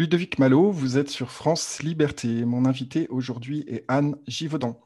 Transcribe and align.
Ludovic 0.00 0.38
Malo, 0.38 0.70
vous 0.70 0.96
êtes 0.96 1.10
sur 1.10 1.30
France 1.30 1.82
Liberté. 1.82 2.46
Mon 2.46 2.64
invité 2.64 3.06
aujourd'hui 3.10 3.66
est 3.68 3.84
Anne 3.86 4.16
Givaudan. 4.26 4.80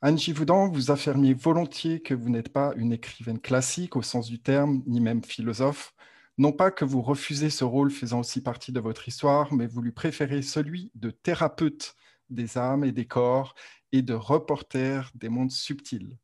Anne 0.00 0.16
Givaudan, 0.16 0.70
vous 0.70 0.90
affirmiez 0.90 1.34
volontiers 1.34 2.00
que 2.00 2.14
vous 2.14 2.30
n'êtes 2.30 2.48
pas 2.48 2.72
une 2.78 2.90
écrivaine 2.90 3.38
classique 3.38 3.94
au 3.94 4.00
sens 4.00 4.26
du 4.26 4.40
terme, 4.40 4.82
ni 4.86 5.00
même 5.00 5.22
philosophe. 5.22 5.92
Non 6.38 6.50
pas 6.50 6.70
que 6.70 6.86
vous 6.86 7.02
refusez 7.02 7.50
ce 7.50 7.62
rôle 7.62 7.90
faisant 7.90 8.20
aussi 8.20 8.42
partie 8.42 8.72
de 8.72 8.80
votre 8.80 9.06
histoire, 9.06 9.52
mais 9.52 9.66
vous 9.66 9.82
lui 9.82 9.92
préférez 9.92 10.40
celui 10.40 10.90
de 10.94 11.10
thérapeute 11.10 11.94
des 12.30 12.56
âmes 12.56 12.84
et 12.84 12.92
des 12.92 13.04
corps 13.04 13.54
et 13.92 14.00
de 14.00 14.14
reporter 14.14 15.10
des 15.14 15.28
mondes 15.28 15.52
subtils. 15.52 16.16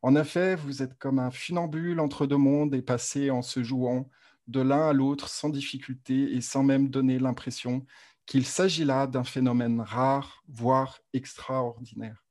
En 0.00 0.16
effet, 0.16 0.56
vous 0.56 0.82
êtes 0.82 0.96
comme 0.98 1.18
un 1.18 1.30
funambule 1.30 2.00
entre 2.00 2.26
deux 2.26 2.38
mondes 2.38 2.74
et 2.74 2.80
passé 2.80 3.30
en 3.30 3.42
se 3.42 3.62
jouant 3.62 4.08
de 4.52 4.60
l'un 4.60 4.90
à 4.90 4.92
l'autre 4.92 5.28
sans 5.28 5.48
difficulté 5.48 6.34
et 6.34 6.40
sans 6.40 6.62
même 6.62 6.88
donner 6.88 7.18
l'impression 7.18 7.84
qu'il 8.26 8.46
s'agit 8.46 8.84
là 8.84 9.06
d'un 9.06 9.24
phénomène 9.24 9.80
rare, 9.80 10.44
voire 10.46 11.00
extraordinaire. 11.12 12.24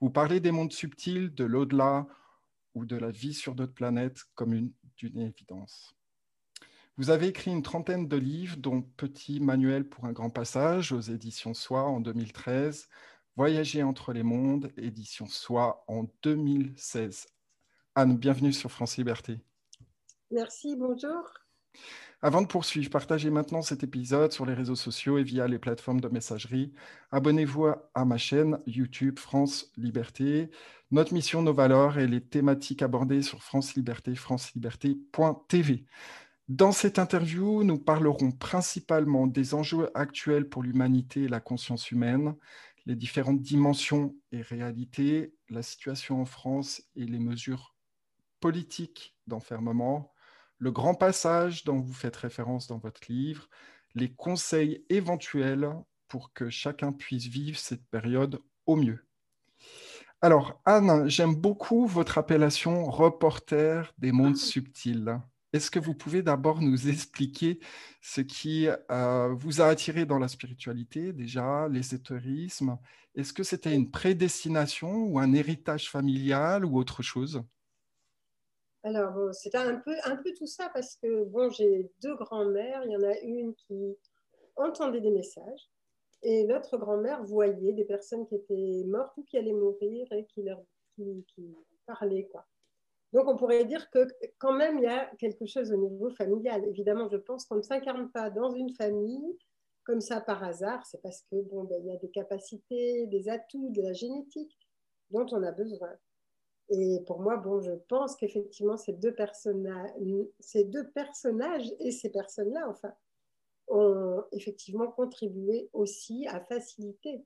Vous 0.00 0.10
parlez 0.10 0.40
des 0.40 0.52
mondes 0.52 0.72
subtils, 0.72 1.34
de 1.34 1.44
l'au-delà 1.44 2.06
ou 2.74 2.86
de 2.86 2.96
la 2.96 3.10
vie 3.10 3.34
sur 3.34 3.54
d'autres 3.54 3.74
planètes 3.74 4.22
comme 4.34 4.54
une, 4.54 4.72
d'une 4.96 5.20
évidence. 5.20 5.94
Vous 6.96 7.10
avez 7.10 7.26
écrit 7.26 7.50
une 7.50 7.62
trentaine 7.62 8.06
de 8.06 8.16
livres, 8.16 8.56
dont 8.56 8.82
Petit 8.82 9.40
manuel 9.40 9.88
pour 9.88 10.04
un 10.04 10.12
grand 10.12 10.30
passage 10.30 10.92
aux 10.92 11.00
éditions 11.00 11.54
Soi 11.54 11.82
en 11.82 12.00
2013, 12.00 12.88
Voyager 13.36 13.82
entre 13.82 14.12
les 14.12 14.22
mondes, 14.22 14.70
édition 14.76 15.26
Soi 15.26 15.84
en 15.88 16.06
2016. 16.22 17.26
Anne, 17.96 18.16
bienvenue 18.16 18.52
sur 18.52 18.70
France 18.70 18.96
Liberté. 18.96 19.40
Merci, 20.30 20.76
bonjour. 20.76 21.43
Avant 22.22 22.40
de 22.40 22.46
poursuivre, 22.46 22.88
partagez 22.88 23.28
maintenant 23.28 23.60
cet 23.60 23.82
épisode 23.82 24.32
sur 24.32 24.46
les 24.46 24.54
réseaux 24.54 24.76
sociaux 24.76 25.18
et 25.18 25.22
via 25.22 25.46
les 25.46 25.58
plateformes 25.58 26.00
de 26.00 26.08
messagerie. 26.08 26.72
Abonnez-vous 27.10 27.66
à 27.94 28.04
ma 28.06 28.16
chaîne 28.16 28.58
YouTube 28.66 29.18
France 29.18 29.70
Liberté. 29.76 30.50
Notre 30.90 31.12
mission, 31.12 31.42
nos 31.42 31.52
valeurs 31.52 31.98
et 31.98 32.06
les 32.06 32.22
thématiques 32.22 32.80
abordées 32.80 33.20
sur 33.20 33.42
France 33.42 33.74
Liberté, 33.74 34.14
franceliberté.tv. 34.14 35.84
Dans 36.48 36.72
cette 36.72 36.98
interview, 36.98 37.62
nous 37.62 37.78
parlerons 37.78 38.30
principalement 38.30 39.26
des 39.26 39.52
enjeux 39.52 39.90
actuels 39.94 40.48
pour 40.48 40.62
l'humanité 40.62 41.24
et 41.24 41.28
la 41.28 41.40
conscience 41.40 41.90
humaine, 41.90 42.36
les 42.86 42.96
différentes 42.96 43.42
dimensions 43.42 44.14
et 44.32 44.40
réalités, 44.40 45.34
la 45.50 45.62
situation 45.62 46.22
en 46.22 46.24
France 46.24 46.82
et 46.96 47.04
les 47.04 47.18
mesures 47.18 47.74
politiques 48.40 49.14
d'enfermement, 49.26 50.13
le 50.58 50.70
grand 50.70 50.94
passage 50.94 51.64
dont 51.64 51.80
vous 51.80 51.92
faites 51.92 52.16
référence 52.16 52.66
dans 52.66 52.78
votre 52.78 53.00
livre, 53.08 53.48
les 53.94 54.12
conseils 54.12 54.84
éventuels 54.88 55.70
pour 56.08 56.32
que 56.32 56.50
chacun 56.50 56.92
puisse 56.92 57.26
vivre 57.26 57.58
cette 57.58 57.86
période 57.86 58.40
au 58.66 58.76
mieux. 58.76 59.06
Alors, 60.20 60.60
Anne, 60.64 61.08
j'aime 61.08 61.34
beaucoup 61.34 61.86
votre 61.86 62.16
appellation 62.18 62.84
reporter 62.90 63.92
des 63.98 64.10
mondes 64.10 64.36
subtils. 64.36 65.20
Est-ce 65.52 65.70
que 65.70 65.78
vous 65.78 65.94
pouvez 65.94 66.22
d'abord 66.22 66.62
nous 66.62 66.88
expliquer 66.88 67.60
ce 68.00 68.20
qui 68.22 68.66
euh, 68.90 69.34
vous 69.34 69.60
a 69.60 69.66
attiré 69.66 70.06
dans 70.06 70.18
la 70.18 70.28
spiritualité, 70.28 71.12
déjà, 71.12 71.68
l'ésotérisme 71.68 72.78
Est-ce 73.14 73.32
que 73.32 73.42
c'était 73.42 73.74
une 73.74 73.90
prédestination 73.90 75.04
ou 75.04 75.18
un 75.18 75.32
héritage 75.32 75.90
familial 75.90 76.64
ou 76.64 76.78
autre 76.78 77.02
chose? 77.02 77.44
Alors, 78.84 79.34
c'était 79.34 79.56
un 79.56 79.76
peu, 79.76 79.94
un 80.04 80.16
peu 80.16 80.32
tout 80.34 80.46
ça 80.46 80.70
parce 80.74 80.96
que, 80.96 81.24
bon, 81.24 81.48
j'ai 81.48 81.90
deux 82.02 82.14
grands-mères. 82.16 82.84
Il 82.84 82.92
y 82.92 82.96
en 82.96 83.02
a 83.02 83.18
une 83.20 83.54
qui 83.54 83.96
entendait 84.56 85.00
des 85.00 85.10
messages 85.10 85.70
et 86.22 86.46
l'autre 86.46 86.76
grand-mère 86.76 87.24
voyait 87.24 87.72
des 87.72 87.84
personnes 87.84 88.26
qui 88.26 88.34
étaient 88.34 88.84
mortes 88.86 89.16
ou 89.16 89.24
qui 89.24 89.38
allaient 89.38 89.54
mourir 89.54 90.06
et 90.12 90.26
qui 90.26 90.42
leur 90.42 90.62
qui, 90.96 91.24
parlaient, 91.86 92.28
quoi. 92.30 92.46
Donc, 93.12 93.26
on 93.28 93.36
pourrait 93.36 93.64
dire 93.64 93.90
que 93.90 94.06
quand 94.38 94.52
même, 94.52 94.78
il 94.78 94.84
y 94.84 94.88
a 94.88 95.06
quelque 95.18 95.46
chose 95.46 95.72
au 95.72 95.76
niveau 95.76 96.10
familial. 96.10 96.64
Évidemment, 96.66 97.08
je 97.08 97.16
pense 97.16 97.46
qu'on 97.46 97.56
ne 97.56 97.62
s'incarne 97.62 98.10
pas 98.10 98.28
dans 98.28 98.50
une 98.50 98.70
famille 98.74 99.38
comme 99.84 100.00
ça 100.00 100.20
par 100.20 100.42
hasard. 100.42 100.84
C'est 100.86 101.00
parce 101.00 101.22
que, 101.30 101.36
bon, 101.42 101.64
ben, 101.64 101.80
il 101.80 101.86
y 101.86 101.92
a 101.92 101.96
des 101.96 102.10
capacités, 102.10 103.06
des 103.06 103.28
atouts, 103.28 103.70
de 103.70 103.82
la 103.82 103.92
génétique 103.92 104.58
dont 105.10 105.26
on 105.30 105.42
a 105.42 105.52
besoin. 105.52 105.90
Et 106.70 107.00
pour 107.06 107.20
moi, 107.20 107.36
bon, 107.36 107.60
je 107.60 107.72
pense 107.88 108.16
qu'effectivement, 108.16 108.76
ces 108.76 108.92
deux, 108.92 109.14
personnages, 109.14 109.92
et 111.80 111.90
ces 111.90 112.10
personnes-là, 112.10 112.66
enfin, 112.68 112.92
ont 113.68 114.24
effectivement 114.32 114.90
contribué 114.90 115.68
aussi 115.72 116.26
à 116.28 116.40
faciliter 116.40 117.24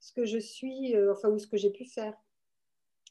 ce 0.00 0.12
que 0.12 0.24
je 0.24 0.38
suis, 0.38 0.94
euh, 0.94 1.12
enfin, 1.12 1.30
ou 1.30 1.38
ce 1.38 1.46
que 1.46 1.56
j'ai 1.56 1.70
pu 1.70 1.84
faire. 1.84 2.14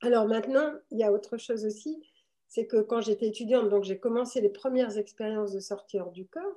Alors 0.01 0.27
maintenant, 0.27 0.73
il 0.91 0.99
y 0.99 1.03
a 1.03 1.11
autre 1.11 1.37
chose 1.37 1.65
aussi, 1.65 2.01
c'est 2.47 2.67
que 2.67 2.81
quand 2.81 3.01
j'étais 3.01 3.27
étudiante, 3.27 3.69
donc 3.69 3.83
j'ai 3.83 3.99
commencé 3.99 4.41
les 4.41 4.49
premières 4.49 4.97
expériences 4.97 5.51
de 5.51 5.59
sortie 5.59 5.99
hors 5.99 6.11
du 6.11 6.27
corps, 6.27 6.55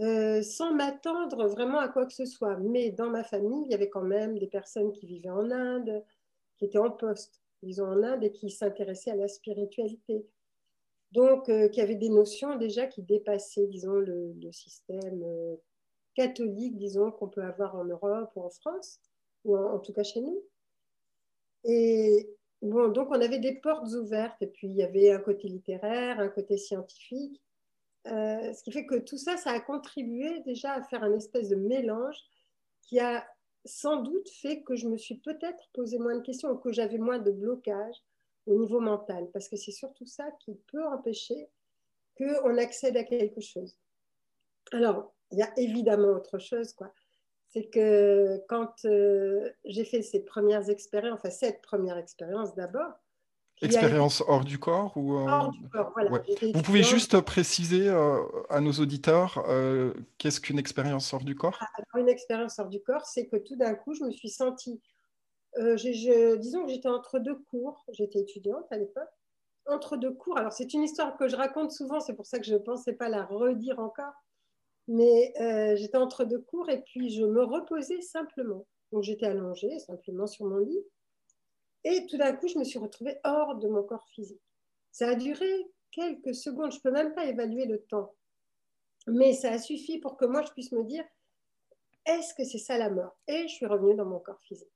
euh, 0.00 0.42
sans 0.42 0.74
m'attendre 0.74 1.46
vraiment 1.46 1.78
à 1.78 1.88
quoi 1.88 2.06
que 2.06 2.12
ce 2.12 2.26
soit. 2.26 2.56
Mais 2.58 2.90
dans 2.90 3.10
ma 3.10 3.24
famille, 3.24 3.64
il 3.66 3.70
y 3.70 3.74
avait 3.74 3.90
quand 3.90 4.02
même 4.02 4.38
des 4.38 4.48
personnes 4.48 4.92
qui 4.92 5.06
vivaient 5.06 5.30
en 5.30 5.50
Inde, 5.50 6.04
qui 6.56 6.64
étaient 6.64 6.78
en 6.78 6.90
poste 6.90 7.43
disons, 7.64 7.86
en 7.86 8.02
Inde 8.02 8.24
et 8.24 8.32
qui 8.32 8.50
s'intéressait 8.50 9.10
à 9.10 9.16
la 9.16 9.28
spiritualité. 9.28 10.26
Donc, 11.12 11.48
euh, 11.48 11.68
qui 11.68 11.80
avait 11.80 11.94
des 11.94 12.08
notions 12.08 12.56
déjà 12.56 12.86
qui 12.86 13.02
dépassaient, 13.02 13.66
disons, 13.68 13.94
le, 13.94 14.34
système 14.50 15.22
euh, 15.22 15.56
catholique, 16.14 16.76
disons, 16.76 17.12
qu'on 17.12 17.28
peut 17.28 17.42
avoir 17.42 17.76
en 17.76 17.84
Europe 17.84 18.30
ou 18.34 18.42
en 18.42 18.50
France, 18.50 19.00
ou 19.44 19.56
en, 19.56 19.78
tout 19.78 19.92
cas 19.92 20.02
chez 20.02 20.20
nous. 20.20 20.42
Et 21.64 22.28
bon, 22.62 22.88
donc, 22.88 23.08
on 23.10 23.20
avait 23.20 23.38
des 23.38 23.54
portes 23.54 23.92
ouvertes, 23.92 24.42
et 24.42 24.48
puis 24.48 24.68
il 24.68 24.76
y 24.76 24.82
avait 24.82 25.12
un 25.12 25.20
côté 25.20 25.48
littéraire, 25.48 26.18
un 26.18 26.28
côté 26.28 26.56
scientifique. 26.56 27.40
Euh, 28.06 28.52
ce 28.52 28.62
qui 28.62 28.72
fait 28.72 28.84
que 28.84 28.96
tout 28.96 29.16
ça, 29.16 29.36
ça 29.36 29.50
a 29.50 29.60
contribué 29.60 30.40
déjà 30.40 30.72
à 30.72 30.82
faire 30.82 31.04
un 31.04 31.14
espèce 31.14 31.48
de 31.48 31.56
mélange 31.56 32.18
qui 32.82 32.98
a 32.98 33.26
sans 33.64 34.02
doute 34.02 34.28
fait 34.28 34.62
que 34.62 34.76
je 34.76 34.88
me 34.88 34.96
suis 34.96 35.16
peut-être 35.16 35.68
posé 35.72 35.98
moins 35.98 36.16
de 36.16 36.22
questions 36.22 36.50
ou 36.50 36.56
que 36.56 36.72
j'avais 36.72 36.98
moins 36.98 37.18
de 37.18 37.30
blocage 37.30 37.96
au 38.46 38.54
niveau 38.54 38.80
mental, 38.80 39.28
parce 39.32 39.48
que 39.48 39.56
c'est 39.56 39.72
surtout 39.72 40.06
ça 40.06 40.30
qui 40.40 40.54
peut 40.70 40.84
empêcher 40.86 41.48
qu'on 42.16 42.58
accède 42.58 42.96
à 42.96 43.04
quelque 43.04 43.40
chose. 43.40 43.76
Alors, 44.72 45.14
il 45.30 45.38
y 45.38 45.42
a 45.42 45.52
évidemment 45.56 46.08
autre 46.08 46.38
chose, 46.38 46.72
quoi. 46.72 46.92
C'est 47.48 47.70
que 47.70 48.42
quand 48.48 48.84
euh, 48.84 49.50
j'ai 49.64 49.84
fait 49.84 50.02
ces 50.02 50.24
premières 50.24 50.68
expériences, 50.70 51.18
enfin 51.18 51.30
cette 51.30 51.62
première 51.62 51.96
expérience 51.96 52.54
d'abord, 52.54 52.92
Expérience 53.62 54.22
hors 54.26 54.44
du 54.44 54.58
corps 54.58 54.96
ou 54.96 55.14
euh, 55.14 55.26
hors 55.26 55.50
du 55.52 55.68
corps, 55.68 55.92
voilà. 55.94 56.10
Vous 56.54 56.62
pouvez 56.62 56.82
juste 56.82 57.20
préciser 57.20 57.88
euh, 57.88 58.20
à 58.50 58.60
nos 58.60 58.72
auditeurs 58.72 59.44
euh, 59.48 59.94
qu'est-ce 60.18 60.40
qu'une 60.40 60.58
expérience 60.58 61.12
hors 61.14 61.22
du 61.22 61.36
corps? 61.36 61.58
Ah, 61.60 61.98
Une 61.98 62.08
expérience 62.08 62.58
hors 62.58 62.68
du 62.68 62.82
corps, 62.82 63.06
c'est 63.06 63.26
que 63.26 63.36
tout 63.36 63.56
d'un 63.56 63.74
coup, 63.74 63.94
je 63.94 64.02
me 64.04 64.10
suis 64.10 64.28
sentie, 64.28 64.80
je, 65.56 66.36
disons 66.36 66.64
que 66.64 66.72
j'étais 66.72 66.88
entre 66.88 67.20
deux 67.20 67.36
cours, 67.50 67.84
j'étais 67.92 68.20
étudiante 68.20 68.66
à 68.70 68.76
l'époque, 68.76 69.10
entre 69.66 69.96
deux 69.96 70.12
cours. 70.12 70.36
Alors 70.36 70.52
c'est 70.52 70.74
une 70.74 70.82
histoire 70.82 71.16
que 71.16 71.28
je 71.28 71.36
raconte 71.36 71.70
souvent, 71.70 72.00
c'est 72.00 72.14
pour 72.14 72.26
ça 72.26 72.40
que 72.40 72.46
je 72.46 72.54
ne 72.54 72.58
pensais 72.58 72.92
pas 72.92 73.08
la 73.08 73.24
redire 73.24 73.78
encore, 73.78 74.14
mais 74.88 75.32
j'étais 75.76 75.96
entre 75.96 76.24
deux 76.24 76.40
cours 76.40 76.68
et 76.70 76.82
puis 76.82 77.10
je 77.10 77.24
me 77.24 77.44
reposais 77.44 78.00
simplement. 78.00 78.66
Donc 78.90 79.04
j'étais 79.04 79.26
allongée 79.26 79.78
simplement 79.78 80.26
sur 80.26 80.44
mon 80.46 80.58
lit 80.58 80.84
et 81.84 82.06
tout 82.06 82.16
d'un 82.16 82.32
coup, 82.32 82.48
je 82.48 82.58
me 82.58 82.64
suis 82.64 82.78
retrouvée 82.78 83.18
hors 83.24 83.56
de 83.56 83.68
mon 83.68 83.82
corps 83.82 84.08
physique. 84.08 84.42
Ça 84.90 85.08
a 85.08 85.14
duré 85.14 85.50
quelques 85.90 86.34
secondes, 86.34 86.72
je 86.72 86.78
ne 86.78 86.82
peux 86.82 86.90
même 86.90 87.14
pas 87.14 87.26
évaluer 87.26 87.66
le 87.66 87.82
temps. 87.82 88.14
Mais 89.06 89.32
ça 89.32 89.52
a 89.52 89.58
suffi 89.58 89.98
pour 89.98 90.16
que 90.16 90.24
moi, 90.24 90.42
je 90.42 90.50
puisse 90.52 90.72
me 90.72 90.82
dire, 90.84 91.04
est-ce 92.06 92.34
que 92.34 92.44
c'est 92.44 92.58
ça 92.58 92.78
la 92.78 92.90
mort? 92.90 93.16
Et 93.28 93.48
je 93.48 93.54
suis 93.54 93.66
revenue 93.66 93.94
dans 93.94 94.06
mon 94.06 94.18
corps 94.18 94.40
physique. 94.40 94.68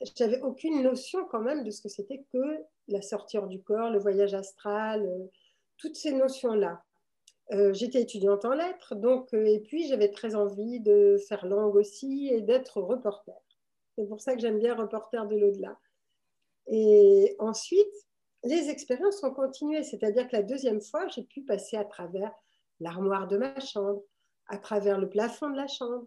Je 0.00 0.24
n'avais 0.24 0.40
aucune 0.42 0.82
notion 0.82 1.24
quand 1.26 1.40
même 1.40 1.64
de 1.64 1.70
ce 1.70 1.80
que 1.80 1.88
c'était 1.88 2.24
que 2.32 2.64
la 2.88 3.02
sortie 3.02 3.38
hors 3.38 3.46
du 3.46 3.62
corps, 3.62 3.90
le 3.90 3.98
voyage 3.98 4.34
astral, 4.34 5.06
euh, 5.06 5.26
toutes 5.78 5.96
ces 5.96 6.12
notions-là. 6.12 6.82
Euh, 7.52 7.72
j'étais 7.72 8.02
étudiante 8.02 8.44
en 8.44 8.52
lettres, 8.52 8.94
donc, 8.94 9.32
euh, 9.32 9.44
et 9.44 9.60
puis 9.60 9.86
j'avais 9.86 10.10
très 10.10 10.34
envie 10.34 10.80
de 10.80 11.16
faire 11.28 11.46
langue 11.46 11.76
aussi 11.76 12.28
et 12.32 12.40
d'être 12.40 12.80
reporter. 12.80 13.34
C'est 13.96 14.06
pour 14.06 14.20
ça 14.20 14.34
que 14.34 14.40
j'aime 14.40 14.58
bien 14.58 14.74
reporter 14.74 15.26
de 15.26 15.36
l'au-delà. 15.36 15.78
Et 16.68 17.36
ensuite, 17.38 17.92
les 18.44 18.68
expériences 18.68 19.22
ont 19.22 19.32
continué, 19.32 19.82
c'est-à-dire 19.82 20.28
que 20.28 20.36
la 20.36 20.42
deuxième 20.42 20.80
fois, 20.80 21.08
j'ai 21.08 21.22
pu 21.22 21.42
passer 21.42 21.76
à 21.76 21.84
travers 21.84 22.32
l'armoire 22.80 23.26
de 23.26 23.36
ma 23.36 23.58
chambre, 23.60 24.02
à 24.48 24.58
travers 24.58 24.98
le 24.98 25.08
plafond 25.08 25.50
de 25.50 25.56
la 25.56 25.66
chambre. 25.66 26.06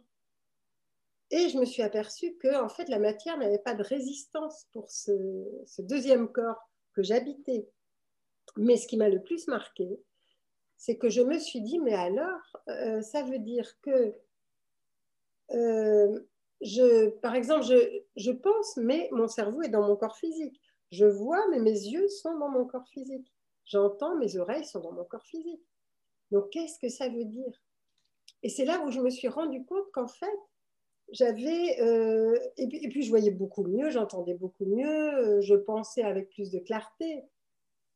Et 1.32 1.50
je 1.50 1.58
me 1.58 1.66
suis 1.66 1.84
aperçue 1.84 2.36
que 2.38 2.62
en 2.62 2.70
fait, 2.70 2.90
la 2.90 3.00
matière 3.00 3.38
n'avait 3.38 3.60
pas 3.60 3.76
de 3.76 3.84
résistance 3.84 4.66
pour 4.72 4.90
ce, 4.90 5.12
deuxième 5.80 6.32
corps 6.32 6.70
que 6.94 7.04
j'habitais. 7.04 7.68
Mais 8.58 8.78
ce 8.78 8.88
qui 8.88 8.98
m'a 8.98 9.10
le 9.10 9.22
plus 9.22 9.48
marqué, 9.48 9.88
c'est 10.78 10.98
que 10.98 11.10
je 11.10 11.22
me 11.22 11.38
suis 11.38 11.62
dit, 11.62 11.80
mais 11.80 11.94
alors, 11.94 12.58
euh, 12.70 13.02
ça 13.02 13.24
veut 13.24 13.40
dire 13.40 13.70
que 13.82 14.16
euh, 15.52 16.20
je, 16.62 17.10
par 17.20 17.36
exemple, 17.36 17.66
je, 17.66 18.02
je, 18.16 18.32
pense, 18.32 18.78
mais 18.78 19.10
mon 19.12 19.28
cerveau 19.28 19.62
est 19.62 19.70
dans 19.70 19.86
mon 19.86 19.96
corps 19.96 20.18
physique. 20.18 20.60
Je 20.92 21.06
vois, 21.06 21.46
mais 21.50 21.60
mes 21.60 21.72
yeux 21.72 22.08
sont 22.08 22.38
dans 22.38 22.50
mon 22.50 22.66
corps 22.66 22.88
physique. 22.88 23.32
J'entends, 23.66 24.18
mes 24.18 24.38
oreilles 24.38 24.66
sont 24.66 24.80
dans 24.80 24.92
mon 24.92 25.06
corps 25.06 25.26
physique. 25.26 25.62
Donc, 26.32 26.50
qu'est-ce 26.50 26.80
que 26.80 26.90
ça 26.90 27.08
veut 27.08 27.26
dire? 27.26 27.62
Et 28.44 28.50
c'est 28.50 28.66
là 28.66 28.84
où 28.86 28.92
je 28.92 29.00
me 29.00 29.10
suis 29.10 29.28
rendu 29.28 29.64
compte 29.66 29.92
qu'en 29.94 30.08
fait, 30.08 30.40
j'avais. 31.12 31.80
Euh, 31.82 32.38
et, 32.58 32.68
puis, 32.68 32.84
et, 32.84 32.90
puis, 32.90 33.04
je 33.04 33.10
voyais 33.10 33.32
beaucoup 33.32 33.64
mieux, 33.64 33.90
j'entendais 33.90 34.36
beaucoup 34.36 34.66
mieux, 34.66 34.88
euh, 34.88 35.42
je 35.42 35.56
pensais 35.56 36.04
avec 36.04 36.30
plus 36.30 36.52
de 36.52 36.60
clarté. 36.60 37.24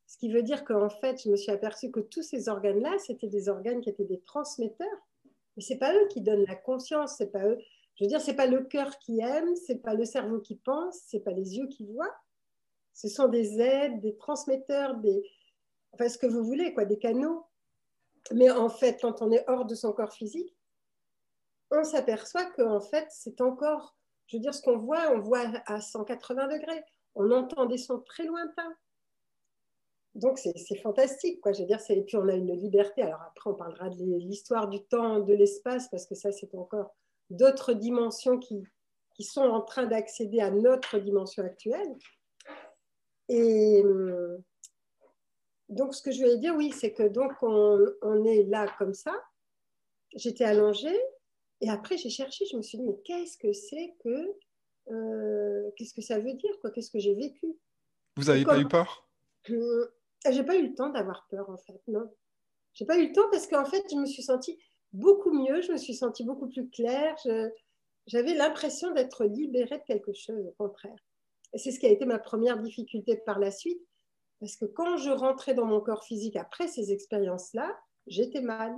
Ce 0.08 0.18
qui 0.18 0.30
veut 0.30 0.44
dire 0.44 0.64
qu'en 0.66 0.90
fait, 0.90 1.24
je 1.24 1.30
me 1.30 1.36
suis 1.36 1.52
aperçue 1.52 1.90
que 1.90 2.00
tous 2.00 2.22
ces 2.22 2.50
organes-là, 2.50 2.98
c'était 3.00 3.28
des 3.28 3.50
organes 3.50 3.82
qui 3.82 3.90
étaient 3.90 4.04
des 4.04 4.20
transmetteurs. 4.22 5.08
Mais 5.56 5.64
ce 5.64 5.74
n'est 5.74 5.80
pas 5.80 5.94
eux 5.94 6.08
qui 6.10 6.22
donnent 6.22 6.46
la 6.48 6.56
conscience, 6.56 7.16
c'est 7.18 7.32
pas 7.32 7.46
eux. 7.46 7.58
Je 7.96 8.04
veux 8.04 8.08
dire, 8.08 8.22
c'est 8.22 8.36
pas 8.36 8.48
le 8.48 8.64
cœur 8.64 8.98
qui 9.00 9.20
aime, 9.20 9.56
c'est 9.56 9.80
pas 9.80 9.94
le 9.94 10.06
cerveau 10.06 10.40
qui 10.40 10.56
pense, 10.56 11.00
c'est 11.06 11.20
pas 11.20 11.32
les 11.32 11.58
yeux 11.58 11.68
qui 11.68 11.86
voient. 11.86 12.16
Ce 12.94 13.08
sont 13.08 13.28
des 13.28 13.60
aides, 13.60 14.02
des 14.02 14.16
transmetteurs, 14.16 14.96
des, 14.98 15.24
enfin 15.94 16.10
ce 16.10 16.18
que 16.18 16.28
vous 16.28 16.44
voulez, 16.44 16.74
quoi, 16.74 16.86
des 16.86 16.98
canaux. 16.98 17.46
Mais 18.32 18.50
en 18.50 18.70
fait, 18.70 19.00
quand 19.02 19.22
on 19.22 19.32
est 19.32 19.44
hors 19.48 19.66
de 19.66 19.76
son 19.76 19.94
corps 19.94 20.14
physique, 20.14 20.56
on 21.72 21.84
s'aperçoit 21.84 22.46
qu'en 22.52 22.80
fait, 22.80 23.08
c'est 23.10 23.42
encore, 23.42 23.96
je 24.28 24.38
veux 24.38 24.42
dire, 24.42 24.54
ce 24.54 24.62
qu'on 24.62 24.78
voit, 24.78 25.12
on 25.12 25.20
voit 25.20 25.52
à 25.66 25.82
180 25.82 26.48
degrés. 26.48 26.84
On 27.16 27.32
entend 27.32 27.66
des 27.66 27.78
sons 27.78 28.00
très 28.00 28.26
lointains. 28.26 28.76
Donc, 30.16 30.38
c'est 30.38 30.78
fantastique, 30.78 31.42
quoi. 31.42 31.54
Je 31.54 31.62
veux 31.62 31.68
dire, 31.68 31.80
et 31.90 32.04
puis 32.04 32.18
on 32.18 32.28
a 32.28 32.34
une 32.34 32.56
liberté. 32.56 33.02
Alors 33.02 33.22
après, 33.22 33.50
on 33.50 33.56
parlera 33.56 33.90
de 33.90 34.18
l'histoire 34.18 34.68
du 34.68 34.84
temps, 34.84 35.20
de 35.20 35.34
l'espace, 35.34 35.90
parce 35.90 36.06
que 36.06 36.14
ça, 36.14 36.32
c'est 36.32 36.54
encore 36.54 36.96
d'autres 37.30 37.74
dimensions 37.74 38.38
qui, 38.38 38.64
qui 39.16 39.24
sont 39.24 39.42
en 39.42 39.62
train 39.62 39.86
d'accéder 39.86 40.40
à 40.40 40.52
notre 40.52 41.00
dimension 41.00 41.44
actuelle. 41.44 41.96
Et 43.30 43.82
hum, 43.84 44.44
donc, 45.70 45.96
ce 45.96 46.02
que 46.02 46.12
je 46.12 46.20
voulais 46.20 46.38
dire, 46.38 46.56
oui, 46.56 46.72
c'est 46.72 46.94
que 46.94 47.08
donc 47.08 47.32
on, 47.42 48.26
est 48.26 48.44
là 48.44 48.68
comme 48.78 48.94
ça. 48.94 49.14
J'étais 50.16 50.44
allongée 50.44 51.00
et 51.62 51.70
après 51.70 51.98
j'ai 51.98 52.10
cherché. 52.10 52.46
Je 52.46 52.58
me 52.58 52.62
suis 52.62 52.78
dit, 52.78 52.84
mais 52.84 52.98
qu'est-ce 53.04 53.38
que 53.38 53.52
c'est 53.54 53.96
que 54.04 54.36
euh, 54.92 55.72
qu'est-ce 55.78 55.94
que 55.94 56.02
ça 56.02 56.20
veut 56.20 56.34
dire 56.34 56.60
quoi? 56.60 56.70
Qu'est-ce 56.70 56.92
que 56.92 57.00
j'ai 57.00 57.16
vécu? 57.16 57.48
Vous 58.18 58.26
n'avez 58.26 58.44
pas 58.44 58.60
eu 58.60 58.68
peur? 58.68 59.08
Hum, 59.50 59.88
J'ai 60.30 60.44
pas 60.44 60.58
eu 60.58 60.68
le 60.68 60.76
temps 60.76 60.90
d'avoir 60.90 61.26
peur 61.30 61.50
en 61.50 61.58
fait, 61.58 61.82
non. 61.88 62.14
J'ai 62.74 62.86
pas 62.86 62.98
eu 62.98 63.08
le 63.08 63.14
temps 63.14 63.30
parce 63.32 63.48
qu'en 63.48 63.66
fait, 63.66 63.84
je 63.90 63.96
me 63.96 64.06
suis 64.06 64.24
sentie 64.24 64.60
beaucoup 64.94 65.32
mieux. 65.32 65.62
Je 65.62 65.72
me 65.72 65.78
suis 65.78 65.96
sentie 65.96 66.24
beaucoup 66.24 66.48
plus 66.48 66.70
claire. 66.70 67.16
J'avais 68.08 68.34
l'impression 68.34 68.92
d'être 68.92 69.26
libérée 69.26 69.80
de 69.80 69.84
quelque 69.84 70.14
chose, 70.14 70.46
au 70.48 70.52
contraire. 70.58 71.00
Et 71.54 71.58
c'est 71.58 71.72
ce 71.72 71.80
qui 71.80 71.86
a 71.86 71.92
été 71.92 72.06
ma 72.06 72.20
première 72.20 72.60
difficulté 72.60 73.18
par 73.26 73.40
la 73.40 73.52
suite, 73.52 73.82
parce 74.40 74.56
que 74.56 74.66
quand 74.66 74.98
je 74.98 75.12
rentrais 75.12 75.54
dans 75.54 75.66
mon 75.66 75.80
corps 75.80 76.04
physique 76.04 76.36
après 76.36 76.68
ces 76.68 76.92
expériences-là, 76.92 77.78
j'étais 78.08 78.42
mal. 78.42 78.76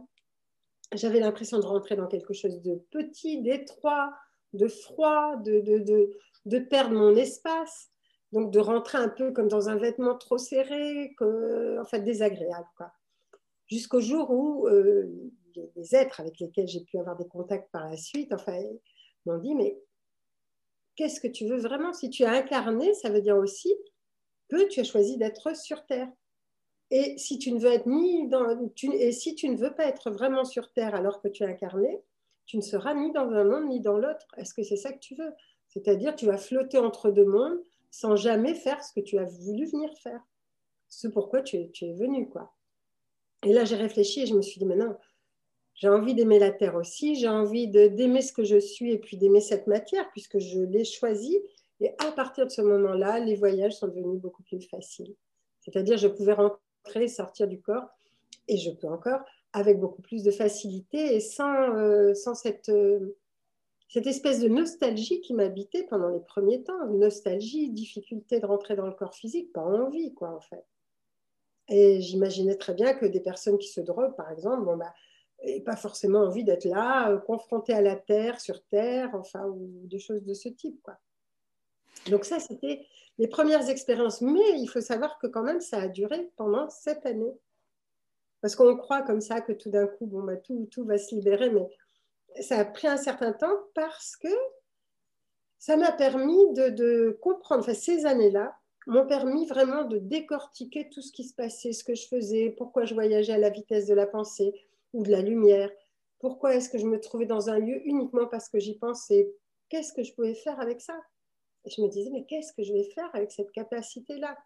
J'avais 0.93 1.19
l'impression 1.19 1.57
de 1.59 1.65
rentrer 1.65 1.95
dans 1.95 2.07
quelque 2.07 2.33
chose 2.33 2.61
de 2.61 2.75
petit, 2.91 3.41
d'étroit, 3.41 4.13
de 4.53 4.67
froid, 4.67 5.37
de, 5.37 5.59
de, 5.61 6.11
de, 6.45 6.59
perdre 6.59 6.95
mon 6.95 7.15
espace. 7.15 7.89
Donc 8.31 8.51
de 8.51 8.59
rentrer 8.59 8.97
un 8.97 9.09
peu 9.09 9.31
comme 9.31 9.47
dans 9.47 9.69
un 9.69 9.77
vêtement 9.77 10.17
trop 10.17 10.37
serré, 10.37 11.15
en 11.21 11.85
fait 11.85 12.01
désagréable. 12.01 12.67
Jusqu'au 13.67 14.01
jour 14.01 14.29
où 14.29 14.67
euh, 14.67 15.31
les 15.75 15.95
êtres 15.95 16.19
avec 16.19 16.39
lesquels 16.39 16.67
j'ai 16.67 16.81
pu 16.81 16.97
avoir 16.97 17.15
des 17.17 17.27
contacts 17.27 17.71
par 17.71 17.89
la 17.89 17.97
suite, 17.97 18.33
enfin, 18.33 18.61
m'ont 19.25 19.37
dit, 19.37 19.55
mais 19.55 19.77
qu'est-ce 20.95 21.19
que 21.19 21.27
tu 21.27 21.47
veux 21.47 21.57
vraiment? 21.57 21.93
Si 21.93 22.09
tu 22.09 22.23
as 22.23 22.31
incarné, 22.31 22.93
ça 22.93 23.09
veut 23.09 23.21
dire 23.21 23.37
aussi 23.37 23.73
que 24.49 24.67
tu 24.67 24.79
as 24.79 24.83
choisi 24.83 25.17
d'être 25.17 25.55
sur 25.55 25.85
Terre. 25.85 26.11
Et 26.91 27.17
si 27.17 27.39
tu 27.39 27.51
ne 27.51 27.59
veux 27.59 27.81
ni 27.87 28.27
dans, 28.27 28.45
et 28.93 29.11
si 29.11 29.35
tu 29.35 29.49
ne 29.49 29.57
veux 29.57 29.73
pas 29.73 29.85
être 29.85 30.11
vraiment 30.11 30.45
sur 30.45 30.71
Terre 30.71 30.93
alors 30.93 31.21
que 31.21 31.27
tu 31.27 31.43
es 31.43 31.47
incarné, 31.47 32.01
tu 32.45 32.57
ne 32.57 32.61
seras 32.61 32.93
ni 32.93 33.11
dans 33.11 33.29
un 33.31 33.43
monde 33.43 33.67
ni 33.67 33.79
dans 33.79 33.97
l'autre. 33.97 34.27
Est-ce 34.37 34.53
que 34.53 34.61
c'est 34.61 34.75
ça 34.75 34.93
que 34.93 34.99
tu 34.99 35.15
veux? 35.15 35.33
C'est-à-dire, 35.67 36.15
tu 36.15 36.27
vas 36.27 36.37
flotter 36.37 36.77
entre 36.77 37.09
deux 37.09 37.25
mondes 37.25 37.59
sans 37.89 38.15
jamais 38.15 38.53
faire 38.53 38.83
ce 38.83 38.93
que 38.93 38.99
tu 38.99 39.17
as 39.17 39.25
voulu 39.25 39.65
venir 39.65 39.91
faire. 39.97 40.21
C'est 40.87 41.11
pourquoi 41.11 41.41
tu 41.41 41.57
es, 41.57 41.69
tu 41.71 41.85
es 41.85 41.93
venu, 41.93 42.29
quoi. 42.29 42.53
Et 43.43 43.51
là, 43.51 43.65
j'ai 43.65 43.75
réfléchi 43.75 44.21
et 44.21 44.25
je 44.27 44.35
me 44.35 44.41
suis 44.41 44.59
dit, 44.59 44.65
mais 44.65 44.75
non, 44.75 44.95
j'ai 45.75 45.89
envie 45.89 46.15
d'aimer 46.15 46.39
la 46.39 46.51
terre 46.51 46.75
aussi, 46.75 47.15
j'ai 47.15 47.27
envie 47.27 47.67
d'aimer 47.67 48.21
ce 48.21 48.31
que 48.31 48.43
je 48.43 48.57
suis 48.57 48.93
et 48.93 48.97
puis 48.97 49.17
d'aimer 49.17 49.41
cette 49.41 49.67
matière 49.67 50.09
puisque 50.11 50.39
je 50.39 50.59
l'ai 50.59 50.85
choisie. 50.85 51.39
Et 51.81 51.89
à 51.99 52.11
partir 52.11 52.45
de 52.45 52.51
ce 52.51 52.61
moment-là, 52.61 53.19
les 53.19 53.35
voyages 53.35 53.73
sont 53.73 53.87
devenus 53.87 54.21
beaucoup 54.21 54.43
plus 54.43 54.61
faciles. 54.61 55.13
C'est-à-dire, 55.59 55.97
je 55.97 56.07
pouvais 56.07 56.33
rentrer, 56.33 57.07
sortir 57.09 57.47
du 57.47 57.59
corps, 57.59 57.89
et 58.47 58.57
je 58.57 58.71
peux 58.71 58.87
encore, 58.87 59.19
avec 59.51 59.79
beaucoup 59.79 60.01
plus 60.01 60.23
de 60.23 60.31
facilité 60.31 61.15
et 61.15 61.19
sans, 61.19 61.75
euh, 61.75 62.13
sans 62.13 62.35
cette, 62.35 62.69
euh, 62.69 63.17
cette 63.89 64.07
espèce 64.07 64.39
de 64.39 64.47
nostalgie 64.47 65.19
qui 65.21 65.33
m'habitait 65.33 65.83
pendant 65.89 66.09
les 66.09 66.19
premiers 66.19 66.63
temps. 66.63 66.85
Nostalgie, 66.87 67.71
difficulté 67.71 68.39
de 68.39 68.45
rentrer 68.45 68.75
dans 68.75 68.85
le 68.85 68.93
corps 68.93 69.15
physique, 69.15 69.51
pas 69.51 69.63
envie, 69.63 70.13
quoi, 70.13 70.29
en 70.29 70.41
fait. 70.41 70.63
Et 71.67 71.99
j'imaginais 71.99 72.55
très 72.55 72.73
bien 72.73 72.93
que 72.93 73.05
des 73.05 73.19
personnes 73.19 73.57
qui 73.57 73.69
se 73.69 73.81
droguent, 73.81 74.15
par 74.15 74.31
exemple, 74.31 74.63
bon, 74.63 74.77
bah, 74.77 74.93
et 75.45 75.61
pas 75.61 75.75
forcément 75.75 76.19
envie 76.19 76.43
d'être 76.43 76.65
là, 76.65 77.11
euh, 77.11 77.17
confronté 77.17 77.73
à 77.73 77.81
la 77.81 77.95
terre, 77.95 78.39
sur 78.41 78.63
terre, 78.65 79.11
enfin, 79.13 79.45
ou 79.45 79.81
des 79.85 79.99
choses 79.99 80.23
de 80.23 80.33
ce 80.33 80.49
type. 80.49 80.81
Quoi. 80.83 80.97
Donc 82.09 82.25
ça, 82.25 82.39
c'était 82.39 82.85
les 83.17 83.27
premières 83.27 83.69
expériences. 83.69 84.21
Mais 84.21 84.59
il 84.59 84.67
faut 84.67 84.81
savoir 84.81 85.17
que 85.19 85.27
quand 85.27 85.43
même, 85.43 85.61
ça 85.61 85.79
a 85.79 85.87
duré 85.87 86.31
pendant 86.35 86.69
sept 86.69 87.05
années. 87.05 87.33
Parce 88.41 88.55
qu'on 88.55 88.75
croit 88.75 89.01
comme 89.01 89.21
ça 89.21 89.41
que 89.41 89.53
tout 89.53 89.69
d'un 89.69 89.87
coup, 89.87 90.05
bon, 90.05 90.23
bah, 90.23 90.37
tout, 90.37 90.67
tout 90.71 90.85
va 90.85 90.97
se 90.97 91.15
libérer, 91.15 91.49
mais 91.49 91.67
ça 92.41 92.59
a 92.59 92.65
pris 92.65 92.87
un 92.87 92.97
certain 92.97 93.33
temps 93.33 93.57
parce 93.73 94.15
que 94.17 94.27
ça 95.57 95.77
m'a 95.77 95.91
permis 95.91 96.53
de, 96.53 96.69
de 96.69 97.17
comprendre, 97.21 97.61
enfin, 97.61 97.73
ces 97.73 98.05
années-là 98.05 98.55
m'ont 98.87 99.07
permis 99.07 99.47
vraiment 99.47 99.83
de 99.83 99.97
décortiquer 99.97 100.89
tout 100.89 101.01
ce 101.01 101.11
qui 101.11 101.23
se 101.23 101.33
passait, 101.33 101.73
ce 101.73 101.83
que 101.83 101.95
je 101.95 102.07
faisais, 102.07 102.53
pourquoi 102.55 102.85
je 102.85 102.93
voyageais 102.93 103.33
à 103.33 103.39
la 103.39 103.49
vitesse 103.49 103.87
de 103.87 103.95
la 103.95 104.05
pensée, 104.05 104.53
ou 104.95 105.03
de 105.03 105.11
la 105.11 105.21
lumière 105.21 105.69
Pourquoi 106.19 106.55
est-ce 106.55 106.69
que 106.69 106.77
je 106.77 106.85
me 106.85 106.99
trouvais 106.99 107.25
dans 107.25 107.49
un 107.49 107.59
lieu 107.59 107.85
uniquement 107.85 108.27
parce 108.27 108.49
que 108.49 108.59
j'y 108.59 108.77
pensais? 108.77 109.29
Qu'est-ce 109.69 109.93
que 109.93 110.03
je 110.03 110.13
pouvais 110.13 110.35
faire 110.35 110.59
avec 110.59 110.81
ça? 110.81 110.99
Je 111.65 111.81
me 111.81 111.89
disais, 111.89 112.09
mais 112.11 112.25
qu'est-ce 112.25 112.53
que 112.53 112.63
je 112.63 112.73
vais 112.73 112.89
faire 112.95 113.09
avec 113.13 113.31
cette 113.31 113.51
capacité-là? 113.51 114.37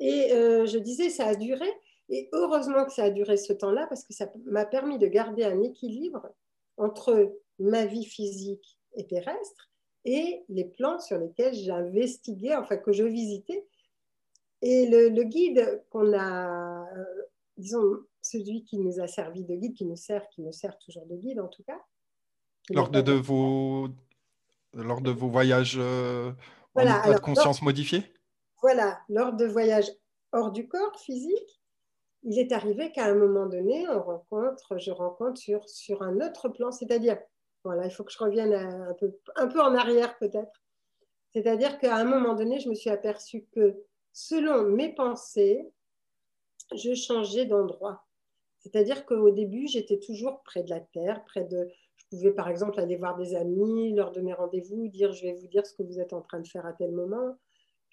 Et 0.00 0.32
euh, 0.32 0.66
je 0.66 0.78
disais, 0.78 1.10
ça 1.10 1.26
a 1.26 1.34
duré. 1.34 1.68
Et 2.08 2.28
heureusement 2.32 2.84
que 2.84 2.92
ça 2.92 3.04
a 3.04 3.10
duré 3.10 3.36
ce 3.36 3.52
temps-là 3.52 3.86
parce 3.88 4.04
que 4.04 4.14
ça 4.14 4.30
m'a 4.44 4.64
permis 4.64 4.98
de 4.98 5.06
garder 5.06 5.44
un 5.44 5.62
équilibre 5.62 6.28
entre 6.76 7.36
ma 7.58 7.84
vie 7.84 8.04
physique 8.04 8.78
et 8.94 9.06
terrestre 9.06 9.70
et 10.04 10.44
les 10.48 10.64
plans 10.64 11.00
sur 11.00 11.18
lesquels 11.18 11.54
j'investiguais, 11.54 12.54
enfin 12.54 12.76
que 12.76 12.92
je 12.92 13.04
visitais. 13.04 13.66
Et 14.62 14.86
le, 14.86 15.08
le 15.08 15.22
guide 15.24 15.84
qu'on 15.90 16.12
a, 16.14 16.86
euh, 16.96 17.04
disons, 17.56 17.98
celui 18.30 18.64
qui 18.64 18.78
nous 18.78 19.00
a 19.00 19.06
servi 19.06 19.44
de 19.44 19.54
guide, 19.54 19.74
qui 19.74 19.84
nous 19.84 19.96
sert, 19.96 20.28
qui 20.28 20.42
nous 20.42 20.52
sert 20.52 20.78
toujours 20.78 21.06
de 21.06 21.16
guide 21.16 21.40
en 21.40 21.48
tout 21.48 21.62
cas. 21.62 21.80
Lors 22.70 22.90
de, 22.90 23.12
vos, 23.12 23.88
lors 24.74 25.00
de 25.00 25.10
vos 25.10 25.28
voyages 25.28 25.76
euh, 25.78 26.32
voilà, 26.74 27.02
en 27.06 27.14
de 27.14 27.18
conscience 27.18 27.62
modifiée? 27.62 28.04
Voilà, 28.60 29.00
lors 29.08 29.32
de 29.32 29.46
voyages 29.46 29.90
hors 30.32 30.52
du 30.52 30.68
corps 30.68 30.98
physique, 31.00 31.60
il 32.24 32.38
est 32.38 32.52
arrivé 32.52 32.92
qu'à 32.92 33.06
un 33.06 33.14
moment 33.14 33.46
donné, 33.46 33.88
on 33.88 34.02
rencontre, 34.02 34.78
je 34.78 34.90
rencontre 34.90 35.40
sur, 35.40 35.68
sur 35.68 36.02
un 36.02 36.20
autre 36.20 36.48
plan, 36.48 36.70
c'est-à-dire, 36.70 37.18
voilà, 37.64 37.86
il 37.86 37.90
faut 37.90 38.04
que 38.04 38.12
je 38.12 38.18
revienne 38.18 38.52
un, 38.52 38.94
peu, 38.94 39.18
un 39.36 39.46
peu 39.46 39.60
en 39.60 39.74
arrière 39.74 40.18
peut-être. 40.18 40.62
C'est-à-dire 41.32 41.78
qu'à 41.78 41.96
un 41.96 42.04
moment 42.04 42.34
donné, 42.34 42.58
je 42.58 42.68
me 42.68 42.74
suis 42.74 42.90
aperçue 42.90 43.46
que 43.52 43.82
selon 44.12 44.64
mes 44.64 44.94
pensées, 44.94 45.70
je 46.74 46.94
changeais 46.94 47.46
d'endroit. 47.46 48.04
C'est-à-dire 48.72 49.06
qu'au 49.06 49.30
début, 49.30 49.66
j'étais 49.66 49.98
toujours 49.98 50.42
près 50.42 50.62
de 50.62 50.70
la 50.70 50.80
terre, 50.80 51.24
près 51.24 51.44
de. 51.44 51.68
Je 51.96 52.04
pouvais 52.10 52.32
par 52.32 52.48
exemple 52.48 52.80
aller 52.80 52.96
voir 52.96 53.16
des 53.16 53.34
amis, 53.34 53.92
leur 53.94 54.12
donner 54.12 54.32
rendez-vous, 54.32 54.88
dire 54.88 55.12
je 55.12 55.22
vais 55.22 55.34
vous 55.34 55.46
dire 55.46 55.66
ce 55.66 55.74
que 55.74 55.82
vous 55.82 56.00
êtes 56.00 56.12
en 56.12 56.22
train 56.22 56.40
de 56.40 56.46
faire 56.46 56.64
à 56.64 56.72
tel 56.72 56.92
moment. 56.92 57.36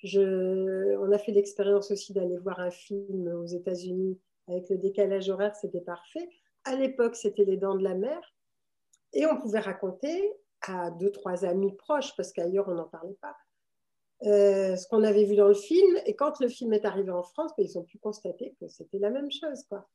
Je... 0.03 0.96
On 0.98 1.12
a 1.12 1.17
fait 1.17 1.32
l'expérience 1.32 1.91
aussi 1.91 2.13
d'aller 2.13 2.38
voir 2.38 2.60
un 2.60 2.72
film 2.72 3.27
aux 3.27 3.46
États-Unis 3.46 4.20
avec 4.48 4.70
le 4.70 4.77
décalage 4.77 5.29
horaire, 5.29 5.55
c'était 5.55 5.82
parfait. 5.82 6.29
À 6.63 6.75
l'époque, 6.75 7.15
c'était 7.15 7.46
Les 7.46 7.58
Dents 7.58 7.75
de 7.75 7.84
la 7.84 7.96
Mer. 7.96 8.20
Et 9.13 9.25
on 9.25 9.38
pouvait 9.39 9.60
raconter 9.60 10.34
à 10.62 10.91
deux, 10.91 11.12
trois 11.12 11.46
amis 11.46 11.74
proches, 11.74 12.15
parce 12.15 12.32
qu'ailleurs, 12.32 12.67
on 12.67 12.74
n'en 12.74 12.88
parlait 12.88 13.17
pas, 13.22 13.36
euh, 14.24 14.75
ce 14.75 14.88
qu'on 14.88 15.03
avait 15.03 15.24
vu 15.25 15.36
dans 15.36 15.48
le 15.48 15.53
film. 15.53 15.98
Et 16.05 16.15
quand 16.15 16.39
le 16.39 16.48
film 16.48 16.74
est 16.74 16.86
arrivé 16.86 17.12
en 17.12 17.24
France, 17.24 17.51
ben, 17.58 17.65
ils 17.65 17.77
ont 17.77 17.84
pu 17.84 17.98
constater 17.98 18.55
que 18.60 18.67
c'était 18.67 19.00
la 19.00 19.10
même 19.10 19.32
chose. 19.32 19.63
Quoi. 19.70 19.88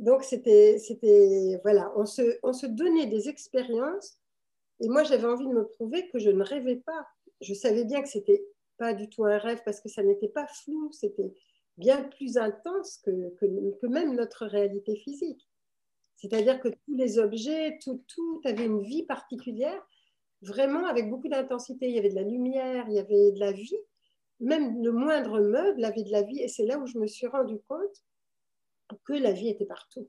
Donc, 0.00 0.24
c'était, 0.24 0.78
c'était, 0.78 1.60
voilà, 1.62 1.92
on 1.94 2.06
se, 2.06 2.38
on 2.42 2.54
se 2.54 2.64
donnait 2.66 3.06
des 3.06 3.28
expériences 3.28 4.18
Et 4.80 4.88
moi, 4.88 5.04
j'avais 5.04 5.26
envie 5.26 5.46
de 5.46 5.52
me 5.52 5.66
prouver 5.66 6.08
que 6.08 6.18
je 6.18 6.30
ne 6.30 6.42
rêvais 6.42 6.76
pas. 6.76 7.06
Je 7.42 7.52
savais 7.52 7.84
bien 7.84 8.00
que 8.02 8.08
c'était 8.08 8.42
pas 8.78 8.94
du 8.94 9.10
tout 9.10 9.26
un 9.26 9.36
rêve 9.36 9.60
parce 9.62 9.78
que 9.82 9.90
ça 9.90 10.02
n'était 10.02 10.30
pas 10.30 10.46
flou, 10.46 10.90
c'était 10.90 11.34
bien 11.76 12.02
plus 12.04 12.38
intense 12.38 12.98
que, 13.04 13.34
que, 13.36 13.86
même 13.86 14.16
notre 14.16 14.46
réalité 14.46 14.96
physique. 14.96 15.46
C'est-à-dire 16.16 16.60
que 16.60 16.68
tous 16.68 16.94
les 16.96 17.18
objets, 17.18 17.78
tout, 17.84 18.02
tout 18.08 18.40
avait 18.44 18.64
une 18.64 18.82
vie 18.82 19.04
particulière, 19.04 19.86
vraiment 20.40 20.86
avec 20.86 21.10
beaucoup 21.10 21.28
d'intensité. 21.28 21.88
Il 21.88 21.94
y 21.94 21.98
avait 21.98 22.08
de 22.08 22.14
la 22.14 22.22
lumière, 22.22 22.86
il 22.88 22.94
y 22.94 22.98
avait 22.98 23.32
de 23.32 23.40
la 23.40 23.52
vie. 23.52 23.76
Même 24.40 24.82
le 24.82 24.92
moindre 24.92 25.40
meuble 25.40 25.84
avait 25.84 26.04
de 26.04 26.12
la 26.12 26.22
vie. 26.22 26.40
Et 26.40 26.48
c'est 26.48 26.64
là 26.64 26.78
où 26.78 26.86
je 26.86 26.98
me 26.98 27.06
suis 27.06 27.26
rendu 27.26 27.58
compte 27.68 28.02
que 29.04 29.12
la 29.12 29.32
vie 29.32 29.48
était 29.48 29.66
partout. 29.66 30.08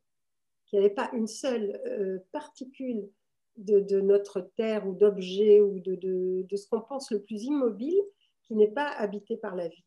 Qu'il 0.66 0.80
n'y 0.80 0.86
avait 0.86 0.94
pas 0.94 1.10
une 1.14 1.28
seule 1.28 1.82
euh, 1.88 2.20
particule 2.32 3.10
de, 3.58 4.02
notre 4.02 4.42
terre 4.56 4.88
ou 4.88 4.94
d'objet 4.94 5.62
ou 5.62 5.80
de, 5.80 6.56
ce 6.56 6.68
qu'on 6.68 6.82
pense 6.82 7.12
le 7.12 7.22
plus 7.22 7.44
immobile 7.44 8.00
qui 8.44 8.56
n'est 8.56 8.72
pas 8.72 8.90
habité 8.90 9.38
par 9.38 9.56
la 9.56 9.68
vie. 9.68 9.86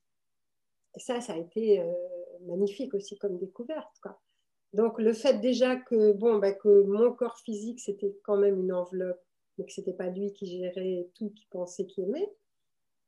Et 0.97 1.01
ça, 1.01 1.21
ça 1.21 1.35
a 1.35 1.39
été 1.39 1.81
euh, 1.81 1.93
magnifique 2.43 2.95
aussi 2.95 3.19
comme 3.19 3.39
découverte. 3.39 3.91
Donc 4.73 4.99
le 4.99 5.13
fait 5.13 5.41
déjà 5.41 5.77
que, 5.77 6.13
bon, 6.13 6.39
bah, 6.39 6.53
que 6.53 6.83
mon 6.83 7.13
corps 7.13 7.39
physique, 7.39 7.81
c'était 7.81 8.17
quand 8.25 8.37
même 8.37 8.61
une 8.61 8.73
enveloppe, 8.73 9.21
mais 9.57 9.65
que 9.65 9.73
ce 9.73 9.81
n'était 9.81 9.93
pas 9.93 10.09
lui 10.09 10.33
qui 10.33 10.47
gérait 10.47 11.09
tout, 11.15 11.31
qui 11.31 11.47
pensait, 11.51 11.87
qui 11.87 12.03
aimait. 12.03 12.29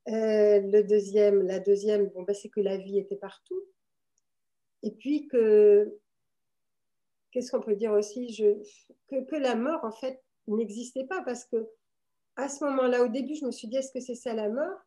Euh, 0.08 0.60
le 0.60 0.82
deuxième, 0.82 1.42
la 1.42 1.58
deuxième, 1.58 2.06
bon, 2.10 2.22
bah, 2.22 2.34
c'est 2.34 2.48
que 2.48 2.60
la 2.60 2.76
vie 2.76 2.98
était 2.98 3.16
partout. 3.16 3.60
Et 4.86 4.92
puis 4.92 5.26
que, 5.26 5.98
qu'est-ce 7.32 7.50
qu'on 7.50 7.60
peut 7.60 7.74
dire 7.74 7.90
aussi 7.90 8.32
je, 8.32 8.44
que, 9.08 9.24
que, 9.24 9.34
la 9.34 9.56
mort, 9.56 9.84
en 9.84 9.90
fait, 9.90 10.22
n'existait 10.46 11.04
pas 11.04 11.22
parce 11.22 11.44
que 11.44 11.68
à 12.36 12.48
ce 12.48 12.62
moment-là, 12.64 13.02
au 13.02 13.08
début, 13.08 13.34
je 13.34 13.44
me 13.44 13.50
suis 13.50 13.66
dit, 13.66 13.76
est-ce 13.76 13.90
que 13.90 13.98
c'est 13.98 14.14
ça 14.14 14.32
la 14.32 14.48
mort? 14.48 14.78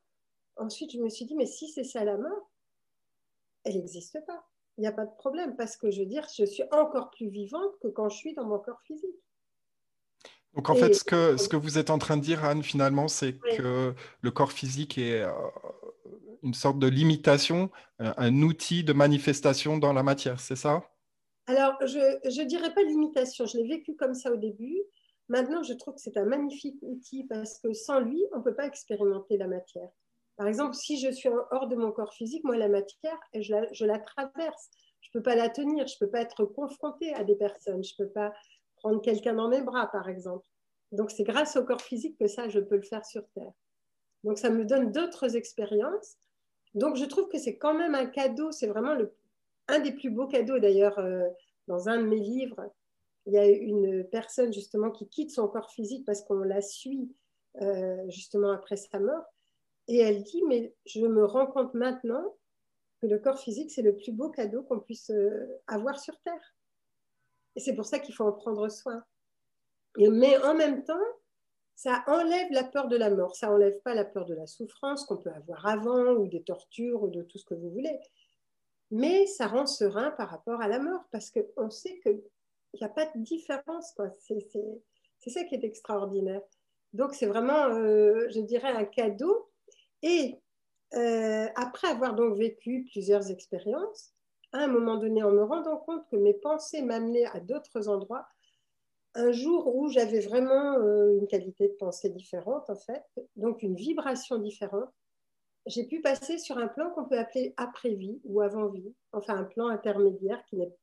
Ensuite, 0.55 0.93
je 0.93 0.99
me 0.99 1.09
suis 1.09 1.25
dit, 1.25 1.35
mais 1.35 1.47
si 1.47 1.67
c'est 1.67 1.83
ça 1.83 2.05
la 2.05 2.15
mort, 2.15 2.49
elle 3.65 3.75
n'existe 3.75 4.25
pas. 4.25 4.47
Il 4.77 4.81
n'y 4.81 4.87
a 4.87 4.93
pas 4.93 5.05
de 5.05 5.15
problème 5.17 5.57
parce 5.57 5.75
que 5.75 5.91
je 5.91 5.99
veux 5.99 6.05
dire, 6.05 6.25
je 6.33 6.45
suis 6.45 6.63
encore 6.71 7.11
plus 7.11 7.27
vivante 7.27 7.77
que 7.81 7.89
quand 7.89 8.07
je 8.07 8.15
suis 8.15 8.33
dans 8.35 8.45
mon 8.45 8.59
corps 8.59 8.81
physique. 8.83 9.19
Donc 10.53 10.69
en 10.69 10.75
fait, 10.75 10.93
ce 10.93 11.03
que, 11.03 11.35
ce 11.35 11.49
que 11.49 11.57
vous 11.57 11.77
êtes 11.77 11.89
en 11.89 11.97
train 11.97 12.15
de 12.15 12.21
dire, 12.21 12.45
Anne, 12.45 12.63
finalement, 12.63 13.09
c'est 13.09 13.37
que 13.37 13.93
le 14.21 14.31
corps 14.31 14.53
physique 14.53 14.97
est 14.97 15.23
euh, 15.23 15.31
une 16.43 16.53
sorte 16.53 16.79
de 16.79 16.87
limitation, 16.87 17.69
euh, 18.01 18.13
un 18.17 18.41
outil 18.41 18.83
de 18.83 18.93
manifestation 18.93 19.77
dans 19.77 19.93
la 19.93 20.03
matière, 20.03 20.39
c'est 20.39 20.55
ça? 20.55 20.83
Alors, 21.47 21.75
je 21.81 22.39
ne 22.41 22.45
dirais 22.45 22.73
pas 22.73 22.83
limitation, 22.83 23.45
je 23.45 23.57
l'ai 23.57 23.67
vécu 23.67 23.95
comme 23.95 24.13
ça 24.13 24.31
au 24.31 24.37
début. 24.37 24.77
Maintenant, 25.29 25.63
je 25.63 25.73
trouve 25.73 25.95
que 25.95 26.01
c'est 26.01 26.17
un 26.17 26.25
magnifique 26.25 26.77
outil 26.81 27.23
parce 27.23 27.59
que 27.59 27.73
sans 27.73 27.99
lui, 27.99 28.23
on 28.33 28.39
ne 28.39 28.43
peut 28.43 28.55
pas 28.55 28.65
expérimenter 28.65 29.37
la 29.37 29.47
matière. 29.47 29.89
Par 30.37 30.47
exemple, 30.47 30.73
si 30.73 30.99
je 30.99 31.11
suis 31.11 31.29
hors 31.51 31.67
de 31.67 31.75
mon 31.75 31.91
corps 31.91 32.13
physique, 32.13 32.43
moi, 32.43 32.55
la 32.55 32.69
matière, 32.69 33.19
je 33.35 33.51
la, 33.53 33.73
je 33.73 33.85
la 33.85 33.99
traverse. 33.99 34.69
Je 35.01 35.09
ne 35.09 35.19
peux 35.19 35.23
pas 35.23 35.35
la 35.35 35.49
tenir, 35.49 35.87
je 35.87 35.95
ne 35.95 36.05
peux 36.05 36.11
pas 36.11 36.21
être 36.21 36.45
confrontée 36.45 37.13
à 37.13 37.23
des 37.23 37.35
personnes, 37.35 37.83
je 37.83 37.93
ne 37.99 38.05
peux 38.05 38.11
pas 38.11 38.33
prendre 38.77 39.01
quelqu'un 39.01 39.33
dans 39.33 39.49
mes 39.49 39.61
bras, 39.61 39.87
par 39.91 40.07
exemple. 40.07 40.45
Donc, 40.91 41.11
c'est 41.11 41.23
grâce 41.23 41.55
au 41.55 41.63
corps 41.63 41.81
physique 41.81 42.17
que 42.17 42.27
ça, 42.27 42.49
je 42.49 42.59
peux 42.59 42.75
le 42.75 42.83
faire 42.83 43.05
sur 43.05 43.23
Terre. 43.35 43.51
Donc, 44.23 44.37
ça 44.37 44.49
me 44.49 44.65
donne 44.65 44.91
d'autres 44.91 45.35
expériences. 45.35 46.17
Donc, 46.75 46.95
je 46.95 47.05
trouve 47.05 47.27
que 47.29 47.39
c'est 47.39 47.57
quand 47.57 47.73
même 47.73 47.95
un 47.95 48.05
cadeau, 48.05 48.51
c'est 48.51 48.67
vraiment 48.67 48.95
un 49.67 49.79
des 49.79 49.91
plus 49.91 50.09
beaux 50.09 50.27
cadeaux. 50.27 50.59
D'ailleurs, 50.59 50.99
euh, 50.99 51.27
dans 51.67 51.89
un 51.89 51.97
de 51.97 52.07
mes 52.07 52.19
livres, 52.19 52.71
il 53.25 53.33
y 53.33 53.37
a 53.37 53.47
une 53.47 54.03
personne 54.05 54.53
justement 54.53 54.91
qui 54.91 55.07
quitte 55.07 55.31
son 55.31 55.47
corps 55.47 55.71
physique 55.71 56.05
parce 56.05 56.21
qu'on 56.23 56.39
la 56.39 56.61
suit 56.61 57.13
euh, 57.61 58.09
justement 58.09 58.51
après 58.51 58.77
sa 58.77 58.99
mort. 58.99 59.23
Et 59.87 59.97
elle 59.97 60.23
dit, 60.23 60.43
mais 60.47 60.73
je 60.85 61.05
me 61.05 61.25
rends 61.25 61.47
compte 61.47 61.73
maintenant 61.73 62.35
que 63.01 63.07
le 63.07 63.17
corps 63.19 63.39
physique, 63.39 63.71
c'est 63.71 63.81
le 63.81 63.95
plus 63.95 64.11
beau 64.11 64.29
cadeau 64.29 64.63
qu'on 64.63 64.79
puisse 64.79 65.09
euh, 65.09 65.59
avoir 65.67 65.99
sur 65.99 66.19
Terre. 66.21 66.55
Et 67.55 67.59
c'est 67.59 67.75
pour 67.75 67.85
ça 67.85 67.99
qu'il 67.99 68.13
faut 68.13 68.25
en 68.25 68.31
prendre 68.31 68.69
soin. 68.69 69.03
Et, 69.97 70.09
mais 70.09 70.37
en 70.43 70.53
même 70.53 70.83
temps, 70.83 70.99
ça 71.81 72.03
enlève 72.07 72.51
la 72.51 72.65
peur 72.65 72.89
de 72.89 72.97
la 72.97 73.09
mort. 73.09 73.37
Ça 73.37 73.49
enlève 73.49 73.79
pas 73.83 73.93
la 73.93 74.03
peur 74.03 74.25
de 74.25 74.33
la 74.33 74.47
souffrance 74.47 75.05
qu'on 75.05 75.15
peut 75.15 75.31
avoir 75.31 75.65
avant, 75.65 76.11
ou 76.11 76.27
des 76.27 76.43
tortures, 76.43 77.03
ou 77.03 77.07
de 77.07 77.21
tout 77.21 77.37
ce 77.37 77.45
que 77.45 77.53
vous 77.53 77.69
voulez. 77.69 77.97
Mais 78.91 79.25
ça 79.27 79.47
rend 79.47 79.65
serein 79.65 80.11
par 80.11 80.29
rapport 80.29 80.61
à 80.61 80.67
la 80.67 80.79
mort, 80.79 81.05
parce 81.13 81.31
qu'on 81.31 81.69
sait 81.69 81.97
que 81.99 82.09
il 82.09 82.81
n'y 82.81 82.85
a 82.85 82.89
pas 82.89 83.05
de 83.05 83.21
différence. 83.21 83.95
C'est 84.27 85.29
ça 85.29 85.45
qui 85.45 85.55
est 85.55 85.63
extraordinaire. 85.63 86.41
Donc, 86.91 87.13
c'est 87.13 87.27
vraiment, 87.27 87.67
euh, 87.67 88.27
je 88.29 88.41
dirais, 88.41 88.73
un 88.73 88.83
cadeau. 88.83 89.49
Et 90.01 90.35
euh, 90.95 91.47
après 91.55 91.87
avoir 91.87 92.13
donc 92.13 92.37
vécu 92.37 92.89
plusieurs 92.91 93.31
expériences, 93.31 94.13
à 94.51 94.57
un 94.57 94.67
moment 94.67 94.97
donné, 94.97 95.23
en 95.23 95.31
me 95.31 95.43
rendant 95.43 95.77
compte 95.77 96.05
que 96.11 96.17
mes 96.17 96.33
pensées 96.33 96.81
m'amenaient 96.81 97.27
à 97.27 97.39
d'autres 97.39 97.87
endroits, 97.87 98.27
un 99.15 99.31
jour 99.31 99.75
où 99.75 99.89
j'avais 99.89 100.19
vraiment 100.19 100.77
euh, 100.77 101.17
une 101.19 101.27
qualité 101.27 101.67
de 101.67 101.73
pensée 101.73 102.09
différente, 102.09 102.69
en 102.69 102.75
fait, 102.75 103.03
donc 103.35 103.63
une 103.63 103.75
vibration 103.75 104.37
différente, 104.37 104.89
j'ai 105.65 105.85
pu 105.85 106.01
passer 106.01 106.37
sur 106.37 106.57
un 106.57 106.67
plan 106.67 106.89
qu'on 106.91 107.05
peut 107.05 107.17
appeler 107.17 107.53
après-vie 107.57 108.19
ou 108.23 108.41
avant-vie, 108.41 108.93
enfin 109.11 109.35
un 109.35 109.43
plan 109.43 109.67
intermédiaire 109.67 110.43
qui 110.45 110.57
n'est 110.57 110.73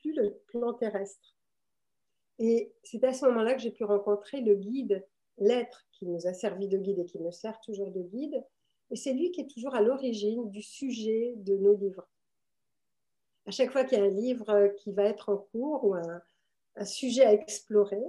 plus 0.00 0.14
le 0.14 0.34
plan 0.48 0.74
terrestre. 0.74 1.34
Et 2.38 2.72
c'est 2.82 3.04
à 3.04 3.12
ce 3.12 3.24
moment-là 3.26 3.54
que 3.54 3.60
j'ai 3.60 3.70
pu 3.70 3.84
rencontrer 3.84 4.40
le 4.40 4.54
guide, 4.54 5.06
l'être 5.38 5.86
qui 5.92 6.06
nous 6.06 6.26
a 6.26 6.34
servi 6.34 6.68
de 6.68 6.78
guide 6.78 6.98
et 6.98 7.04
qui 7.04 7.18
me 7.20 7.30
sert 7.30 7.60
toujours 7.60 7.90
de 7.92 8.02
guide. 8.02 8.44
Et 8.90 8.96
c'est 8.96 9.12
lui 9.12 9.30
qui 9.30 9.42
est 9.42 9.50
toujours 9.50 9.74
à 9.74 9.80
l'origine 9.80 10.50
du 10.50 10.62
sujet 10.62 11.34
de 11.36 11.56
nos 11.56 11.74
livres. 11.74 12.06
À 13.46 13.50
chaque 13.50 13.70
fois 13.70 13.84
qu'il 13.84 13.98
y 13.98 14.00
a 14.00 14.04
un 14.04 14.08
livre 14.08 14.68
qui 14.78 14.92
va 14.92 15.04
être 15.04 15.28
en 15.28 15.36
cours 15.36 15.84
ou 15.84 15.94
un, 15.94 16.22
sujet 16.82 17.24
à 17.24 17.32
explorer, 17.32 18.02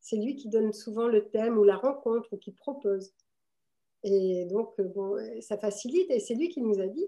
c'est 0.00 0.16
lui 0.16 0.36
qui 0.36 0.48
donne 0.48 0.72
souvent 0.72 1.06
le 1.06 1.28
thème 1.28 1.58
ou 1.58 1.64
la 1.64 1.76
rencontre 1.76 2.32
ou 2.32 2.36
qui 2.36 2.52
propose. 2.52 3.12
Et 4.02 4.46
donc, 4.46 4.80
bon, 4.80 5.16
ça 5.40 5.58
facilite. 5.58 6.10
Et 6.10 6.20
c'est 6.20 6.34
lui 6.34 6.48
qui 6.48 6.62
nous 6.62 6.80
a 6.80 6.86
dit 6.86 7.06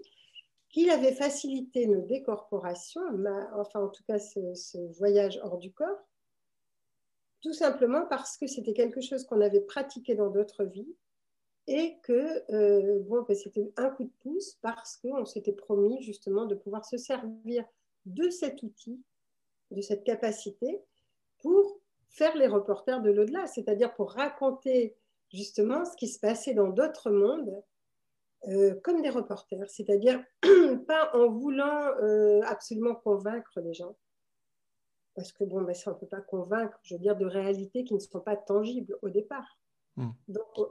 qu'il 0.69 0.89
avait 0.89 1.13
facilité 1.13 1.87
nos 1.87 2.01
décorporations, 2.01 3.01
enfin 3.55 3.81
en 3.81 3.89
tout 3.89 4.03
cas 4.07 4.19
ce 4.19 4.77
voyage 4.97 5.39
hors 5.43 5.57
du 5.57 5.71
corps, 5.71 5.99
tout 7.43 7.53
simplement 7.53 8.05
parce 8.07 8.37
que 8.37 8.47
c'était 8.47 8.73
quelque 8.73 9.01
chose 9.01 9.25
qu'on 9.25 9.41
avait 9.41 9.61
pratiqué 9.61 10.15
dans 10.15 10.29
d'autres 10.29 10.63
vies 10.63 10.95
et 11.67 11.97
que 12.01 12.43
euh, 12.53 12.99
bon, 13.01 13.21
ben, 13.23 13.35
c'était 13.35 13.71
un 13.77 13.89
coup 13.89 14.05
de 14.05 14.13
pouce 14.21 14.57
parce 14.61 14.97
qu'on 14.97 15.25
s'était 15.25 15.53
promis 15.53 16.01
justement 16.01 16.45
de 16.45 16.55
pouvoir 16.55 16.85
se 16.85 16.97
servir 16.97 17.65
de 18.05 18.29
cet 18.29 18.63
outil, 18.63 19.01
de 19.71 19.81
cette 19.81 20.03
capacité 20.03 20.81
pour 21.43 21.79
faire 22.09 22.35
les 22.35 22.47
reporters 22.47 23.01
de 23.01 23.11
l'au-delà, 23.11 23.45
c'est-à-dire 23.45 23.93
pour 23.93 24.13
raconter 24.13 24.95
justement 25.31 25.83
ce 25.85 25.95
qui 25.97 26.07
se 26.07 26.19
passait 26.19 26.53
dans 26.53 26.69
d'autres 26.69 27.11
mondes 27.11 27.61
euh, 28.47 28.75
comme 28.83 29.01
des 29.01 29.09
reporters, 29.09 29.69
c'est-à-dire 29.69 30.23
pas 30.87 31.11
en 31.13 31.29
voulant 31.29 31.87
euh, 32.01 32.41
absolument 32.43 32.95
convaincre 32.95 33.59
les 33.61 33.73
gens, 33.73 33.95
parce 35.15 35.31
que 35.31 35.43
bon, 35.43 35.61
ben, 35.61 35.73
ça, 35.73 35.91
on 35.91 35.95
ne 35.95 35.99
peut 35.99 36.07
pas 36.07 36.21
convaincre, 36.21 36.79
je 36.83 36.95
veux 36.95 36.99
dire, 36.99 37.15
de 37.15 37.25
réalités 37.25 37.83
qui 37.83 37.93
ne 37.93 37.99
sont 37.99 38.19
pas 38.19 38.35
tangibles 38.35 38.97
au 39.01 39.09
départ. 39.09 39.59
Hmm. 39.95 40.09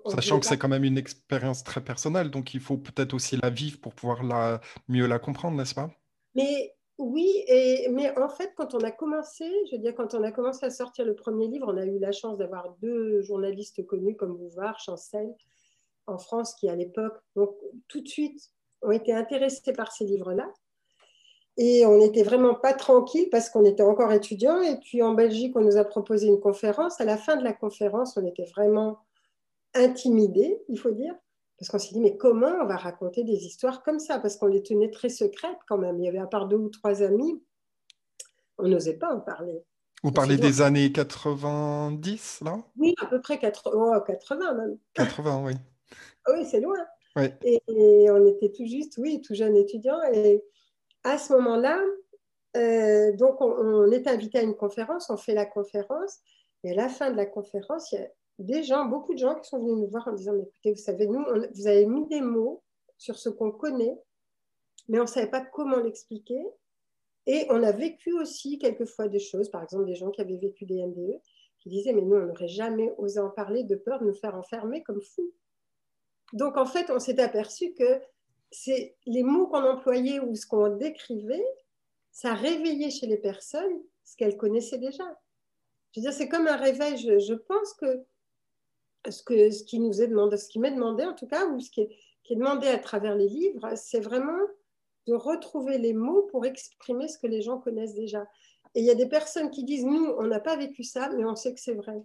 Sachant 0.06 0.40
que 0.40 0.46
c'est 0.46 0.58
quand 0.58 0.68
même 0.68 0.84
une 0.84 0.98
expérience 0.98 1.62
très 1.62 1.82
personnelle, 1.82 2.30
donc 2.30 2.54
il 2.54 2.60
faut 2.60 2.76
peut-être 2.76 3.14
aussi 3.14 3.36
la 3.40 3.50
vivre 3.50 3.80
pour 3.80 3.94
pouvoir 3.94 4.24
la, 4.24 4.60
mieux 4.88 5.06
la 5.06 5.20
comprendre, 5.20 5.56
n'est-ce 5.56 5.74
pas? 5.74 5.90
Mais 6.34 6.74
oui, 6.98 7.44
et, 7.48 7.88
mais 7.90 8.16
en 8.18 8.28
fait, 8.28 8.52
quand 8.56 8.74
on 8.74 8.80
a 8.80 8.90
commencé, 8.90 9.44
je 9.66 9.76
veux 9.76 9.82
dire, 9.82 9.94
quand 9.94 10.14
on 10.14 10.22
a 10.22 10.30
commencé 10.30 10.66
à 10.66 10.70
sortir 10.70 11.04
le 11.04 11.14
premier 11.14 11.48
livre, 11.48 11.66
on 11.68 11.76
a 11.76 11.84
eu 11.84 11.98
la 11.98 12.12
chance 12.12 12.38
d'avoir 12.38 12.74
deux 12.80 13.22
journalistes 13.22 13.84
connus 13.86 14.16
comme 14.16 14.36
Bouvard, 14.36 14.78
Chancel, 14.78 15.34
en 16.06 16.18
France, 16.18 16.54
qui 16.54 16.68
à 16.68 16.76
l'époque, 16.76 17.16
donc 17.34 17.54
tout 17.88 18.00
de 18.00 18.08
suite, 18.08 18.50
ont 18.82 18.90
été 18.90 19.12
intéressés 19.12 19.72
par 19.72 19.92
ces 19.92 20.04
livres-là. 20.04 20.52
Et 21.56 21.84
on 21.86 21.98
n'était 21.98 22.22
vraiment 22.22 22.54
pas 22.54 22.72
tranquille 22.72 23.28
parce 23.30 23.50
qu'on 23.50 23.64
était 23.64 23.82
encore 23.82 24.12
étudiants. 24.12 24.62
Et 24.62 24.76
puis 24.78 25.02
en 25.02 25.12
Belgique, 25.12 25.54
on 25.56 25.60
nous 25.60 25.76
a 25.76 25.84
proposé 25.84 26.26
une 26.26 26.40
conférence. 26.40 27.00
À 27.00 27.04
la 27.04 27.16
fin 27.16 27.36
de 27.36 27.44
la 27.44 27.52
conférence, 27.52 28.16
on 28.16 28.26
était 28.26 28.46
vraiment 28.46 28.98
intimidés, 29.74 30.62
il 30.68 30.78
faut 30.78 30.90
dire, 30.90 31.14
parce 31.62 31.70
qu'on 31.70 31.78
s'est 31.78 31.94
dit, 31.94 32.00
mais 32.00 32.16
comment 32.16 32.56
on 32.60 32.66
va 32.66 32.76
raconter 32.76 33.22
des 33.22 33.46
histoires 33.46 33.84
comme 33.84 34.00
ça? 34.00 34.18
Parce 34.18 34.36
qu'on 34.36 34.48
les 34.48 34.64
tenait 34.64 34.90
très 34.90 35.08
secrètes 35.08 35.60
quand 35.68 35.78
même. 35.78 35.96
Il 36.00 36.04
y 36.04 36.08
avait 36.08 36.18
à 36.18 36.26
part 36.26 36.48
deux 36.48 36.56
ou 36.56 36.68
trois 36.68 37.02
amis, 37.02 37.40
on 38.58 38.66
n'osait 38.66 38.96
pas 38.96 39.14
en 39.14 39.20
parler. 39.20 39.62
Vous 40.02 40.10
parlez 40.10 40.36
des 40.38 40.60
années 40.60 40.90
90, 40.90 42.40
là? 42.44 42.58
Oui, 42.76 42.96
à 43.00 43.06
peu 43.06 43.20
près 43.20 43.38
80, 43.38 44.00
80 44.00 44.54
même. 44.54 44.78
80, 44.94 45.44
oui. 45.44 45.52
oui, 46.34 46.44
c'est 46.50 46.60
loin. 46.60 46.84
Et, 47.44 47.62
et, 47.68 48.10
on 48.10 48.26
était 48.26 48.50
tout 48.50 48.66
juste, 48.66 48.98
oui, 48.98 49.22
tout 49.22 49.34
jeune 49.34 49.54
étudiant. 49.54 50.02
Et, 50.12 50.42
à 51.04 51.16
ce 51.16 51.32
moment-là, 51.34 51.80
euh, 52.56 53.12
donc 53.12 53.40
on, 53.40 53.88
est 53.92 54.08
invité 54.08 54.38
à 54.38 54.42
une 54.42 54.56
conférence, 54.56 55.10
on 55.10 55.16
fait 55.16 55.34
la 55.34 55.46
conférence, 55.46 56.18
et 56.64 56.72
à 56.72 56.74
la 56.74 56.88
fin 56.88 57.12
de 57.12 57.16
la 57.16 57.26
conférence, 57.26 57.92
il 57.92 58.00
y 58.00 58.02
a 58.02 58.08
des 58.38 58.62
gens, 58.62 58.86
beaucoup 58.86 59.14
de 59.14 59.18
gens 59.18 59.34
qui 59.38 59.48
sont 59.48 59.58
venus 59.58 59.76
nous 59.76 59.88
voir 59.88 60.08
en 60.08 60.12
disant, 60.12 60.34
écoutez, 60.34 60.72
vous 60.72 60.78
savez, 60.78 61.06
nous, 61.06 61.24
vous 61.54 61.66
avez 61.66 61.86
mis 61.86 62.06
des 62.08 62.20
mots 62.20 62.62
sur 62.98 63.18
ce 63.18 63.28
qu'on 63.28 63.52
connaît, 63.52 63.98
mais 64.88 64.98
on 64.98 65.02
ne 65.02 65.08
savait 65.08 65.30
pas 65.30 65.40
comment 65.40 65.76
l'expliquer. 65.76 66.44
Et 67.26 67.46
on 67.50 67.62
a 67.62 67.72
vécu 67.72 68.12
aussi 68.14 68.58
quelquefois 68.58 69.08
des 69.08 69.20
choses, 69.20 69.48
par 69.48 69.62
exemple 69.62 69.84
des 69.84 69.94
gens 69.94 70.10
qui 70.10 70.20
avaient 70.20 70.38
vécu 70.38 70.64
des 70.64 70.84
NDE, 70.84 71.20
qui 71.60 71.68
disaient, 71.68 71.92
mais 71.92 72.02
nous, 72.02 72.16
on 72.16 72.26
n'aurait 72.26 72.48
jamais 72.48 72.92
osé 72.98 73.20
en 73.20 73.30
parler 73.30 73.62
de 73.62 73.76
peur 73.76 74.00
de 74.00 74.06
nous 74.06 74.14
faire 74.14 74.34
enfermer 74.34 74.82
comme 74.82 75.00
fous. 75.00 75.32
Donc, 76.32 76.56
en 76.56 76.66
fait, 76.66 76.90
on 76.90 76.98
s'est 76.98 77.20
aperçu 77.20 77.74
que 77.74 78.00
c'est 78.50 78.96
les 79.06 79.22
mots 79.22 79.46
qu'on 79.46 79.62
employait 79.62 80.20
ou 80.20 80.34
ce 80.34 80.46
qu'on 80.46 80.76
décrivait, 80.76 81.46
ça 82.10 82.34
réveillait 82.34 82.90
chez 82.90 83.06
les 83.06 83.16
personnes 83.16 83.82
ce 84.04 84.16
qu'elles 84.16 84.36
connaissaient 84.36 84.78
déjà. 84.78 85.04
Je 85.92 86.00
veux 86.00 86.02
dire, 86.02 86.12
c'est 86.12 86.28
comme 86.28 86.46
un 86.46 86.56
réveil. 86.56 86.96
Je, 86.96 87.34
pense 87.34 87.74
que 87.74 88.04
ce, 89.08 89.22
que 89.22 89.50
ce 89.50 89.64
qui 89.64 89.80
nous 89.80 90.02
est 90.02 90.08
demandé, 90.08 90.36
ce 90.36 90.48
qui 90.48 90.58
m'est 90.58 90.70
demandé 90.70 91.04
en 91.04 91.14
tout 91.14 91.26
cas, 91.26 91.46
ou 91.46 91.60
ce 91.60 91.70
qui 91.70 91.82
est, 91.82 91.90
demandé 92.30 92.66
à 92.68 92.78
travers 92.78 93.14
les 93.14 93.28
livres, 93.28 93.74
c'est 93.76 94.00
vraiment 94.00 94.40
de 95.06 95.12
retrouver 95.12 95.76
les 95.76 95.92
mots 95.92 96.22
pour 96.30 96.46
exprimer 96.46 97.06
ce 97.06 97.18
que 97.18 97.26
les 97.26 97.42
gens 97.42 97.58
connaissent 97.58 97.92
déjà. 97.92 98.26
Et 98.74 98.80
il 98.80 98.86
y 98.86 98.90
a 98.90 98.94
des 98.94 99.08
personnes 99.08 99.50
qui 99.50 99.64
disent, 99.64 99.84
nous, 99.84 100.06
on 100.16 100.26
n'a 100.28 100.40
pas 100.40 100.56
vécu 100.56 100.82
ça, 100.82 101.10
mais 101.10 101.26
on 101.26 101.36
sait 101.36 101.52
que 101.52 101.60
c'est 101.60 101.74
vrai. 101.74 102.02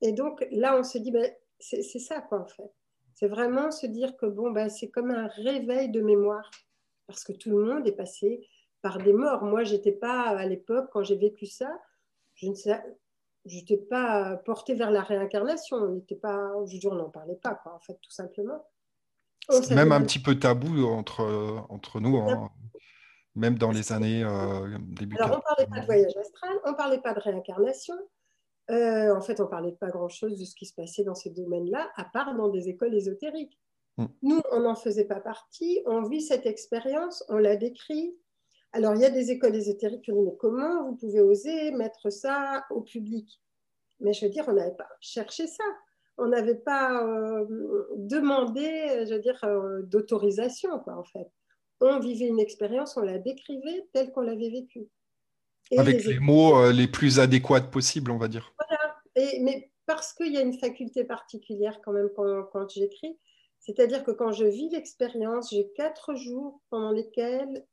Et 0.00 0.10
donc 0.10 0.44
là, 0.50 0.76
on 0.76 0.82
se 0.82 0.98
dit, 0.98 1.12
ben, 1.12 1.30
c'est 1.60 1.82
ça, 1.82 2.20
quoi, 2.22 2.40
en 2.40 2.46
fait. 2.46 2.72
C'est 3.14 3.28
vraiment 3.28 3.70
se 3.70 3.86
dire 3.86 4.16
que 4.16 4.26
bon, 4.26 4.50
ben, 4.50 4.68
c'est 4.68 4.88
comme 4.88 5.10
un 5.12 5.28
réveil 5.28 5.90
de 5.90 6.00
mémoire, 6.00 6.50
parce 7.06 7.22
que 7.22 7.32
tout 7.32 7.50
le 7.50 7.64
monde 7.64 7.86
est 7.86 7.92
passé 7.92 8.46
par 8.82 8.98
des 8.98 9.12
morts. 9.12 9.44
Moi, 9.44 9.62
j'étais 9.62 9.92
pas 9.92 10.22
à 10.22 10.44
l'époque, 10.46 10.88
quand 10.92 11.02
j'ai 11.02 11.16
vécu 11.16 11.46
ça, 11.46 11.70
je 12.34 12.48
ne 12.48 12.54
sais, 12.54 12.78
je 13.46 13.56
n'étais 13.56 13.76
pas 13.76 14.36
portée 14.44 14.74
vers 14.74 14.90
la 14.90 15.02
réincarnation. 15.02 15.76
On 15.76 15.88
n'était 15.88 16.16
pas, 16.16 16.52
je 16.66 16.88
on 16.88 16.94
n'en 16.94 17.10
parlait 17.10 17.36
pas, 17.36 17.54
quoi, 17.54 17.74
en 17.74 17.80
fait, 17.80 17.98
tout 18.02 18.10
simplement. 18.10 18.64
C'est 19.48 19.74
même 19.74 19.92
un 19.92 20.02
petit 20.02 20.18
peu 20.18 20.38
tabou 20.38 20.84
entre, 20.86 21.64
entre 21.68 22.00
nous, 22.00 22.16
hein. 22.16 22.50
même 23.36 23.56
dans 23.58 23.70
les 23.70 23.92
années 23.92 24.24
euh, 24.24 24.76
début. 24.80 25.16
Alors, 25.18 25.32
on 25.32 25.36
ne 25.36 25.42
parlait 25.42 25.66
pas 25.66 25.80
de 25.80 25.86
voyage 25.86 26.16
astral, 26.16 26.56
on 26.64 26.70
ne 26.72 26.76
parlait 26.76 27.00
pas 27.00 27.14
de 27.14 27.20
réincarnation. 27.20 27.94
Euh, 28.70 29.14
en 29.14 29.20
fait, 29.20 29.38
on 29.40 29.44
ne 29.44 29.48
parlait 29.48 29.76
pas 29.78 29.90
grand-chose 29.90 30.38
de 30.38 30.44
ce 30.44 30.56
qui 30.56 30.66
se 30.66 30.74
passait 30.74 31.04
dans 31.04 31.14
ces 31.14 31.30
domaines-là, 31.30 31.88
à 31.94 32.04
part 32.04 32.34
dans 32.34 32.48
des 32.48 32.68
écoles 32.68 32.94
ésotériques. 32.94 33.56
Mm. 33.98 34.06
Nous, 34.22 34.40
on 34.50 34.60
n'en 34.60 34.74
faisait 34.74 35.04
pas 35.04 35.20
partie, 35.20 35.82
on 35.86 36.02
vit 36.02 36.22
cette 36.22 36.46
expérience, 36.46 37.24
on 37.28 37.36
la 37.36 37.56
décrit. 37.56 38.16
Alors, 38.72 38.94
il 38.94 39.00
y 39.00 39.04
a 39.04 39.10
des 39.10 39.30
écoles 39.30 39.56
ésotériques 39.56 40.08
mais 40.08 40.36
comment 40.38 40.90
vous 40.90 40.96
pouvez 40.96 41.20
oser 41.20 41.70
mettre 41.72 42.10
ça 42.10 42.64
au 42.70 42.82
public 42.82 43.40
Mais 44.00 44.12
je 44.12 44.26
veux 44.26 44.30
dire, 44.30 44.44
on 44.48 44.52
n'avait 44.52 44.76
pas 44.76 44.88
cherché 45.00 45.46
ça 45.46 45.64
on 46.18 46.28
n'avait 46.28 46.56
pas 46.56 47.04
euh, 47.04 47.44
demandé, 47.96 48.64
je 49.06 49.14
veux 49.14 49.20
dire, 49.20 49.38
euh, 49.44 49.82
d'autorisation, 49.82 50.78
quoi, 50.80 50.96
en 50.96 51.04
fait. 51.04 51.28
On 51.80 51.98
vivait 51.98 52.26
une 52.26 52.40
expérience, 52.40 52.96
on 52.96 53.02
la 53.02 53.18
décrivait 53.18 53.86
telle 53.92 54.10
qu'on 54.12 54.22
l'avait 54.22 54.48
vécue. 54.48 54.88
Avec 55.76 56.04
les, 56.04 56.18
mots 56.18 56.56
euh, 56.56 56.72
les 56.72 56.86
plus 56.86 57.20
adéquats 57.20 57.60
possibles, 57.60 58.10
on 58.10 58.18
va 58.18 58.28
dire. 58.28 58.54
Voilà. 58.58 58.96
Et, 59.16 59.40
mais 59.40 59.70
parce 59.84 60.14
qu'il 60.14 60.32
y 60.32 60.38
a 60.38 60.40
une 60.40 60.58
faculté 60.58 61.04
particulière 61.04 61.80
quand 61.84 61.92
même 61.92 62.08
quand, 62.16 62.68
j'écris, 62.70 63.18
c'est-à-dire 63.66 64.04
que 64.04 64.12
quand 64.12 64.30
je 64.30 64.44
vis 64.44 64.70
l'expérience, 64.70 65.50
j'ai 65.50 65.68
quatre 65.74 66.14
jours 66.14 66.60
pendant 66.70 66.92
lesquels 66.92 67.66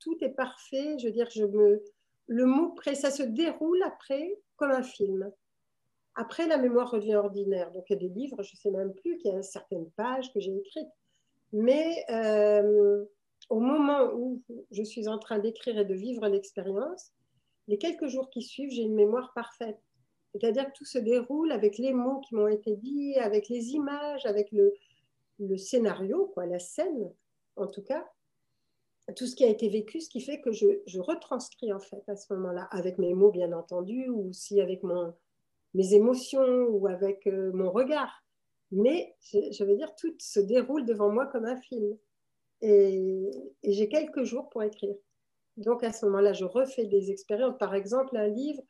tout 0.00 0.16
est 0.20 0.34
parfait. 0.34 0.98
Je 0.98 1.06
veux 1.06 1.12
dire, 1.12 1.30
je 1.30 1.44
me, 1.44 1.84
le 2.26 2.44
mot 2.44 2.70
près, 2.70 2.96
ça 2.96 3.12
se 3.12 3.22
déroule 3.22 3.80
après 3.84 4.36
comme 4.56 4.72
un 4.72 4.82
film. 4.82 5.30
Après, 6.16 6.48
la 6.48 6.58
mémoire 6.58 6.90
revient 6.90 7.14
ordinaire. 7.14 7.70
Donc, 7.70 7.84
il 7.88 7.92
y 7.92 7.96
a 7.96 8.00
des 8.00 8.08
livres, 8.08 8.42
je 8.42 8.52
ne 8.52 8.56
sais 8.56 8.70
même 8.72 8.92
plus, 8.92 9.16
qu'il 9.18 9.32
y 9.32 9.34
a 9.34 9.42
certaines 9.42 9.88
pages 9.92 10.32
que 10.32 10.40
j'ai 10.40 10.56
écrites. 10.56 10.90
Mais 11.52 12.04
euh, 12.10 13.04
au 13.48 13.60
moment 13.60 14.10
où 14.12 14.42
je 14.72 14.82
suis 14.82 15.06
en 15.06 15.18
train 15.18 15.38
d'écrire 15.38 15.78
et 15.78 15.84
de 15.84 15.94
vivre 15.94 16.26
l'expérience, 16.26 17.12
les 17.68 17.78
quelques 17.78 18.08
jours 18.08 18.28
qui 18.30 18.42
suivent, 18.42 18.72
j'ai 18.72 18.82
une 18.82 18.96
mémoire 18.96 19.32
parfaite. 19.32 19.78
C'est-à-dire 20.32 20.66
que 20.66 20.72
tout 20.76 20.84
se 20.84 20.98
déroule 20.98 21.52
avec 21.52 21.78
les 21.78 21.92
mots 21.92 22.18
qui 22.20 22.34
m'ont 22.34 22.48
été 22.48 22.74
dits, 22.74 23.14
avec 23.14 23.48
les 23.48 23.70
images, 23.70 24.26
avec 24.26 24.50
le, 24.50 24.74
le 25.38 25.56
scénario, 25.56 26.30
quoi, 26.34 26.46
la 26.46 26.58
scène, 26.58 27.12
en 27.56 27.66
tout 27.66 27.82
cas 27.82 28.06
tout 29.16 29.26
ce 29.26 29.34
qui 29.34 29.44
a 29.44 29.48
été 29.48 29.70
vécu, 29.70 30.00
ce 30.00 30.10
qui 30.10 30.20
fait 30.20 30.40
que 30.40 30.52
je, 30.52 30.66
je 30.86 31.00
retranscris 31.00 31.72
en 31.72 31.80
fait 31.80 32.02
à 32.08 32.16
ce 32.16 32.32
moment-là, 32.34 32.68
avec 32.70 32.98
mes 32.98 33.14
mots 33.14 33.30
bien 33.30 33.52
entendu, 33.52 34.08
ou 34.10 34.28
aussi 34.28 34.60
avec 34.60 34.82
mon, 34.82 35.14
mes 35.74 35.94
émotions 35.94 36.66
ou 36.68 36.86
avec 36.86 37.26
euh, 37.26 37.52
mon 37.52 37.70
regard. 37.70 38.24
Mais 38.70 39.14
je, 39.20 39.64
veux 39.64 39.76
dire, 39.76 39.94
tout 39.94 40.14
se 40.18 40.40
déroule 40.40 40.84
devant 40.84 41.10
moi 41.10 41.26
comme 41.26 41.46
un 41.46 41.56
film. 41.56 41.96
Et, 42.60 43.30
j'ai 43.64 43.88
quelques 43.88 44.24
jours 44.24 44.50
pour 44.50 44.62
écrire. 44.62 44.94
Donc 45.56 45.82
à 45.82 45.92
ce 45.92 46.04
moment-là, 46.06 46.32
je 46.32 46.44
refais 46.44 46.84
des 46.84 47.10
expériences. 47.10 47.56
Par 47.58 47.74
exemple, 47.74 48.16
un 48.16 48.28
livre 48.28 48.62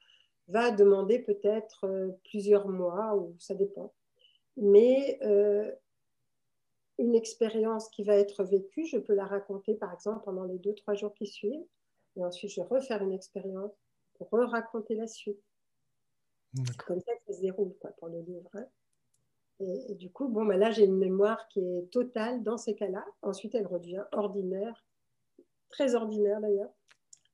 va 0.47 0.71
demander 0.71 1.19
peut-être 1.19 1.85
euh, 1.85 2.11
plusieurs 2.25 2.69
mois, 2.69 3.17
ou 3.17 3.35
ça 3.39 3.55
dépend. 3.55 3.93
Mais 4.57 5.19
euh, 5.23 5.71
une 6.99 7.15
expérience 7.15 7.89
qui 7.91 8.03
va 8.03 8.17
être 8.17 8.45
vécue, 8.45 8.87
je 8.87 8.99
peux 8.99 9.15
la 9.15 9.27
raconter 9.27 9.75
par 9.75 9.93
exemple 9.93 10.25
pendant 10.25 10.45
les 10.45 10.59
deux, 10.59 10.75
trois 10.75 10.95
jours 10.95 11.15
qui 11.15 11.27
suivent. 11.27 11.65
Et 12.17 12.25
ensuite, 12.25 12.51
je 12.51 12.61
vais 12.61 12.67
refaire 12.67 13.03
une 13.03 13.13
expérience 13.13 13.73
pour 14.15 14.29
raconter 14.33 14.95
la 14.97 15.07
suite. 15.07 15.41
C'est 16.55 16.77
comme 16.79 17.01
ça 17.01 17.15
que 17.15 17.21
ça 17.27 17.35
se 17.35 17.41
déroule 17.41 17.75
quoi, 17.81 17.91
pour 17.99 18.09
le 18.09 18.21
livre. 18.21 18.51
Hein. 18.55 18.67
Et, 19.61 19.95
du 19.95 20.11
coup, 20.11 20.29
bon, 20.29 20.45
bah 20.45 20.57
là, 20.57 20.71
j'ai 20.71 20.85
une 20.85 20.99
mémoire 20.99 21.49
qui 21.49 21.61
est 21.61 21.91
totale 21.91 22.43
dans 22.43 22.57
ces 22.57 22.75
cas-là. 22.75 23.05
Ensuite, 23.23 23.55
elle 23.55 23.67
redevient 23.67 24.05
ordinaire, 24.13 24.85
très 25.69 25.95
ordinaire 25.95 26.41
d'ailleurs. 26.41 26.73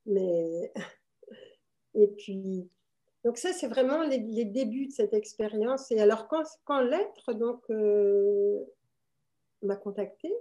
Mais... 0.07 0.73
Et 1.95 2.09
puis, 2.09 2.69
donc 3.25 3.39
ça, 3.39 3.53
c'est 3.53 3.69
vraiment 3.69 4.03
les, 4.03 4.45
débuts 4.45 4.87
de 4.87 4.93
cette 4.93 5.15
expérience. 5.15 5.91
Et 5.93 6.01
alors, 6.01 6.27
quand, 6.29 6.43
quand 6.65 6.81
l'être 6.81 7.33
donc, 7.33 7.63
euh, 7.71 8.65
m'a 9.67 9.77
contacté, 9.77 10.33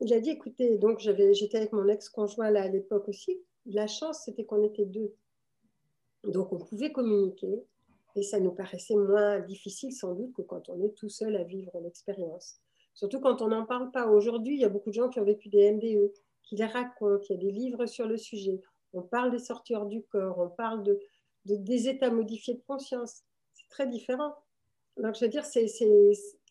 il 0.00 0.12
a 0.12 0.20
dit, 0.20 0.30
écoutez, 0.30 0.78
donc 0.78 0.98
j'étais 0.98 1.56
avec 1.56 1.72
mon 1.72 1.86
ex-conjoint 1.88 2.50
là 2.50 2.62
à 2.62 2.68
l'époque 2.68 3.08
aussi. 3.08 3.40
La 3.66 3.86
chance, 3.86 4.24
c'était 4.24 4.44
qu'on 4.44 4.64
était 4.64 4.84
deux. 4.84 5.14
Donc 6.24 6.52
on 6.52 6.58
pouvait 6.58 6.92
communiquer 6.92 7.64
et 8.16 8.22
ça 8.22 8.40
nous 8.40 8.52
paraissait 8.52 8.96
moins 8.96 9.40
difficile 9.40 9.92
sans 9.92 10.14
doute 10.14 10.32
que 10.34 10.42
quand 10.42 10.68
on 10.68 10.82
est 10.82 10.94
tout 10.94 11.08
seul 11.08 11.36
à 11.36 11.44
vivre 11.44 11.72
l'expérience. 11.80 12.58
Surtout 12.94 13.20
quand 13.20 13.42
on 13.42 13.48
n'en 13.48 13.64
parle 13.64 13.90
pas. 13.90 14.06
Aujourd'hui, 14.06 14.54
il 14.54 14.60
y 14.60 14.64
a 14.64 14.68
beaucoup 14.68 14.90
de 14.90 14.94
gens 14.94 15.08
qui 15.08 15.18
ont 15.20 15.24
vécu 15.24 15.48
des 15.48 15.72
MDE, 15.72 16.12
qui 16.42 16.56
les 16.56 16.66
racontent, 16.66 17.24
il 17.28 17.32
y 17.32 17.38
a 17.38 17.40
des 17.40 17.50
livres 17.50 17.86
sur 17.86 18.06
le 18.06 18.16
sujet. 18.16 18.60
On 18.92 19.02
parle 19.02 19.30
des 19.30 19.38
sorties 19.38 19.74
hors 19.74 19.86
du 19.86 20.02
corps, 20.02 20.38
on 20.38 20.50
parle 20.50 20.82
de, 20.82 21.00
des 21.46 21.88
états 21.88 22.10
modifiés 22.10 22.54
de 22.54 22.62
conscience. 22.66 23.22
C'est 23.54 23.68
très 23.70 23.86
différent. 23.86 24.34
Donc, 24.98 25.14
je 25.14 25.24
veux 25.24 25.30
dire, 25.30 25.44
c'est, 25.44 25.66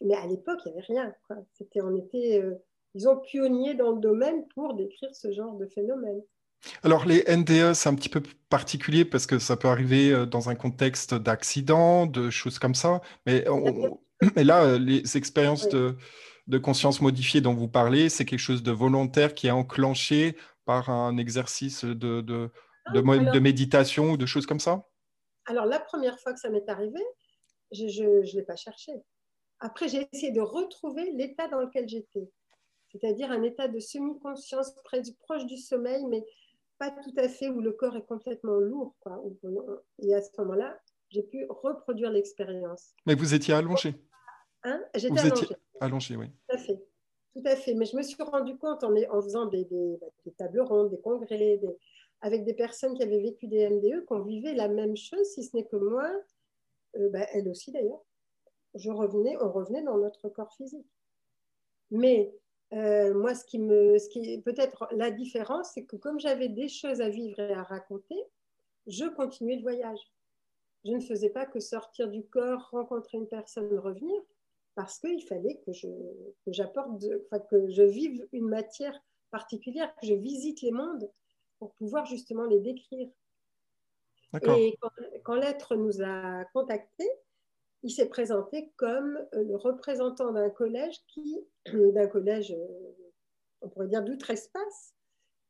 mais 0.02 0.16
à 0.16 0.26
l'époque, 0.26 0.60
il 0.66 0.72
n'y 0.72 0.78
avait 0.78 0.88
rien. 0.88 1.14
C'était, 1.54 1.82
on 1.82 1.96
était, 1.96 2.42
euh, 2.42 2.56
disons, 2.96 3.18
pionniers 3.18 3.76
dans 3.76 3.92
le 3.92 4.00
domaine 4.00 4.48
pour 4.56 4.74
décrire 4.74 5.14
ce 5.14 5.32
genre 5.32 5.56
de 5.56 5.68
phénomène. 5.68 6.22
Alors, 6.84 7.06
les 7.06 7.24
NDE, 7.28 7.74
c'est 7.74 7.90
un 7.90 7.96
petit 7.96 8.10
peu 8.10 8.22
particulier 8.50 9.06
parce 9.06 9.26
que 9.26 9.40
ça 9.40 9.58
peut 9.58 9.68
arriver 9.68 10.12
euh, 10.12 10.26
dans 10.26 10.50
un 10.50 10.56
contexte 10.56 11.14
d'accident, 11.14 12.06
de 12.06 12.30
choses 12.30 12.60
comme 12.60 12.76
ça. 12.76 13.02
Mais, 13.26 13.46
là, 14.36 14.64
euh, 14.64 14.80
les 14.80 15.18
expériences 15.18 15.68
de, 15.70 15.96
conscience 16.62 17.02
modifiée 17.02 17.42
dont 17.42 17.54
vous 17.54 17.70
parlez, 17.70 18.10
c'est 18.10 18.26
quelque 18.26 18.40
chose 18.40 18.64
de 18.64 18.72
volontaire 18.72 19.34
qui 19.34 19.48
est 19.48 19.52
enclenché 19.52 20.36
par 20.66 20.90
un 20.90 21.18
exercice 21.18 21.86
de, 21.86 22.22
de, 22.22 22.52
ah, 22.86 22.94
de, 22.94 23.40
méditation 23.40 24.12
ou 24.12 24.18
de 24.18 24.26
choses 24.26 24.46
comme 24.46 24.60
ça? 24.60 24.86
Alors, 25.46 25.66
la 25.66 25.80
première 25.80 26.20
fois 26.20 26.34
que 26.34 26.40
ça 26.40 26.50
m'est 26.50 26.68
arrivé, 26.70 27.00
je 27.72 28.04
ne 28.04 28.36
l'ai 28.36 28.44
pas 28.44 28.56
cherché. 28.56 28.94
Après, 29.60 29.88
j'ai 29.88 30.08
essayé 30.12 30.32
de 30.32 30.42
retrouver 30.42 31.12
l'état 31.12 31.48
dans 31.48 31.60
lequel 31.60 31.88
j'étais, 31.88 32.28
c'est-à-dire 32.92 33.32
un 33.32 33.44
état 33.44 33.68
de 33.68 33.80
semi-conscience 33.80 34.74
proche 35.20 35.46
du 35.46 35.58
sommeil, 35.58 36.04
mais 36.08 36.26
pas 36.80 36.90
tout 36.90 37.14
à 37.18 37.30
fait, 37.30 37.48
où 37.48 37.62
le 37.62 37.72
corps 37.72 37.96
est 37.96 38.06
complètement 38.06 38.56
lourd. 38.56 38.96
Quoi. 39.02 39.24
Et 40.00 40.16
à 40.16 40.22
ce 40.22 40.30
moment-là, 40.40 40.80
j'ai 41.10 41.24
pu 41.24 41.46
reproduire 41.48 42.10
l'expérience. 42.10 42.94
Mais 43.06 43.14
vous 43.14 43.34
étiez 43.34 43.54
allongé 43.54 43.96
hein? 44.64 44.82
J'étais 44.96 45.20
allongé. 45.20 45.48
allongé, 45.80 46.16
oui. 46.16 46.28
Tout 46.50 46.56
à 46.56 46.58
fait. 46.58 46.84
Tout 47.34 47.44
à 47.46 47.56
fait. 47.56 47.74
Mais 47.76 47.86
je 47.86 47.96
me 47.96 48.02
suis 48.02 48.22
rendu 48.24 48.58
compte 48.58 48.84
en, 48.84 48.94
en 48.96 49.22
faisant 49.22 49.46
des, 49.46 49.66
des, 49.66 50.32
tables 50.38 50.62
rondes, 50.62 50.90
des 50.90 51.00
congrès, 51.00 51.60
avec 52.22 52.46
des 52.46 52.54
personnes 52.54 52.96
qui 52.96 53.04
avaient 53.04 53.22
vécu 53.22 53.48
des 53.48 53.70
MDE, 53.70 54.06
qu'on 54.06 54.22
vivait 54.22 54.54
la 54.54 54.68
même 54.68 54.96
chose, 54.96 55.26
si 55.34 55.44
ce 55.44 55.56
n'est 55.56 55.66
que 55.66 55.76
moi, 55.76 56.10
euh, 56.98 57.10
bah, 57.10 57.26
elle 57.34 57.48
aussi 57.48 57.72
d'ailleurs, 57.72 58.04
je 58.76 58.92
revenais, 58.92 59.38
on 59.42 59.52
revenait 59.52 59.84
dans 59.84 59.98
notre 59.98 60.30
corps 60.30 60.54
physique. 60.54 60.88
Mais 61.90 62.34
euh, 62.74 63.14
moi, 63.14 63.36
ce 63.36 63.44
qui 63.46 63.60
me, 63.60 63.98
ce 63.98 64.08
qui 64.10 64.42
peut-être 64.42 64.88
la 64.92 65.12
différence, 65.12 65.72
c'est 65.74 65.84
que 65.84 65.98
comme 65.98 66.20
j'avais 66.20 66.48
des 66.48 66.70
choses 66.70 67.02
à 67.02 67.10
vivre 67.10 67.40
et 67.40 67.54
à 67.54 67.64
raconter, 67.64 68.16
je 68.88 69.06
continuais 69.06 69.58
le 69.58 69.62
voyage. 69.62 70.00
je 70.86 70.92
ne 70.92 71.02
faisais 71.02 71.30
pas 71.30 71.46
que 71.46 71.60
sortir 71.60 72.10
du 72.10 72.24
corps, 72.24 72.70
rencontrer 72.72 73.18
une 73.18 73.28
personne, 73.28 73.78
revenir, 73.78 74.22
parce 74.76 75.00
qu'il 75.00 75.22
fallait 75.24 75.58
que 75.66 75.74
je 75.74 75.88
que 76.46 76.54
j'apporte, 76.54 77.02
que 77.50 77.70
je 77.70 77.84
vive 77.84 78.28
une 78.32 78.48
matière 78.48 78.98
particulière, 79.32 79.94
que 79.96 80.08
je 80.08 80.14
visite 80.14 80.62
les 80.62 80.72
mondes 80.72 81.10
pour 81.60 81.74
pouvoir 81.74 82.06
justement 82.06 82.46
les 82.46 82.60
décrire. 82.60 83.10
Et 84.34 84.78
quand, 85.24 85.36
l'être 85.36 85.76
nous 85.76 86.02
a 86.02 86.46
contactés, 86.54 87.10
il 87.84 87.92
s'est 87.92 88.08
présenté 88.08 88.72
comme 88.78 89.20
le 89.34 89.56
représentant 89.56 90.32
d'un 90.32 90.50
collège 90.50 90.96
qui, 91.08 91.44
d'un 91.66 92.08
collège, 92.08 92.56
on 93.62 93.70
pourrait 93.70 93.88
dire 93.88 94.04
d'outre-espace, 94.04 94.94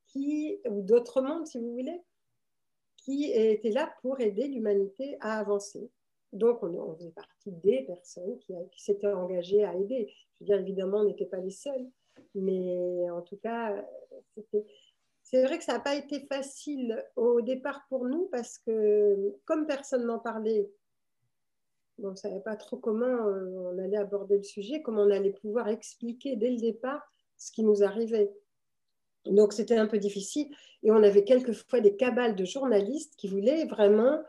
qui, 0.08 0.60
ou 0.70 0.82
d'autres 0.82 1.22
mondes 1.22 1.46
si 1.46 1.60
vous 1.60 1.72
voulez, 1.72 2.02
qui 2.98 3.32
était 3.32 3.72
là 3.72 3.94
pour 4.02 4.20
aider 4.20 4.48
l'humanité 4.48 5.17
à 5.22 5.39
avancer. 5.39 5.89
Donc, 6.34 6.63
on, 6.63 6.96
faisait 6.96 7.12
partie 7.12 7.52
des 7.52 7.84
personnes 7.84 8.38
qui, 8.39 8.54
qui 8.72 8.84
s'étaient 8.84 9.08
engagées 9.08 9.63
à 9.63 9.76
aider. 9.76 10.08
Je 10.10 10.44
veux 10.44 10.46
dire, 10.46 10.60
évidemment, 10.60 11.00
on 11.00 11.06
n'était 11.06 11.26
pas 11.26 11.38
les 11.38 11.52
seuls, 11.52 11.88
mais 12.36 13.10
en 13.10 13.22
tout 13.22 13.38
cas, 13.38 13.86
c'est 15.32 15.44
vrai 15.44 15.58
que 15.58 15.63
ça 15.63 15.74
n'a 15.74 15.80
pas 15.80 15.96
été 15.96 16.20
facile 16.28 17.04
au 17.15 17.41
départ 17.41 17.86
pour 17.88 18.06
nous 18.06 18.28
parce 18.32 18.58
que, 18.58 19.34
comme 19.46 19.65
personne 19.65 20.06
n'en 20.06 20.20
parlait, 20.20 20.70
on 22.04 22.12
ne 22.12 22.15
savait 22.15 22.41
pas 22.41 22.56
trop 22.56 22.78
comment 22.78 23.06
euh, 23.06 23.72
on 23.72 23.78
allait 23.78 23.98
aborder 23.98 24.38
le 24.38 24.44
sujet, 24.44 24.82
comment 24.82 25.04
on 25.04 25.12
allait 25.12 25.32
pouvoir 25.32 25.70
expliquer 25.70 26.36
dès 26.36 26.50
le 26.50 26.58
départ 26.58 27.02
ce 27.38 27.52
qui 27.52 27.63
nous 27.63 27.84
arrivait. 27.84 28.32
Donc 29.26 29.54
c'était 29.54 29.78
un 29.78 29.88
peu 29.88 30.00
difficile 30.00 30.48
et 30.84 30.91
on 30.91 31.04
avait 31.04 31.24
quelquefois 31.24 31.80
des 31.80 31.96
cabales 31.96 32.36
de 32.36 32.44
journalistes 32.44 33.15
qui 33.17 33.28
voulaient 33.28 33.65
vraiment 33.65 34.20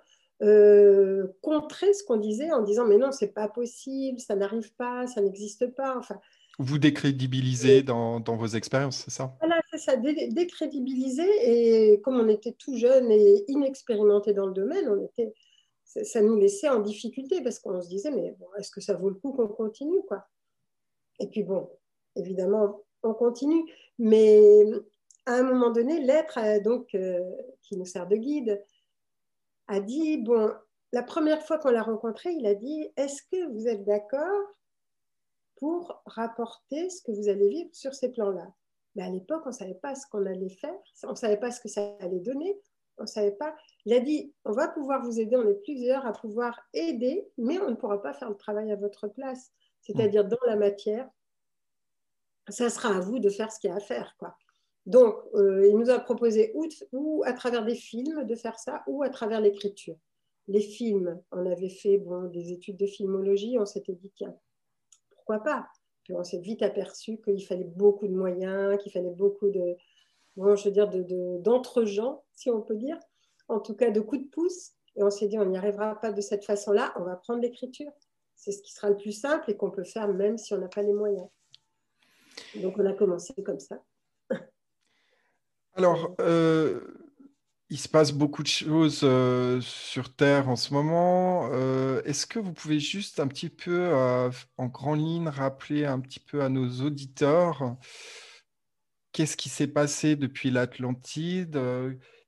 euh, 0.42 1.26
contrer 1.40 1.94
ce 1.94 2.04
qu'on 2.04 2.18
disait 2.18 2.52
en 2.52 2.62
disant 2.62 2.86
mais 2.86 2.98
non 2.98 3.10
c'est 3.10 3.32
pas 3.32 3.48
possible, 3.48 4.20
ça 4.20 4.36
n'arrive 4.36 4.72
pas, 4.74 5.06
ça 5.06 5.22
n'existe 5.22 5.74
pas. 5.74 6.00
Vous 6.58 6.78
décrédibilisez 6.78 7.82
dans, 7.82 8.20
dans, 8.20 8.36
vos 8.36 8.46
expériences, 8.46 9.04
c'est 9.04 9.10
ça? 9.10 9.34
Voilà, 9.40 9.60
c'est 9.70 9.78
ça, 9.78 9.96
décrédibiliser 9.96 11.26
et 11.42 12.00
comme 12.02 12.20
on 12.20 12.28
était 12.28 12.52
tout 12.52 12.76
jeune 12.76 13.10
et 13.10 13.44
inexpérimenté 13.48 14.34
dans 14.34 14.46
le 14.46 14.52
domaine, 14.52 14.88
on 14.88 15.04
était, 15.04 15.32
ça 15.84 16.20
nous 16.20 16.36
laissait 16.36 16.68
en 16.68 16.80
difficulté 16.80 17.42
parce 17.42 17.58
qu'on 17.58 17.80
se 17.80 17.88
disait 17.88 18.10
mais 18.10 18.36
bon, 18.38 18.46
est-ce 18.58 18.70
que 18.70 18.80
ça 18.80 18.94
vaut 18.94 19.08
le 19.08 19.16
coup 19.16 19.32
qu'on 19.32 19.48
continue 19.48 20.02
quoi? 20.06 20.26
Et 21.20 21.26
puis 21.26 21.42
bon, 21.42 21.70
évidemment 22.16 22.82
on 23.02 23.14
continue. 23.14 23.64
Mais 23.98 24.64
à 25.26 25.34
un 25.34 25.42
moment 25.42 25.70
donné, 25.70 26.00
l'être 26.00 26.38
euh, 26.38 26.60
donc 26.60 26.94
euh, 26.94 27.20
qui 27.62 27.76
nous 27.76 27.84
sert 27.84 28.06
de 28.06 28.16
guide 28.16 28.62
a 29.68 29.80
dit 29.80 30.18
bon, 30.18 30.52
la 30.92 31.02
première 31.02 31.42
fois 31.42 31.58
qu'on 31.58 31.70
l'a 31.70 31.82
rencontré, 31.82 32.30
il 32.32 32.46
a 32.46 32.54
dit 32.54 32.88
est-ce 32.96 33.22
que 33.22 33.52
vous 33.52 33.68
êtes 33.68 33.84
d'accord 33.84 34.48
pour 35.62 36.02
rapporter 36.06 36.90
ce 36.90 37.00
que 37.02 37.12
vous 37.12 37.28
allez 37.28 37.48
vivre 37.48 37.70
sur 37.72 37.94
ces 37.94 38.10
plans-là 38.10 38.52
Mais 38.96 39.04
à 39.04 39.10
l'époque, 39.10 39.42
on 39.44 39.50
ne 39.50 39.54
savait 39.54 39.76
pas 39.76 39.94
ce 39.94 40.08
qu'on 40.10 40.26
allait 40.26 40.48
faire, 40.48 40.74
on 41.04 41.10
ne 41.10 41.14
savait 41.14 41.36
pas 41.36 41.52
ce 41.52 41.60
que 41.60 41.68
ça 41.68 41.96
allait 42.00 42.18
donner, 42.18 42.58
on 42.98 43.02
ne 43.02 43.06
savait 43.06 43.30
pas. 43.30 43.54
Il 43.84 43.92
a 43.92 44.00
dit 44.00 44.34
on 44.44 44.50
va 44.50 44.66
pouvoir 44.66 45.04
vous 45.04 45.20
aider, 45.20 45.36
on 45.36 45.48
est 45.48 45.62
plusieurs 45.62 46.04
à 46.04 46.12
pouvoir 46.14 46.60
aider, 46.74 47.28
mais 47.38 47.60
on 47.60 47.70
ne 47.70 47.76
pourra 47.76 48.02
pas 48.02 48.12
faire 48.12 48.28
le 48.28 48.36
travail 48.36 48.72
à 48.72 48.76
votre 48.76 49.06
place, 49.06 49.52
c'est-à-dire 49.82 50.24
dans 50.24 50.44
la 50.48 50.56
matière, 50.56 51.08
ça 52.48 52.68
sera 52.68 52.96
à 52.96 52.98
vous 53.00 53.20
de 53.20 53.30
faire 53.30 53.52
ce 53.52 53.60
qu'il 53.60 53.70
y 53.70 53.72
a 53.72 53.76
à 53.76 53.80
faire. 53.80 54.16
Quoi. 54.18 54.36
Donc, 54.86 55.14
euh, 55.34 55.68
il 55.68 55.78
nous 55.78 55.90
a 55.90 56.00
proposé 56.00 56.52
ou, 56.90 57.22
à 57.24 57.34
travers 57.34 57.64
des 57.64 57.76
films 57.76 58.24
de 58.24 58.34
faire 58.34 58.58
ça, 58.58 58.82
ou 58.88 59.04
à 59.04 59.10
travers 59.10 59.40
l'écriture. 59.40 59.96
Les 60.48 60.60
films, 60.60 61.22
on 61.30 61.46
avait 61.46 61.68
fait 61.68 61.98
bon, 61.98 62.24
des 62.24 62.50
études 62.50 62.78
de 62.78 62.86
filmologie, 62.86 63.58
on 63.60 63.64
s'était 63.64 63.94
dit, 63.94 64.10
tiens, 64.16 64.36
pourquoi 65.24 65.42
pas? 65.42 65.68
Puis 66.04 66.14
on 66.14 66.24
s'est 66.24 66.38
vite 66.38 66.62
aperçu 66.62 67.18
qu'il 67.18 67.46
fallait 67.46 67.64
beaucoup 67.64 68.08
de 68.08 68.14
moyens, 68.14 68.76
qu'il 68.82 68.90
fallait 68.90 69.10
beaucoup 69.10 69.50
de, 69.50 69.76
bon, 70.36 70.56
je 70.56 70.68
dire, 70.68 70.88
d'entre-gens, 71.40 72.14
de, 72.14 72.20
si 72.34 72.50
on 72.50 72.60
peut 72.60 72.76
dire, 72.76 72.98
en 73.48 73.60
tout 73.60 73.74
cas 73.74 73.90
de 73.90 74.00
coups 74.00 74.22
de 74.22 74.28
pouce. 74.28 74.72
Et 74.96 75.02
on 75.02 75.10
s'est 75.10 75.28
dit, 75.28 75.38
on 75.38 75.46
n'y 75.46 75.56
arrivera 75.56 75.98
pas 76.00 76.12
de 76.12 76.20
cette 76.20 76.44
façon-là, 76.44 76.92
on 76.96 77.04
va 77.04 77.16
prendre 77.16 77.40
l'écriture. 77.40 77.90
C'est 78.34 78.52
ce 78.52 78.62
qui 78.62 78.72
sera 78.72 78.90
le 78.90 78.96
plus 78.96 79.12
simple 79.12 79.50
et 79.50 79.56
qu'on 79.56 79.70
peut 79.70 79.84
faire 79.84 80.08
même 80.08 80.36
si 80.36 80.52
on 80.54 80.58
n'a 80.58 80.68
pas 80.68 80.82
les 80.82 80.92
moyens. 80.92 81.28
Donc 82.60 82.76
on 82.78 82.84
a 82.84 82.92
commencé 82.92 83.32
comme 83.44 83.60
ça. 83.60 83.80
Alors, 85.74 86.14
euh, 86.20 86.80
il 87.72 87.78
se 87.78 87.88
passe 87.88 88.12
beaucoup 88.12 88.42
de 88.42 88.48
choses 88.48 89.00
euh, 89.02 89.58
sur 89.62 90.14
Terre 90.14 90.50
en 90.50 90.56
ce 90.56 90.74
moment. 90.74 91.48
Euh, 91.52 92.02
est-ce 92.04 92.26
que 92.26 92.38
vous 92.38 92.52
pouvez 92.52 92.78
juste 92.78 93.18
un 93.18 93.26
petit 93.26 93.48
peu, 93.48 93.94
en 94.58 94.66
grand 94.66 94.94
ligne, 94.94 95.26
rappeler 95.26 95.86
un 95.86 95.98
petit 95.98 96.20
peu 96.20 96.42
à 96.42 96.50
nos 96.50 96.82
auditeurs 96.82 97.76
qu'est-ce 99.12 99.38
qui 99.38 99.48
s'est 99.48 99.68
passé 99.68 100.16
depuis 100.16 100.50
l'Atlantide 100.50 101.58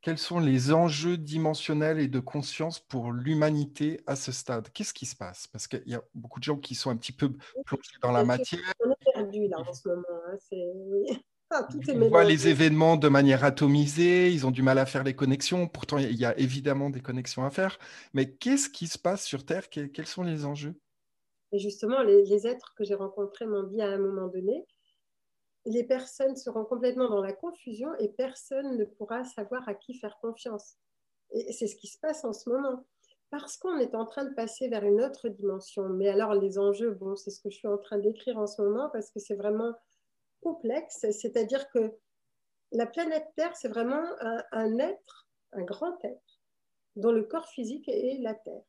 Quels 0.01 0.19
sont 0.19 0.39
les 0.39 0.73
enjeux 0.73 1.19
dimensionnels 1.19 1.99
et 1.99 2.09
de 2.09 2.21
conscience 2.21 2.81
pour 2.81 3.13
l'humanité 3.13 4.01
à 4.07 4.17
ce 4.17 4.33
stade? 4.33 4.71
Qu'est-ce 4.73 4.95
qui 4.95 5.05
se 5.05 5.17
passe? 5.17 5.47
Parce 5.47 5.67
qu'il 5.67 5.83
y 5.87 5.95
a 5.95 6.03
beaucoup 6.15 6.41
de 6.41 6.45
gens 6.45 6.57
qui 6.57 6.75
sont 6.75 6.89
un 6.89 6.97
petit 6.97 7.13
peu 7.13 7.31
plongés 7.67 7.99
dans 8.01 8.13
la 8.13 8.25
matière. 8.25 8.61
On 8.83 8.91
est 8.91 9.13
perdu 9.13 9.49
là 9.49 9.59
en 9.59 9.75
ce 9.75 9.89
moment. 9.89 10.05
Hein, 10.31 11.17
ah, 11.51 11.69
ils 11.73 12.09
voient 12.09 12.25
les 12.25 12.49
événements 12.49 12.97
de 12.97 13.09
manière 13.09 13.45
atomisée, 13.45 14.31
ils 14.31 14.47
ont 14.47 14.51
du 14.51 14.63
mal 14.63 14.79
à 14.79 14.87
faire 14.87 15.05
les 15.05 15.15
connexions. 15.15 15.69
Pourtant, 15.69 15.99
il 15.99 16.17
y 16.17 16.25
a 16.25 16.37
évidemment 16.39 16.91
des 16.91 17.01
connexions 17.01 17.45
à 17.45 17.51
faire. 17.51 17.79
Mais 18.13 18.33
qu'est-ce 18.33 18.69
qui 18.69 18.87
se 18.87 18.99
passe 18.99 19.25
sur 19.25 19.45
Terre? 19.45 19.69
Quels 19.69 20.07
sont 20.07 20.23
les 20.23 20.45
enjeux? 20.45 20.75
Et 21.53 21.59
justement, 21.59 22.03
les, 22.03 22.47
êtres 22.47 22.75
que 22.77 22.85
j'ai 22.85 22.95
rencontrés 22.95 23.47
m'ont 23.47 23.63
dit 23.63 23.81
à 23.81 23.89
un 23.89 23.99
moment 23.99 24.27
donné, 24.27 24.67
les 25.67 25.85
personnes 25.85 26.35
seront 26.35 26.65
complètement 26.65 27.09
dans 27.09 27.23
la 27.23 27.33
confusion 27.33 27.89
et 28.01 28.09
personne 28.09 28.77
ne 28.77 28.85
pourra 28.85 29.23
savoir 29.25 29.69
à 29.69 29.75
qui 29.75 29.95
faire 29.95 30.19
confiance. 30.21 30.77
Et 31.31 31.53
c'est 31.53 31.69
ce 31.69 31.77
qui 31.77 31.87
se 31.87 31.99
passe 31.99 32.25
en 32.25 32.33
ce 32.33 32.51
moment. 32.51 32.85
Parce 33.31 33.57
qu'on 33.57 33.79
est 33.79 33.95
en 33.95 34.05
train 34.05 34.25
de 34.25 34.35
passer 34.35 34.69
vers 34.69 34.85
une 34.85 35.01
autre 35.01 35.29
dimension. 35.29 35.89
Mais 35.89 36.09
alors, 36.09 36.35
les 36.35 36.59
enjeux, 36.59 36.91
bon, 36.91 37.17
c'est 37.17 37.31
ce 37.31 37.41
que 37.41 37.51
je 37.51 37.57
suis 37.57 37.69
en 37.69 37.79
train 37.79 37.99
d'écrire 37.99 38.39
en 38.39 38.47
ce 38.47 38.61
moment 38.63 38.91
parce 38.93 39.11
que 39.11 39.21
c'est 39.21 39.35
vraiment 39.35 39.75
complexe. 40.45 41.07
C'est-à-dire 41.11 41.69
que 41.71 41.99
la 42.71 42.87
planète 42.87 43.27
Terre, 43.37 43.57
c'est 43.57 43.69
vraiment 43.69 44.05
un, 44.53 44.79
être, 44.79 45.29
un 45.53 45.63
grand 45.63 46.05
être, 46.05 46.41
dont 46.97 47.13
le 47.13 47.25
corps 47.25 47.49
physique 47.49 47.89
est 47.89 48.19
la 48.21 48.35
Terre. 48.35 48.63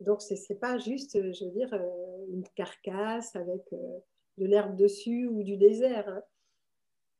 Donc, 0.00 0.22
ce 0.22 0.34
n'est 0.34 0.58
pas 0.58 0.78
juste, 0.78 1.14
je 1.14 1.44
veux 1.44 1.50
dire, 1.50 1.72
euh, 1.72 2.26
une 2.28 2.46
carcasse 2.54 3.34
avec 3.36 3.62
euh, 3.72 3.98
de 4.38 4.46
l'herbe 4.46 4.76
dessus 4.76 5.26
ou 5.26 5.42
du 5.42 5.56
désert. 5.56 6.08
Hein. 6.08 6.22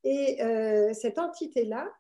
Et 0.03 0.43
euh, 0.43 0.93
cette 0.93 1.19
entité-là 1.19 1.91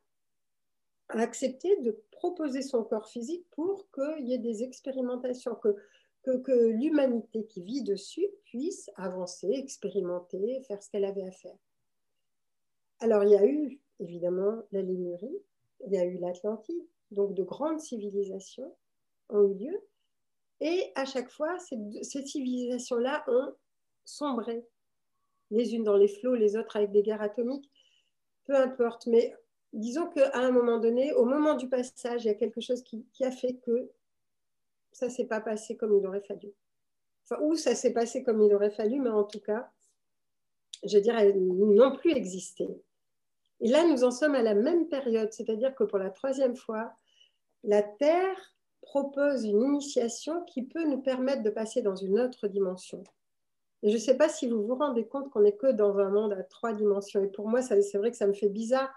a 1.09 1.21
accepté 1.21 1.77
de 1.81 2.03
proposer 2.11 2.63
son 2.63 2.85
corps 2.85 3.09
physique 3.09 3.47
pour 3.51 3.89
qu'il 3.93 4.29
y 4.29 4.35
ait 4.35 4.39
des 4.39 4.63
expérimentations, 4.63 5.55
que, 5.55 5.77
que, 6.25 6.69
l'humanité 6.69 7.45
qui 7.45 7.63
vit 7.63 7.83
dessus 7.83 8.27
puisse 8.45 8.91
avancer, 8.97 9.51
expérimenter, 9.53 10.61
faire 10.63 10.83
ce 10.83 10.91
qu'elle 10.91 11.05
avait 11.05 11.27
à 11.27 11.31
faire. 11.31 11.57
Alors, 13.01 13.25
il 13.25 13.31
y 13.31 13.37
a 13.37 13.47
eu 13.47 13.81
évidemment 14.01 14.63
la 14.73 14.83
Lémurie, 14.83 15.39
il 15.87 15.93
y 15.93 15.99
a 15.99 16.05
eu 16.05 16.19
l'Atlantide, 16.19 16.85
donc 17.11 17.35
de 17.35 17.43
grandes 17.43 17.81
civilisations 17.81 18.75
ont 19.29 19.43
eu 19.49 19.55
lieu. 19.55 19.81
Et 20.61 20.93
à 20.95 21.05
chaque 21.05 21.31
fois, 21.31 21.59
ces, 21.59 21.77
ces 22.03 22.25
civilisations-là 22.25 23.25
ont 23.29 23.53
sombré 24.05 24.65
les 25.51 25.75
unes 25.75 25.85
dans 25.85 25.97
les 25.97 26.09
flots, 26.09 26.35
les 26.35 26.57
autres 26.57 26.77
avec 26.77 26.91
des 26.93 27.03
guerres 27.03 27.23
atomiques, 27.23 27.71
peu 28.45 28.55
importe. 28.55 29.07
Mais 29.07 29.35
disons 29.73 30.09
qu'à 30.09 30.31
un 30.35 30.51
moment 30.51 30.79
donné, 30.79 31.13
au 31.13 31.25
moment 31.25 31.55
du 31.55 31.69
passage, 31.69 32.25
il 32.25 32.29
y 32.29 32.31
a 32.31 32.35
quelque 32.35 32.61
chose 32.61 32.83
qui, 32.83 33.07
a 33.23 33.31
fait 33.31 33.55
que 33.57 33.91
ça 34.94 35.11
s'est 35.11 35.26
pas 35.26 35.40
passé 35.40 35.76
comme 35.76 35.96
il 35.96 36.07
aurait 36.07 36.22
fallu. 36.22 36.52
Ou 37.40 37.54
ça 37.54 37.74
s'est 37.74 37.92
passé 37.92 38.22
comme 38.22 38.42
il 38.42 38.54
aurait 38.54 38.70
fallu, 38.70 39.00
mais 39.00 39.11
en 39.11 39.24
tout 39.24 39.40
cas, 39.40 39.70
je 40.85 40.98
dirais, 40.98 41.33
n'ont 41.35 41.96
plus 41.96 42.12
existé. 42.12 42.68
Et 43.61 43.68
là, 43.68 43.87
nous 43.87 44.04
en 44.04 44.11
sommes 44.11 44.35
à 44.35 44.42
la 44.42 44.54
même 44.54 44.88
période, 44.88 45.33
c'est-à-dire 45.33 45.74
que 45.74 45.85
pour 45.85 45.98
la 45.98 46.11
troisième 46.11 46.57
fois, 46.57 46.92
la 47.62 47.83
Terre 47.83 48.54
propose 48.83 49.44
une 49.44 49.62
initiation 49.62 50.44
qui 50.44 50.64
peut 50.64 50.85
nous 50.85 51.00
permettre 51.00 51.42
de 51.42 51.50
passer 51.50 51.80
dans 51.80 51.96
une 51.96 52.20
autre 52.20 52.48
dimension. 52.48 53.02
Et 53.83 53.88
je 53.88 53.94
ne 53.94 54.00
sais 54.00 54.16
pas 54.16 54.28
si 54.28 54.48
vous 54.48 54.66
vous 54.66 54.74
rendez 54.74 55.07
compte 55.07 55.30
qu'on 55.30 55.40
n'est 55.40 55.57
que 55.57 55.72
dans 55.72 55.98
un 55.98 56.11
monde 56.11 56.33
à 56.33 56.42
trois 56.42 56.72
dimensions. 56.72 57.22
Et 57.22 57.28
pour 57.28 57.48
moi, 57.48 57.62
c'est 57.62 57.98
vrai 57.98 58.11
que 58.11 58.16
ça 58.16 58.26
me 58.26 58.33
fait 58.33 58.48
bizarre. 58.48 58.90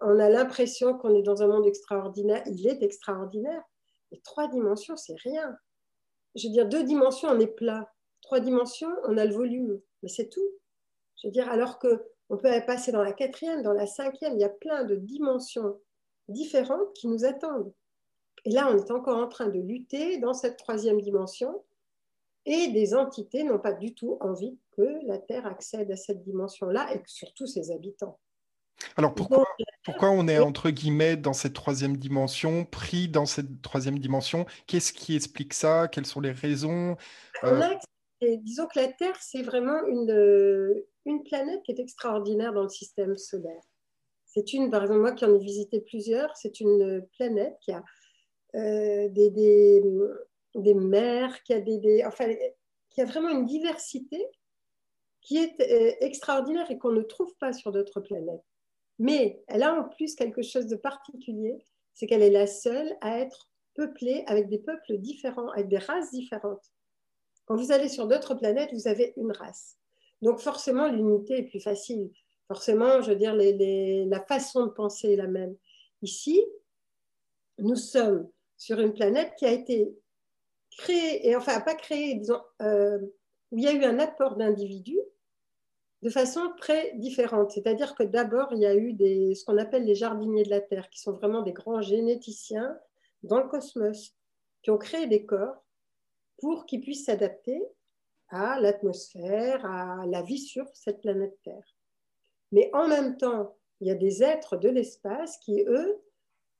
On 0.00 0.18
a 0.18 0.28
l'impression 0.28 0.96
qu'on 0.96 1.14
est 1.14 1.22
dans 1.22 1.42
un 1.42 1.46
monde 1.46 1.66
extraordinaire. 1.66 2.42
Il 2.46 2.66
est 2.66 2.82
extraordinaire. 2.82 3.62
Mais 4.10 4.20
trois 4.24 4.48
dimensions, 4.48 4.96
c'est 4.96 5.16
rien. 5.22 5.56
Je 6.34 6.46
veux 6.46 6.52
dire, 6.52 6.68
deux 6.68 6.84
dimensions, 6.84 7.28
on 7.28 7.40
est 7.40 7.46
plat. 7.46 7.92
Trois 8.22 8.40
dimensions, 8.40 8.92
on 9.04 9.16
a 9.16 9.24
le 9.24 9.34
volume. 9.34 9.80
Mais 10.02 10.08
c'est 10.08 10.28
tout. 10.28 10.48
Je 11.16 11.28
veux 11.28 11.32
dire, 11.32 11.48
alors 11.50 11.78
qu'on 11.78 12.36
peut 12.36 12.50
passer 12.66 12.92
dans 12.92 13.02
la 13.02 13.12
quatrième, 13.12 13.62
dans 13.62 13.72
la 13.72 13.86
cinquième, 13.86 14.34
il 14.34 14.40
y 14.40 14.44
a 14.44 14.48
plein 14.48 14.84
de 14.84 14.96
dimensions 14.96 15.80
différentes 16.28 16.92
qui 16.94 17.08
nous 17.08 17.24
attendent. 17.24 17.72
Et 18.44 18.50
là, 18.50 18.70
on 18.70 18.78
est 18.78 18.90
encore 18.90 19.18
en 19.18 19.28
train 19.28 19.48
de 19.48 19.58
lutter 19.58 20.18
dans 20.18 20.34
cette 20.34 20.56
troisième 20.56 21.00
dimension. 21.00 21.64
Et 22.46 22.68
des 22.68 22.94
entités 22.94 23.44
n'ont 23.44 23.58
pas 23.58 23.72
du 23.72 23.94
tout 23.94 24.16
envie 24.20 24.58
que 24.72 25.04
la 25.06 25.18
Terre 25.18 25.46
accède 25.46 25.90
à 25.90 25.96
cette 25.96 26.22
dimension-là 26.22 26.94
et 26.94 27.02
surtout 27.06 27.46
ses 27.46 27.72
habitants. 27.72 28.18
Alors 28.96 29.14
pourquoi, 29.14 29.44
pourquoi 29.84 30.10
on 30.10 30.28
est 30.28 30.38
entre 30.38 30.70
guillemets 30.70 31.16
dans 31.16 31.32
cette 31.32 31.54
troisième 31.54 31.96
dimension, 31.96 32.64
pris 32.64 33.08
dans 33.08 33.26
cette 33.26 33.62
troisième 33.62 33.98
dimension? 33.98 34.46
Qu'est-ce 34.66 34.92
qui 34.92 35.16
explique 35.16 35.54
ça? 35.54 35.88
Quelles 35.88 36.06
sont 36.06 36.20
les 36.20 36.32
raisons? 36.32 36.96
Euh, 37.44 37.62
Disons 38.20 38.66
que 38.66 38.80
la 38.80 38.88
Terre, 38.88 39.16
c'est 39.20 39.42
vraiment 39.42 39.84
une, 39.86 40.82
une 41.04 41.22
planète 41.22 41.62
qui 41.62 41.72
est 41.72 41.78
extraordinaire 41.78 42.52
dans 42.52 42.64
le 42.64 42.68
système 42.68 43.16
solaire. 43.16 43.62
C'est 44.26 44.52
une, 44.52 44.70
par 44.70 44.82
exemple, 44.82 45.00
moi 45.00 45.12
qui 45.12 45.24
en 45.24 45.34
ai 45.34 45.38
visité 45.38 45.80
plusieurs, 45.80 46.36
c'est 46.36 46.60
une 46.60 47.06
planète 47.16 47.56
qui 47.60 47.72
a 47.72 47.82
euh, 48.56 49.08
des, 49.08 49.30
des, 49.30 49.82
des, 50.56 50.74
mers, 50.74 51.42
qui 51.44 51.54
a, 51.54 51.60
des, 51.60 52.02
enfin, 52.04 52.26
qui 52.90 53.00
a 53.00 53.04
vraiment 53.04 53.30
une 53.30 53.46
diversité 53.46 54.26
qui 55.20 55.36
est 55.38 55.60
euh, 55.60 55.94
extraordinaire 56.00 56.70
et 56.70 56.78
qu'on 56.78 56.92
ne 56.92 57.02
trouve 57.02 57.34
pas 57.38 57.52
sur 57.52 57.70
d'autres 57.70 58.00
planètes. 58.00 58.44
Mais 58.98 59.42
elle 59.46 59.62
a 59.62 59.74
en 59.74 59.88
plus 59.88 60.14
quelque 60.14 60.42
chose 60.42 60.66
de 60.66 60.76
particulier, 60.76 61.58
c'est 61.94 62.06
qu'elle 62.06 62.22
est 62.22 62.30
la 62.30 62.46
seule 62.46 62.96
à 63.00 63.18
être 63.20 63.48
peuplée 63.74 64.24
avec 64.26 64.48
des 64.48 64.58
peuples 64.58 64.98
différents, 64.98 65.50
avec 65.50 65.68
des 65.68 65.78
races 65.78 66.10
différentes. 66.10 66.72
Quand 67.46 67.56
vous 67.56 67.72
allez 67.72 67.88
sur 67.88 68.06
d'autres 68.06 68.34
planètes, 68.34 68.70
vous 68.72 68.88
avez 68.88 69.14
une 69.16 69.32
race. 69.32 69.78
Donc 70.20 70.40
forcément, 70.40 70.88
l'unité 70.88 71.38
est 71.38 71.44
plus 71.44 71.60
facile. 71.60 72.10
Forcément, 72.48 73.02
je 73.02 73.10
veux 73.10 73.16
dire, 73.16 73.34
la 73.34 74.20
façon 74.26 74.66
de 74.66 74.70
penser 74.70 75.12
est 75.12 75.16
la 75.16 75.26
même. 75.26 75.56
Ici, 76.02 76.42
nous 77.58 77.76
sommes 77.76 78.28
sur 78.56 78.80
une 78.80 78.92
planète 78.92 79.34
qui 79.38 79.46
a 79.46 79.52
été 79.52 79.94
créée, 80.76 81.28
et 81.28 81.36
enfin 81.36 81.60
pas 81.60 81.74
créée, 81.74 82.14
disons, 82.14 82.40
euh, 82.62 82.98
où 83.50 83.58
il 83.58 83.64
y 83.64 83.68
a 83.68 83.72
eu 83.72 83.84
un 83.84 83.98
apport 83.98 84.36
d'individus 84.36 85.00
de 86.02 86.10
façon 86.10 86.52
très 86.58 86.92
différente. 86.94 87.50
C'est-à-dire 87.50 87.94
que 87.94 88.04
d'abord, 88.04 88.48
il 88.52 88.58
y 88.58 88.66
a 88.66 88.76
eu 88.76 88.96
ce 89.34 89.44
qu'on 89.44 89.58
appelle 89.58 89.84
les 89.84 89.94
jardiniers 89.94 90.44
de 90.44 90.50
la 90.50 90.60
Terre, 90.60 90.88
qui 90.90 91.00
sont 91.00 91.12
vraiment 91.12 91.42
des 91.42 91.52
grands 91.52 91.82
généticiens 91.82 92.78
dans 93.22 93.38
le 93.38 93.48
cosmos, 93.48 94.14
qui 94.62 94.70
ont 94.70 94.78
créé 94.78 95.06
des 95.06 95.26
corps 95.26 95.64
pour 96.38 96.66
qu'ils 96.66 96.80
puissent 96.80 97.06
s'adapter 97.06 97.60
à 98.28 98.60
l'atmosphère, 98.60 99.64
à 99.66 100.06
la 100.06 100.22
vie 100.22 100.38
sur 100.38 100.66
cette 100.74 101.00
planète 101.00 101.36
Terre. 101.42 101.74
Mais 102.52 102.70
en 102.74 102.86
même 102.86 103.16
temps, 103.16 103.56
il 103.80 103.88
y 103.88 103.90
a 103.90 103.94
des 103.94 104.22
êtres 104.22 104.56
de 104.56 104.68
l'espace 104.68 105.38
qui, 105.38 105.64
eux, 105.66 106.00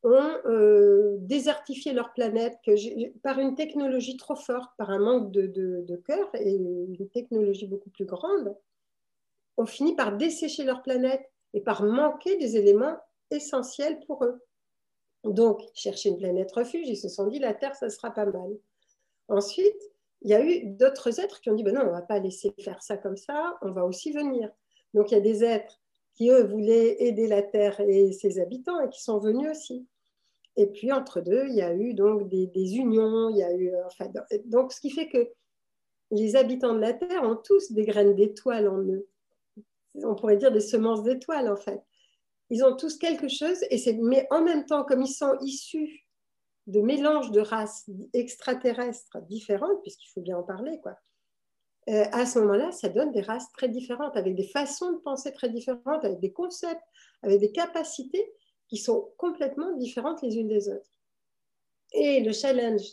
ont 0.04 0.32
euh, 0.46 1.16
désertifié 1.20 1.92
leur 1.92 2.12
planète 2.12 2.58
par 3.22 3.38
une 3.38 3.54
technologie 3.54 4.16
trop 4.16 4.36
forte, 4.36 4.70
par 4.78 4.90
un 4.90 5.00
manque 5.00 5.32
de, 5.32 5.46
de 5.46 5.96
cœur 5.96 6.28
et 6.34 6.54
une 6.54 7.08
technologie 7.10 7.66
beaucoup 7.66 7.90
plus 7.90 8.04
grande, 8.04 8.56
ont 9.58 9.66
fini 9.66 9.94
par 9.94 10.16
dessécher 10.16 10.64
leur 10.64 10.82
planète 10.82 11.20
et 11.52 11.60
par 11.60 11.82
manquer 11.82 12.36
des 12.36 12.56
éléments 12.56 12.96
essentiels 13.30 14.00
pour 14.06 14.24
eux. 14.24 14.40
Donc, 15.24 15.60
chercher 15.74 16.10
une 16.10 16.16
planète 16.16 16.52
refuge, 16.52 16.88
ils 16.88 16.96
se 16.96 17.08
sont 17.08 17.26
dit, 17.26 17.40
la 17.40 17.52
Terre, 17.52 17.74
ça 17.74 17.90
sera 17.90 18.12
pas 18.12 18.24
mal. 18.24 18.56
Ensuite, 19.28 19.82
il 20.22 20.30
y 20.30 20.34
a 20.34 20.42
eu 20.42 20.64
d'autres 20.64 21.20
êtres 21.20 21.40
qui 21.40 21.50
ont 21.50 21.54
dit, 21.54 21.64
ben 21.64 21.74
non, 21.74 21.82
on 21.82 21.86
ne 21.86 21.90
va 21.90 22.02
pas 22.02 22.20
laisser 22.20 22.54
faire 22.60 22.82
ça 22.82 22.96
comme 22.96 23.16
ça, 23.16 23.58
on 23.60 23.72
va 23.72 23.84
aussi 23.84 24.12
venir. 24.12 24.50
Donc, 24.94 25.10
il 25.10 25.14
y 25.14 25.18
a 25.18 25.20
des 25.20 25.44
êtres 25.44 25.80
qui, 26.14 26.30
eux, 26.30 26.44
voulaient 26.44 27.02
aider 27.02 27.26
la 27.26 27.42
Terre 27.42 27.80
et 27.80 28.12
ses 28.12 28.40
habitants 28.40 28.80
et 28.80 28.88
qui 28.88 29.02
sont 29.02 29.18
venus 29.18 29.50
aussi. 29.50 29.86
Et 30.56 30.66
puis, 30.66 30.92
entre 30.92 31.20
deux, 31.20 31.46
il 31.48 31.54
y 31.54 31.62
a 31.62 31.74
eu 31.74 31.94
donc 31.94 32.28
des, 32.28 32.76
unions, 32.76 33.28
il 33.28 33.38
y 33.38 33.42
a 33.42 33.52
eu, 33.52 33.70
euh, 33.74 33.86
enfin, 33.86 34.10
donc, 34.46 34.72
ce 34.72 34.80
qui 34.80 34.90
fait 34.90 35.08
que 35.08 35.28
les 36.10 36.36
habitants 36.36 36.74
de 36.74 36.80
la 36.80 36.94
Terre 36.94 37.22
ont 37.22 37.36
tous 37.36 37.72
des 37.72 37.84
graines 37.84 38.14
d'étoiles 38.14 38.68
en 38.68 38.78
eux 38.78 39.06
on 40.04 40.14
pourrait 40.14 40.36
dire 40.36 40.52
des 40.52 40.60
semences 40.60 41.02
d'étoiles 41.02 41.50
en 41.50 41.56
fait. 41.56 41.82
Ils 42.50 42.64
ont 42.64 42.76
tous 42.76 42.96
quelque 42.96 43.28
chose, 43.28 43.58
et 43.70 43.92
mais 43.94 44.26
en 44.30 44.42
même 44.42 44.64
temps, 44.64 44.84
comme 44.84 45.02
ils 45.02 45.12
sont 45.12 45.36
issus 45.42 46.06
de 46.66 46.80
mélanges 46.80 47.30
de 47.30 47.40
races 47.40 47.88
extraterrestres 48.12 49.18
différentes, 49.28 49.82
puisqu'il 49.82 50.08
faut 50.08 50.20
bien 50.20 50.38
en 50.38 50.42
parler, 50.42 50.80
quoi, 50.82 50.98
euh, 51.88 52.04
à 52.12 52.26
ce 52.26 52.38
moment-là, 52.40 52.70
ça 52.70 52.90
donne 52.90 53.12
des 53.12 53.22
races 53.22 53.50
très 53.52 53.68
différentes, 53.68 54.16
avec 54.16 54.34
des 54.34 54.46
façons 54.46 54.92
de 54.92 54.98
penser 54.98 55.32
très 55.32 55.48
différentes, 55.48 56.04
avec 56.04 56.20
des 56.20 56.32
concepts, 56.32 56.82
avec 57.22 57.40
des 57.40 57.50
capacités 57.50 58.30
qui 58.68 58.76
sont 58.76 59.10
complètement 59.16 59.72
différentes 59.76 60.20
les 60.22 60.36
unes 60.36 60.48
des 60.48 60.68
autres. 60.68 60.90
Et 61.92 62.20
le 62.20 62.32
challenge 62.32 62.84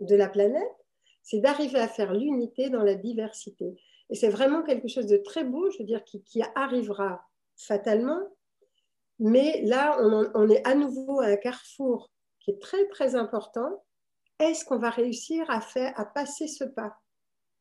de 0.00 0.16
la 0.16 0.28
planète, 0.28 0.76
c'est 1.22 1.38
d'arriver 1.38 1.78
à 1.78 1.86
faire 1.86 2.12
l'unité 2.12 2.68
dans 2.68 2.82
la 2.82 2.96
diversité. 2.96 3.76
Et 4.12 4.14
c'est 4.14 4.28
vraiment 4.28 4.62
quelque 4.62 4.88
chose 4.88 5.06
de 5.06 5.16
très 5.16 5.42
beau, 5.42 5.70
je 5.70 5.78
veux 5.78 5.84
dire, 5.84 6.04
qui, 6.04 6.42
arrivera 6.54 7.26
fatalement. 7.56 8.20
Mais 9.18 9.62
là, 9.62 9.96
on, 10.34 10.50
est 10.50 10.66
à 10.66 10.74
nouveau 10.74 11.20
à 11.20 11.28
un 11.28 11.36
carrefour 11.36 12.10
qui 12.38 12.50
est 12.50 12.60
très, 12.60 12.86
très 12.88 13.14
important. 13.14 13.82
Est-ce 14.38 14.66
qu'on 14.66 14.76
va 14.76 14.90
réussir 14.90 15.48
à, 15.48 15.62
faire, 15.62 15.98
à 15.98 16.04
passer 16.04 16.46
ce 16.46 16.64
pas? 16.64 16.98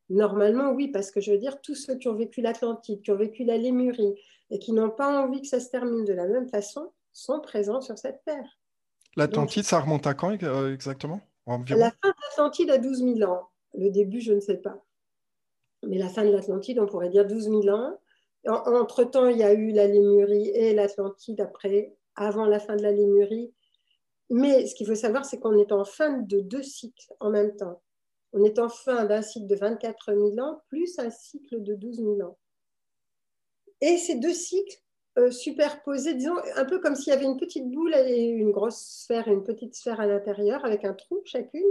Normalement, 0.10 0.72
oui, 0.72 0.90
parce 0.90 1.10
que 1.10 1.22
je 1.22 1.32
veux 1.32 1.38
dire, 1.38 1.62
tous 1.62 1.76
ceux 1.76 1.96
qui 1.96 2.10
ont 2.10 2.16
vécu 2.16 2.42
l'Atlantide, 2.42 3.02
qui 3.02 3.12
ont 3.12 3.18
vécu 3.18 3.46
la 3.46 3.56
Lémurie 3.56 4.16
et 4.50 4.60
qui 4.60 4.74
n'ont 4.74 4.90
pas 4.90 5.24
envie 5.24 5.42
que 5.42 5.48
ça 5.48 5.62
se 5.62 5.70
termine 5.70 6.04
de 6.04 6.12
la 6.12 6.28
même 6.28 6.50
façon, 6.50 6.92
sont 7.14 7.40
présents 7.40 7.80
sur 7.80 7.98
cette 7.98 8.26
terre. 8.26 8.60
L'Atlantide, 9.16 9.64
ça 9.64 9.80
remonte 9.80 10.06
à 10.06 10.16
quand 10.16 10.36
euh, 10.44 10.74
exactement? 10.74 11.22
La 11.48 11.92
fin 11.92 12.10
de 12.10 12.14
l'Atlantide 12.30 12.72
à 12.72 12.78
12 12.78 12.98
000 13.20 13.32
ans. 13.32 13.48
Le 13.74 13.90
début, 13.90 14.20
je 14.20 14.34
ne 14.34 14.42
sais 14.42 14.58
pas 14.58 14.84
mais 15.84 15.98
la 15.98 16.10
fin 16.10 16.24
de 16.24 16.32
l'Atlantide, 16.32 16.80
on 16.80 16.86
pourrait 16.86 17.10
dire 17.10 17.26
12 17.26 17.44
000 17.46 17.68
ans. 17.70 17.98
Entre-temps, 18.46 19.28
il 19.28 19.38
y 19.38 19.44
a 19.44 19.54
eu 19.54 19.72
la 19.72 19.88
Lémurie 19.88 20.50
et 20.50 20.74
l'Atlantide 20.74 21.42
après, 21.42 21.96
avant 22.16 22.46
la 22.46 22.60
fin 22.60 22.76
de 22.76 22.84
la 22.84 22.92
Lémurie. 22.92 23.54
Mais 24.30 24.66
ce 24.66 24.76
qu'il 24.76 24.88
faut 24.88 24.96
savoir, 24.96 25.26
c'est 25.26 25.40
qu'on 25.40 25.58
est 25.58 25.72
en 25.72 25.86
fin 25.86 26.18
de 26.20 26.40
deux 26.40 26.64
cycles 26.64 27.14
en 27.20 27.30
même 27.30 27.56
temps. 27.56 27.82
On 28.34 28.44
est 28.44 28.60
en 28.60 28.70
fin 28.70 29.06
d'un 29.06 29.22
cycle 29.22 29.48
de 29.48 29.56
24 29.56 30.14
000 30.14 30.40
ans, 30.40 30.62
plus 30.70 30.98
un 31.00 31.10
cycle 31.10 31.62
de 31.62 31.76
12 31.76 31.98
000 31.98 32.22
ans. 32.22 32.38
Et 33.82 33.98
ces 33.98 34.16
deux 34.16 34.34
cycles 34.34 34.82
euh, 35.18 35.32
superposés, 35.32 36.14
disons, 36.14 36.36
un 36.56 36.66
peu 36.66 36.80
comme 36.80 36.96
s'il 36.96 37.12
y 37.12 37.16
avait 37.16 37.26
une 37.26 37.38
petite 37.38 37.70
boule 37.70 37.94
et 37.94 38.22
une 38.22 38.52
grosse 38.52 38.80
sphère 39.04 39.28
et 39.28 39.32
une 39.32 39.44
petite 39.44 39.76
sphère 39.76 40.00
à 40.00 40.06
l'intérieur, 40.06 40.64
avec 40.64 40.86
un 40.86 40.94
trou 40.94 41.22
chacune. 41.26 41.68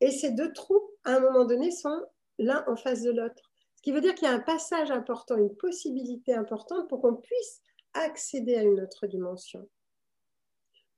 Et 0.00 0.12
ces 0.12 0.30
deux 0.30 0.52
trous, 0.52 0.82
à 1.04 1.16
un 1.16 1.20
moment 1.20 1.44
donné, 1.44 1.72
sont 1.72 2.04
l'un 2.38 2.64
en 2.66 2.76
face 2.76 3.02
de 3.02 3.10
l'autre. 3.10 3.52
Ce 3.76 3.82
qui 3.82 3.92
veut 3.92 4.00
dire 4.00 4.14
qu'il 4.14 4.28
y 4.28 4.30
a 4.30 4.34
un 4.34 4.40
passage 4.40 4.90
important, 4.90 5.36
une 5.36 5.56
possibilité 5.56 6.34
importante 6.34 6.88
pour 6.88 7.00
qu'on 7.00 7.16
puisse 7.16 7.62
accéder 7.94 8.56
à 8.56 8.62
une 8.62 8.80
autre 8.80 9.06
dimension. 9.06 9.68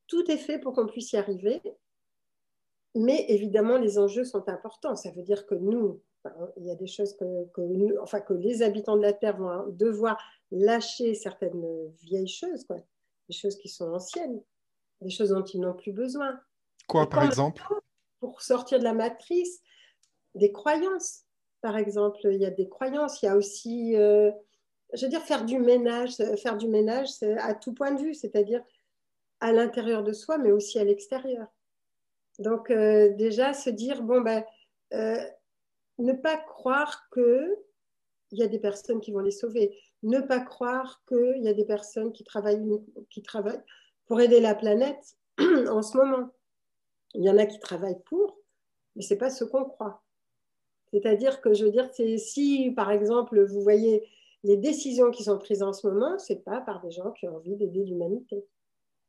Tout 0.06 0.30
est 0.30 0.38
fait 0.38 0.58
pour 0.58 0.74
qu'on 0.74 0.86
puisse 0.86 1.12
y 1.12 1.16
arriver, 1.16 1.62
mais 2.94 3.24
évidemment, 3.28 3.78
les 3.78 3.98
enjeux 3.98 4.24
sont 4.24 4.48
importants. 4.48 4.94
Ça 4.96 5.10
veut 5.10 5.22
dire 5.22 5.46
que 5.46 5.54
nous, 5.54 6.00
il 6.56 6.66
y 6.66 6.70
a 6.70 6.74
des 6.74 6.86
choses 6.86 7.16
que, 7.16 8.00
enfin, 8.00 8.20
que 8.20 8.34
les 8.34 8.62
habitants 8.62 8.96
de 8.96 9.02
la 9.02 9.12
Terre 9.12 9.36
vont 9.36 9.66
devoir 9.68 10.22
lâcher 10.50 11.14
certaines 11.14 11.90
vieilles 12.02 12.28
choses, 12.28 12.64
quoi. 12.64 12.76
des 13.28 13.34
choses 13.34 13.56
qui 13.56 13.68
sont 13.68 13.92
anciennes, 13.92 14.40
des 15.00 15.10
choses 15.10 15.30
dont 15.30 15.44
ils 15.44 15.60
n'ont 15.60 15.74
plus 15.74 15.92
besoin. 15.92 16.38
Quoi, 16.88 17.08
par 17.08 17.24
exemple? 17.24 17.62
Pour 18.20 18.42
sortir 18.42 18.78
de 18.78 18.84
la 18.84 18.94
matrice, 18.94 19.60
des 20.34 20.52
croyances 20.52 21.23
par 21.64 21.78
exemple. 21.78 22.20
Il 22.24 22.42
y 22.42 22.44
a 22.44 22.50
des 22.50 22.68
croyances, 22.68 23.22
il 23.22 23.26
y 23.26 23.28
a 23.30 23.36
aussi, 23.38 23.96
euh, 23.96 24.30
je 24.92 25.06
veux 25.06 25.08
dire, 25.08 25.22
faire 25.22 25.46
du 25.46 25.58
ménage. 25.58 26.16
Faire 26.36 26.58
du 26.58 26.68
ménage, 26.68 27.08
à 27.38 27.54
tout 27.54 27.72
point 27.72 27.92
de 27.92 28.02
vue, 28.02 28.12
c'est-à-dire 28.12 28.62
à, 29.40 29.50
l'intérieur 29.50 30.02
de 30.02 30.12
soi, 30.12 30.36
mais 30.36 30.52
aussi 30.52 30.78
à 30.78 30.84
l'extérieur. 30.84 31.46
Donc, 32.38 32.70
euh, 32.70 33.14
déjà, 33.14 33.54
se 33.54 33.70
dire, 33.70 34.02
bon, 34.02 34.20
ben, 34.20 34.44
euh, 34.92 35.16
ne 35.98 36.12
pas 36.12 36.36
croire 36.36 37.08
qu'il 37.14 37.56
y 38.32 38.42
a 38.42 38.46
des 38.46 38.58
personnes 38.58 39.00
qui 39.00 39.10
vont 39.10 39.20
les 39.20 39.30
sauver. 39.30 39.74
Ne 40.02 40.20
pas 40.20 40.40
croire 40.40 41.02
qu'il 41.08 41.42
y 41.42 41.48
a 41.48 41.54
des 41.54 41.64
personnes 41.64 42.12
qui 42.12 42.24
travaillent, 42.24 42.62
qui 43.08 43.22
travaillent 43.22 43.62
pour 44.04 44.20
aider 44.20 44.40
la 44.40 44.54
planète 44.54 45.16
en 45.38 45.80
ce 45.80 45.96
moment. 45.96 46.28
Il 47.14 47.24
y 47.24 47.30
en 47.30 47.38
a 47.38 47.46
qui 47.46 47.58
travaillent 47.58 48.02
pour, 48.04 48.38
mais 48.96 49.02
ce 49.02 49.14
n'est 49.14 49.18
pas 49.18 49.30
ce 49.30 49.44
qu'on 49.44 49.64
croit. 49.64 50.03
C'est-à-dire 50.94 51.40
que, 51.40 51.54
je 51.54 51.64
veux 51.64 51.72
dire, 51.72 51.88
si, 52.18 52.70
par 52.70 52.92
exemple, 52.92 53.44
vous 53.44 53.60
voyez 53.60 54.04
les 54.44 54.56
décisions 54.56 55.10
qui 55.10 55.24
sont 55.24 55.38
prises 55.38 55.62
en 55.62 55.72
ce 55.72 55.88
moment, 55.88 56.18
ce 56.18 56.32
n'est 56.32 56.38
pas 56.38 56.60
par 56.60 56.80
des 56.80 56.92
gens 56.92 57.10
qui 57.10 57.26
ont 57.26 57.36
envie 57.36 57.56
d'aider 57.56 57.84
l'humanité. 57.84 58.44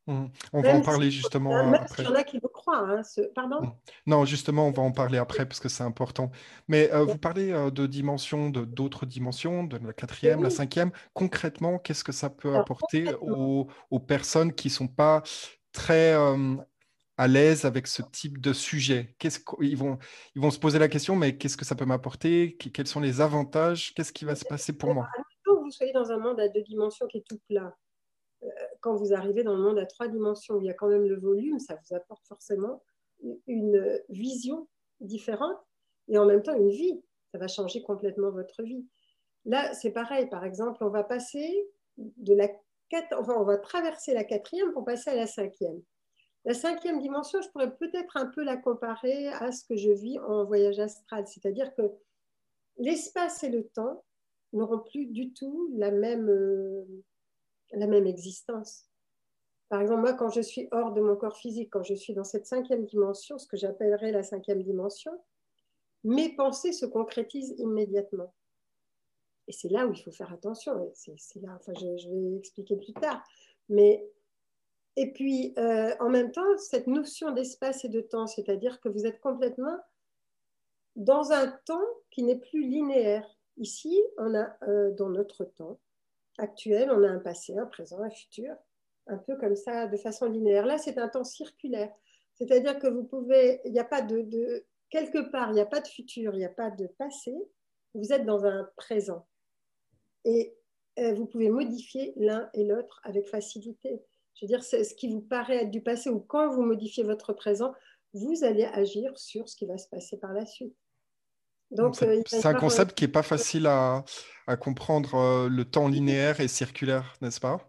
Mmh. 0.07 0.25
On 0.53 0.61
va 0.61 0.75
en 0.75 0.81
parler 0.81 1.09
justement 1.11 1.51
même 1.51 1.73
après. 1.73 2.03
Il 2.03 2.05
y 2.05 2.11
en 2.11 2.15
a 2.15 2.23
qui 2.23 2.39
le 2.41 2.47
croient. 2.47 2.87
Hein, 2.89 3.01
Pardon? 3.35 3.61
Mmh. 3.61 3.71
Non, 4.07 4.25
justement, 4.25 4.67
on 4.67 4.71
va 4.71 4.81
en 4.81 4.91
parler 4.91 5.19
après 5.19 5.45
parce 5.45 5.59
que 5.59 5.69
c'est 5.69 5.83
important. 5.83 6.31
Mais 6.67 6.91
euh, 6.91 7.03
vous 7.03 7.17
parlez 7.17 7.51
euh, 7.51 7.69
de 7.69 7.85
dimensions, 7.85 8.49
de 8.49 8.65
d'autres 8.65 9.05
dimensions, 9.05 9.63
de 9.63 9.77
la 9.77 9.93
quatrième, 9.93 10.41
la 10.41 10.49
cinquième. 10.49 10.91
Concrètement, 11.13 11.77
qu'est-ce 11.77 12.03
que 12.03 12.11
ça 12.11 12.29
peut 12.29 12.55
apporter 12.55 13.13
aux, 13.21 13.67
personnes 14.07 14.53
qui 14.53 14.69
ne 14.69 14.73
sont 14.73 14.87
pas 14.87 15.21
très 15.71 16.13
euh, 16.13 16.55
à 17.17 17.27
l'aise 17.27 17.65
avec 17.65 17.87
ce 17.87 18.01
type 18.01 18.39
de 18.41 18.53
sujet? 18.53 19.15
Qu'est-ce 19.19 19.39
ils 19.61 19.77
vont, 19.77 19.97
ils 20.35 20.41
vont 20.41 20.51
se 20.51 20.59
poser 20.59 20.79
la 20.79 20.87
question, 20.87 21.15
mais 21.15 21.37
qu'est-ce 21.37 21.57
que 21.57 21.65
ça 21.65 21.75
peut 21.75 21.85
m'apporter? 21.85 22.57
Quels 22.57 22.87
sont 22.87 22.99
les 22.99 23.21
avantages? 23.21 23.93
Qu'est-ce 23.93 24.13
qui 24.13 24.25
va 24.25 24.35
se 24.35 24.45
passer 24.45 24.73
pour 24.73 24.93
moi? 24.93 25.07
Vous 25.45 25.71
soyez 25.71 25.93
dans 25.93 26.11
un 26.11 26.19
monde 26.19 26.39
à 26.39 26.47
deux 26.47 26.61
dimensions 26.61 27.07
qui 27.07 27.17
est 27.17 27.25
tout 27.27 27.39
plat, 27.47 27.75
euh, 28.43 28.49
quand 28.81 28.95
vous 28.95 29.13
arrivez 29.13 29.43
dans 29.43 29.55
le 29.55 29.63
monde 29.63 29.79
à 29.79 29.85
trois 29.85 30.07
dimensions, 30.07 30.59
il 30.59 30.65
y 30.65 30.69
a 30.69 30.73
quand 30.73 30.87
même 30.87 31.07
le 31.07 31.19
volume, 31.19 31.59
ça 31.59 31.75
vous 31.75 31.95
apporte 31.95 32.27
forcément 32.27 32.83
une 33.47 33.99
vision 34.09 34.67
différente 34.99 35.57
et 36.07 36.17
en 36.17 36.25
même 36.25 36.43
temps 36.43 36.55
une 36.55 36.69
vie. 36.69 37.01
Ça 37.31 37.39
va 37.39 37.47
changer 37.47 37.81
complètement 37.81 38.29
votre 38.29 38.61
vie. 38.61 38.85
Là, 39.45 39.73
c'est 39.73 39.91
pareil. 39.91 40.27
Par 40.27 40.45
exemple, 40.45 40.83
on 40.83 40.89
va 40.89 41.03
passer 41.03 41.67
de 41.97 42.33
la 42.33 42.47
enfin, 43.17 43.35
on 43.37 43.43
va 43.43 43.57
traverser 43.57 44.13
la 44.13 44.23
quatrième 44.23 44.71
pour 44.71 44.85
passer 44.85 45.09
à 45.09 45.15
la 45.15 45.27
cinquième. 45.27 45.81
La 46.45 46.53
cinquième 46.53 46.99
dimension, 46.99 47.41
je 47.41 47.49
pourrais 47.49 47.75
peut-être 47.75 48.17
un 48.17 48.27
peu 48.27 48.43
la 48.43 48.55
comparer 48.55 49.29
à 49.29 49.51
ce 49.51 49.65
que 49.65 49.75
je 49.75 49.89
vis 49.89 50.19
en 50.19 50.45
voyage 50.45 50.79
astral, 50.79 51.27
c'est-à-dire 51.27 51.73
que 51.75 51.81
l'espace 52.77 53.43
et 53.43 53.49
le 53.49 53.67
temps 53.67 54.03
n'auront 54.53 54.79
plus 54.79 55.07
du 55.07 55.33
tout 55.33 55.73
la 55.75 55.91
même, 55.91 56.29
euh, 56.29 56.85
la 57.71 57.87
même 57.87 58.05
existence. 58.05 58.89
Par 59.69 59.81
exemple, 59.81 60.01
moi, 60.01 60.13
quand 60.13 60.29
je 60.29 60.41
suis 60.41 60.67
hors 60.71 60.93
de 60.93 61.01
mon 61.01 61.15
corps 61.15 61.37
physique, 61.37 61.69
quand 61.71 61.83
je 61.83 61.95
suis 61.95 62.13
dans 62.13 62.23
cette 62.23 62.45
cinquième 62.45 62.85
dimension, 62.85 63.39
ce 63.39 63.47
que 63.47 63.57
j'appellerais 63.57 64.11
la 64.11 64.21
cinquième 64.21 64.61
dimension, 64.61 65.11
mes 66.03 66.35
pensées 66.35 66.71
se 66.71 66.85
concrétisent 66.85 67.55
immédiatement. 67.57 68.33
Et 69.47 69.51
c'est 69.51 69.69
là 69.69 69.87
où 69.87 69.91
il 69.91 70.01
faut 70.01 70.11
faire 70.11 70.31
attention. 70.31 70.91
C'est 70.93 71.41
là, 71.41 71.57
enfin, 71.59 71.73
je, 71.79 72.09
vais 72.09 72.37
expliquer 72.37 72.75
plus 72.75 72.93
tard. 72.93 73.23
Mais 73.69 74.07
et 74.97 75.11
puis, 75.11 75.53
euh, 75.57 75.93
en 75.99 76.09
même 76.09 76.31
temps, 76.31 76.57
cette 76.57 76.87
notion 76.87 77.31
d'espace 77.31 77.83
et 77.83 77.89
de 77.89 78.01
temps, 78.01 78.27
c'est-à-dire 78.27 78.79
que 78.79 78.87
vous 78.87 79.05
êtes 79.05 79.19
complètement 79.19 79.77
dans 80.95 81.31
un 81.31 81.47
temps 81.65 81.85
qui 82.11 82.23
n'est 82.23 82.39
plus 82.39 82.65
linéaire. 82.65 83.27
Ici, 83.57 84.01
on 84.17 84.33
a 84.35 84.55
euh, 84.67 84.91
dans 84.91 85.09
notre 85.09 85.43
temps 85.43 85.79
actuel, 86.37 86.89
on 86.91 87.03
a 87.03 87.09
un 87.09 87.19
passé, 87.19 87.57
un 87.57 87.65
présent, 87.65 88.01
un 88.01 88.09
futur, 88.09 88.55
un 89.07 89.17
peu 89.17 89.35
comme 89.37 89.55
ça, 89.55 89.87
de 89.87 89.97
façon 89.97 90.27
linéaire. 90.27 90.65
Là, 90.65 90.77
c'est 90.77 90.97
un 90.97 91.09
temps 91.09 91.23
circulaire. 91.25 91.93
C'est-à-dire 92.35 92.79
que 92.79 92.87
vous 92.87 93.03
pouvez, 93.03 93.61
il 93.65 93.73
n'y 93.73 93.79
a 93.79 93.85
pas 93.85 94.01
de, 94.01 94.65
quelque 94.89 95.29
part, 95.29 95.49
il 95.51 95.55
n'y 95.55 95.61
a 95.61 95.65
pas 95.65 95.81
de 95.81 95.87
futur, 95.87 96.33
il 96.33 96.39
n'y 96.39 96.45
a 96.45 96.49
pas 96.49 96.69
de 96.69 96.87
passé. 96.87 97.33
Vous 97.93 98.13
êtes 98.13 98.25
dans 98.25 98.45
un 98.45 98.69
présent. 98.75 99.25
Et 100.23 100.55
euh, 100.99 101.13
vous 101.13 101.25
pouvez 101.25 101.49
modifier 101.49 102.13
l'un 102.15 102.49
et 102.53 102.63
l'autre 102.63 103.01
avec 103.03 103.27
facilité. 103.27 104.01
Je 104.35 104.45
veux 104.45 104.47
dire, 104.47 104.63
c'est 104.63 104.83
ce 104.83 104.93
qui 104.93 105.09
vous 105.09 105.21
paraît 105.21 105.63
être 105.63 105.71
du 105.71 105.81
passé 105.81 106.09
ou 106.09 106.19
quand 106.19 106.49
vous 106.49 106.61
modifiez 106.61 107.03
votre 107.03 107.33
présent, 107.33 107.73
vous 108.13 108.43
allez 108.43 108.65
agir 108.65 109.17
sur 109.17 109.49
ce 109.49 109.55
qui 109.55 109.65
va 109.65 109.77
se 109.77 109.87
passer 109.87 110.17
par 110.17 110.33
la 110.33 110.45
suite. 110.45 110.75
Donc, 111.71 111.95
c'est 111.95 112.07
euh, 112.07 112.49
un 112.49 112.53
concept 112.53 112.93
qui 112.95 113.05
n'est 113.05 113.11
pas 113.11 113.23
facile 113.23 113.65
à, 113.67 114.03
comprendre, 114.59 115.15
euh, 115.15 115.49
le 115.49 115.65
temps 115.65 115.87
linéaire 115.87 116.39
et 116.39 116.47
circulaire, 116.47 117.15
n'est-ce 117.21 117.39
pas? 117.39 117.59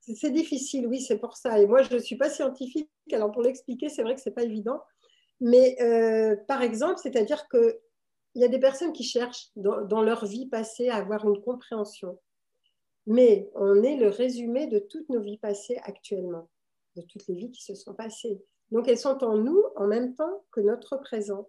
C'est 0.00 0.32
difficile, 0.32 0.86
oui, 0.86 1.00
c'est 1.00 1.18
pour 1.18 1.36
ça. 1.36 1.58
Et 1.60 1.66
moi, 1.66 1.82
je 1.82 1.94
ne 1.94 1.98
suis 1.98 2.16
pas 2.16 2.28
scientifique, 2.28 2.90
alors 3.12 3.30
pour 3.30 3.42
l'expliquer, 3.42 3.88
c'est 3.88 4.02
vrai 4.02 4.14
que 4.14 4.20
ce 4.20 4.28
n'est 4.28 4.34
pas 4.34 4.42
évident. 4.42 4.82
Mais 5.40 5.76
par 6.46 6.62
exemple, 6.62 7.00
c'est-à-dire 7.02 7.48
que 7.48 7.80
il 8.34 8.42
y 8.42 8.44
a 8.44 8.48
des 8.48 8.58
personnes 8.58 8.92
qui 8.92 9.04
cherchent 9.04 9.50
dans, 9.56 10.02
leur 10.02 10.24
vie 10.26 10.46
passée 10.46 10.88
à 10.88 10.96
avoir 10.96 11.24
une 11.26 11.40
compréhension. 11.40 12.18
Mais 13.06 13.50
on 13.54 13.82
est 13.82 13.96
le 13.96 14.08
résumé 14.08 14.66
de 14.66 14.78
toutes 14.78 15.08
nos 15.08 15.20
vies 15.20 15.38
passées 15.38 15.78
actuellement, 15.84 16.48
de 16.96 17.02
toutes 17.02 17.26
les 17.26 17.34
vies 17.34 17.50
qui 17.50 17.62
se 17.62 17.74
sont 17.74 17.94
passées. 17.94 18.42
Donc 18.70 18.88
elles 18.88 18.98
sont 18.98 19.22
en 19.22 19.36
nous 19.36 19.62
en 19.76 19.86
même 19.86 20.14
temps 20.14 20.44
que 20.50 20.60
notre 20.60 20.96
présent. 20.96 21.48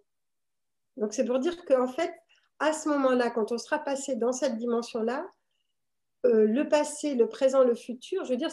Donc 0.96 1.12
c'est 1.12 1.24
pour 1.24 1.38
dire 1.38 1.64
qu'en 1.64 1.88
fait, 1.88 2.12
à 2.58 2.72
ce 2.72 2.88
moment-là, 2.88 3.30
quand 3.30 3.52
on 3.52 3.58
sera 3.58 3.78
passé 3.78 4.16
dans 4.16 4.32
cette 4.32 4.56
dimension-là, 4.56 5.28
euh, 6.24 6.46
le 6.46 6.68
passé, 6.68 7.14
le 7.14 7.28
présent, 7.28 7.64
le 7.64 7.74
futur, 7.74 8.24
je 8.24 8.30
veux 8.30 8.36
dire, 8.36 8.50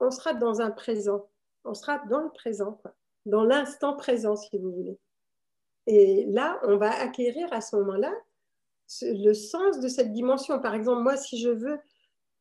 on 0.00 0.10
sera 0.10 0.34
dans 0.34 0.60
un 0.60 0.70
présent. 0.70 1.28
On 1.64 1.74
sera 1.74 1.98
dans 2.06 2.20
le 2.20 2.30
présent, 2.30 2.80
dans 3.26 3.44
l'instant 3.44 3.96
présent, 3.96 4.36
si 4.36 4.58
vous 4.58 4.72
voulez. 4.72 4.98
Et 5.86 6.26
là, 6.26 6.60
on 6.64 6.76
va 6.76 6.90
acquérir 6.90 7.52
à 7.52 7.60
ce 7.60 7.76
moment-là 7.76 8.12
le 9.02 9.32
sens 9.32 9.80
de 9.80 9.88
cette 9.88 10.12
dimension. 10.12 10.60
Par 10.60 10.74
exemple, 10.74 11.02
moi, 11.02 11.16
si 11.16 11.38
je 11.38 11.50
veux, 11.50 11.78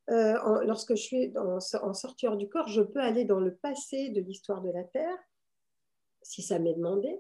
euh, 0.09 0.63
lorsque 0.63 0.95
je 0.95 1.01
suis 1.01 1.33
en, 1.37 1.93
sortir 1.93 2.37
du 2.37 2.47
corps, 2.47 2.67
je 2.67 2.81
peux 2.81 3.01
aller 3.01 3.25
dans 3.25 3.39
le 3.39 3.55
passé 3.55 4.09
de 4.09 4.21
l'histoire 4.21 4.61
de 4.61 4.71
la 4.71 4.83
Terre, 4.83 5.17
si 6.21 6.41
ça 6.41 6.59
m'est 6.59 6.73
demandé, 6.73 7.19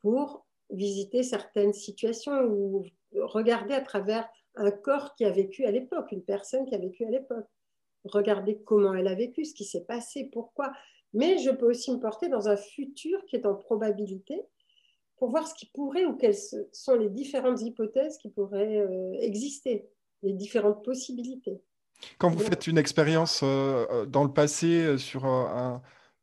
pour 0.00 0.46
visiter 0.70 1.22
certaines 1.22 1.72
situations 1.72 2.42
ou 2.44 2.84
regarder 3.14 3.74
à 3.74 3.80
travers 3.80 4.28
un 4.54 4.70
corps 4.70 5.14
qui 5.14 5.24
a 5.24 5.30
vécu 5.30 5.64
à 5.64 5.70
l'époque, 5.70 6.10
une 6.12 6.24
personne 6.24 6.64
qui 6.66 6.74
a 6.74 6.78
vécu 6.78 7.04
à 7.04 7.10
l'époque. 7.10 7.46
Regarder 8.04 8.62
comment 8.62 8.94
elle 8.94 9.08
a 9.08 9.14
vécu, 9.14 9.44
ce 9.44 9.54
qui 9.54 9.64
s'est 9.64 9.84
passé, 9.84 10.24
pourquoi. 10.32 10.72
Mais 11.12 11.38
je 11.38 11.50
peux 11.50 11.68
aussi 11.68 11.92
me 11.92 11.98
porter 11.98 12.28
dans 12.28 12.48
un 12.48 12.56
futur 12.56 13.24
qui 13.26 13.36
est 13.36 13.46
en 13.46 13.54
probabilité 13.54 14.42
pour 15.16 15.30
voir 15.30 15.46
ce 15.46 15.54
qui 15.54 15.66
pourrait 15.66 16.04
ou 16.04 16.14
quelles 16.14 16.36
sont 16.72 16.94
les 16.94 17.08
différentes 17.08 17.62
hypothèses 17.62 18.18
qui 18.18 18.28
pourraient 18.30 18.78
euh, 18.78 19.14
exister, 19.20 19.88
les 20.22 20.32
différentes 20.32 20.84
possibilités. 20.84 21.60
Quand 22.18 22.30
vous 22.30 22.38
faites 22.38 22.66
une 22.66 22.78
expérience 22.78 23.40
euh, 23.42 23.86
euh, 23.90 24.06
dans 24.06 24.24
le 24.24 24.32
passé 24.32 24.98
sur 24.98 25.24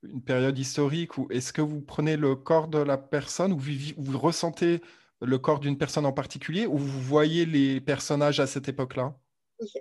une 0.03 0.21
période 0.21 0.57
historique, 0.57 1.12
est-ce 1.29 1.53
que 1.53 1.62
vous 1.62 1.81
prenez 1.81 2.17
le 2.17 2.36
corps 2.36 2.67
de 2.67 2.79
la 2.79 2.97
personne 2.97 3.53
ou 3.53 3.59
vous, 3.59 4.19
ressentez 4.19 4.81
le 5.21 5.38
corps 5.38 5.59
d'une 5.59 5.77
personne 5.77 6.05
en 6.05 6.13
particulier 6.13 6.65
ou 6.65 6.77
vous 6.77 6.99
voyez 6.99 7.45
les 7.45 7.79
personnages 7.81 8.39
à 8.39 8.47
cette 8.47 8.67
époque-là? 8.67 9.15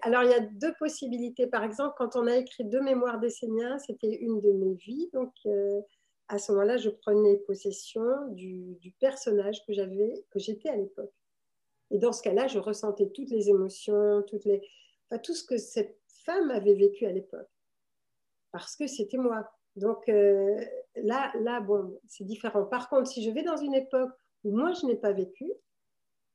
Alors, 0.02 0.22
il 0.22 0.30
y 0.30 0.34
a 0.34 0.40
deux 0.40 0.72
possibilités. 0.78 1.46
Par 1.48 1.64
exemple, 1.64 1.94
quand 1.98 2.14
on 2.14 2.26
a 2.26 2.36
écrit 2.36 2.64
deux 2.64 2.82
mémoires 2.82 3.18
d'Esséniens, 3.18 3.78
c'était 3.78 4.14
une 4.20 4.40
de 4.40 4.52
mes 4.52 4.74
vies. 4.74 5.10
Donc, 5.12 5.32
à 6.28 6.38
ce 6.38 6.52
moment-là, 6.52 6.76
je 6.76 6.88
prenais 6.88 7.36
possession 7.38 8.02
du, 8.30 8.94
personnage 9.00 9.64
que 9.66 9.72
j'avais, 9.72 10.24
que 10.30 10.38
j'étais 10.38 10.68
à 10.68 10.76
l'époque. 10.76 11.12
Et 11.90 11.98
dans 11.98 12.12
ce 12.12 12.22
cas-là, 12.22 12.46
je 12.46 12.58
ressentais 12.58 13.10
toutes 13.10 13.30
les 13.30 13.50
émotions, 13.50 14.22
toutes 14.26 14.46
les, 14.46 14.62
tout 15.18 15.34
ce 15.34 15.44
que 15.44 15.56
cette 15.56 15.98
femme 16.24 16.50
avait 16.50 16.74
vécu 16.74 17.06
à 17.06 17.12
l'époque, 17.12 17.50
parce 18.52 18.76
que 18.76 18.86
c'était 18.86 19.18
moi. 19.18 19.50
Donc 19.76 20.08
euh, 20.08 20.64
là, 20.96 21.32
là, 21.40 21.60
bon, 21.60 21.98
c'est 22.06 22.24
différent. 22.24 22.64
Par 22.64 22.88
contre, 22.88 23.08
si 23.08 23.22
je 23.22 23.30
vais 23.30 23.42
dans 23.42 23.56
une 23.56 23.74
époque 23.74 24.12
où 24.44 24.56
moi 24.56 24.72
je 24.72 24.86
n'ai 24.86 24.96
pas 24.96 25.12
vécu, 25.12 25.50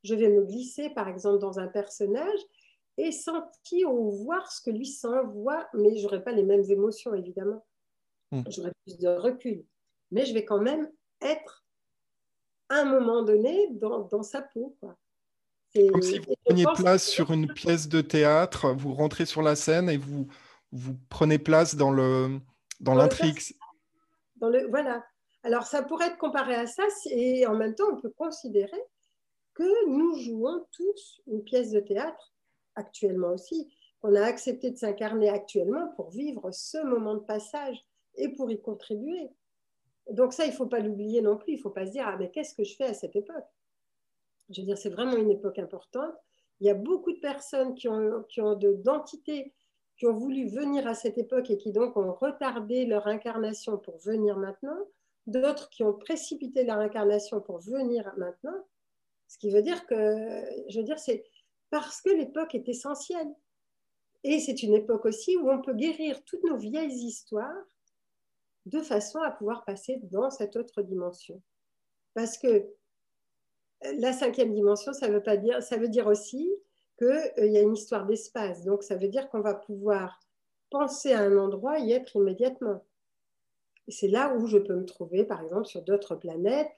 je 0.03 0.15
vais 0.15 0.29
me 0.29 0.43
glisser, 0.43 0.89
par 0.91 1.07
exemple, 1.07 1.39
dans 1.39 1.59
un 1.59 1.67
personnage 1.67 2.39
et 2.97 3.11
sentir 3.11 3.93
ou 3.93 4.11
voir 4.23 4.51
ce 4.51 4.61
que 4.61 4.71
lui 4.71 4.87
sent, 4.87 5.23
voir, 5.33 5.67
mais 5.73 5.97
j'aurais 5.97 6.23
pas 6.23 6.31
les 6.31 6.43
mêmes 6.43 6.63
émotions, 6.69 7.13
évidemment. 7.13 7.65
Hmm. 8.31 8.43
J'aurais 8.49 8.73
plus 8.85 8.97
de 8.97 9.07
recul 9.07 9.65
mais 10.11 10.25
je 10.25 10.33
vais 10.33 10.45
quand 10.45 10.61
même 10.61 10.89
être 11.21 11.65
à 12.69 12.81
un 12.81 12.85
moment 12.85 13.23
donné 13.23 13.69
dans, 13.71 14.23
sa 14.23 14.41
peau. 14.41 14.77
Comme 15.91 16.01
si 16.01 16.19
vous 16.19 16.33
preniez 16.45 16.65
place 16.75 17.07
sur 17.07 17.31
une 17.31 17.51
pièce 17.51 17.87
de 17.87 18.01
théâtre, 18.01 18.73
vous 18.73 18.93
rentrez 18.93 19.25
sur 19.25 19.41
la 19.41 19.55
scène 19.55 19.89
et 19.89 19.97
vous, 19.97 20.27
vous 20.71 20.95
prenez 21.09 21.39
place 21.39 21.75
dans 21.75 21.91
le 21.91 22.39
dans, 22.79 22.93
l'intrigue. 22.93 23.39
Le, 24.41 24.67
voilà. 24.69 25.03
Alors 25.43 25.63
ça 25.63 25.81
pourrait 25.81 26.07
être 26.07 26.17
comparé 26.17 26.55
à 26.55 26.67
ça 26.67 26.83
et 27.11 27.45
en 27.47 27.55
même 27.55 27.75
temps 27.75 27.89
on 27.91 28.01
peut 28.01 28.13
considérer 28.15 28.81
que 29.53 29.87
nous 29.89 30.15
jouons 30.19 30.65
tous 30.71 31.21
une 31.27 31.43
pièce 31.43 31.71
de 31.71 31.79
théâtre 31.79 32.33
actuellement 32.75 33.29
aussi. 33.29 33.73
On 34.03 34.13
a 34.15 34.21
accepté 34.21 34.69
de 34.69 34.77
s'incarner 34.77 35.29
actuellement 35.29 35.87
pour 35.95 36.11
vivre 36.11 36.51
ce 36.51 36.77
moment 36.83 37.15
de 37.15 37.21
passage 37.21 37.83
et 38.15 38.29
pour 38.29 38.51
y 38.51 38.61
contribuer. 38.61 39.29
Donc 40.11 40.33
ça, 40.33 40.45
il 40.45 40.51
ne 40.51 40.55
faut 40.55 40.67
pas 40.67 40.79
l'oublier 40.79 41.21
non 41.21 41.37
plus. 41.37 41.53
Il 41.53 41.57
ne 41.57 41.61
faut 41.61 41.71
pas 41.71 41.85
se 41.85 41.91
dire, 41.91 42.05
ah 42.07 42.15
mais 42.17 42.29
qu'est-ce 42.29 42.53
que 42.53 42.63
je 42.63 42.75
fais 42.75 42.85
à 42.85 42.93
cette 42.93 43.15
époque? 43.15 43.45
Je 44.49 44.61
veux 44.61 44.65
dire, 44.65 44.77
c'est 44.77 44.89
vraiment 44.89 45.17
une 45.17 45.31
époque 45.31 45.59
importante. 45.59 46.13
Il 46.59 46.67
y 46.67 46.69
a 46.69 46.73
beaucoup 46.73 47.11
de 47.11 47.19
personnes 47.19 47.75
qui 47.75 47.87
ont, 47.87 48.23
qui 48.23 48.41
ont 48.41 48.55
d'entités 48.55 49.53
qui 49.97 50.05
ont 50.05 50.13
voulu 50.13 50.47
venir 50.47 50.87
à 50.87 50.93
cette 50.93 51.17
époque 51.17 51.49
et 51.49 51.57
qui 51.57 51.71
donc 51.71 51.97
ont 51.97 52.13
retardé 52.13 52.85
leur 52.85 53.07
incarnation 53.07 53.77
pour 53.77 53.97
venir 53.97 54.37
maintenant. 54.37 54.77
D'autres 55.25 55.69
qui 55.69 55.83
ont 55.83 55.93
précipité 55.93 56.63
leur 56.63 56.77
incarnation 56.77 57.41
pour 57.41 57.59
venir 57.59 58.13
maintenant. 58.17 58.63
Ce 59.27 59.37
qui 59.37 59.49
veut 59.49 59.63
dire 59.63 59.85
que, 59.87 60.43
je 60.69 60.77
veux 60.77 60.85
dire, 60.85 60.99
c'est 60.99 61.25
parce 61.69 62.01
que 62.01 62.11
l'époque 62.11 62.55
est 62.55 62.69
essentielle. 62.69 63.27
Et 64.23 64.39
c'est 64.39 64.63
une 64.63 64.73
époque 64.73 65.05
aussi 65.05 65.35
où 65.35 65.49
on 65.49 65.61
peut 65.61 65.73
guérir 65.73 66.23
toutes 66.25 66.43
nos 66.43 66.57
vieilles 66.57 67.05
histoires 67.05 67.65
de 68.65 68.81
façon 68.81 69.19
à 69.21 69.31
pouvoir 69.31 69.65
passer 69.65 69.99
dans 70.03 70.29
cette 70.29 70.55
autre 70.55 70.81
dimension. 70.81 71.41
Parce 72.13 72.37
que 72.37 72.69
la 73.81 74.13
cinquième 74.13 74.53
dimension, 74.53 74.93
ça 74.93 75.07
veut, 75.07 75.21
pas 75.21 75.37
dire, 75.37 75.61
ça 75.61 75.77
veut 75.77 75.89
dire 75.89 76.07
aussi 76.07 76.49
qu'il 76.97 77.07
euh, 77.07 77.45
y 77.45 77.57
a 77.57 77.61
une 77.61 77.75
histoire 77.75 78.05
d'espace. 78.05 78.63
Donc, 78.63 78.83
ça 78.83 78.95
veut 78.95 79.07
dire 79.07 79.29
qu'on 79.29 79.41
va 79.41 79.53
pouvoir 79.53 80.19
penser 80.69 81.13
à 81.13 81.19
un 81.19 81.37
endroit 81.37 81.79
y 81.79 81.91
être 81.91 82.15
immédiatement. 82.15 82.83
C'est 83.87 84.07
là 84.07 84.33
où 84.35 84.47
je 84.47 84.57
peux 84.57 84.75
me 84.75 84.85
trouver, 84.85 85.23
par 85.23 85.41
exemple, 85.41 85.65
sur 85.65 85.81
d'autres 85.81 86.15
planètes, 86.15 86.69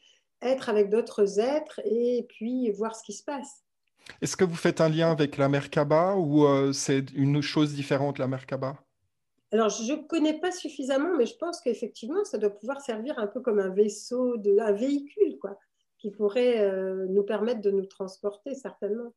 être 0.41 0.69
avec 0.69 0.89
d'autres 0.89 1.39
êtres 1.39 1.81
et 1.85 2.25
puis 2.29 2.69
voir 2.71 2.95
ce 2.95 3.03
qui 3.03 3.13
se 3.13 3.23
passe. 3.23 3.63
Est-ce 4.21 4.37
que 4.37 4.43
vous 4.43 4.55
faites 4.55 4.81
un 4.81 4.89
lien 4.89 5.11
avec 5.11 5.37
la 5.37 5.49
Merkaba 5.49 6.15
ou 6.15 6.45
euh, 6.45 6.71
c'est 6.71 7.11
une 7.11 7.41
chose 7.41 7.73
différente, 7.73 8.19
la 8.19 8.27
Merkaba 8.27 8.77
Alors, 9.51 9.69
je 9.69 9.93
ne 9.93 10.07
connais 10.07 10.39
pas 10.39 10.51
suffisamment, 10.51 11.15
mais 11.17 11.25
je 11.25 11.35
pense 11.35 11.61
qu'effectivement, 11.61 12.23
ça 12.25 12.37
doit 12.37 12.49
pouvoir 12.49 12.81
servir 12.81 13.17
un 13.19 13.27
peu 13.27 13.41
comme 13.41 13.59
un 13.59 13.69
vaisseau, 13.69 14.37
de, 14.37 14.59
un 14.59 14.71
véhicule, 14.71 15.37
quoi, 15.39 15.57
qui 15.99 16.11
pourrait 16.11 16.61
euh, 16.61 17.05
nous 17.09 17.23
permettre 17.23 17.61
de 17.61 17.71
nous 17.71 17.85
transporter, 17.85 18.55
certainement. 18.55 19.13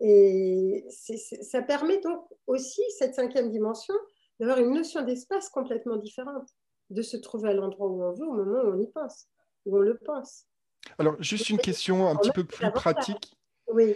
Et 0.00 0.86
ça 0.88 1.62
permet 1.62 2.00
donc 2.00 2.24
aussi, 2.46 2.82
cette 2.98 3.14
cinquième 3.14 3.50
dimension, 3.50 3.94
d'avoir 4.40 4.58
une 4.58 4.74
notion 4.74 5.02
d'espace 5.02 5.48
complètement 5.48 5.96
différente, 5.96 6.48
de 6.90 7.02
se 7.02 7.16
trouver 7.16 7.50
à 7.50 7.54
l'endroit 7.54 7.88
où 7.88 8.02
on 8.02 8.12
veut 8.12 8.26
au 8.26 8.32
moment 8.32 8.62
où 8.64 8.74
on 8.74 8.80
y 8.80 8.90
pense, 8.90 9.28
où 9.66 9.76
on 9.76 9.80
le 9.80 9.96
pense. 9.98 10.46
Alors, 10.98 11.16
juste 11.22 11.48
une 11.48 11.58
question 11.58 12.08
un 12.08 12.16
petit 12.16 12.32
peu 12.32 12.44
plus 12.44 12.70
pratique. 12.72 13.34
Oui. 13.68 13.94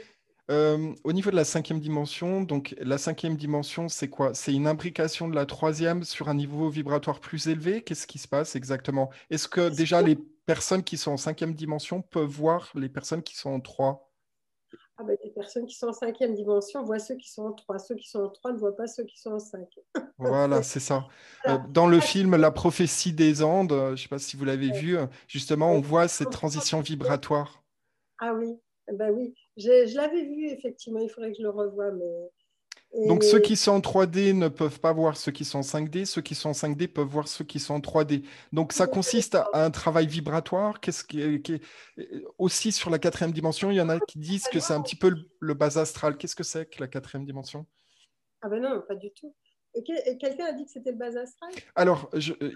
Euh, 0.51 0.95
au 1.05 1.12
niveau 1.12 1.30
de 1.30 1.36
la 1.36 1.45
cinquième 1.45 1.78
dimension, 1.78 2.41
donc 2.43 2.74
la 2.80 2.97
cinquième 2.97 3.36
dimension, 3.36 3.89
c'est 3.89 4.09
quoi? 4.09 4.32
C'est 4.32 4.55
une 4.55 4.66
imbrication 4.66 5.28
de 5.28 5.34
la 5.34 5.45
troisième 5.45 6.05
sur 6.05 6.30
un 6.30 6.34
niveau 6.34 6.70
vibratoire 6.70 7.20
plus 7.20 7.49
élevé? 7.49 7.82
Qu'est-ce 7.82 8.07
qui 8.07 8.18
se 8.18 8.28
passe 8.28 8.57
exactement? 8.57 9.11
Est-ce 9.28 9.47
que 9.47 9.68
déjà 9.68 10.01
les 10.01 10.16
personnes 10.49 10.82
qui 10.82 10.96
sont 10.96 11.11
en 11.11 11.16
cinquième 11.18 11.53
dimension 11.53 12.01
peuvent 12.01 12.24
voir 12.24 12.72
les 12.74 12.88
personnes 12.88 13.22
qui 13.22 13.36
sont 13.36 13.51
en 13.51 13.61
trois 13.61 14.11
ah 14.96 15.05
ben, 15.05 15.14
Les 15.22 15.30
personnes 15.30 15.66
qui 15.66 15.74
sont 15.74 15.88
en 15.88 15.92
cinquième 15.92 16.34
dimension 16.34 16.82
voient 16.84 16.99
ceux 16.99 17.16
qui 17.16 17.30
sont 17.30 17.42
en 17.42 17.53
trois. 17.53 17.78
Ceux 17.78 17.96
qui 17.96 18.09
sont 18.09 18.20
en 18.20 18.30
trois 18.30 18.53
ne 18.53 18.57
voient 18.57 18.74
pas 18.74 18.86
ceux 18.86 19.05
qui 19.05 19.20
sont 19.20 19.32
en 19.32 19.40
cinq. 19.40 19.68
voilà, 20.18 20.62
c'est 20.62 20.80
ça. 20.80 21.07
Euh, 21.46 21.59
dans 21.68 21.86
le 21.86 22.01
film 22.01 22.34
La 22.34 22.51
prophétie 22.51 23.12
des 23.12 23.42
Andes, 23.42 23.74
je 23.74 23.90
ne 23.90 23.96
sais 23.96 24.09
pas 24.09 24.18
si 24.18 24.38
vous 24.38 24.46
l'avez 24.46 24.70
vu, 24.70 24.96
justement, 25.26 25.70
on 25.70 25.82
voit 25.82 26.09
cette 26.09 26.30
transition 26.30 26.80
vibratoire. 26.80 27.62
Ah 28.18 28.32
oui, 28.32 28.59
ben 28.90 29.11
oui. 29.11 29.34
Je, 29.59 29.94
l'avais 29.96 30.24
vu, 30.24 30.49
effectivement, 30.49 31.01
il 31.01 31.11
faudrait 31.11 31.32
que 31.32 31.36
je 31.36 31.42
le 31.42 31.51
revoie. 31.51 31.90
Mais... 31.90 32.30
Donc 32.95 33.22
ceux 33.22 33.39
qui 33.39 33.57
sont 33.57 33.72
en 33.72 33.80
3D 33.80 34.32
ne 34.32 34.49
peuvent 34.49 34.80
pas 34.80 34.93
voir 34.93 35.16
ceux 35.16 35.30
qui 35.30 35.45
sont 35.45 35.59
en 35.59 35.62
5D, 35.62 36.07
ceux 36.07 36.22
qui 36.22 36.34
sont 36.34 36.49
en 36.49 36.53
5D 36.53 36.89
peuvent 36.89 37.07
voir 37.07 37.28
ceux 37.28 37.45
qui 37.45 37.61
sont 37.61 37.74
en 37.74 37.80
3D. 37.80 38.24
Donc 38.53 38.72
ça 38.72 38.86
consiste 38.86 39.34
à, 39.34 39.49
un 39.53 39.70
travail 39.70 40.07
vibratoire. 40.07 40.80
Qu'est-ce 40.80 41.05
qui, 41.05 41.20
est, 41.20 41.62
aussi 42.39 42.72
sur 42.72 42.91
la 42.91 42.99
quatrième 42.99 43.32
dimension, 43.32 43.70
il 43.70 43.76
y 43.76 43.80
en 43.80 43.91
a 43.91 44.01
qui 44.01 44.18
disent 44.18 44.49
que 44.49 44.59
c'est 44.59 44.72
un 44.72 44.80
petit 44.80 44.97
peu 44.97 45.14
le, 45.39 45.55
bas 45.55 45.78
astral. 45.78 46.16
Qu'est-ce 46.16 46.34
que 46.34 46.43
c'est 46.43 46.66
que 46.66 46.80
la 46.80 46.89
quatrième 46.89 47.26
dimension? 47.26 47.66
Ah 48.41 48.49
ben 48.49 48.62
non, 48.62 48.82
pas 48.86 48.95
du 48.95 49.12
tout. 49.12 49.34
Quelqu'un 49.84 50.47
a 50.47 50.53
dit 50.53 50.64
que 50.64 50.70
c'était 50.70 50.93
le 50.93 50.97
bas 50.97 51.16
astral? 51.18 51.51
Alors, 51.74 52.09
je, 52.14 52.32
euh, 52.43 52.53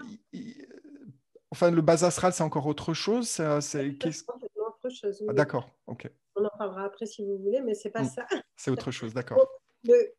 enfin 1.51 1.69
le 1.69 1.81
bas 1.81 2.03
astral 2.03 2.33
c'est 2.33 2.43
encore 2.43 2.65
autre 2.65 2.93
chose. 2.93 3.27
C'est, 3.29 3.45
autre 3.45 4.89
chose. 4.89 5.23
Ah, 5.29 5.33
d'accord, 5.33 5.69
ok. 5.85 6.09
On 6.35 6.43
en 6.43 6.49
parlera 6.57 6.85
après 6.85 7.05
si 7.05 7.23
vous 7.23 7.37
voulez, 7.37 7.61
mais 7.61 7.75
c'est 7.75 7.91
pas 7.91 8.01
mm. 8.01 8.09
ça. 8.09 8.25
C'est 8.55 8.71
autre 8.71 8.89
chose, 8.89 9.13
d'accord. 9.13 9.47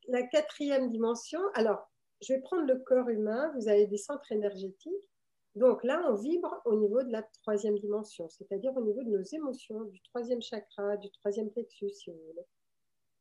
La 0.09 0.23
quatrième 0.23 0.91
dimension, 0.91 1.41
alors, 1.55 1.91
je 2.21 2.33
vais 2.33 2.41
prendre 2.41 2.67
le 2.67 2.79
corps 2.79 3.09
humain, 3.09 3.53
vous 3.57 3.69
avez 3.69 3.87
des 3.87 3.97
centres 3.97 4.31
énergétiques. 4.33 5.11
Donc 5.55 5.85
là, 5.85 6.05
on 6.09 6.15
vibre 6.15 6.61
au 6.65 6.75
niveau 6.75 7.03
de 7.03 7.12
la 7.12 7.23
troisième 7.23 7.79
dimension, 7.79 8.29
c'est-à-dire 8.29 8.77
au 8.77 8.83
niveau 8.83 9.03
de 9.03 9.11
nos 9.11 9.23
émotions, 9.23 9.85
du 9.85 10.01
troisième 10.03 10.43
chakra, 10.43 10.97
du 10.97 11.11
troisième 11.12 11.51
plexus, 11.51 11.91
si 11.91 12.11
vous 12.11 12.19
voulez. 12.27 12.47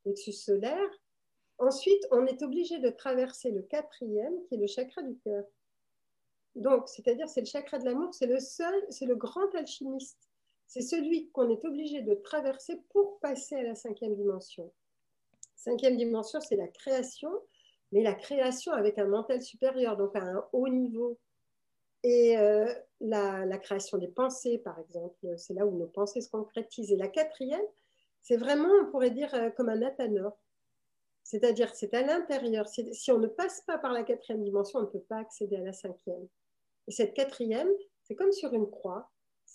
Plexus 0.03 0.33
solaire. 0.33 0.89
Ensuite, 1.59 2.07
on 2.11 2.25
est 2.25 2.41
obligé 2.41 2.79
de 2.79 2.89
traverser 2.89 3.51
le 3.51 3.61
quatrième, 3.61 4.33
qui 4.47 4.55
est 4.55 4.57
le 4.57 4.67
chakra 4.67 5.03
du 5.03 5.15
cœur. 5.19 5.43
Donc, 6.55 6.89
c'est-à-dire, 6.89 7.29
c'est 7.29 7.41
le 7.41 7.47
chakra 7.47 7.77
de 7.77 7.85
l'amour, 7.85 8.13
c'est 8.13 8.27
le 8.27 8.39
seul, 8.39 8.73
c'est 8.89 9.05
le 9.05 9.15
grand 9.15 9.53
alchimiste 9.53 10.29
c'est 10.73 10.81
celui 10.81 11.29
qu'on 11.29 11.51
est 11.51 11.63
obligé 11.65 12.01
de 12.01 12.15
traverser 12.15 12.81
pour 12.89 13.19
passer 13.19 13.55
à 13.55 13.61
la 13.61 13.75
cinquième 13.75 14.15
dimension. 14.15 14.71
Cinquième 15.55 15.97
dimension, 15.97 16.39
c'est 16.41 16.55
la 16.55 16.67
création, 16.67 17.31
mais 17.91 18.03
la 18.03 18.13
création 18.13 18.73
avec 18.73 18.97
un 18.97 19.05
mental 19.05 19.41
supérieur, 19.41 19.97
donc 19.97 20.15
à 20.15 20.21
un 20.21 20.45
haut 20.53 20.67
niveau. 20.67 21.19
Et 22.03 22.37
euh, 22.37 22.73
la, 22.99 23.57
création 23.59 23.97
des 23.97 24.09
pensées, 24.09 24.57
par 24.57 24.77
exemple, 24.79 25.37
c'est 25.37 25.53
là 25.53 25.65
où 25.65 25.77
nos 25.77 25.87
pensées 25.87 26.21
se 26.21 26.29
concrétisent. 26.29 26.91
Et 26.91 26.97
la 26.97 27.07
quatrième, 27.07 27.65
c'est 28.21 28.37
vraiment, 28.37 28.69
on 28.81 28.91
pourrait 28.91 29.11
dire, 29.11 29.33
euh, 29.35 29.49
comme 29.51 29.69
un 29.69 29.81
athanor. 29.81 30.37
C'est-à-dire, 31.23 31.73
c'est 31.73 31.93
à 31.93 32.01
l'intérieur. 32.01 32.67
Si 32.67 33.11
on 33.11 33.19
ne 33.19 33.27
passe 33.27 33.61
pas 33.61 33.77
par 33.77 33.93
la 33.93 34.03
quatrième 34.03 34.43
dimension, 34.43 34.79
on 34.79 34.83
ne 34.83 34.87
peut 34.87 34.99
pas 34.99 35.17
accéder 35.17 35.55
à 35.55 35.61
la 35.61 35.71
cinquième. 35.71 36.27
Et 36.87 36.91
cette 36.91 37.13
quatrième, 37.13 37.69
c'est 38.01 38.15
comme 38.15 38.33
sur 38.33 38.53
une 38.53 38.69
croix 38.69 39.09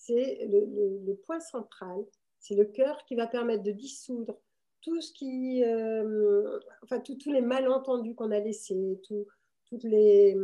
c'est 0.09 0.49
le, 0.51 1.14
point 1.26 1.40
central, 1.40 2.05
c'est 2.38 2.55
le 2.55 2.64
cœur 2.64 3.05
qui 3.05 3.14
va 3.14 3.26
permettre 3.26 3.62
de 3.62 3.72
dissoudre 3.72 4.34
tout 4.82 5.00
ce 5.00 5.12
qui, 5.12 5.64
euh, 5.64 6.58
enfin, 6.82 7.00
tous 7.00 7.32
les 7.32 7.40
malentendus 7.40 8.14
qu'on 8.14 8.30
a 8.30 8.38
laissés, 8.38 9.00
tous 9.06 9.80
les, 9.84 10.36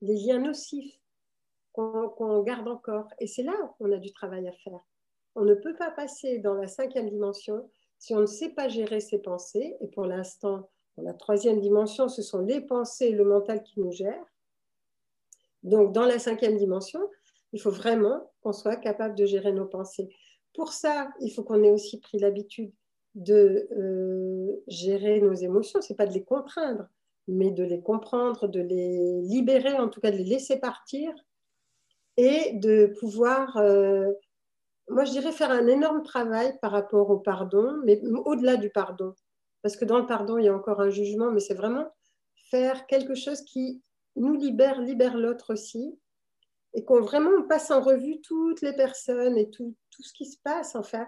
liens 0.00 0.38
nocifs 0.38 1.00
qu'on 1.72 2.42
garde 2.42 2.68
encore. 2.68 3.08
Et 3.18 3.26
c'est 3.26 3.42
là 3.42 3.54
qu'on 3.78 3.92
a 3.92 3.98
du 3.98 4.12
travail 4.12 4.48
à 4.48 4.52
faire. 4.52 4.80
On 5.34 5.44
ne 5.44 5.54
peut 5.54 5.76
pas 5.76 5.90
passer 5.90 6.38
dans 6.38 6.54
la 6.54 6.66
cinquième 6.66 7.10
dimension 7.10 7.68
si 7.98 8.14
on 8.14 8.20
ne 8.20 8.26
sait 8.26 8.50
pas 8.50 8.68
gérer 8.68 9.00
ses 9.00 9.18
pensées. 9.18 9.76
Et 9.80 9.88
pour 9.88 10.06
l'instant, 10.06 10.68
dans 10.96 11.02
la 11.02 11.14
troisième 11.14 11.60
dimension, 11.60 12.08
ce 12.08 12.22
sont 12.22 12.40
les 12.40 12.60
pensées 12.60 13.06
et 13.06 13.12
le 13.12 13.24
mental 13.24 13.62
qui 13.62 13.80
nous 13.80 13.92
gèrent. 13.92 14.32
Donc, 15.62 15.92
dans 15.92 16.06
la 16.06 16.18
cinquième 16.18 16.56
dimension, 16.56 17.00
il 17.52 17.60
faut 17.60 17.70
vraiment 17.70 18.30
qu'on 18.40 18.52
soit 18.52 18.76
capable 18.76 19.14
de 19.14 19.26
gérer 19.26 19.52
nos 19.52 19.66
pensées. 19.66 20.08
Pour 20.54 20.72
ça, 20.72 21.10
il 21.20 21.30
faut 21.30 21.42
qu'on 21.42 21.62
ait 21.62 21.70
aussi 21.70 22.00
pris 22.00 22.18
l'habitude 22.18 22.72
de 23.16 23.66
euh, 23.72 24.62
gérer 24.68 25.20
nos 25.20 25.32
émotions. 25.32 25.80
Ce 25.80 25.92
n'est 25.92 25.96
pas 25.96 26.06
de 26.06 26.12
les 26.12 26.24
contraindre, 26.24 26.86
mais 27.26 27.50
de 27.50 27.64
les 27.64 27.80
comprendre, 27.80 28.46
de 28.46 28.60
les 28.60 29.22
libérer, 29.22 29.72
en 29.72 29.88
tout 29.88 30.00
cas 30.00 30.10
de 30.10 30.16
les 30.16 30.24
laisser 30.24 30.60
partir 30.60 31.12
et 32.18 32.52
de 32.54 32.94
pouvoir, 33.00 33.56
euh, 33.56 34.12
moi 34.88 35.04
je 35.04 35.12
dirais, 35.12 35.32
faire 35.32 35.50
un 35.50 35.66
énorme 35.66 36.02
travail 36.02 36.56
par 36.60 36.72
rapport 36.72 37.10
au 37.10 37.18
pardon, 37.18 37.80
mais 37.84 38.00
au-delà 38.24 38.56
du 38.56 38.70
pardon. 38.70 39.14
Parce 39.62 39.76
que 39.76 39.84
dans 39.84 39.98
le 39.98 40.06
pardon, 40.06 40.38
il 40.38 40.44
y 40.44 40.48
a 40.48 40.54
encore 40.54 40.80
un 40.80 40.90
jugement, 40.90 41.30
mais 41.30 41.40
c'est 41.40 41.54
vraiment 41.54 41.86
faire 42.50 42.86
quelque 42.86 43.14
chose 43.14 43.42
qui 43.42 43.82
nous 44.14 44.34
libère, 44.34 44.80
libère 44.80 45.16
l'autre 45.16 45.54
aussi, 45.54 45.98
et 46.74 46.84
qu'on 46.84 47.00
vraiment 47.00 47.42
passe 47.48 47.70
en 47.70 47.80
revue 47.80 48.20
toutes 48.20 48.60
les 48.60 48.74
personnes 48.74 49.36
et 49.38 49.50
tout, 49.50 49.74
tout 49.90 50.02
ce 50.02 50.12
qui 50.12 50.26
se 50.26 50.38
passe, 50.42 50.76
enfin, 50.76 51.06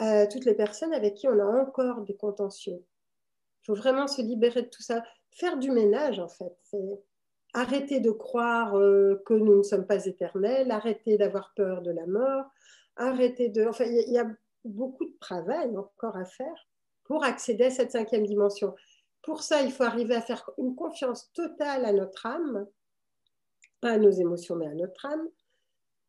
euh, 0.00 0.26
toutes 0.30 0.44
les 0.44 0.54
personnes 0.54 0.92
avec 0.92 1.14
qui 1.14 1.28
on 1.28 1.38
a 1.38 1.44
encore 1.44 2.02
des 2.02 2.16
contentieux. 2.16 2.84
Il 3.62 3.66
faut 3.66 3.74
vraiment 3.74 4.06
se 4.06 4.22
libérer 4.22 4.62
de 4.62 4.68
tout 4.68 4.82
ça, 4.82 5.02
faire 5.30 5.58
du 5.58 5.70
ménage 5.70 6.18
en 6.18 6.28
fait. 6.28 6.56
Arrêter 7.54 8.00
de 8.00 8.10
croire 8.10 8.76
euh, 8.76 9.22
que 9.26 9.34
nous 9.34 9.58
ne 9.58 9.62
sommes 9.62 9.86
pas 9.86 10.04
éternels, 10.06 10.70
arrêter 10.70 11.16
d'avoir 11.16 11.52
peur 11.56 11.82
de 11.82 11.90
la 11.90 12.06
mort, 12.06 12.46
arrêter 12.96 13.48
de... 13.48 13.66
Enfin, 13.66 13.84
il 13.84 14.08
y, 14.08 14.12
y, 14.12 14.18
a 14.18 14.26
beaucoup 14.64 15.06
de 15.06 15.16
travail 15.18 15.76
encore 15.76 16.16
à 16.16 16.24
faire 16.24 16.68
pour 17.04 17.24
accéder 17.24 17.64
à 17.64 17.70
cette 17.70 17.92
cinquième 17.92 18.26
dimension. 18.26 18.74
Pour 19.22 19.42
ça, 19.42 19.62
il 19.62 19.72
faut 19.72 19.84
arriver 19.84 20.14
à 20.14 20.20
faire 20.20 20.48
une 20.58 20.74
confiance 20.74 21.32
totale 21.32 21.84
à 21.84 21.92
notre 21.92 22.26
âme, 22.26 22.66
pas 23.80 23.92
à 23.92 23.98
nos 23.98 24.10
émotions, 24.10 24.56
mais 24.56 24.66
à 24.66 24.74
notre 24.74 25.06
âme. 25.06 25.28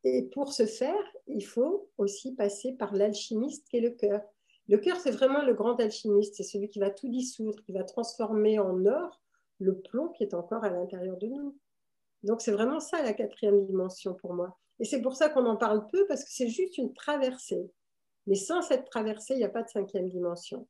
Et 0.04 0.24
pour 0.34 0.54
ce 0.54 0.66
faire, 0.66 1.04
il 1.28 1.46
faut 1.46 1.90
aussi 1.98 2.34
passer 2.36 2.74
par 2.74 2.94
l'alchimiste 2.94 3.68
qui 3.68 3.78
est 3.78 3.82
le 3.82 3.92
cœur. 3.92 4.22
Le 4.68 4.78
cœur, 4.78 4.98
c'est 4.98 5.12
vraiment 5.12 5.44
le 5.44 5.54
grand 5.54 5.80
alchimiste, 5.80 6.36
c'est 6.36 6.44
celui 6.44 6.70
qui 6.70 6.80
va 6.80 6.90
tout 6.90 7.10
dissoudre, 7.10 7.62
qui 7.64 7.72
va 7.72 7.84
transformer 7.84 8.60
en 8.60 8.86
or 8.86 9.22
le 9.60 9.80
plomb 9.80 10.10
qui 10.10 10.24
est 10.24 10.34
encore 10.34 10.64
à 10.64 10.70
l'intérieur 10.70 11.18
de 11.18 11.28
nous. 11.28 11.58
Donc 12.24 12.42
c'est 12.42 12.52
vraiment 12.52 12.80
ça 12.80 13.02
la 13.02 13.14
quatrième 13.14 13.66
dimension 13.66 14.14
pour 14.14 14.34
moi. 14.34 14.58
Et 14.80 14.86
c'est 14.86 15.02
pour 15.02 15.16
ça 15.16 15.30
qu'on 15.30 15.46
en 15.46 15.58
parle 15.58 15.88
peu, 15.88 16.06
parce 16.08 16.24
que 16.24 16.32
c'est 16.32 16.48
juste 16.48 16.78
une 16.78 16.94
traversée. 16.94 17.70
Mais 18.28 18.36
sans 18.36 18.62
cette 18.62 18.86
traversée, 18.86 19.34
il 19.34 19.40
n'y 19.40 19.44
a 19.44 19.50
pas 19.50 19.64
de 19.64 19.70
cinquième 19.70 20.08
dimension. 20.08 20.68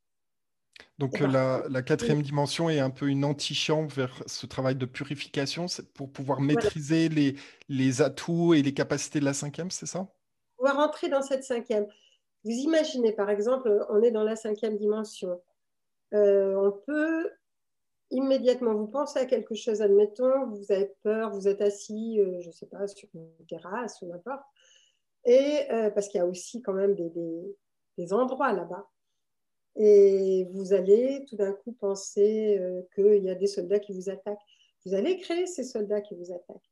Donc 0.98 1.18
la, 1.20 1.82
quatrième 1.82 2.22
dimension 2.22 2.70
est 2.70 2.80
un 2.80 2.90
peu 2.90 3.08
une 3.08 3.24
antichambre 3.24 3.90
vers 3.90 4.22
ce 4.26 4.46
travail 4.46 4.76
de 4.76 4.86
purification 4.86 5.66
pour 5.94 6.10
pouvoir 6.10 6.40
maîtriser 6.40 7.08
les, 7.08 7.36
les, 7.68 8.02
atouts 8.02 8.54
et 8.54 8.62
les 8.62 8.74
capacités 8.74 9.20
de 9.20 9.24
la 9.24 9.34
cinquième, 9.34 9.70
c'est 9.70 9.86
ça? 9.86 10.08
Pouvoir 10.56 10.76
rentrer 10.76 11.08
dans 11.08 11.22
cette 11.22 11.44
cinquième. 11.44 11.86
Vous 12.44 12.52
imaginez, 12.52 13.12
par 13.12 13.30
exemple, 13.30 13.86
on 13.90 14.02
est 14.02 14.10
dans 14.10 14.24
la 14.24 14.36
cinquième 14.36 14.76
dimension. 14.76 15.40
Euh, 16.14 16.54
on 16.56 16.72
peut 16.72 17.30
immédiatement, 18.10 18.74
vous 18.74 18.88
pensez 18.88 19.20
à 19.20 19.26
quelque 19.26 19.54
chose, 19.54 19.82
admettons, 19.82 20.46
vous 20.46 20.72
avez 20.72 20.92
peur, 21.02 21.30
vous 21.30 21.46
êtes 21.48 21.60
assis, 21.60 22.20
euh, 22.20 22.40
je 22.40 22.48
ne 22.48 22.52
sais 22.52 22.66
pas, 22.66 22.86
sur 22.86 23.08
une 23.14 23.30
terrasse 23.48 24.02
ou 24.02 24.06
n'importe, 24.06 24.42
et 25.24 25.70
euh, 25.70 25.90
parce 25.90 26.08
qu'il 26.08 26.18
y 26.18 26.22
a 26.22 26.26
aussi 26.26 26.60
quand 26.62 26.72
même 26.72 26.94
des, 26.94 27.12
des 27.98 28.12
endroits 28.12 28.52
là-bas. 28.52 28.88
Et 29.76 30.46
vous 30.52 30.72
allez 30.72 31.24
tout 31.28 31.36
d'un 31.36 31.52
coup 31.52 31.72
penser 31.72 32.58
euh, 32.58 32.82
qu'il 32.94 33.24
y 33.24 33.30
a 33.30 33.34
des 33.34 33.46
soldats 33.46 33.78
qui 33.78 33.92
vous 33.92 34.10
attaquent. 34.10 34.38
Vous 34.84 34.94
allez 34.94 35.18
créer 35.18 35.46
ces 35.46 35.64
soldats 35.64 36.00
qui 36.00 36.14
vous 36.14 36.32
attaquent. 36.32 36.70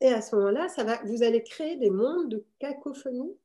Et 0.00 0.08
à 0.08 0.22
ce 0.22 0.36
moment-là, 0.36 0.68
ça 0.68 0.84
va, 0.84 1.02
vous 1.04 1.22
allez 1.22 1.42
créer 1.42 1.76
des 1.76 1.90
mondes 1.90 2.28
de 2.28 2.44
cacophonie 2.58 3.36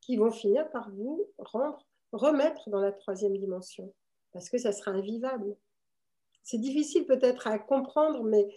qui 0.00 0.16
vont 0.16 0.30
finir 0.30 0.70
par 0.70 0.90
vous 0.90 1.26
rendre, 1.38 1.86
remettre 2.12 2.70
dans 2.70 2.80
la 2.80 2.92
troisième 2.92 3.36
dimension, 3.36 3.92
parce 4.32 4.48
que 4.48 4.56
ça 4.56 4.72
sera 4.72 4.92
invivable. 4.92 5.54
C'est 6.42 6.58
difficile 6.58 7.04
peut-être 7.04 7.46
à 7.46 7.58
comprendre, 7.58 8.24
mais 8.24 8.48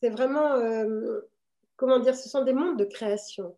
c'est 0.00 0.10
vraiment, 0.10 0.54
euh, 0.54 1.20
comment 1.76 2.00
dire, 2.00 2.16
ce 2.16 2.28
sont 2.28 2.44
des 2.44 2.52
mondes 2.52 2.78
de 2.78 2.84
création. 2.84 3.56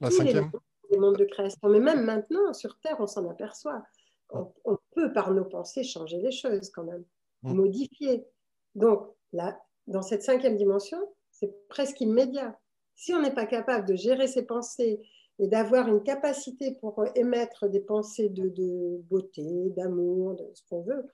La 0.00 0.10
cinquième? 0.10 0.50
Des 0.94 1.00
mondes 1.00 1.16
de 1.16 1.24
création. 1.24 1.68
Mais 1.68 1.80
même 1.80 2.04
maintenant, 2.04 2.52
sur 2.52 2.78
Terre, 2.80 2.96
on 3.00 3.06
s'en 3.06 3.28
aperçoit. 3.28 3.82
On, 4.30 4.78
peut, 4.92 5.12
par 5.12 5.32
nos 5.32 5.44
pensées, 5.44 5.84
changer 5.84 6.18
les 6.18 6.32
choses 6.32 6.70
quand 6.70 6.84
même, 6.84 7.04
modifier. 7.42 8.26
Donc, 8.74 9.06
là, 9.32 9.60
dans 9.86 10.02
cette 10.02 10.22
cinquième 10.22 10.56
dimension, 10.56 10.98
c'est 11.30 11.54
presque 11.68 12.00
immédiat. 12.00 12.58
Si 12.96 13.12
on 13.12 13.20
n'est 13.20 13.34
pas 13.34 13.46
capable 13.46 13.86
de 13.86 13.94
gérer 13.94 14.26
ses 14.26 14.46
pensées 14.46 15.02
et 15.38 15.48
d'avoir 15.48 15.88
une 15.88 16.02
capacité 16.02 16.76
pour 16.80 17.04
émettre 17.14 17.68
des 17.68 17.80
pensées 17.80 18.28
de, 18.28 18.98
beauté, 19.08 19.70
d'amour, 19.76 20.34
de 20.34 20.44
ce 20.54 20.62
qu'on 20.68 20.82
veut, 20.82 21.04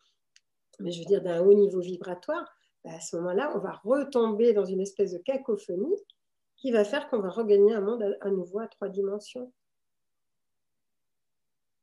mais 0.78 0.92
je 0.92 1.00
veux 1.00 1.06
dire 1.06 1.22
d'un 1.22 1.42
haut 1.42 1.54
niveau 1.54 1.80
vibratoire, 1.80 2.44
bah, 2.84 2.92
à 2.94 3.00
ce 3.00 3.16
moment-là, 3.16 3.52
on 3.54 3.58
va 3.58 3.72
retomber 3.84 4.52
dans 4.52 4.64
une 4.64 4.80
espèce 4.80 5.12
de 5.12 5.18
cacophonie 5.18 5.96
qui 6.56 6.70
va 6.70 6.84
faire 6.84 7.08
qu'on 7.08 7.20
va 7.20 7.30
regagner 7.30 7.72
un 7.72 7.80
monde 7.80 8.16
à, 8.20 8.30
nouveau 8.30 8.60
à 8.60 8.66
trois 8.66 8.88
dimensions. 8.88 9.52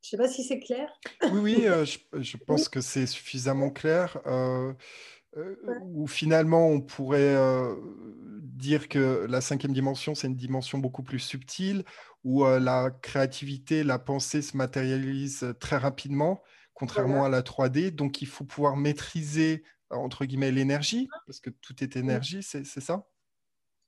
Je 0.08 0.16
ne 0.16 0.22
sais 0.22 0.28
pas 0.28 0.34
si 0.34 0.43
c'est 0.43 0.60
clair. 0.60 0.89
Oui, 1.34 1.39
oui, 1.41 1.68
euh, 1.68 1.84
je, 1.84 2.38
pense 2.47 2.70
que 2.70 2.80
c'est 2.80 3.05
suffisamment 3.05 3.70
clair. 3.70 4.18
Euh, 4.26 4.74
euh, 5.36 5.55
Ou 5.82 6.08
finalement, 6.08 6.68
on 6.70 6.80
pourrait 6.80 7.36
dire 8.41 8.88
que 8.88 9.26
la 9.30 9.41
cinquième 9.41 9.74
dimension, 9.74 10.16
c'est 10.16 10.28
une 10.28 10.36
dimension 10.36 10.78
beaucoup 10.78 11.03
plus 11.03 11.20
subtile, 11.20 11.84
où 12.24 12.45
la 12.45 12.89
créativité, 13.01 13.84
la 13.84 13.99
pensée 13.99 14.41
se 14.41 14.55
matérialise 14.55 15.53
très 15.60 15.78
rapidement, 15.78 16.41
contrairement 16.74 17.26
à 17.26 17.30
la 17.30 17.41
3D. 17.41 17.91
Donc, 17.91 18.22
il 18.22 18.28
faut 18.28 18.45
pouvoir 18.45 18.78
maîtriser, 18.78 19.64
entre 19.89 20.26
guillemets, 20.26 20.51
l'énergie, 20.51 21.10
parce 21.26 21.41
que 21.41 21.49
tout 21.49 21.84
est 21.84 21.97
énergie, 21.97 22.43
c'est 22.43 22.64
ça? 22.66 23.05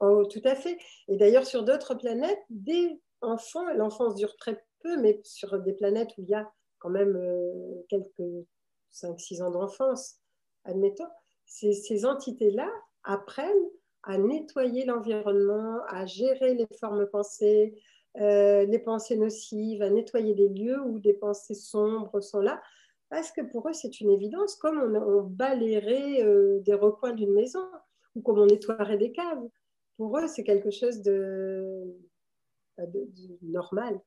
Oh, 0.02 0.26
tout 0.26 0.42
à 0.44 0.56
fait. 0.56 0.78
Et 1.08 1.18
d'ailleurs, 1.18 1.46
sur 1.46 1.64
d'autres 1.64 1.96
planètes, 1.96 2.40
des 2.50 3.02
enfants, 3.22 3.66
l'enfance 3.74 4.16
dure 4.16 4.36
très 4.38 4.62
peu, 4.82 4.98
mais 5.02 5.20
sur 5.24 5.60
des 5.60 5.74
planètes 5.74 6.12
où 6.18 6.22
il 6.22 6.30
y 6.30 6.36
a 6.36 6.52
quand 6.80 6.90
même 6.90 7.20
quelques 7.90 8.46
5-6 8.94 9.44
ans 9.44 9.52
d'enfance, 9.52 10.20
admettons, 10.64 11.08
ces, 11.46 12.06
entités-là 12.06 12.70
apprennent 13.04 13.70
à 14.04 14.18
nettoyer 14.18 14.86
l'environnement, 14.86 15.80
à 15.88 16.06
gérer 16.06 16.54
les 16.54 16.68
formes 16.80 17.06
pensées, 17.08 17.76
euh, 18.18 18.66
les 18.66 18.80
pensées 18.80 19.18
nocives, 19.18 19.82
à 19.82 19.90
nettoyer 19.90 20.34
des 20.34 20.50
lieux 20.50 20.82
où 20.82 21.00
des 21.00 21.14
pensées 21.14 21.56
sombres 21.56 22.22
sont 22.22 22.40
là, 22.40 22.62
parce 23.10 23.32
que 23.32 23.42
pour 23.42 23.68
eux, 23.68 23.74
c'est 23.74 24.00
une 24.00 24.12
évidence, 24.12 24.56
comme 24.56 24.96
on, 24.96 25.24
balayerait 25.24 26.24
euh, 26.24 26.60
des 26.62 26.76
recoins 26.76 27.14
d'une 27.14 27.34
maison 27.34 27.68
ou 28.16 28.22
comme 28.22 28.40
on 28.40 28.46
nettoierait 28.46 28.98
des 28.98 29.12
caves. 29.12 29.44
Pour 29.98 30.18
eux, 30.18 30.28
c'est 30.28 30.44
quelque 30.44 30.72
chose 30.72 31.02
de, 31.02 31.98
bah, 32.78 32.84
normal. 33.42 34.00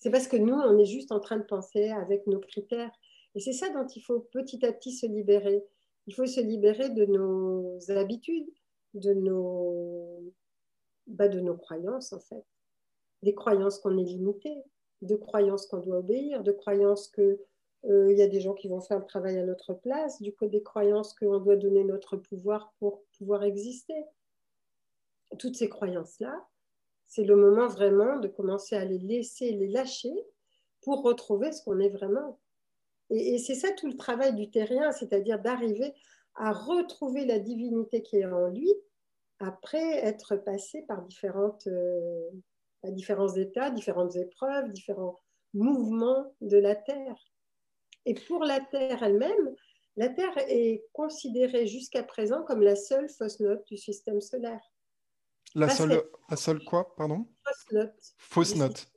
C'est 0.00 0.10
parce 0.10 0.26
que 0.26 0.36
nous, 0.36 0.54
on 0.54 0.78
est 0.78 0.86
juste 0.86 1.12
en 1.12 1.20
train 1.20 1.36
de 1.36 1.44
penser 1.44 1.90
avec 1.90 2.26
nos 2.26 2.40
critères. 2.40 2.90
Et 3.34 3.40
c'est 3.40 3.52
ça 3.52 3.68
dont 3.68 3.86
il 3.86 4.00
faut 4.00 4.20
petit 4.32 4.64
à 4.64 4.72
petit 4.72 4.92
se 4.92 5.06
libérer. 5.06 5.62
Il 6.06 6.14
faut 6.14 6.26
se 6.26 6.40
libérer 6.40 6.88
de 6.88 7.04
nos 7.04 7.78
habitudes, 7.90 8.48
de 8.94 9.12
nos, 9.12 10.32
bah, 11.06 11.28
de 11.28 11.38
nos 11.38 11.54
croyances, 11.54 12.12
en 12.14 12.20
fait. 12.20 12.44
Des 13.22 13.34
croyances 13.34 13.78
qu'on 13.78 13.98
est 13.98 14.04
limité, 14.04 14.50
de 15.02 15.16
croyances 15.16 15.66
qu'on 15.66 15.80
doit 15.80 15.98
obéir, 15.98 16.42
de 16.42 16.52
croyances 16.52 17.08
qu'il 17.08 17.38
euh, 17.84 18.12
y 18.12 18.22
a 18.22 18.26
des 18.26 18.40
gens 18.40 18.54
qui 18.54 18.68
vont 18.68 18.80
faire 18.80 18.98
le 18.98 19.04
travail 19.04 19.38
à 19.38 19.44
notre 19.44 19.74
place, 19.74 20.20
du 20.22 20.32
coup 20.32 20.46
des 20.46 20.62
croyances 20.62 21.12
qu'on 21.14 21.38
doit 21.38 21.56
donner 21.56 21.84
notre 21.84 22.16
pouvoir 22.16 22.72
pour 22.78 23.02
pouvoir 23.18 23.44
exister. 23.44 24.06
Toutes 25.38 25.56
ces 25.56 25.68
croyances-là, 25.68 26.48
c'est 27.10 27.24
le 27.24 27.34
moment 27.34 27.66
vraiment 27.66 28.20
de 28.20 28.28
commencer 28.28 28.76
à 28.76 28.84
les 28.84 28.98
laisser, 28.98 29.50
les 29.50 29.66
lâcher 29.66 30.14
pour 30.80 31.02
retrouver 31.02 31.50
ce 31.50 31.62
qu'on 31.64 31.80
est 31.80 31.88
vraiment. 31.88 32.38
Et, 33.10 33.36
c'est 33.38 33.56
ça 33.56 33.72
tout 33.72 33.88
le 33.88 33.96
travail 33.96 34.32
du 34.36 34.48
terrien, 34.48 34.92
c'est-à-dire 34.92 35.40
d'arriver 35.40 35.92
à 36.36 36.52
retrouver 36.52 37.26
la 37.26 37.40
divinité 37.40 38.00
qui 38.02 38.18
est 38.18 38.26
en 38.26 38.46
lui 38.46 38.72
après 39.40 39.96
être 40.04 40.36
passé 40.36 40.82
par 40.82 41.04
euh, 41.66 42.30
différents 42.84 43.34
états, 43.34 43.70
différentes 43.70 44.14
épreuves, 44.14 44.70
différents 44.70 45.18
mouvements 45.52 46.32
de 46.40 46.58
la 46.58 46.76
Terre. 46.76 47.16
Et 48.06 48.14
pour 48.14 48.44
la 48.44 48.60
Terre 48.60 49.02
elle-même, 49.02 49.56
la 49.96 50.10
Terre 50.10 50.38
est 50.46 50.84
considérée 50.92 51.66
jusqu'à 51.66 52.04
présent 52.04 52.44
comme 52.44 52.62
la 52.62 52.76
seule 52.76 53.08
fausse 53.08 53.40
note 53.40 53.66
du 53.66 53.76
système 53.76 54.20
solaire. 54.20 54.62
La 55.54 55.68
seule, 55.68 56.02
la 56.28 56.36
seule 56.36 56.64
quoi, 56.64 56.94
pardon? 56.96 57.26
Fausse 57.44 57.72
note. 57.72 58.14
Fausse 58.18 58.56
note. 58.56 58.92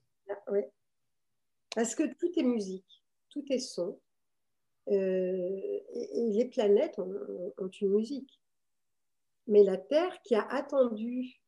Oui. 0.51 0.61
Parce 1.75 1.95
que 1.95 2.03
tout 2.03 2.31
est 2.37 2.43
musique, 2.43 3.03
tout 3.29 3.43
est 3.49 3.59
son, 3.59 3.99
euh, 4.89 5.79
et, 5.93 6.29
les 6.31 6.45
planètes 6.45 6.99
ont, 6.99 7.69
une 7.81 7.89
musique. 7.89 8.41
Mais 9.47 9.63
la 9.63 9.77
Terre 9.77 10.21
qui 10.23 10.35
a 10.35 10.45
attendu 10.49 11.41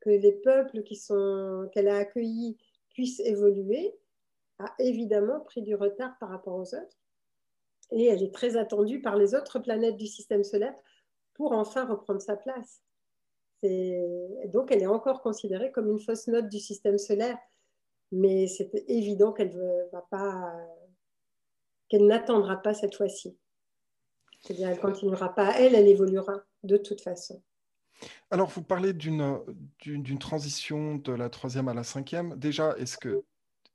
que 0.00 0.10
les 0.10 0.32
peuples 0.32 0.82
qu'elle 1.72 1.88
a 1.88 1.96
accueillis 1.96 2.58
puissent 2.90 3.20
évoluer 3.20 3.94
a 4.58 4.72
évidemment 4.78 5.40
pris 5.40 5.62
du 5.62 5.74
retard 5.74 6.16
par 6.18 6.28
rapport 6.28 6.54
aux 6.54 6.74
autres. 6.74 6.98
Et 7.90 8.06
elle 8.06 8.22
est 8.22 8.34
très 8.34 8.56
attendue 8.56 9.00
par 9.00 9.16
les 9.16 9.34
autres 9.34 9.58
planètes 9.58 9.96
du 9.96 10.06
système 10.06 10.44
solaire 10.44 10.74
pour 11.34 11.52
enfin 11.52 11.86
reprendre 11.86 12.22
sa 12.22 12.36
place. 12.36 12.82
Donc 13.64 14.70
elle 14.70 14.82
est 14.82 14.86
encore 14.86 15.22
considérée 15.22 15.72
comme 15.72 15.90
une 15.90 16.00
fausse 16.00 16.26
note 16.28 16.48
du 16.48 16.58
système 16.58 16.98
solaire, 16.98 17.38
mais 18.12 18.46
c'est 18.46 18.70
évident 18.88 19.32
qu'elle 19.32 19.52
va 19.92 20.02
n'attendra 21.98 22.56
pas 22.56 22.74
cette 22.74 22.94
fois-ci. 22.94 23.36
C'est-à-dire, 24.40 24.68
elle 24.68 24.80
continuera 24.80 25.34
pas, 25.34 25.58
elle, 25.58 25.74
elle 25.74 25.88
évoluera 25.88 26.42
de 26.62 26.76
toute 26.76 27.00
façon. 27.00 27.42
Alors, 28.30 28.48
vous 28.50 28.62
parlez 28.62 28.92
d'une, 28.92 29.42
transition 30.18 30.96
de 30.96 31.12
la 31.12 31.30
troisième 31.30 31.68
à 31.68 31.74
la 31.74 31.84
cinquième. 31.84 32.36
Déjà, 32.36 32.76
est-ce 32.76 32.98
que 32.98 33.24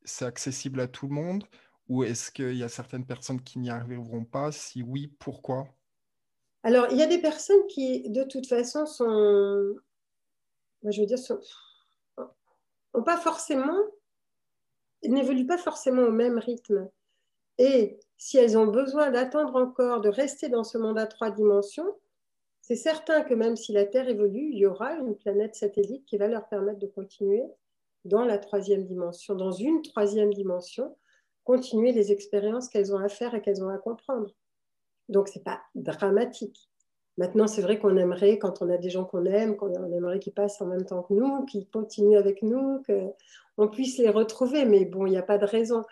c'est 0.04 0.26
accessible 0.26 0.80
à 0.80 0.88
tout 0.88 1.08
le 1.08 1.14
monde? 1.14 1.46
Ou 1.88 2.04
est-ce 2.04 2.30
qu'il 2.30 2.56
y 2.56 2.64
a 2.64 2.70
certaines 2.70 3.06
personnes 3.06 3.42
qui 3.42 3.58
n'y 3.58 3.72
arriveront 3.72 4.26
pas? 4.26 4.52
Si 4.52 4.84
oui, 4.84 5.08
pourquoi? 5.20 5.68
Alors, 6.64 6.88
il 6.92 6.98
y 6.98 7.02
a 7.02 7.08
des 7.08 7.20
personnes 7.20 7.66
qui, 7.68 8.10
de 8.10 8.24
toute 8.24 8.48
façon, 8.48 8.86
sont, 8.86 9.76
je 10.84 11.02
veux 11.02 11.08
ont 12.94 13.04
pas 13.04 13.18
forcément, 13.18 13.78
n'évoluent 15.04 15.48
pas 15.48 15.58
forcément 15.58 16.04
au 16.04 16.12
même 16.12 16.38
rythme. 16.38 16.90
Et 17.58 18.00
si 18.18 18.38
elles 18.38 18.58
ont 18.58 18.68
besoin 18.68 19.12
d'attendre 19.12 19.56
encore, 19.56 20.02
de 20.02 20.10
rester 20.10 20.50
dans 20.50 20.64
ce 20.64 20.78
monde 20.78 20.98
à 20.98 21.08
trois 21.08 21.32
dimensions, 21.32 21.96
c'est 22.62 22.76
certain 22.76 23.22
que 23.24 23.34
même 23.34 23.56
si 23.56 23.72
la 23.72 23.86
Terre 23.86 24.10
évolue, 24.10 24.50
il 24.52 24.60
y 24.60 24.66
aura 24.66 24.94
une 24.94 25.16
planète 25.16 25.56
satellite 25.56 26.06
qui 26.06 26.18
va 26.18 26.28
leur 26.28 26.48
permettre 26.48 26.80
de 26.80 26.88
continuer 26.88 27.44
dans 28.06 28.26
la 28.26 28.38
troisième 28.38 28.86
dimension, 28.86 29.36
dans 29.36 29.52
une 29.52 29.82
troisième 29.82 30.34
dimension, 30.34 30.96
continuer 31.44 31.92
les 31.92 32.12
expériences 32.12 32.70
qu'elles 32.70 32.94
ont 32.94 33.00
à 33.00 33.10
faire 33.10 33.34
et 33.34 33.42
qu'elles 33.42 33.64
ont 33.64 33.70
à 33.70 33.78
comprendre. 33.78 34.34
Donc, 35.10 35.28
ce 35.28 35.38
n'est 35.38 35.44
pas 35.44 35.62
dramatique. 35.76 36.70
Maintenant, 37.18 37.48
c'est 37.48 37.62
vrai 37.62 37.80
qu'on 37.80 37.98
aimerait, 37.98 38.40
quand 38.40 38.62
on 38.62 38.70
a 38.70 38.78
des 38.78 38.90
gens 38.90 39.04
qu'on 39.04 39.26
aime, 39.26 39.58
qu'on 39.58 39.74
aimerait 39.92 40.20
qu'ils 40.20 40.34
passent 40.34 40.62
en 40.62 40.68
même 40.68 40.86
temps 40.86 41.04
que 41.04 41.14
nous, 41.14 41.46
qu'ils 41.46 41.70
continuent 41.70 42.18
avec 42.18 42.42
nous, 42.44 42.82
qu'on 43.58 43.68
puisse 43.68 43.98
les 43.98 44.10
retrouver. 44.10 44.64
Mais 44.64 44.86
bon, 44.86 45.06
il 45.06 45.12
n'y 45.12 45.18
a 45.18 45.24
pas 45.24 45.38
de 45.38 45.46
raison. 45.46 45.84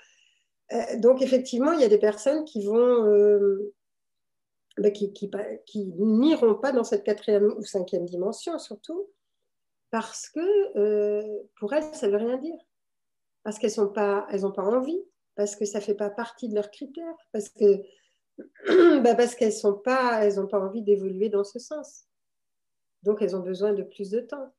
Euh, 0.72 1.00
donc, 1.00 1.22
effectivement, 1.22 1.74
il 1.74 1.82
y 1.82 1.84
a 1.84 1.90
des 1.90 1.98
personnes 1.98 2.46
qui 2.46 2.64
vont. 2.64 3.06
Euh, 3.06 3.74
bah, 4.78 4.92
qui, 4.92 5.94
n'iront 5.98 6.56
pas 6.56 6.72
dans 6.72 6.84
cette 6.84 7.04
quatrième 7.04 7.52
ou 7.58 7.64
cinquième 7.64 8.06
dimension, 8.06 8.60
surtout, 8.60 9.10
parce 9.90 10.30
que 10.30 10.78
euh, 10.78 11.40
pour 11.60 11.74
elles, 11.74 11.84
ça 11.94 12.08
ne 12.08 12.12
veut 12.12 12.18
rien 12.18 12.38
dire. 12.38 12.60
Parce 13.44 13.58
qu'elles 13.58 13.74
n'ont 13.78 13.88
pas, 13.88 14.28
pas 14.30 14.64
envie, 14.64 15.02
parce 15.36 15.56
que 15.56 15.66
ça 15.66 15.80
ne 15.80 15.84
fait 15.84 15.96
pas 15.96 16.12
partie 16.12 16.48
de 16.48 16.54
leurs 16.56 16.70
critères, 16.70 17.16
parce 17.32 17.50
que 17.50 17.82
bah, 19.04 19.16
parce 19.16 19.36
qu'elles 19.36 19.54
n'ont 19.64 19.74
pas, 19.74 20.24
elles 20.24 20.48
pas 20.48 20.60
envie 20.60 20.82
d'évoluer 20.82 21.30
dans 21.30 21.44
ce 21.44 21.60
sens. 21.60 22.06
Donc, 23.04 23.22
elles 23.22 23.36
ont 23.36 23.42
besoin 23.42 23.74
de 23.74 23.84
plus 23.84 24.10
de 24.12 24.20
temps. 24.20 24.54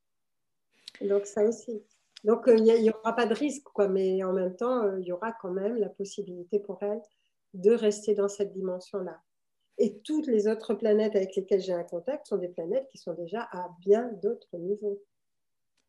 Donc, 1.00 1.26
ça 1.26 1.44
aussi. 1.44 1.82
Donc, 2.24 2.48
euh, 2.48 2.56
il 2.56 2.82
n'y 2.82 2.90
aura 2.90 3.14
pas 3.14 3.26
de 3.26 3.34
risque, 3.34 3.64
quoi, 3.64 3.88
mais 3.88 4.22
en 4.24 4.32
même 4.32 4.56
temps, 4.56 4.82
euh, 4.82 5.00
il 5.00 5.06
y 5.06 5.12
aura 5.12 5.32
quand 5.32 5.50
même 5.50 5.76
la 5.76 5.88
possibilité 5.88 6.58
pour 6.58 6.82
elle 6.82 7.00
de 7.54 7.72
rester 7.72 8.14
dans 8.14 8.28
cette 8.28 8.52
dimension-là. 8.52 9.20
Et 9.78 10.00
toutes 10.00 10.26
les 10.26 10.48
autres 10.48 10.74
planètes 10.74 11.14
avec 11.14 11.36
lesquelles 11.36 11.60
j'ai 11.60 11.72
un 11.72 11.84
contact 11.84 12.26
sont 12.26 12.36
des 12.36 12.48
planètes 12.48 12.88
qui 12.90 12.98
sont 12.98 13.14
déjà 13.14 13.48
à 13.52 13.70
bien 13.80 14.10
d'autres 14.22 14.56
niveaux. 14.56 15.00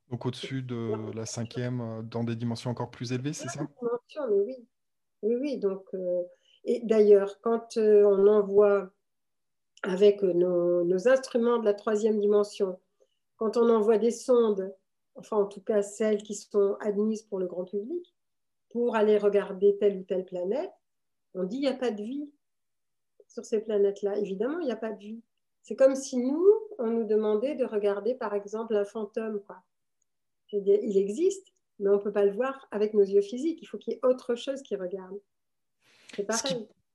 Donc 0.10 0.26
au-dessus 0.26 0.62
de 0.62 1.16
la 1.16 1.26
cinquième, 1.26 1.82
euh, 1.82 2.02
dans 2.02 2.24
des 2.24 2.36
dimensions 2.36 2.70
encore 2.70 2.92
plus 2.92 3.12
élevées, 3.14 3.34
c'est 3.34 3.48
ça? 3.48 3.62
Mais 3.62 4.40
oui. 4.40 4.68
Oui, 5.22 5.36
oui. 5.36 5.58
Donc, 5.58 5.84
euh, 5.94 6.24
et 6.66 6.82
d'ailleurs, 6.84 7.40
quand 7.42 7.78
euh, 7.78 8.04
on 8.04 8.28
envoie 8.28 8.92
avec 9.84 10.22
nos, 10.24 10.84
nos, 10.84 11.08
instruments 11.08 11.58
de 11.58 11.66
la 11.66 11.74
troisième 11.74 12.20
dimension, 12.20 12.80
quand 13.38 13.58
on 13.58 13.70
envoie 13.70 13.98
des 13.98 14.12
sondes, 14.12 14.74
enfin 15.16 15.38
en 15.38 15.46
tout 15.46 15.62
cas 15.62 15.82
celles 15.82 16.22
qui 16.22 16.36
sont 16.36 16.76
admises 16.82 17.24
pour 17.24 17.40
le 17.40 17.48
grand 17.48 17.66
public, 17.66 18.14
pour 18.70 18.96
aller 18.96 19.18
regarder 19.18 19.78
telle 19.78 19.98
ou 19.98 20.04
telle 20.04 20.26
planète, 20.26 20.72
on 21.34 21.44
dit 21.44 21.58
il 21.58 21.62
n'y 21.62 21.68
a 21.68 21.74
pas 21.74 21.92
de 21.92 22.04
vie 22.04 22.30
sur 23.28 23.46
ces 23.46 23.62
planètes-là. 23.62 24.18
Évidemment, 24.18 24.60
il 24.60 24.66
n'y 24.66 24.72
a 24.72 24.78
pas 24.78 24.92
de 24.92 25.00
vie. 25.00 25.22
C'est 25.62 25.76
comme 25.76 25.96
si 25.96 26.18
nous, 26.18 26.46
on 26.78 26.88
nous 26.88 27.04
demandait 27.06 27.56
de 27.56 27.66
regarder 27.66 28.16
par 28.16 28.34
exemple 28.34 28.76
un 28.76 28.86
fantôme. 28.86 29.42
Il 30.52 30.98
existe, 30.98 31.54
mais 31.78 31.90
on 31.90 31.94
ne 31.94 32.00
peut 32.00 32.12
pas 32.12 32.26
le 32.26 32.32
voir 32.32 32.68
avec 32.72 32.94
nos 32.94 33.04
yeux 33.04 33.22
physiques. 33.22 33.60
Il 33.62 33.68
faut 33.68 33.78
qu'il 33.78 33.94
y 33.94 33.96
ait 33.96 34.06
autre 34.06 34.36
chose 34.36 34.62
qui 34.64 34.76
regarde. 34.76 35.20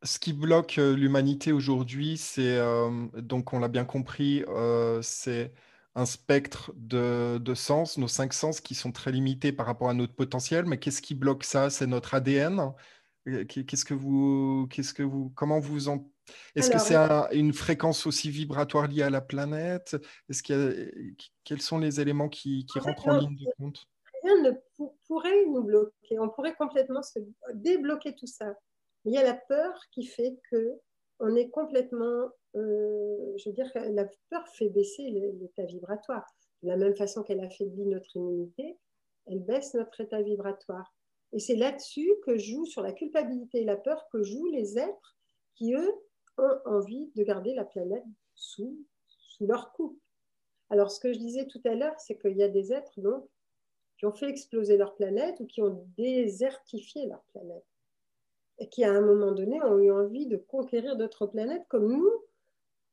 Ce 0.02 0.18
qui, 0.18 0.34
bloque 0.34 0.76
euh, 0.76 0.94
l'humanité 0.94 1.52
aujourd'hui, 1.52 2.18
c'est, 2.18 2.58
euh, 2.58 3.08
donc 3.14 3.54
on 3.54 3.58
l'a 3.58 3.68
bien 3.68 3.86
compris, 3.86 4.44
euh, 4.48 5.00
c'est 5.00 5.54
un 5.94 6.04
spectre 6.04 6.72
de, 6.76 7.38
de, 7.38 7.54
sens, 7.54 7.96
nos 7.96 8.08
cinq 8.08 8.34
sens 8.34 8.60
qui 8.60 8.74
sont 8.74 8.92
très 8.92 9.12
limités 9.12 9.50
par 9.50 9.64
rapport 9.64 9.88
à 9.88 9.94
notre 9.94 10.14
potentiel. 10.14 10.66
Mais 10.66 10.78
qu'est-ce 10.78 11.00
qui 11.00 11.14
bloque 11.14 11.44
ça? 11.44 11.70
C'est 11.70 11.86
notre 11.86 12.14
ADN 12.14 12.72
Qu'est-ce 13.24 13.86
que 13.86 13.94
vous, 13.94 14.68
qu'est-ce 14.70 14.92
que 14.92 15.02
vous, 15.02 15.32
comment 15.34 15.58
vous 15.58 15.88
en 15.88 16.06
est-ce 16.54 16.70
que 16.70 16.78
c'est 16.78 16.96
une 17.36 17.52
fréquence 17.52 18.06
aussi 18.06 18.30
vibratoire 18.30 18.88
liée 18.88 19.02
à 19.02 19.10
la 19.10 19.20
planète? 19.20 19.96
Est-ce 20.28 20.42
qu'il 20.42 21.16
quels 21.44 21.60
sont 21.60 21.78
les 21.78 22.00
éléments 22.00 22.28
qui, 22.28 22.66
qui 22.66 22.78
rentrent 22.78 23.08
en 23.08 23.18
ligne 23.18 23.36
de 23.36 23.46
compte? 23.58 23.86
Rien 24.22 24.42
ne 24.42 24.50
pourrait 25.06 25.46
nous 25.46 25.62
bloquer. 25.62 26.18
On 26.18 26.28
pourrait 26.30 26.54
complètement 26.54 27.02
se 27.02 27.18
débloquer 27.54 28.14
tout 28.14 28.26
ça. 28.26 28.54
Il 29.05 29.12
y 29.12 29.18
a 29.18 29.22
la 29.22 29.34
peur 29.34 29.78
qui 29.92 30.05
fait 30.05 30.36
que 30.50 30.80
on 31.20 31.34
est 31.36 31.50
complètement, 31.50 32.28
euh, 32.57 33.36
je 33.36 33.48
veux 33.48 33.55
dire, 33.55 33.70
la 33.74 34.07
peur 34.30 34.48
fait 34.48 34.68
baisser 34.68 35.11
l'état 35.40 35.64
vibratoire. 35.64 36.26
De 36.62 36.68
la 36.68 36.76
même 36.76 36.96
façon 36.96 37.22
qu'elle 37.22 37.40
affaiblit 37.40 37.86
notre 37.86 38.16
immunité, 38.16 38.78
elle 39.26 39.40
baisse 39.40 39.74
notre 39.74 40.00
état 40.00 40.22
vibratoire. 40.22 40.94
Et 41.32 41.38
c'est 41.38 41.57
là-dessus 41.57 42.11
que 42.24 42.38
joue, 42.38 42.64
sur 42.64 42.82
la 42.82 42.92
culpabilité 42.92 43.62
et 43.62 43.64
la 43.64 43.76
peur, 43.76 44.09
que 44.12 44.22
jouent 44.22 44.50
les 44.50 44.78
êtres 44.78 45.16
qui, 45.55 45.74
eux, 45.74 45.92
ont 46.38 46.59
envie 46.64 47.11
de 47.14 47.22
garder 47.22 47.55
la 47.55 47.64
planète 47.64 48.05
sous, 48.34 48.76
leur 49.40 49.72
coupe. 49.72 50.00
Alors, 50.70 50.90
ce 50.90 51.00
que 51.00 51.12
je 51.12 51.18
disais 51.18 51.46
tout 51.46 51.61
à 51.64 51.74
l'heure, 51.74 51.98
c'est 51.98 52.18
qu'il 52.18 52.36
y 52.36 52.42
a 52.42 52.48
des 52.48 52.72
êtres 52.72 52.92
qui 52.92 54.07
ont 54.07 54.12
fait 54.12 54.28
exploser 54.28 54.76
leur 54.76 54.94
planète 54.94 55.38
ou 55.40 55.46
qui 55.46 55.61
ont 55.61 55.86
désertifié 55.96 57.07
leur 57.07 57.22
planète. 57.32 57.64
Qui, 58.70 58.84
à 58.84 58.92
un 58.92 59.00
moment 59.00 59.32
donné, 59.32 59.61
ont 59.62 59.78
eu 59.78 59.90
envie 59.90 60.26
de 60.26 60.36
conquérir 60.36 60.96
d'autres 60.96 61.26
planètes 61.26 61.66
comme 61.68 61.88
nous, 61.88 62.12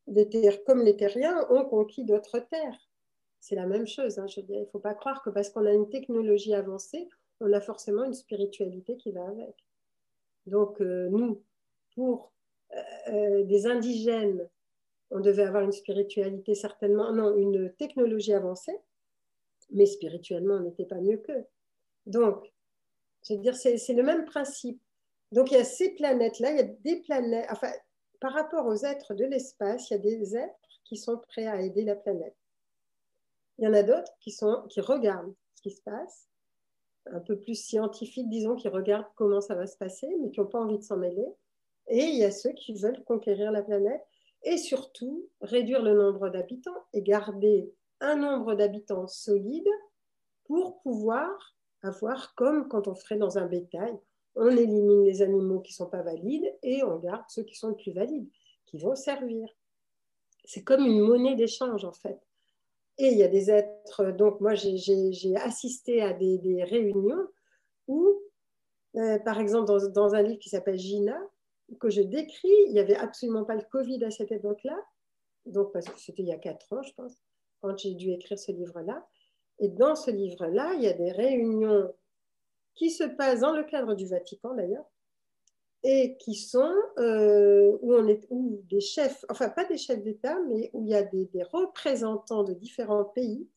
les 0.07 0.27
terres, 0.27 0.63
comme 0.65 0.81
les 0.81 0.97
terriens 0.97 1.45
ont 1.49 1.65
conquis 1.65 2.03
d'autres 2.03 2.39
terres. 2.39 2.89
C'est 3.39 3.55
la 3.55 3.65
même 3.65 3.87
chose. 3.87 4.19
Hein, 4.19 4.25
il 4.37 4.59
ne 4.59 4.65
faut 4.65 4.79
pas 4.79 4.93
croire 4.93 5.21
que 5.23 5.29
parce 5.29 5.49
qu'on 5.49 5.65
a 5.65 5.71
une 5.71 5.89
technologie 5.89 6.53
avancée, 6.53 7.09
on 7.39 7.51
a 7.53 7.61
forcément 7.61 8.03
une 8.03 8.13
spiritualité 8.13 8.97
qui 8.97 9.11
va 9.11 9.25
avec. 9.27 9.55
Donc, 10.45 10.81
euh, 10.81 11.09
nous, 11.09 11.41
pour 11.95 12.31
euh, 12.73 12.81
euh, 13.09 13.43
des 13.43 13.67
indigènes, 13.67 14.47
on 15.09 15.19
devait 15.19 15.43
avoir 15.43 15.63
une 15.63 15.71
spiritualité 15.71 16.55
certainement, 16.55 17.11
non, 17.11 17.35
une 17.35 17.71
technologie 17.73 18.33
avancée, 18.33 18.77
mais 19.71 19.85
spirituellement, 19.85 20.55
on 20.55 20.61
n'était 20.61 20.85
pas 20.85 21.01
mieux 21.01 21.17
qu'eux. 21.17 21.45
Donc, 22.05 22.51
je 23.27 23.33
veux 23.33 23.39
dire, 23.39 23.55
c'est 23.55 23.93
le 23.93 24.03
même 24.03 24.25
principe. 24.25 24.81
Donc, 25.31 25.51
il 25.51 25.57
y 25.57 25.61
a 25.61 25.63
ces 25.63 25.91
planètes-là, 25.91 26.51
il 26.51 26.57
y 26.57 26.59
a 26.59 26.63
des 26.63 27.01
planètes, 27.01 27.47
enfin, 27.51 27.71
par 28.19 28.33
rapport 28.33 28.65
aux 28.65 28.85
êtres 28.85 29.13
de 29.13 29.25
l'espace, 29.25 29.89
il 29.89 29.93
y 29.93 29.95
a 29.95 29.99
des 29.99 30.35
êtres 30.35 30.79
qui 30.83 30.97
sont 30.97 31.17
prêts 31.17 31.47
à 31.47 31.61
aider 31.61 31.83
la 31.83 31.95
planète. 31.95 32.35
Il 33.57 33.65
y 33.65 33.67
en 33.67 33.73
a 33.73 33.83
d'autres 33.83 34.11
qui, 34.19 34.31
sont, 34.31 34.63
qui 34.69 34.81
regardent 34.81 35.33
ce 35.55 35.61
qui 35.61 35.71
se 35.71 35.81
passe, 35.81 36.27
un 37.07 37.19
peu 37.19 37.37
plus 37.39 37.55
scientifiques, 37.55 38.29
disons, 38.29 38.55
qui 38.55 38.67
regardent 38.67 39.07
comment 39.15 39.41
ça 39.41 39.55
va 39.55 39.67
se 39.67 39.77
passer, 39.77 40.07
mais 40.21 40.31
qui 40.31 40.39
n'ont 40.39 40.47
pas 40.47 40.59
envie 40.59 40.77
de 40.77 40.83
s'en 40.83 40.97
mêler. 40.97 41.27
Et 41.87 42.03
il 42.03 42.17
y 42.17 42.23
a 42.23 42.31
ceux 42.31 42.51
qui 42.51 42.73
veulent 42.73 43.03
conquérir 43.05 43.51
la 43.51 43.63
planète 43.63 44.01
et 44.43 44.57
surtout 44.57 45.29
réduire 45.41 45.81
le 45.81 45.93
nombre 45.93 46.29
d'habitants 46.29 46.85
et 46.93 47.01
garder 47.01 47.73
un 47.99 48.15
nombre 48.15 48.55
d'habitants 48.55 49.07
solide 49.07 49.67
pour 50.45 50.81
pouvoir 50.81 51.55
avoir, 51.83 52.35
comme 52.35 52.67
quand 52.67 52.87
on 52.87 52.95
ferait 52.95 53.17
dans 53.17 53.37
un 53.37 53.45
bétail, 53.45 53.97
on 54.35 54.49
élimine 54.49 55.03
les 55.03 55.21
animaux 55.21 55.59
qui 55.59 55.73
ne 55.73 55.75
sont 55.75 55.89
pas 55.89 56.01
valides 56.01 56.53
et 56.63 56.83
on 56.83 56.97
garde 56.99 57.23
ceux 57.27 57.43
qui 57.43 57.55
sont 57.55 57.69
les 57.69 57.75
plus 57.75 57.91
valides, 57.91 58.29
qui 58.65 58.77
vont 58.77 58.95
servir. 58.95 59.47
C'est 60.45 60.63
comme 60.63 60.85
une 60.85 61.01
monnaie 61.01 61.35
d'échange 61.35 61.85
en 61.85 61.91
fait. 61.91 62.19
Et 62.97 63.07
il 63.07 63.17
y 63.17 63.23
a 63.23 63.27
des 63.27 63.49
êtres, 63.49 64.11
donc 64.11 64.41
moi 64.41 64.53
j'ai 64.53 65.35
assisté 65.37 66.01
à 66.01 66.13
des, 66.13 66.63
réunions 66.63 67.27
où, 67.87 68.21
euh, 68.95 69.17
par 69.19 69.39
exemple 69.39 69.71
dans, 69.91 70.13
un 70.13 70.21
livre 70.21 70.39
qui 70.39 70.49
s'appelle 70.49 70.77
Gina, 70.77 71.17
que 71.79 71.89
je 71.89 72.01
décris, 72.01 72.53
il 72.67 72.73
n'y 72.73 72.79
avait 72.79 72.95
absolument 72.95 73.45
pas 73.45 73.55
le 73.55 73.63
Covid 73.71 74.03
à 74.03 74.11
cette 74.11 74.31
époque-là, 74.31 74.77
donc 75.45 75.71
parce 75.71 75.87
que 75.87 75.99
c'était 75.99 76.21
il 76.21 76.27
y 76.27 76.33
a 76.33 76.37
quatre 76.37 76.71
ans 76.73 76.83
je 76.83 76.93
pense, 76.93 77.15
quand 77.61 77.77
j'ai 77.77 77.95
dû 77.95 78.11
écrire 78.11 78.37
ce 78.37 78.51
livre-là. 78.51 79.05
Et 79.59 79.69
dans 79.69 79.95
ce 79.95 80.09
livre-là, 80.09 80.73
il 80.75 80.83
y 80.83 80.87
a 80.87 80.93
des 80.93 81.11
réunions 81.11 81.93
qui 82.75 82.89
se 82.89 83.03
passent 83.03 83.41
dans 83.41 83.55
le 83.55 83.63
cadre 83.63 83.95
du 83.95 84.05
Vatican 84.05 84.53
d'ailleurs, 84.55 84.85
et 85.83 86.17
qui 86.17 86.35
sont 86.35 86.73
euh, 86.99 87.77
où 87.81 87.95
on 87.95 88.07
est 88.07 88.25
où 88.29 88.61
des 88.69 88.81
chefs, 88.81 89.25
enfin 89.29 89.49
pas 89.49 89.65
des 89.65 89.77
chefs 89.77 90.01
d'État, 90.01 90.39
mais 90.47 90.69
où 90.73 90.83
il 90.83 90.89
y 90.89 90.95
a 90.95 91.03
des, 91.03 91.27
représentants 91.51 92.43
de 92.43 92.53
différents 92.53 93.05
pays 93.05 93.47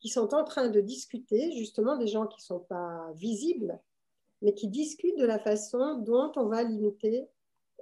qui 0.00 0.08
sont 0.08 0.34
en 0.34 0.42
train 0.42 0.68
de 0.68 0.80
discuter, 0.80 1.52
justement 1.52 1.96
des 1.96 2.08
gens 2.08 2.26
qui 2.26 2.40
ne 2.40 2.44
sont 2.44 2.60
pas 2.60 3.12
visibles, 3.14 3.78
mais 4.42 4.54
qui 4.54 4.66
discutent 4.66 5.18
de 5.18 5.24
la 5.24 5.38
façon 5.38 5.98
dont 5.98 6.32
on 6.34 6.46
va 6.46 6.64
limiter 6.64 7.28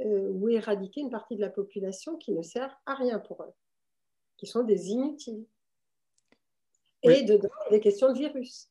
euh, 0.00 0.28
ou 0.30 0.50
éradiquer 0.50 1.00
une 1.00 1.10
partie 1.10 1.36
de 1.36 1.40
la 1.40 1.48
population 1.48 2.16
qui 2.16 2.32
ne 2.32 2.42
sert 2.42 2.78
à 2.84 2.94
rien 2.94 3.18
pour 3.18 3.42
eux, 3.42 3.52
qui 4.36 4.46
sont 4.46 4.62
des 4.62 4.90
inutiles. 4.90 5.46
Et 7.02 7.22
dedans, 7.22 7.48
des 7.70 7.80
questions 7.80 8.12
de 8.12 8.18
virus. 8.18 8.69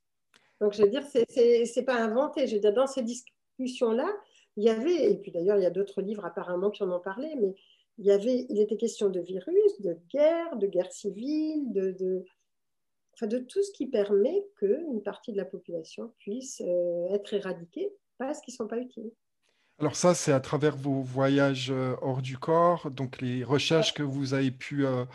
Donc, 0.62 0.74
je 0.74 0.82
veux 0.82 0.90
dire, 0.90 1.04
ce 1.04 1.80
n'est 1.80 1.86
pas 1.86 1.96
inventé. 1.96 2.48
Je 2.48 2.56
veux 2.56 2.62
dire, 2.62 2.74
dans 2.74 2.88
ces 2.88 3.02
discussions-là, 3.02 4.10
il 4.58 4.64
y 4.64 4.70
avait, 4.70 5.12
et 5.12 5.18
puis 5.18 5.32
d'ailleurs, 5.32 5.58
il 5.58 5.64
y 5.64 5.66
a 5.66 5.72
d'autres 5.72 6.02
livres 6.02 6.26
apparemment 6.26 6.70
qui 6.70 6.84
en 6.84 6.92
ont 6.92 7.00
parlé, 7.00 7.34
mais 7.40 7.56
il, 7.98 8.06
y 8.06 8.12
avait, 8.12 8.46
il 8.50 8.60
était 8.60 8.78
question 8.78 9.10
de 9.10 9.20
virus, 9.20 9.82
de 9.82 9.98
guerre, 10.12 10.58
de 10.58 10.68
guerre 10.68 10.92
civile, 10.92 11.72
de, 11.72 11.92
de, 11.92 12.26
enfin, 13.14 13.28
de 13.28 13.40
tout 13.40 13.64
ce 13.64 13.72
qui 13.72 13.88
permet 13.88 14.46
qu'une 14.58 15.02
partie 15.04 15.32
de 15.32 15.38
la 15.38 15.46
population 15.46 16.14
puisse 16.18 16.62
euh, 16.62 17.08
être 17.14 17.34
éradiquée 17.34 17.90
parce 18.18 18.42
qu'ils 18.42 18.54
ne 18.54 18.58
sont 18.58 18.68
pas 18.68 18.80
utiles. 18.80 19.12
Alors 19.80 19.96
ça, 19.96 20.14
c'est 20.14 20.34
à 20.34 20.42
travers 20.42 20.76
vos 20.76 21.02
voyages 21.02 21.72
euh, 21.72 21.96
hors 22.02 22.22
du 22.22 22.38
corps, 22.38 22.92
donc 22.92 23.22
les 23.22 23.46
recherches 23.46 23.94
que 23.94 24.04
vous 24.04 24.34
avez 24.34 24.52
pu 24.52 24.86
euh, 24.86 25.06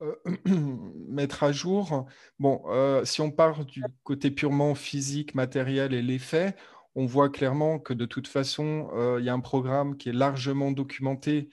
mettre 1.08 1.42
à 1.42 1.52
jour. 1.52 2.06
Bon, 2.38 2.62
si 3.04 3.20
on 3.20 3.30
part 3.30 3.64
du 3.64 3.82
côté 4.02 4.30
purement 4.30 4.74
physique, 4.74 5.34
matériel 5.34 5.94
et 5.94 6.02
l'effet, 6.02 6.54
on 6.94 7.06
voit 7.06 7.30
clairement 7.30 7.78
que 7.78 7.94
de 7.94 8.04
toute 8.04 8.28
façon, 8.28 8.90
euh, 8.94 9.18
il 9.20 9.26
y 9.26 9.28
a 9.28 9.34
un 9.34 9.40
programme 9.40 9.96
qui 9.96 10.08
est 10.08 10.12
largement 10.12 10.72
documenté 10.72 11.50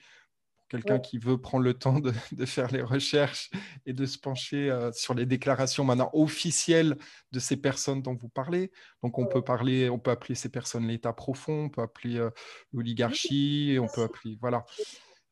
pour 0.56 0.68
quelqu'un 0.68 0.98
qui 0.98 1.18
veut 1.18 1.40
prendre 1.40 1.64
le 1.64 1.74
temps 1.74 2.00
de, 2.32 2.44
faire 2.46 2.70
les 2.72 2.82
recherches 2.82 3.50
et 3.86 3.92
de 3.92 4.04
se 4.04 4.18
pencher 4.18 4.70
euh, 4.70 4.90
sur 4.92 5.14
les 5.14 5.26
déclarations 5.26 5.84
maintenant 5.84 6.10
officielles 6.12 6.98
de 7.32 7.38
ces 7.38 7.56
personnes 7.56 8.02
dont 8.02 8.14
vous 8.14 8.28
parlez. 8.28 8.72
Donc, 9.02 9.18
on 9.18 9.26
peut 9.26 9.42
parler, 9.42 9.88
on 9.88 9.98
peut 9.98 10.10
appeler 10.10 10.34
ces 10.34 10.48
personnes 10.48 10.86
l'état 10.86 11.12
profond, 11.12 11.64
on 11.64 11.68
peut 11.68 11.82
appeler 11.82 12.18
euh, 12.18 12.30
l'oligarchie, 12.72 13.78
on 13.80 13.86
peut 13.86 14.02
appeler, 14.02 14.36
voilà. 14.40 14.64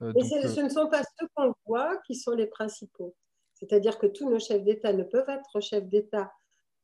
Mais 0.00 0.22
ce 0.22 0.60
ne 0.60 0.68
sont 0.68 0.88
pas 0.88 1.02
ceux 1.02 1.26
qu'on 1.34 1.54
voit 1.66 1.96
qui 2.06 2.14
sont 2.14 2.32
les 2.32 2.46
principaux. 2.46 3.14
C'est-à-dire 3.54 3.98
que 3.98 4.06
tous 4.06 4.28
nos 4.28 4.38
chefs 4.38 4.62
d'État 4.62 4.92
ne 4.92 5.02
peuvent 5.02 5.28
être 5.28 5.60
chefs 5.60 5.86
d'État 5.86 6.30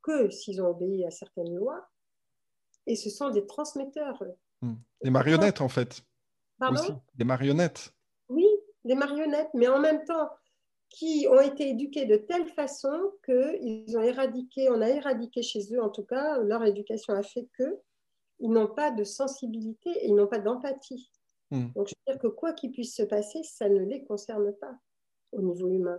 que 0.03 0.31
s'ils 0.31 0.63
ont 0.63 0.69
obéi 0.69 1.05
à 1.05 1.11
certaines 1.11 1.55
lois 1.55 1.87
et 2.87 2.97
ce 2.97 3.11
sont 3.11 3.31
des 3.31 3.47
transmetteurs. 3.47 4.23
Hmm. 4.61 4.75
Des 5.03 5.11
marionnettes, 5.11 5.61
en 5.61 5.69
fait. 5.69 6.03
Pardon? 6.59 7.01
Des 7.15 7.25
marionnettes. 7.25 7.93
Oui, 8.29 8.47
des 8.85 8.95
marionnettes, 8.95 9.51
mais 9.55 9.69
en 9.69 9.79
même 9.79 10.05
temps, 10.05 10.29
qui 10.89 11.27
ont 11.31 11.41
été 11.41 11.71
éduqués 11.71 12.07
de 12.07 12.17
telle 12.17 12.47
façon 12.49 13.13
qu'ils 13.25 13.97
ont 13.97 14.03
éradiqué, 14.03 14.71
on 14.71 14.81
a 14.81 14.89
éradiqué 14.89 15.43
chez 15.43 15.61
eux, 15.73 15.83
en 15.83 15.89
tout 15.89 16.05
cas, 16.05 16.39
leur 16.39 16.65
éducation 16.65 17.15
a 17.15 17.23
fait 17.23 17.49
que 17.59 17.79
ils 18.41 18.51
n'ont 18.51 18.69
pas 18.69 18.91
de 18.91 19.05
sensibilité 19.05 19.91
et 19.91 20.09
ils 20.09 20.15
n'ont 20.15 20.27
pas 20.27 20.41
d'empathie. 20.41 21.11
Hmm. 21.53 21.69
Donc, 21.77 21.89
je 21.89 21.95
veux 21.95 22.13
dire 22.15 22.21
que 22.21 22.29
quoi 22.29 22.55
qu'il 22.55 22.73
puisse 22.73 22.97
se 22.97 23.03
passer, 23.03 23.43
ça 23.43 23.69
ne 23.69 23.85
les 23.85 24.03
concerne 24.05 24.53
pas 24.55 24.75
au 25.33 25.43
niveau 25.43 25.69
humain. 25.69 25.99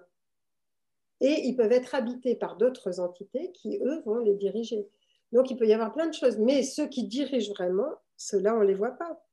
Et 1.22 1.48
ils 1.48 1.56
peuvent 1.56 1.72
être 1.72 1.94
habités 1.94 2.36
par 2.36 2.58
d'autres 2.58 3.00
entités 3.00 3.52
qui, 3.54 3.80
eux, 3.84 4.02
vont 4.04 4.18
les 4.18 4.34
diriger. 4.34 4.90
Donc, 5.32 5.52
il 5.52 5.56
peut 5.56 5.68
y 5.68 5.74
avoir 5.74 5.94
plein 5.94 6.08
de 6.08 6.14
choses. 6.14 6.40
Mais 6.40 6.64
ceux 6.64 6.88
qui 6.88 7.08
dirigent 7.08 7.54
vraiment, 7.54 7.94
ceux-là, 8.18 8.56
on 8.56 8.62
ne 8.62 8.66
les 8.66 8.74
voit 8.74 8.98
pas. 8.98 9.24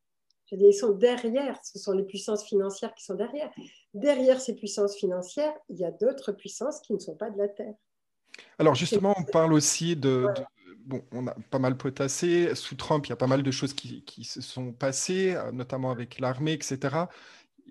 Ils 0.52 0.74
sont 0.74 0.90
derrière, 0.92 1.58
ce 1.64 1.78
sont 1.78 1.92
les 1.92 2.02
puissances 2.02 2.44
financières 2.44 2.94
qui 2.94 3.04
sont 3.04 3.14
derrière. 3.14 3.50
Derrière 3.94 4.40
ces 4.40 4.54
puissances 4.54 4.96
financières, 4.96 5.54
il 5.68 5.78
y 5.78 5.84
a 5.84 5.90
d'autres 5.90 6.32
puissances 6.32 6.80
qui 6.80 6.92
ne 6.92 6.98
sont 6.98 7.14
pas 7.14 7.30
de 7.30 7.38
la 7.38 7.48
Terre. 7.48 7.74
Alors 8.58 8.74
justement, 8.74 9.14
on 9.16 9.22
parle 9.22 9.52
aussi 9.52 9.96
de, 9.96 10.26
bon, 10.90 11.02
on 11.12 11.26
a 11.26 11.34
pas 11.50 11.58
mal 11.58 11.76
potassé. 11.76 12.54
Sous 12.54 12.74
Trump, 12.74 13.06
il 13.06 13.10
y 13.10 13.12
a 13.12 13.16
pas 13.16 13.26
mal 13.26 13.42
de 13.42 13.50
choses 13.50 13.72
qui, 13.72 14.24
se 14.24 14.40
sont 14.40 14.72
passées, 14.72 15.34
euh, 15.34 15.52
notamment 15.52 15.90
avec 15.90 16.18
l'armée, 16.18 16.52
etc. 16.52 17.06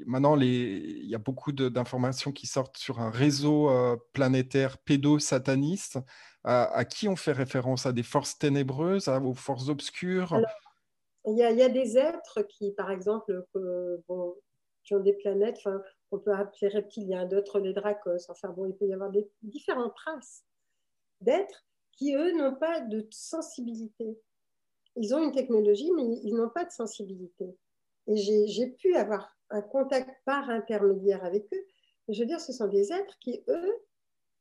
Maintenant, 0.05 0.39
il 0.39 1.05
y 1.05 1.15
a 1.15 1.19
beaucoup 1.19 1.51
d'informations 1.51 2.31
qui 2.31 2.47
sortent 2.47 2.77
sur 2.77 2.99
un 3.01 3.11
réseau 3.11 3.69
euh, 3.69 3.97
planétaire 4.13 4.77
pédo-sataniste. 4.77 5.99
À, 6.45 6.85
qui 6.85 7.09
on 7.09 7.17
fait 7.17 7.33
référence? 7.33 7.85
À 7.85 7.91
des 7.91 8.01
forces 8.01 8.37
ténébreuses, 8.37 9.09
aux 9.09 9.33
forces 9.33 9.67
obscures? 9.67 10.39
Il, 11.27 11.37
y 11.37 11.43
a, 11.43 11.69
des 11.69 11.97
êtres 11.97 12.41
qui, 12.43 12.71
par 12.71 12.91
exemple, 12.91 13.45
qui 14.83 14.95
ont 14.95 14.99
des 15.01 15.13
planètes, 15.13 15.59
on 16.11 16.17
peut 16.17 16.33
appeler 16.33 16.69
reptiliens, 16.69 17.25
d'autres 17.25 17.59
des 17.59 17.73
dracos. 17.73 18.29
Enfin 18.29 18.49
bon, 18.49 18.65
il 18.67 18.73
peut 18.73 18.87
y 18.87 18.93
avoir 18.93 19.11
des 19.11 19.29
différentes 19.43 19.97
races 20.05 20.45
d'êtres 21.19 21.68
qui, 21.99 22.15
eux, 22.15 22.31
n'ont 22.31 22.55
pas 22.55 22.79
de 22.79 23.05
sensibilité. 23.11 24.17
Ils 24.95 25.13
ont 25.13 25.21
une 25.21 25.33
technologie, 25.33 25.91
mais 25.95 26.03
ils 26.23 26.33
n'ont 26.33 26.49
pas 26.49 26.63
de 26.63 26.71
sensibilité. 26.71 27.57
Et 28.07 28.15
j'ai 28.15 28.67
pu 28.67 28.95
avoir 28.95 29.37
un 29.49 29.61
contact 29.61 30.09
par 30.25 30.49
intermédiaire 30.49 31.23
avec 31.25 31.45
eux. 31.53 31.65
je 32.07 32.21
veux 32.21 32.25
dire, 32.25 32.39
ce 32.39 32.53
sont 32.53 32.67
des 32.67 32.93
êtres 32.93 33.17
qui, 33.19 33.43
eux, 33.49 33.75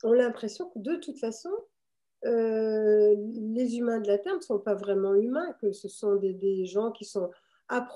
ont 0.05 0.13
l'impression 0.13 0.71
que 0.71 0.79
de 0.79 0.95
toute 0.97 1.19
façon, 1.19 1.51
euh, 2.27 3.17
les 3.35 3.77
humains 3.77 4.01
de 4.01 4.07
la 4.07 4.19
Terre 4.19 4.37
ne 4.37 4.41
sont 4.41 4.61
pas 4.61 4.75
vraiment 4.75 5.15
humains, 5.15 5.53
que 5.61 5.73
ce 5.73 5.89
sont 5.89 6.15
des, 6.15 6.65
gens 6.65 6.93
qui 6.93 7.05
sont 7.05 7.31
à 7.69 7.87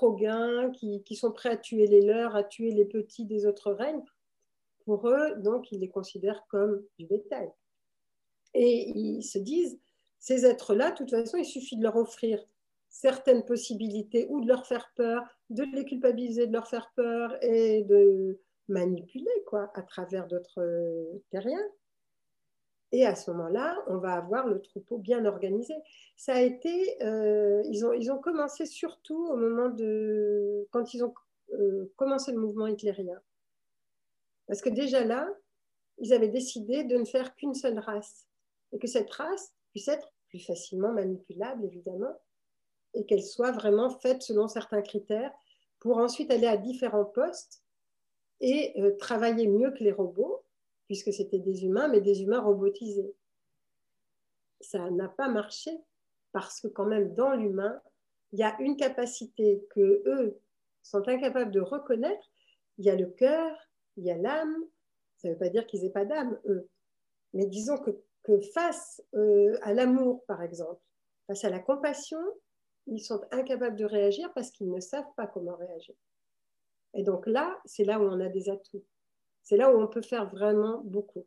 qui, 0.73 1.03
qui, 1.03 1.15
sont 1.15 1.31
prêts 1.31 1.49
à 1.51 1.57
tuer 1.57 1.87
les 1.87 2.01
leurs, 2.01 2.35
à 2.35 2.43
tuer 2.43 2.71
les 2.71 2.85
petits 2.85 3.25
des 3.25 3.45
autres 3.45 3.71
règnes. 3.71 4.03
Pour 4.83 5.07
eux, 5.07 5.35
donc, 5.37 5.71
ils 5.71 5.79
les 5.79 5.89
considèrent 5.89 6.45
comme 6.49 6.83
du 6.99 7.05
bétail. 7.05 7.49
Et 8.53 8.89
ils 8.89 9.23
se 9.23 9.39
disent, 9.39 9.79
ces 10.19 10.45
êtres-là, 10.45 10.91
de 10.91 10.97
toute 10.97 11.11
façon, 11.11 11.37
il 11.37 11.45
suffit 11.45 11.77
de 11.77 11.83
leur 11.83 11.95
offrir 11.95 12.45
certaines 12.89 13.43
possibilités 13.43 14.27
ou 14.29 14.41
de 14.41 14.47
leur 14.47 14.67
faire 14.67 14.91
peur, 14.95 15.23
de 15.49 15.63
les 15.63 15.83
culpabiliser, 15.83 16.47
de 16.47 16.53
leur 16.53 16.67
faire 16.67 16.91
peur 16.95 17.35
et 17.43 17.83
de 17.83 18.39
manipuler 18.69 19.43
quoi, 19.47 19.71
à 19.73 19.81
travers 19.81 20.27
d'autres 20.27 20.61
euh, 20.61 21.21
terriens. 21.31 21.65
Et 22.91 23.05
à 23.07 23.15
ce 23.15 23.31
moment-là, 23.31 23.83
on 23.87 23.97
va 23.97 24.13
avoir 24.13 24.45
le 24.45 24.61
troupeau 24.61 24.99
bien 24.99 25.25
organisé. 25.25 25.73
Ça 26.15 26.35
a 26.35 26.41
été, 26.41 27.03
euh, 27.03 27.63
ils, 27.65 27.83
ont, 27.85 27.93
ils 27.93 28.11
ont 28.11 28.19
commencé 28.19 28.67
surtout 28.67 29.25
au 29.25 29.35
moment 29.35 29.69
de, 29.69 30.67
quand 30.69 30.93
ils 30.93 31.03
ont 31.03 31.13
euh, 31.53 31.91
commencé 31.95 32.31
le 32.31 32.39
mouvement 32.39 32.67
hitlérien. 32.67 33.19
Parce 34.47 34.61
que 34.61 34.69
déjà 34.69 35.03
là, 35.03 35.27
ils 35.97 36.13
avaient 36.13 36.29
décidé 36.29 36.83
de 36.83 36.95
ne 36.97 37.05
faire 37.05 37.35
qu'une 37.35 37.55
seule 37.55 37.79
race 37.79 38.27
et 38.73 38.79
que 38.79 38.87
cette 38.87 39.09
race 39.11 39.53
puisse 39.69 39.87
être 39.87 40.11
plus 40.27 40.39
facilement 40.39 40.91
manipulable, 40.91 41.63
évidemment, 41.65 42.19
et 42.93 43.05
qu'elle 43.05 43.23
soit 43.23 43.51
vraiment 43.51 43.89
faite 43.89 44.21
selon 44.21 44.47
certains 44.47 44.81
critères 44.81 45.31
pour 45.79 45.97
ensuite 45.97 46.31
aller 46.31 46.47
à 46.47 46.57
différents 46.57 47.05
postes 47.05 47.63
et 48.41 48.73
euh, 48.81 48.95
travailler 48.97 49.47
mieux 49.47 49.71
que 49.71 49.83
les 49.83 49.91
robots, 49.91 50.43
puisque 50.87 51.13
c'était 51.13 51.39
des 51.39 51.65
humains, 51.65 51.87
mais 51.87 52.01
des 52.01 52.23
humains 52.23 52.41
robotisés. 52.41 53.15
Ça 54.59 54.89
n'a 54.89 55.07
pas 55.07 55.29
marché 55.29 55.71
parce 56.31 56.59
que 56.59 56.67
quand 56.67 56.85
même 56.85 57.13
dans 57.13 57.33
l'humain, 57.33 57.79
il 58.31 58.39
y 58.39 58.43
a 58.43 58.59
une 58.59 58.75
capacité 58.75 59.65
que 59.69 60.01
eux 60.07 60.39
sont 60.81 61.07
incapables 61.07 61.51
de 61.51 61.61
reconnaître. 61.61 62.31
Il 62.79 62.85
y 62.85 62.89
a 62.89 62.95
le 62.95 63.05
cœur, 63.05 63.55
il 63.97 64.05
y 64.05 64.11
a 64.11 64.17
l'âme. 64.17 64.55
Ça 65.17 65.27
ne 65.27 65.33
veut 65.33 65.39
pas 65.39 65.49
dire 65.49 65.67
qu'ils 65.67 65.83
n'aient 65.83 65.91
pas 65.91 66.05
d'âme, 66.05 66.39
eux. 66.45 66.67
Mais 67.33 67.45
disons 67.45 67.77
que 67.77 67.91
que 68.23 68.39
face 68.53 69.01
euh, 69.15 69.57
à 69.61 69.73
l'amour, 69.73 70.23
par 70.25 70.41
exemple, 70.41 70.81
face 71.27 71.43
à 71.43 71.49
la 71.49 71.59
compassion, 71.59 72.19
ils 72.87 72.99
sont 72.99 73.21
incapables 73.31 73.75
de 73.75 73.85
réagir 73.85 74.31
parce 74.33 74.51
qu'ils 74.51 74.71
ne 74.71 74.79
savent 74.79 75.11
pas 75.15 75.27
comment 75.27 75.55
réagir. 75.55 75.95
Et 76.93 77.03
donc 77.03 77.27
là, 77.27 77.59
c'est 77.65 77.83
là 77.83 77.99
où 77.99 78.03
on 78.03 78.19
a 78.19 78.29
des 78.29 78.49
atouts. 78.49 78.83
C'est 79.41 79.57
là 79.57 79.73
où 79.73 79.79
on 79.79 79.87
peut 79.87 80.01
faire 80.01 80.29
vraiment 80.29 80.81
beaucoup. 80.85 81.25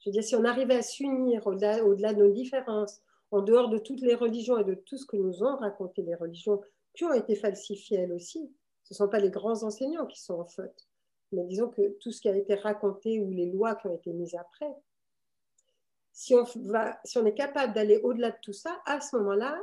Je 0.00 0.08
veux 0.08 0.12
dire, 0.12 0.24
si 0.24 0.34
on 0.36 0.44
arrivait 0.44 0.76
à 0.76 0.82
s'unir 0.82 1.46
au-delà, 1.46 1.84
au-delà 1.84 2.14
de 2.14 2.18
nos 2.18 2.32
différences, 2.32 3.02
en 3.30 3.42
dehors 3.42 3.68
de 3.68 3.78
toutes 3.78 4.00
les 4.00 4.14
religions 4.14 4.58
et 4.58 4.64
de 4.64 4.74
tout 4.74 4.96
ce 4.96 5.06
que 5.06 5.16
nous 5.16 5.42
ont 5.42 5.56
raconté 5.56 6.02
les 6.02 6.14
religions, 6.14 6.60
qui 6.94 7.04
ont 7.04 7.12
été 7.12 7.36
falsifiées 7.36 7.98
elles 7.98 8.12
aussi, 8.12 8.52
ce 8.82 8.94
ne 8.94 8.96
sont 8.96 9.08
pas 9.08 9.20
les 9.20 9.30
grands 9.30 9.62
enseignants 9.62 10.06
qui 10.06 10.20
sont 10.20 10.40
en 10.40 10.46
faute, 10.46 10.88
mais 11.32 11.44
disons 11.44 11.68
que 11.68 11.96
tout 12.00 12.10
ce 12.10 12.20
qui 12.20 12.28
a 12.28 12.36
été 12.36 12.54
raconté 12.56 13.20
ou 13.20 13.30
les 13.30 13.46
lois 13.46 13.76
qui 13.76 13.86
ont 13.86 13.94
été 13.94 14.12
mises 14.12 14.34
après, 14.34 14.74
si 16.12 16.34
on, 16.34 16.44
va, 16.66 16.98
si 17.04 17.18
on 17.18 17.26
est 17.26 17.34
capable 17.34 17.72
d'aller 17.72 17.98
au-delà 18.02 18.30
de 18.30 18.36
tout 18.42 18.52
ça, 18.52 18.80
à 18.86 19.00
ce 19.00 19.16
moment-là, 19.16 19.58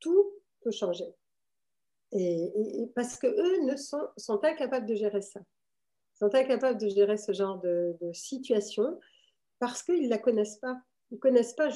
tout 0.00 0.30
peut 0.60 0.70
changer. 0.70 1.14
Et, 2.12 2.90
parce 2.94 3.16
que 3.16 3.26
eux 3.26 3.64
ne 3.64 3.76
sont, 3.76 4.06
sont, 4.16 4.44
incapables 4.44 4.86
de 4.86 4.94
gérer 4.94 5.22
ça. 5.22 5.40
Ils 5.40 6.18
sont 6.18 6.34
incapables 6.34 6.78
de 6.78 6.88
gérer 6.88 7.16
ce 7.16 7.32
genre 7.32 7.58
de, 7.60 7.96
situation 8.12 9.00
parce 9.58 9.82
qu'ils 9.82 10.04
ne 10.04 10.10
la 10.10 10.18
connaissent 10.18 10.58
pas. 10.58 10.78
Ils 11.10 11.14
ne 11.14 11.20
connaissent 11.20 11.54
pas 11.54 11.68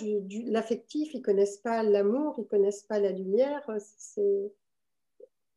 l'affectif, 0.46 1.14
ils 1.14 1.18
ne 1.18 1.22
connaissent 1.22 1.58
pas 1.58 1.82
l'amour, 1.82 2.34
ils 2.38 2.42
ne 2.42 2.46
connaissent 2.46 2.82
pas 2.82 2.98
la 2.98 3.12
lumière. 3.12 3.68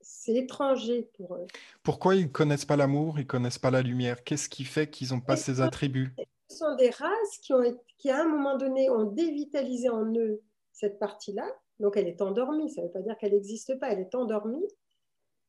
C'est 0.02 0.34
étranger 0.34 1.10
pour 1.14 1.36
eux. 1.36 1.48
Pourquoi 1.84 2.16
ils 2.16 2.24
ne 2.24 2.30
connaissent 2.30 2.66
pas 2.66 2.78
l'amour, 2.78 3.20
ils 3.20 3.24
ne 3.24 3.28
connaissent 3.28 3.60
pas 3.60 3.72
la 3.72 3.82
lumière? 3.82 4.24
Qu'est-ce 4.24 4.50
qui 4.50 4.64
fait 4.64 4.90
qu'ils 4.90 5.10
n'ont 5.10 5.22
pas 5.22 5.36
ces 5.36 5.60
attributs? 5.62 6.14
Ce 6.50 6.58
sont 6.58 6.76
des 6.76 6.90
races 6.90 7.38
qui, 7.44 7.54
ont, 7.54 7.64
qui, 7.98 8.10
à 8.10 8.22
un 8.22 8.28
moment 8.28 8.58
donné, 8.58 8.90
ont 8.90 9.04
dévitalisé 9.04 9.90
en 9.90 10.06
eux 10.16 10.42
cette 10.74 11.00
partie-là. 11.00 11.46
Donc, 11.80 11.96
elle 11.96 12.08
est 12.08 12.22
endormie. 12.22 12.70
Ça 12.72 12.82
ne 12.82 12.88
veut 12.88 12.92
pas 12.92 13.02
dire 13.02 13.18
qu'elle 13.18 13.34
n'existe 13.34 13.80
pas. 13.80 13.92
Elle 13.92 14.00
est 14.00 14.16
endormie. 14.16 14.68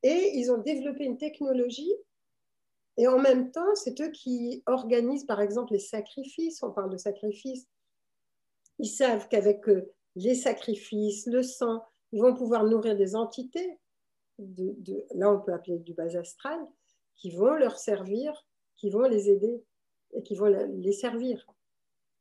Et 0.03 0.31
ils 0.35 0.51
ont 0.51 0.59
développé 0.59 1.03
une 1.03 1.17
technologie. 1.17 1.93
Et 2.97 3.07
en 3.07 3.19
même 3.19 3.51
temps, 3.51 3.75
c'est 3.75 3.99
eux 4.01 4.11
qui 4.11 4.63
organisent, 4.67 5.25
par 5.25 5.41
exemple, 5.41 5.73
les 5.73 5.79
sacrifices. 5.79 6.61
On 6.61 6.71
parle 6.71 6.91
de 6.91 6.97
sacrifices. 6.97 7.67
Ils 8.77 8.89
savent 8.89 9.27
qu'avec 9.27 9.67
euh, 9.69 9.91
les 10.15 10.35
sacrifices, 10.35 11.25
le 11.25 11.41
sang, 11.41 11.83
ils 12.11 12.21
vont 12.21 12.35
pouvoir 12.35 12.65
nourrir 12.65 12.95
des 12.95 13.15
entités. 13.15 13.79
Là, 14.37 15.31
on 15.31 15.39
peut 15.39 15.53
appeler 15.53 15.79
du 15.79 15.93
bas 15.93 16.15
astral, 16.17 16.59
qui 17.15 17.31
vont 17.31 17.53
leur 17.53 17.77
servir, 17.77 18.45
qui 18.75 18.89
vont 18.89 19.07
les 19.07 19.29
aider 19.29 19.63
et 20.13 20.23
qui 20.23 20.35
vont 20.35 20.45
les 20.45 20.93
servir. 20.93 21.45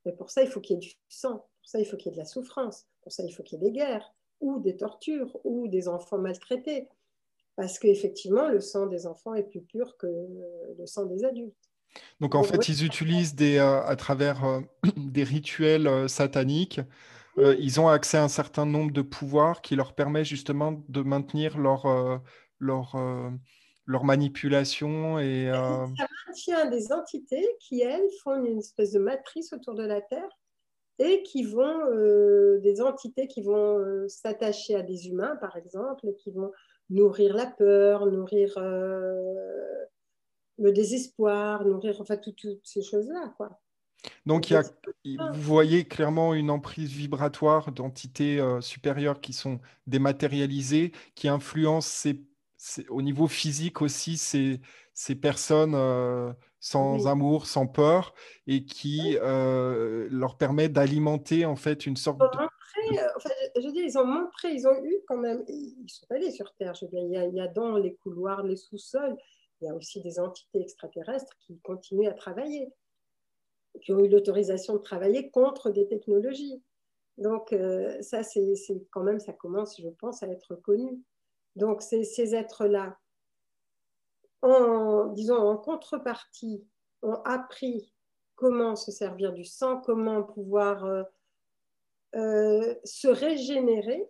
Mais 0.04 0.12
pour 0.12 0.30
ça, 0.30 0.42
il 0.42 0.48
faut 0.48 0.60
qu'il 0.60 0.74
y 0.74 0.76
ait 0.78 0.80
du 0.80 0.94
sang, 1.08 1.46
pour 1.60 1.68
ça, 1.68 1.78
il 1.78 1.84
faut 1.84 1.96
qu'il 1.96 2.10
y 2.10 2.12
ait 2.12 2.16
de 2.16 2.20
la 2.20 2.24
souffrance, 2.26 2.86
pour 3.02 3.12
ça, 3.12 3.22
il 3.24 3.32
faut 3.32 3.42
qu'il 3.42 3.60
y 3.60 3.66
ait 3.66 3.70
des 3.70 3.76
guerres, 3.76 4.14
ou 4.40 4.58
des 4.60 4.76
tortures, 4.76 5.38
ou 5.44 5.68
des 5.68 5.88
enfants 5.88 6.18
maltraités. 6.18 6.88
Parce 7.56 7.78
qu'effectivement, 7.78 8.48
le 8.48 8.60
sang 8.60 8.86
des 8.86 9.06
enfants 9.06 9.34
est 9.34 9.42
plus 9.42 9.60
pur 9.60 9.96
que 9.98 10.06
le 10.06 10.86
sang 10.86 11.04
des 11.04 11.24
adultes. 11.24 11.70
Donc 12.20 12.34
en 12.34 12.42
fait, 12.42 12.68
ils 12.68 12.84
utilisent 12.84 13.34
des, 13.34 13.58
euh, 13.58 13.82
à 13.84 13.96
travers 13.96 14.44
euh, 14.44 14.60
des 14.96 15.24
rituels 15.24 15.86
euh, 15.86 16.08
sataniques, 16.08 16.80
ils 17.58 17.80
ont 17.80 17.88
accès 17.88 18.18
à 18.18 18.24
un 18.24 18.28
certain 18.28 18.66
nombre 18.66 18.92
de 18.92 19.00
pouvoirs 19.00 19.62
qui 19.62 19.74
leur 19.74 19.94
permet 19.94 20.26
justement 20.26 20.84
de 20.90 21.00
maintenir 21.00 21.56
leur, 21.56 21.86
leur, 22.58 22.96
leur 23.90 24.04
manipulation 24.04 25.18
et 25.18 25.50
euh, 25.50 25.84
ça 25.98 26.06
maintient 26.26 26.70
des 26.70 26.92
entités 26.92 27.44
qui 27.58 27.80
elles 27.80 28.08
font 28.22 28.44
une 28.44 28.58
espèce 28.58 28.92
de 28.92 29.00
matrice 29.00 29.52
autour 29.52 29.74
de 29.74 29.82
la 29.82 30.00
Terre 30.00 30.38
et 31.00 31.24
qui 31.24 31.42
vont 31.42 31.86
euh, 31.86 32.60
des 32.60 32.80
entités 32.80 33.26
qui 33.26 33.42
vont 33.42 33.78
euh, 33.78 34.06
s'attacher 34.06 34.76
à 34.76 34.82
des 34.82 35.08
humains 35.08 35.34
par 35.40 35.56
exemple 35.56 36.06
et 36.06 36.14
qui 36.14 36.30
vont 36.30 36.52
nourrir 36.88 37.34
la 37.34 37.46
peur 37.46 38.06
nourrir 38.06 38.54
le 40.58 40.72
désespoir 40.72 41.64
nourrir 41.64 42.00
enfin 42.00 42.16
toutes 42.16 42.46
ces 42.62 42.82
choses 42.82 43.08
là 43.08 43.34
quoi. 43.36 43.60
Donc, 44.24 44.48
il 44.48 44.54
y 44.54 44.56
a, 44.56 44.62
vous 45.32 45.42
voyez 45.42 45.84
clairement 45.84 46.32
une 46.32 46.48
emprise 46.48 46.90
vibratoire 46.90 47.70
d'entités 47.70 48.42
supérieures 48.62 49.20
qui 49.20 49.34
sont 49.34 49.60
dématérialisées, 49.86 50.92
qui 51.14 51.28
influencent 51.28 51.86
ces 51.86 52.24
au 52.88 53.02
niveau 53.02 53.26
physique 53.26 53.82
aussi, 53.82 54.16
c'est 54.16 54.60
ces 54.92 55.14
personnes 55.14 55.74
euh, 55.74 56.32
sans 56.58 57.06
amour, 57.06 57.46
sans 57.46 57.66
peur, 57.66 58.14
et 58.46 58.64
qui 58.64 59.16
euh, 59.20 60.08
leur 60.10 60.36
permet 60.36 60.68
d'alimenter 60.68 61.46
en 61.46 61.56
fait 61.56 61.86
une 61.86 61.96
sorte 61.96 62.20
enfin, 63.16 63.30
je 63.56 63.66
veux 63.66 63.72
dire, 63.72 63.84
ils 63.84 63.98
ont 63.98 64.04
montré, 64.04 64.52
ils 64.52 64.66
ont 64.66 64.84
eu 64.84 65.00
quand 65.06 65.16
même, 65.16 65.44
ils 65.48 65.88
sont 65.88 66.06
allés 66.10 66.30
sur 66.30 66.52
Terre. 66.54 66.74
Je 66.74 66.84
veux 66.84 66.90
dire, 66.90 67.02
il 67.02 67.12
y 67.12 67.16
a, 67.16 67.26
il 67.26 67.34
y 67.34 67.40
a 67.40 67.48
dans 67.48 67.76
les 67.76 67.94
couloirs, 67.94 68.42
les 68.42 68.56
sous-sols, 68.56 69.16
il 69.60 69.66
y 69.66 69.70
a 69.70 69.74
aussi 69.74 70.00
des 70.02 70.18
entités 70.18 70.60
extraterrestres 70.60 71.36
qui 71.40 71.58
continuent 71.60 72.08
à 72.08 72.14
travailler, 72.14 72.72
qui 73.82 73.92
ont 73.92 74.00
eu 74.00 74.08
l'autorisation 74.08 74.74
de 74.74 74.80
travailler 74.80 75.30
contre 75.30 75.70
des 75.70 75.86
technologies. 75.86 76.62
Donc, 77.18 77.52
euh, 77.52 78.00
ça, 78.00 78.22
c'est 78.22 78.54
quand 78.90 79.02
même, 79.02 79.20
ça 79.20 79.32
commence, 79.32 79.80
je 79.80 79.88
pense, 79.88 80.22
à 80.22 80.28
être 80.28 80.54
connu. 80.56 81.02
Donc, 81.56 81.82
ces 81.82 82.34
êtres-là, 82.34 82.96
en, 84.42 85.06
disons, 85.06 85.36
en 85.36 85.56
contrepartie, 85.56 86.64
ont 87.02 87.20
appris 87.24 87.92
comment 88.40 88.74
se 88.74 88.90
servir 88.90 89.32
du 89.32 89.44
sang, 89.44 89.80
comment 89.82 90.22
pouvoir 90.22 90.84
euh, 90.86 91.02
euh, 92.16 92.74
se 92.84 93.08
régénérer. 93.08 94.08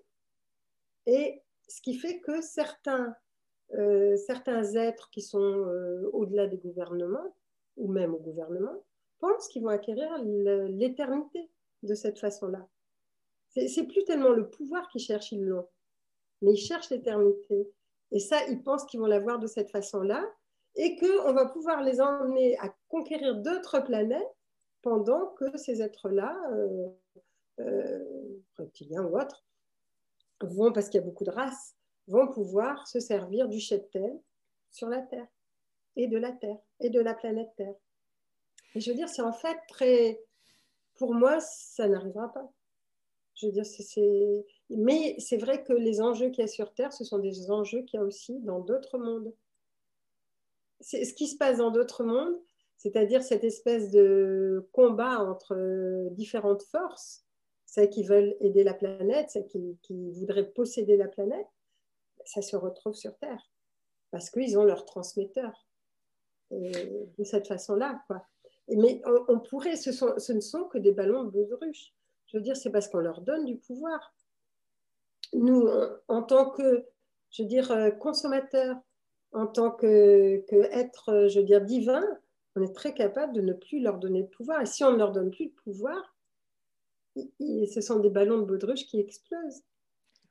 Et 1.07 1.43
ce 1.67 1.83
qui 1.83 1.95
fait 1.95 2.21
que 2.21 2.41
certains, 2.41 3.15
euh, 3.75 4.17
êtres 4.77 5.11
qui 5.11 5.23
sont 5.23 5.67
au-delà 6.13 6.47
des 6.47 6.59
gouvernements, 6.59 7.35
ou 7.77 7.89
même 7.89 8.15
au 8.15 8.19
gouvernement, 8.19 8.85
pensent 9.19 9.49
qu'ils 9.49 9.63
vont 9.63 9.69
acquérir 9.69 10.11
l'éternité 10.23 11.51
de 11.83 11.95
cette 11.95 12.19
façon-là. 12.19 12.67
C'est 13.49 13.87
plus 13.87 14.05
tellement 14.05 14.31
le 14.31 14.49
pouvoir 14.49 14.89
qu'ils 14.89 15.01
cherchent, 15.01 15.33
ils 15.33 15.45
l'ont, 15.45 15.67
mais 16.43 16.53
ils 16.53 16.59
cherchent 16.61 16.91
l'éternité. 16.91 17.71
Et 18.13 18.19
ça, 18.19 18.45
ils 18.49 18.63
pensent 18.63 18.85
qu'ils 18.85 19.01
vont 19.01 19.07
l'avoir 19.07 19.39
de 19.39 19.47
cette 19.47 19.71
façon-là 19.71 20.25
et 20.77 20.97
qu'on 20.97 21.33
va 21.33 21.47
pouvoir 21.47 21.83
les 21.83 22.01
emmener 22.01 22.59
à 22.59 22.75
conquérir 22.89 23.37
d'autres 23.37 23.81
planètes 23.81 24.37
pendant 24.83 25.27
que 25.35 25.57
ces 25.57 25.83
êtres-là, 25.83 26.37
euh, 26.53 26.89
euh, 27.61 28.39
reptiliens 28.57 29.05
ou 29.05 29.19
autres, 29.19 29.45
vont, 30.41 30.73
parce 30.73 30.89
qu'il 30.89 31.01
y 31.01 31.03
a 31.03 31.07
beaucoup 31.07 31.25
de 31.25 31.31
races, 31.31 31.77
vont 32.07 32.29
pouvoir 32.29 32.87
se 32.89 33.01
servir 33.01 33.49
du 33.49 33.61
cheptel 33.61 34.19
sur 34.71 34.89
la 34.89 35.03
Terre 35.03 35.27
et 35.97 36.07
de 36.07 36.17
la 36.17 36.33
Terre 36.33 36.59
et 36.81 36.91
de 36.91 37.01
la 37.01 37.15
planète 37.15 37.51
Terre. 37.57 37.75
Et 38.75 38.81
je 38.81 38.91
veux 38.91 38.97
dire, 38.97 39.09
c'est 39.09 39.23
en 39.23 39.33
fait 39.33 39.59
très... 39.69 40.21
Pour 40.95 41.15
moi, 41.15 41.41
ça 41.41 41.89
n'arrivera 41.89 42.33
pas. 42.33 42.53
Je 43.41 43.47
veux 43.47 43.53
dire, 43.53 43.65
c'est... 43.65 44.45
Mais 44.69 45.17
c'est 45.19 45.39
vrai 45.39 45.63
que 45.63 45.73
les 45.73 46.01
enjeux 46.01 46.29
qu'il 46.29 46.43
y 46.43 46.45
a 46.45 46.49
sur 46.49 46.73
Terre, 46.75 46.93
ce 46.93 47.05
sont 47.05 47.19
des 47.19 47.51
enjeux 47.51 47.83
qu'il 47.83 47.99
y 47.99 48.03
a 48.03 48.05
aussi 48.05 48.39
dans 48.41 48.61
d'autres 48.61 48.99
mondes. 48.99 49.33
Ce 50.81 51.15
qui 51.15 51.27
se 51.27 51.37
passe 51.37 51.59
dans 51.59 51.71
d'autres 51.71 52.05
mondes, 52.05 52.39
c'est-à-dire 52.77 53.23
cette 53.23 53.45
espèce 53.45 53.91
de 53.91 54.69
combat 54.73 55.19
entre 55.21 55.55
euh, 55.55 56.09
différentes 56.11 56.63
forces, 56.63 57.25
celles 57.67 57.91
qui 57.91 58.03
veulent 58.03 58.37
aider 58.41 58.65
la 58.65 58.75
planète, 58.75 59.31
celles 59.31 59.47
qui, 59.47 60.11
voudraient 60.13 60.51
posséder 60.51 60.97
la 60.97 61.09
planète, 61.09 61.47
ça 62.25 62.43
se 62.43 62.57
retrouve 62.57 62.95
sur 62.95 63.17
Terre, 63.19 63.51
parce 64.11 64.31
qu'ils 64.31 64.59
ont 64.59 64.65
leur 64.65 64.85
transmetteur. 64.85 65.67
de 66.51 67.25
cette 67.25 67.47
façon-là. 67.47 68.03
Mais 68.69 69.03
on, 69.29 69.41
pourrait, 69.41 69.77
ce, 69.77 69.93
ce, 69.93 70.33
ne 70.33 70.41
sont 70.41 70.65
que 70.65 70.79
des 70.79 70.93
ballons 70.93 71.25
de 71.25 71.31
baudruche. 71.31 71.95
Je 72.31 72.39
veux 72.39 72.43
dire, 72.43 72.57
c'est 72.57 72.71
parce 72.71 72.89
qu'on 72.89 72.99
leur 72.99 73.21
donne 73.23 73.45
du 73.45 73.57
pouvoir. 73.57 74.15
Nous, 75.33 75.69
en 76.09 76.23
tant 76.23 76.51
que, 76.51 76.85
je 77.31 77.43
veux 77.43 77.49
dire, 77.49 77.71
euh, 77.71 77.91
consommateurs, 77.91 78.77
en 79.33 79.47
tant 79.47 79.71
que, 79.71 80.45
être, 80.73 81.29
je 81.29 81.41
veux 81.41 81.45
dire, 81.45 81.61
divin, 81.61 82.05
on 82.57 82.63
est 82.63 82.75
très 82.75 82.95
capable 82.95 83.33
de 83.33 83.41
ne 83.41 83.53
plus 83.53 83.81
leur 83.81 83.99
donner 83.99 84.23
de 84.23 84.29
pouvoir. 84.29 84.61
Et 84.61 84.67
si 84.67 84.83
on 84.85 84.93
ne 84.93 84.97
leur 84.97 85.13
donne 85.13 85.31
plus 85.31 85.47
de 85.47 85.55
pouvoir, 85.65 86.17
ce 87.17 87.81
sont 87.81 88.01
des 88.01 88.11
ballons 88.11 88.39
de 88.39 88.45
baudruche 88.45 88.87
qui 88.87 88.99
explosent. 88.99 89.63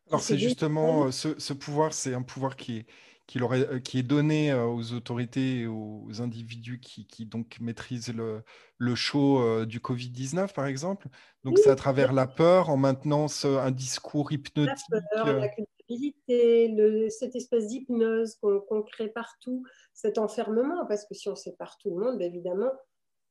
Alors 0.07 0.21
c'est 0.21 0.37
justement 0.37 1.05
euh, 1.05 1.11
ce, 1.11 1.53
pouvoir, 1.53 1.93
c'est 1.93 2.13
un 2.13 2.23
pouvoir 2.23 2.55
qui 2.55 2.77
est, 2.77 2.85
qui, 3.29 3.39
euh, 3.39 3.79
qui 3.79 3.99
est 3.99 4.03
donné 4.03 4.51
euh, 4.51 4.65
aux 4.65 4.93
autorités 4.93 5.59
et 5.59 5.67
aux 5.67 6.07
individus 6.19 6.79
qui, 6.79 7.25
donc 7.27 7.57
maîtrisent 7.61 8.11
le, 8.13 8.41
le 8.79 8.95
show 8.95 9.65
du 9.65 9.79
Covid-19, 9.79 10.51
par 10.53 10.65
exemple. 10.65 11.07
Donc 11.43 11.59
c'est 11.59 11.69
à 11.69 11.75
travers 11.75 12.11
la 12.11 12.25
peur, 12.25 12.69
en 12.69 12.77
maintenant 12.77 13.27
un 13.43 13.71
discours 13.71 14.31
hypnotique. 14.31 14.75
La 14.89 15.01
peur, 15.13 15.39
la 15.39 15.49
culpabilité, 15.49 17.09
cette 17.09 17.35
espèce 17.35 17.67
d'hypnose 17.67 18.35
qu'on 18.41 18.81
crée 18.81 19.09
partout, 19.09 19.63
cet 19.93 20.17
enfermement, 20.17 20.87
parce 20.87 21.05
que 21.05 21.13
si 21.13 21.29
on 21.29 21.35
sépare 21.35 21.77
tout 21.77 21.91
le 21.91 22.03
monde, 22.03 22.19
évidemment, 22.21 22.71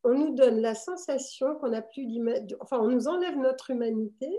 on 0.04 0.14
nous 0.14 0.34
donne 0.36 0.60
la 0.60 0.76
sensation 0.76 1.56
qu'on 1.56 1.70
n'a 1.70 1.82
plus 1.82 2.06
d'humanité, 2.06 2.54
enfin 2.60 2.78
on 2.78 2.88
nous 2.88 3.08
enlève 3.08 3.36
notre 3.36 3.70
humanité 3.70 4.30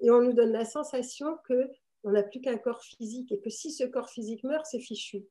et 0.00 0.10
on 0.10 0.20
nous 0.20 0.32
donne 0.32 0.50
la 0.50 0.64
sensation 0.64 1.38
que 1.48 1.70
on 2.04 2.12
n'a 2.12 2.22
plus 2.22 2.40
qu'un 2.40 2.58
corps 2.58 2.82
physique 2.82 3.32
et 3.32 3.40
que 3.40 3.50
si 3.50 3.70
ce 3.70 3.84
corps 3.84 4.10
physique 4.10 4.44
meurt, 4.44 4.66
c'est 4.66 4.80
fichu. 4.80 5.26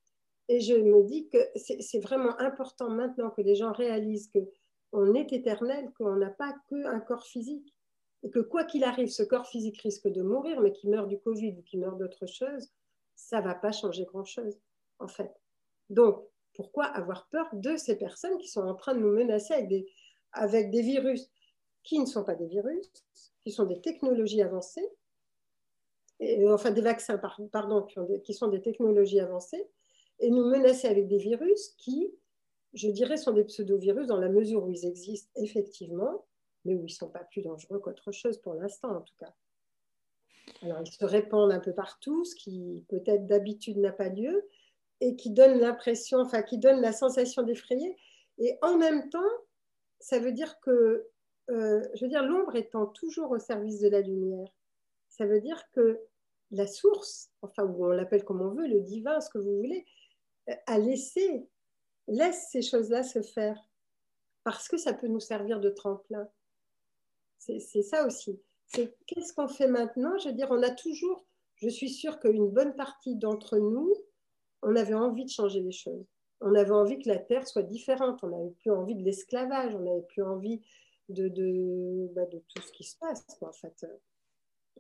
Et 0.47 0.59
je 0.59 0.73
me 0.73 1.03
dis 1.03 1.27
que 1.29 1.37
c'est 1.55 1.99
vraiment 1.99 2.37
important 2.39 2.89
maintenant 2.89 3.29
que 3.29 3.41
les 3.41 3.55
gens 3.55 3.71
réalisent 3.71 4.31
qu'on 4.31 5.13
est 5.13 5.31
éternel, 5.31 5.91
qu'on 5.97 6.15
n'a 6.15 6.29
pas 6.31 6.55
qu'un 6.69 6.99
corps 6.99 7.25
physique. 7.25 7.75
Et 8.23 8.29
que 8.31 8.39
quoi 8.39 8.65
qu'il 8.65 8.83
arrive, 8.83 9.09
ce 9.09 9.23
corps 9.23 9.47
physique 9.47 9.81
risque 9.81 10.07
de 10.09 10.21
mourir, 10.21 10.59
mais 10.59 10.73
qu'il 10.73 10.89
meurt 10.89 11.07
du 11.07 11.19
Covid 11.19 11.55
ou 11.57 11.61
qu'il 11.61 11.79
meurt 11.79 11.97
d'autre 11.97 12.25
chose, 12.25 12.67
ça 13.15 13.39
va 13.41 13.55
pas 13.55 13.71
changer 13.71 14.03
grand-chose, 14.05 14.59
en 14.99 15.07
fait. 15.07 15.31
Donc, 15.89 16.21
pourquoi 16.53 16.85
avoir 16.85 17.29
peur 17.29 17.47
de 17.53 17.77
ces 17.77 17.95
personnes 17.95 18.37
qui 18.37 18.47
sont 18.47 18.61
en 18.61 18.75
train 18.75 18.93
de 18.93 18.99
nous 18.99 19.13
menacer 19.13 19.53
avec 20.33 20.71
des 20.71 20.81
virus 20.81 21.31
qui 21.83 21.99
ne 21.99 22.05
sont 22.05 22.25
pas 22.25 22.35
des 22.35 22.47
virus, 22.47 22.89
qui 23.41 23.51
sont 23.51 23.65
des 23.65 23.79
technologies 23.79 24.41
avancées 24.41 24.89
euh, 26.21 26.53
enfin 26.53 26.71
des 26.71 26.81
vaccins, 26.81 27.17
pardon, 27.17 27.85
qui, 28.23 28.33
sont 28.33 28.47
des 28.47 28.61
technologies 28.61 29.19
avancées, 29.19 29.67
et 30.19 30.29
nous 30.29 30.45
menacer 30.45 30.87
avec 30.87 31.07
des 31.07 31.17
virus 31.17 31.69
qui, 31.77 32.13
je 32.73 32.89
dirais, 32.89 33.17
sont 33.17 33.31
des 33.31 33.45
pseudo-virus 33.45 34.07
dans 34.07 34.19
la 34.19 34.29
mesure 34.29 34.65
où 34.65 34.69
ils 34.69 34.85
existent 34.85 35.31
effectivement, 35.35 36.25
mais 36.65 36.75
où 36.75 36.79
ils 36.79 36.83
ne 36.83 36.87
sont 36.89 37.09
pas 37.09 37.23
plus 37.23 37.41
dangereux 37.41 37.79
qu'autre 37.79 38.11
chose 38.11 38.37
pour 38.39 38.53
l'instant 38.53 38.95
en 38.95 39.01
tout 39.01 39.15
cas. 39.17 39.33
Alors 40.61 40.81
ils 40.81 40.91
se 40.91 41.05
répandent 41.05 41.51
un 41.51 41.59
peu 41.59 41.73
partout, 41.73 42.25
ce 42.25 42.35
qui 42.35 42.83
peut-être 42.89 43.25
d'habitude 43.27 43.77
n'a 43.77 43.93
pas 43.93 44.09
lieu, 44.09 44.45
et 45.01 45.15
qui 45.15 45.29
donne 45.29 45.59
l'impression, 45.59 46.19
enfin 46.19 46.41
qui 46.41 46.57
donne 46.57 46.81
la 46.81 46.91
sensation 46.91 47.43
d'effrayer. 47.43 47.95
Et 48.39 48.57
en 48.61 48.77
même 48.77 49.09
temps, 49.09 49.19
ça 49.99 50.19
veut 50.19 50.31
dire 50.31 50.59
que, 50.59 51.07
euh, 51.49 51.81
je 51.93 52.03
veux 52.03 52.09
dire, 52.09 52.23
l'ombre 52.23 52.55
étant 52.55 52.87
toujours 52.87 53.31
au 53.31 53.39
service 53.39 53.79
de 53.79 53.89
la 53.89 54.01
lumière, 54.01 54.49
ça 55.07 55.25
veut 55.25 55.41
dire 55.41 55.61
que 55.71 55.99
la 56.51 56.67
source, 56.67 57.31
enfin, 57.41 57.63
ou 57.63 57.85
on 57.85 57.89
l'appelle 57.89 58.23
comme 58.23 58.41
on 58.41 58.49
veut, 58.49 58.67
le 58.67 58.81
divin, 58.81 59.21
ce 59.21 59.29
que 59.29 59.37
vous 59.37 59.57
voulez, 59.57 59.85
a 60.65 60.77
laissé, 60.77 61.47
laisse 62.07 62.47
ces 62.51 62.61
choses-là 62.61 63.03
se 63.03 63.21
faire, 63.21 63.61
parce 64.43 64.67
que 64.67 64.77
ça 64.77 64.93
peut 64.93 65.07
nous 65.07 65.19
servir 65.19 65.59
de 65.59 65.69
tremplin. 65.69 66.27
C'est 67.37 67.59
ça 67.83 68.05
aussi. 68.05 68.41
C'est 68.65 68.95
qu'est-ce 69.07 69.33
qu'on 69.33 69.47
fait 69.47 69.67
maintenant? 69.67 70.17
Je 70.19 70.29
veux 70.29 70.35
dire, 70.35 70.49
on 70.51 70.61
a 70.61 70.69
toujours, 70.69 71.25
je 71.55 71.69
suis 71.69 71.89
sûre 71.89 72.19
qu'une 72.19 72.49
bonne 72.49 72.75
partie 72.75 73.15
d'entre 73.15 73.57
nous, 73.57 73.93
on 74.61 74.75
avait 74.75 74.93
envie 74.93 75.25
de 75.25 75.29
changer 75.29 75.61
les 75.61 75.71
choses. 75.71 76.05
On 76.41 76.53
avait 76.55 76.71
envie 76.71 76.99
que 76.99 77.09
la 77.09 77.17
Terre 77.17 77.47
soit 77.47 77.63
différente. 77.63 78.23
On 78.23 78.29
n'avait 78.29 78.51
plus 78.51 78.71
envie 78.71 78.95
de 78.95 79.03
l'esclavage. 79.03 79.73
On 79.75 79.79
n'avait 79.79 80.05
plus 80.07 80.23
envie 80.23 80.61
de, 81.09 81.27
de, 81.27 82.09
bah, 82.13 82.25
de, 82.25 82.39
tout 82.47 82.61
ce 82.61 82.71
qui 82.71 82.83
se 82.83 82.97
passe. 82.97 83.25
En 83.41 83.51
fait, 83.51 83.85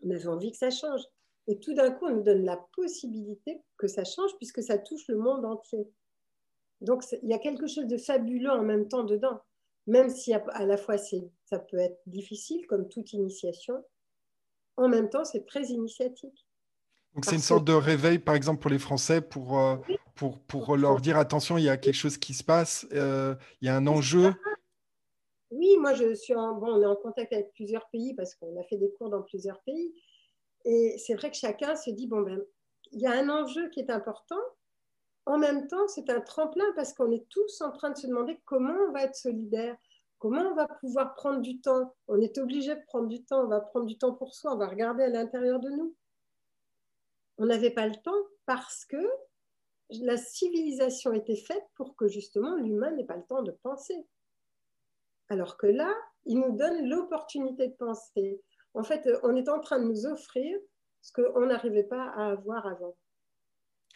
on 0.03 0.09
avait 0.11 0.27
envie 0.27 0.51
que 0.51 0.57
ça 0.57 0.69
change. 0.69 1.01
Et 1.49 1.59
tout 1.59 1.73
d'un 1.73 1.89
coup, 1.89 2.05
on 2.05 2.17
nous 2.17 2.23
donne 2.23 2.45
la 2.45 2.57
possibilité 2.75 3.63
que 3.79 3.87
ça 3.87 4.03
change 4.03 4.37
puisque 4.37 4.61
ça 4.61 4.77
touche 4.77 5.07
le 5.07 5.17
monde 5.17 5.43
entier. 5.45 5.89
Donc, 6.79 7.03
il 7.23 7.27
y 7.27 7.33
a 7.33 7.39
quelque 7.39 7.65
chose 7.65 7.87
de 7.87 7.97
fabuleux 7.97 8.51
en 8.51 8.61
même 8.61 8.87
temps 8.87 9.03
dedans. 9.03 9.41
Même 9.87 10.11
si 10.11 10.31
à 10.31 10.65
la 10.67 10.77
fois 10.77 10.97
ça 10.99 11.57
peut 11.57 11.79
être 11.79 11.99
difficile, 12.05 12.67
comme 12.67 12.87
toute 12.87 13.13
initiation, 13.13 13.83
en 14.77 14.87
même 14.89 15.09
temps, 15.09 15.25
c'est 15.25 15.47
très 15.47 15.63
initiatique. 15.63 16.45
Donc, 17.15 17.25
c'est 17.25 17.35
une 17.35 17.41
sorte 17.41 17.65
de 17.65 17.73
réveil, 17.73 18.19
par 18.19 18.35
exemple, 18.35 18.61
pour 18.61 18.69
les 18.69 18.77
Français, 18.77 19.19
pour, 19.19 19.57
euh, 19.57 19.77
pour, 20.13 20.37
pour 20.41 20.77
leur 20.77 21.01
dire 21.01 21.17
attention, 21.17 21.57
il 21.57 21.63
y 21.63 21.69
a 21.69 21.77
quelque 21.77 21.95
chose 21.95 22.19
qui 22.19 22.35
se 22.35 22.43
passe, 22.43 22.85
euh, 22.93 23.33
il 23.61 23.65
y 23.65 23.69
a 23.69 23.75
un 23.75 23.87
enjeu. 23.87 24.35
Oui, 25.49 25.77
moi, 25.79 25.95
je 25.95 26.13
suis 26.13 26.35
en, 26.35 26.53
bon, 26.53 26.67
on 26.75 26.81
est 26.83 26.85
en 26.85 26.95
contact 26.95 27.33
avec 27.33 27.51
plusieurs 27.53 27.89
pays 27.89 28.13
parce 28.13 28.35
qu'on 28.35 28.55
a 28.59 28.63
fait 28.65 28.77
des 28.77 28.91
cours 28.91 29.09
dans 29.09 29.23
plusieurs 29.23 29.59
pays. 29.61 29.95
Et 30.65 30.97
c'est 30.97 31.15
vrai 31.15 31.31
que 31.31 31.37
chacun 31.37 31.75
se 31.75 31.89
dit, 31.89 32.07
bon, 32.07 32.21
ben, 32.21 32.41
il 32.91 33.01
y 33.01 33.07
a 33.07 33.11
un 33.11 33.29
enjeu 33.29 33.69
qui 33.69 33.79
est 33.79 33.89
important. 33.89 34.39
En 35.25 35.37
même 35.37 35.67
temps, 35.67 35.87
c'est 35.87 36.09
un 36.09 36.21
tremplin 36.21 36.65
parce 36.75 36.93
qu'on 36.93 37.11
est 37.11 37.27
tous 37.29 37.61
en 37.61 37.71
train 37.71 37.91
de 37.91 37.97
se 37.97 38.07
demander 38.07 38.39
comment 38.45 38.73
on 38.87 38.91
va 38.91 39.03
être 39.03 39.15
solidaire, 39.15 39.77
comment 40.17 40.41
on 40.41 40.55
va 40.55 40.67
pouvoir 40.67 41.15
prendre 41.15 41.41
du 41.41 41.61
temps. 41.61 41.95
On 42.07 42.19
est 42.19 42.37
obligé 42.37 42.75
de 42.75 42.81
prendre 42.87 43.07
du 43.07 43.23
temps, 43.23 43.43
on 43.43 43.47
va 43.47 43.61
prendre 43.61 43.85
du 43.85 43.97
temps 43.97 44.13
pour 44.13 44.33
soi, 44.33 44.53
on 44.53 44.57
va 44.57 44.67
regarder 44.67 45.03
à 45.03 45.09
l'intérieur 45.09 45.59
de 45.59 45.69
nous. 45.69 45.95
On 47.37 47.45
n'avait 47.45 47.71
pas 47.71 47.87
le 47.87 47.95
temps 47.95 48.21
parce 48.45 48.85
que 48.85 48.97
la 49.89 50.17
civilisation 50.17 51.13
était 51.13 51.35
faite 51.35 51.65
pour 51.75 51.95
que 51.95 52.07
justement 52.07 52.55
l'humain 52.55 52.91
n'ait 52.91 53.05
pas 53.05 53.15
le 53.15 53.23
temps 53.23 53.43
de 53.43 53.51
penser. 53.51 54.05
Alors 55.29 55.57
que 55.57 55.67
là, 55.67 55.93
il 56.25 56.39
nous 56.39 56.55
donne 56.55 56.89
l'opportunité 56.89 57.67
de 57.67 57.73
penser 57.73 58.41
En 58.73 58.83
fait, 58.83 59.07
on 59.23 59.35
est 59.35 59.49
en 59.49 59.59
train 59.59 59.79
de 59.79 59.85
nous 59.85 60.05
offrir 60.05 60.57
ce 61.01 61.11
qu'on 61.13 61.45
n'arrivait 61.45 61.83
pas 61.83 62.09
à 62.15 62.31
avoir 62.31 62.65
avant. 62.67 62.95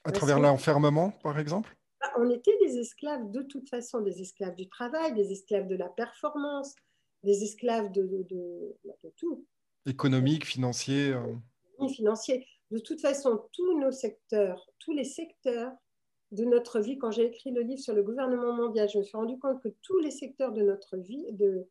À 0.04 0.12
travers 0.12 0.40
l'enfermement, 0.40 1.12
par 1.24 1.40
exemple? 1.40 1.76
Bah, 2.02 2.12
On 2.18 2.30
était 2.30 2.58
des 2.60 2.78
esclaves 2.78 3.32
de 3.32 3.42
toute 3.44 3.70
façon, 3.70 4.02
des 4.02 4.22
esclaves 4.22 4.56
du 4.56 4.68
travail, 4.68 5.14
des 5.14 5.32
esclaves 5.32 5.68
de 5.68 5.76
la 5.76 5.90
performance, 5.90 6.76
des 7.24 7.44
esclaves 7.44 7.92
de, 7.92 8.26
de, 8.30 8.76
tout. 9.16 9.46
Économique, 9.86 10.46
financier. 10.46 11.14
Euh... 11.14 11.88
Financier. 11.88 12.46
De 12.72 12.80
toute 12.80 13.02
façon, 13.02 13.48
tous 13.54 13.80
nos 13.80 13.92
secteurs, 13.92 14.70
tous 14.80 14.94
les 14.94 15.04
secteurs 15.04 15.72
de 16.32 16.44
notre 16.44 16.80
vie, 16.80 16.98
quand 16.98 17.12
j'ai 17.12 17.26
écrit 17.26 17.52
le 17.52 17.62
livre 17.62 17.82
sur 17.82 17.94
le 17.94 18.04
gouvernement 18.04 18.54
mondial, 18.54 18.90
je 18.90 18.98
me 18.98 19.04
suis 19.04 19.16
rendu 19.16 19.38
compte 19.38 19.62
que 19.62 19.70
tous 19.82 20.00
les 20.00 20.12
secteurs 20.12 20.52
de 20.52 20.64
notre 20.64 20.98
vie, 20.98 21.32
de, 21.34 21.68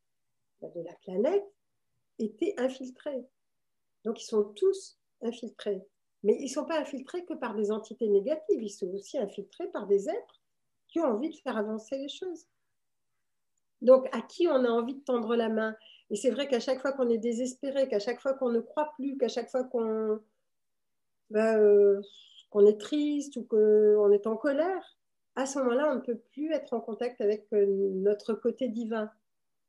bah, 0.61 0.69
de 0.75 0.81
la 0.83 0.95
planète, 1.03 1.45
étaient 2.23 2.55
infiltrés. 2.59 3.27
Donc 4.05 4.23
ils 4.23 4.27
sont 4.27 4.45
tous 4.55 4.99
infiltrés. 5.23 5.83
Mais 6.23 6.37
ils 6.39 6.45
ne 6.45 6.51
sont 6.51 6.64
pas 6.64 6.81
infiltrés 6.81 7.25
que 7.25 7.35
par 7.35 7.55
des 7.55 7.73
entités 7.73 8.09
négatives, 8.09 8.62
ils 8.62 8.70
sont 8.70 8.89
aussi 8.95 9.18
infiltrés 9.18 9.68
par 9.68 9.87
des 9.87 10.09
êtres 10.09 10.41
qui 10.89 11.01
ont 11.01 11.05
envie 11.05 11.31
de 11.31 11.37
faire 11.37 11.57
avancer 11.57 11.99
les 11.99 12.09
choses. 12.09 12.47
Donc, 13.81 14.07
à 14.12 14.23
qui 14.23 14.47
on 14.47 14.64
a 14.64 14.68
envie 14.68 14.95
de 14.95 15.05
tendre 15.05 15.35
la 15.35 15.49
main? 15.49 15.75
Et 16.11 16.16
c'est 16.16 16.31
vrai 16.31 16.47
qu'à 16.47 16.61
chaque 16.61 16.81
fois 16.81 16.93
qu'on 16.93 17.09
est 17.09 17.18
désespéré, 17.18 17.89
qu'à 17.89 17.99
chaque 17.99 18.20
fois 18.20 18.35
qu'on 18.35 18.51
ne 18.51 18.61
croit 18.61 18.93
plus, 18.97 19.16
qu'à 19.18 19.29
chaque 19.29 19.51
fois 19.51 19.64
qu'on 19.64 20.20
ben, 21.31 21.59
euh, 21.59 22.01
est 22.66 22.81
triste 22.81 23.37
ou 23.37 23.45
qu'on 23.45 24.12
est 24.12 24.27
en 24.27 24.37
colère, 24.37 24.99
à 25.35 25.47
ce 25.47 25.59
moment-là, 25.59 25.91
on 25.91 25.97
ne 25.97 26.01
peut 26.01 26.18
plus 26.31 26.53
être 26.53 26.75
en 26.75 26.81
contact 26.81 27.20
avec 27.20 27.47
euh, 27.53 27.66
notre 27.95 28.35
côté 28.35 28.68
divin. 28.68 29.11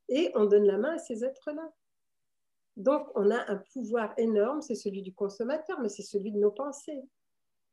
Et 0.09 0.31
on 0.35 0.45
donne 0.45 0.65
la 0.65 0.77
main 0.77 0.95
à 0.95 0.97
ces 0.99 1.23
êtres-là. 1.23 1.71
Donc, 2.75 3.07
on 3.15 3.29
a 3.29 3.51
un 3.51 3.57
pouvoir 3.73 4.13
énorme, 4.17 4.61
c'est 4.61 4.75
celui 4.75 5.01
du 5.01 5.13
consommateur, 5.13 5.79
mais 5.79 5.89
c'est 5.89 6.03
celui 6.03 6.31
de 6.31 6.39
nos 6.39 6.51
pensées. 6.51 7.03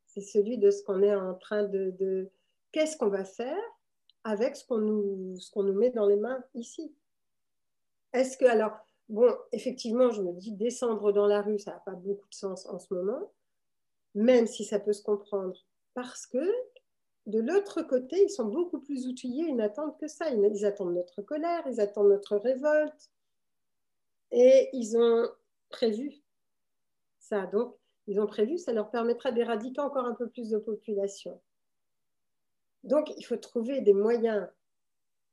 C'est 0.07 0.21
celui 0.21 0.59
de 0.59 0.71
ce 0.71 0.83
qu'on 0.83 1.03
est 1.03 1.15
en 1.15 1.35
train 1.35 1.65
de... 1.65 2.31
Qu'est-ce 2.73 2.97
qu'on 2.97 3.09
va 3.09 3.25
faire 3.25 3.63
avec 4.25 4.57
ce 4.57 4.67
qu'on 4.67 4.79
nous, 4.79 5.73
met 5.73 5.91
dans 5.91 6.07
les 6.07 6.17
mains 6.17 6.43
ici? 6.55 6.95
Est-ce 8.13 8.37
que, 8.37 8.45
alors, 8.45 8.73
bon, 9.09 9.35
effectivement, 9.53 10.11
je 10.11 10.23
me 10.23 10.33
dis, 10.33 10.53
descendre 10.53 11.13
dans 11.13 11.27
la 11.27 11.43
rue, 11.43 11.59
ça 11.59 11.73
n'a 11.73 11.79
pas 11.79 11.95
beaucoup 11.95 12.29
de 12.29 12.35
sens 12.35 12.67
en 12.67 12.79
ce 12.79 12.93
moment, 12.93 13.33
même 14.15 14.47
si 14.47 14.65
ça 14.65 14.81
peut 14.81 14.93
se 14.93 15.03
comprendre, 15.03 15.57
parce 15.95 16.27
que 16.27 16.45
de 17.27 17.39
l'autre 17.41 17.83
côté, 17.83 18.23
ils 18.25 18.31
sont 18.31 18.47
beaucoup 18.47 18.81
plus 18.81 19.07
outillés, 19.07 19.47
ils 19.49 19.57
n'attendent 19.57 19.97
que 19.99 20.09
ça. 20.09 20.31
Ils 20.31 20.65
attendent 20.65 20.95
notre 20.95 21.23
colère, 21.23 21.63
ils 21.67 21.81
attendent 21.81 22.09
notre 22.09 22.37
révolte, 22.37 23.11
et 24.31 24.69
ils 24.73 24.97
ont 24.97 25.29
prévu 25.69 26.23
ça. 27.19 27.47
Donc, 27.47 27.77
ils 28.07 28.21
ont 28.21 28.27
prévu, 28.27 28.59
ça 28.59 28.73
leur 28.73 28.91
permettra 28.91 29.31
d'éradiquer 29.31 29.81
encore 29.81 30.07
un 30.07 30.15
peu 30.15 30.29
plus 30.29 30.51
de 30.51 30.59
population. 30.59 31.41
Donc, 32.83 33.13
il 33.17 33.23
faut 33.23 33.37
trouver 33.37 33.81
des 33.81 33.93
moyens 33.93 34.49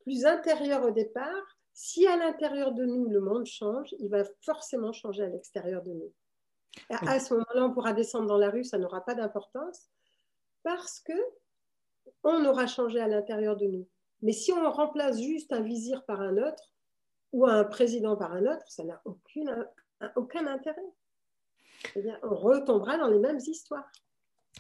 plus 0.01 0.25
intérieurs 0.25 0.83
au 0.83 0.91
départ. 0.91 1.57
Si 1.73 2.07
à 2.07 2.17
l'intérieur 2.17 2.73
de 2.73 2.85
nous, 2.85 3.07
le 3.07 3.19
monde 3.19 3.45
change, 3.45 3.95
il 3.99 4.09
va 4.09 4.23
forcément 4.41 4.91
changer 4.91 5.23
à 5.23 5.29
l'extérieur 5.29 5.83
de 5.83 5.93
nous. 5.93 6.13
à 6.89 7.19
ce 7.19 7.33
moment-là, 7.33 7.65
on 7.65 7.73
pourra 7.73 7.93
descendre 7.93 8.27
dans 8.27 8.37
la 8.37 8.49
rue, 8.49 8.63
ça 8.63 8.77
n'aura 8.77 9.03
pas 9.03 9.15
d'importance 9.15 9.89
parce 10.63 10.99
que 10.99 11.13
on 12.23 12.45
aura 12.45 12.67
changé 12.67 12.99
à 12.99 13.07
l'intérieur 13.07 13.55
de 13.55 13.67
nous. 13.67 13.87
Mais 14.21 14.33
si 14.33 14.51
on 14.51 14.69
remplace 14.71 15.21
juste 15.21 15.53
un 15.53 15.61
vizir 15.61 16.03
par 16.05 16.21
un 16.21 16.37
autre, 16.37 16.73
ou 17.31 17.45
un 17.45 17.63
président 17.63 18.15
par 18.15 18.33
un 18.33 18.45
autre, 18.45 18.63
ça 18.67 18.83
n'a 18.83 19.01
aucun 20.15 20.47
intérêt. 20.47 20.81
on 22.23 22.35
retombera 22.35 22.97
dans 22.97 23.07
les 23.07 23.19
mêmes 23.19 23.39
histoires. 23.39 23.89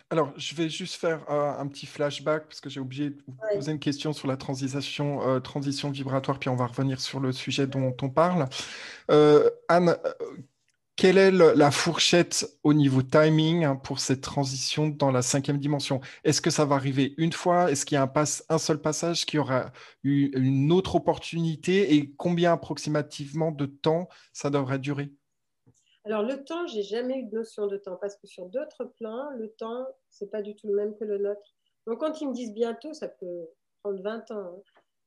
Alors, 0.09 0.31
je 0.37 0.55
vais 0.55 0.69
juste 0.69 0.95
faire 0.95 1.29
euh, 1.29 1.57
un 1.57 1.67
petit 1.67 1.85
flashback 1.85 2.45
parce 2.45 2.61
que 2.61 2.69
j'ai 2.69 2.79
oublié 2.79 3.09
de 3.09 3.21
vous 3.27 3.35
poser 3.53 3.71
une 3.71 3.79
question 3.79 4.13
sur 4.13 4.27
la 4.27 4.37
transition, 4.37 5.27
euh, 5.27 5.39
transition 5.39 5.89
vibratoire, 5.89 6.39
puis 6.39 6.49
on 6.49 6.55
va 6.55 6.67
revenir 6.67 7.01
sur 7.01 7.19
le 7.19 7.31
sujet 7.31 7.67
dont 7.67 7.95
on 8.01 8.09
parle. 8.09 8.47
Euh, 9.11 9.49
Anne, 9.67 9.97
quelle 10.97 11.19
est 11.19 11.31
la 11.31 11.69
fourchette 11.69 12.57
au 12.63 12.73
niveau 12.73 13.03
timing 13.03 13.63
hein, 13.63 13.75
pour 13.75 13.99
cette 13.99 14.21
transition 14.21 14.87
dans 14.87 15.11
la 15.11 15.21
cinquième 15.21 15.59
dimension? 15.59 16.01
Est-ce 16.23 16.41
que 16.41 16.49
ça 16.49 16.65
va 16.65 16.73
arriver 16.73 17.13
une 17.17 17.31
fois? 17.31 17.71
Est-ce 17.71 17.85
qu'il 17.85 17.95
y 17.95 17.99
a 17.99 18.11
un, 18.49 18.57
seul 18.57 18.81
passage 18.81 19.27
qui 19.27 19.37
aura 19.37 19.71
eu 20.03 20.31
une 20.35 20.71
autre 20.71 20.95
opportunité? 20.95 21.93
Et 21.93 22.11
combien 22.17 22.53
approximativement 22.53 23.51
de 23.51 23.67
temps 23.67 24.09
ça 24.33 24.49
devrait 24.49 24.79
durer? 24.79 25.11
Alors 26.03 26.23
le 26.23 26.43
temps, 26.43 26.65
j'ai 26.65 26.81
jamais 26.81 27.19
eu 27.19 27.23
de 27.25 27.35
notion 27.35 27.67
de 27.67 27.77
temps 27.77 27.97
parce 28.01 28.15
que 28.15 28.25
sur 28.25 28.47
d'autres 28.47 28.85
plans, 28.97 29.29
le 29.37 29.49
temps, 29.49 29.85
c'est 30.09 30.31
pas 30.31 30.41
du 30.41 30.55
tout 30.55 30.67
le 30.67 30.75
même 30.75 30.95
que 30.95 31.05
le 31.05 31.19
nôtre. 31.19 31.55
Donc 31.85 31.99
quand 31.99 32.21
ils 32.21 32.27
me 32.27 32.33
disent 32.33 32.53
bientôt, 32.53 32.93
ça 32.93 33.07
peut 33.07 33.47
prendre 33.83 34.01
20 34.01 34.31
ans. 34.31 34.39
Hein. 34.39 34.61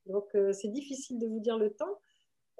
Donc 0.05 0.27
euh, 0.35 0.53
c'est 0.53 0.69
difficile 0.69 1.19
de 1.19 1.27
vous 1.27 1.41
dire 1.41 1.57
le 1.57 1.73
temps. 1.73 1.99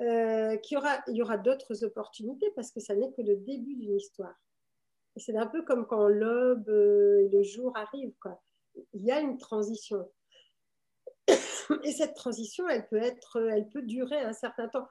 Euh, 0.02 0.58
qu'il 0.58 0.76
y 0.76 0.78
aura, 0.78 0.99
il 1.08 1.16
y 1.16 1.22
aura 1.22 1.38
d'autres 1.38 1.84
opportunités 1.84 2.52
parce 2.56 2.72
que 2.72 2.80
ça 2.80 2.95
n'est 2.95 3.12
que 3.12 3.22
le 3.22 3.36
début 3.36 3.76
d'une 3.76 3.95
histoire. 3.95 4.34
Et 5.16 5.20
c'est 5.20 5.38
un 5.38 5.45
peu 5.45 5.64
comme 5.64 5.86
quand 5.86 6.08
l'aube 6.08 6.70
euh, 6.70 7.20
et 7.24 7.30
le 7.30 7.43
jour 7.43 7.76
arrivent. 7.78 8.16
Quoi. 8.20 8.41
Il 8.93 9.04
y 9.04 9.12
a 9.12 9.20
une 9.20 9.38
transition. 9.38 10.10
Et 11.84 11.91
cette 11.91 12.16
transition, 12.16 12.68
elle 12.68 12.88
peut, 12.88 13.02
être, 13.02 13.39
elle 13.52 13.70
peut 13.70 13.84
durer 13.84 14.20
un 14.20 14.34
certain 14.34 14.68
temps. 14.68 14.88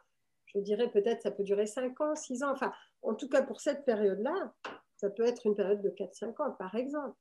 Je 0.47 0.61
dirais 0.61 0.91
peut-être 0.91 1.23
ça 1.23 1.31
peut 1.31 1.43
durer 1.43 1.67
5 1.67 2.01
ans, 2.01 2.15
6 2.15 2.43
ans. 2.43 2.53
Enfin, 2.53 2.73
en 3.03 3.15
tout 3.15 3.29
cas, 3.29 3.43
pour 3.43 3.61
cette 3.61 3.85
période-là, 3.85 4.55
ça 4.97 5.11
peut 5.11 5.25
être 5.25 5.47
une 5.47 5.57
période 5.57 5.83
de 5.83 5.91
4-5 5.91 6.43
ans, 6.43 6.53
par 6.53 6.75
exemple. 6.75 7.17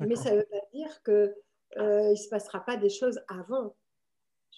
Mais 0.00 0.16
ça 0.16 0.32
ne 0.32 0.38
veut 0.38 0.46
pas 0.50 0.66
dire 0.72 1.02
qu'il 1.02 1.34
euh, 1.78 2.10
ne 2.10 2.14
se 2.14 2.28
passera 2.28 2.60
pas 2.64 2.76
des 2.76 2.88
choses 2.88 3.20
avant 3.28 3.76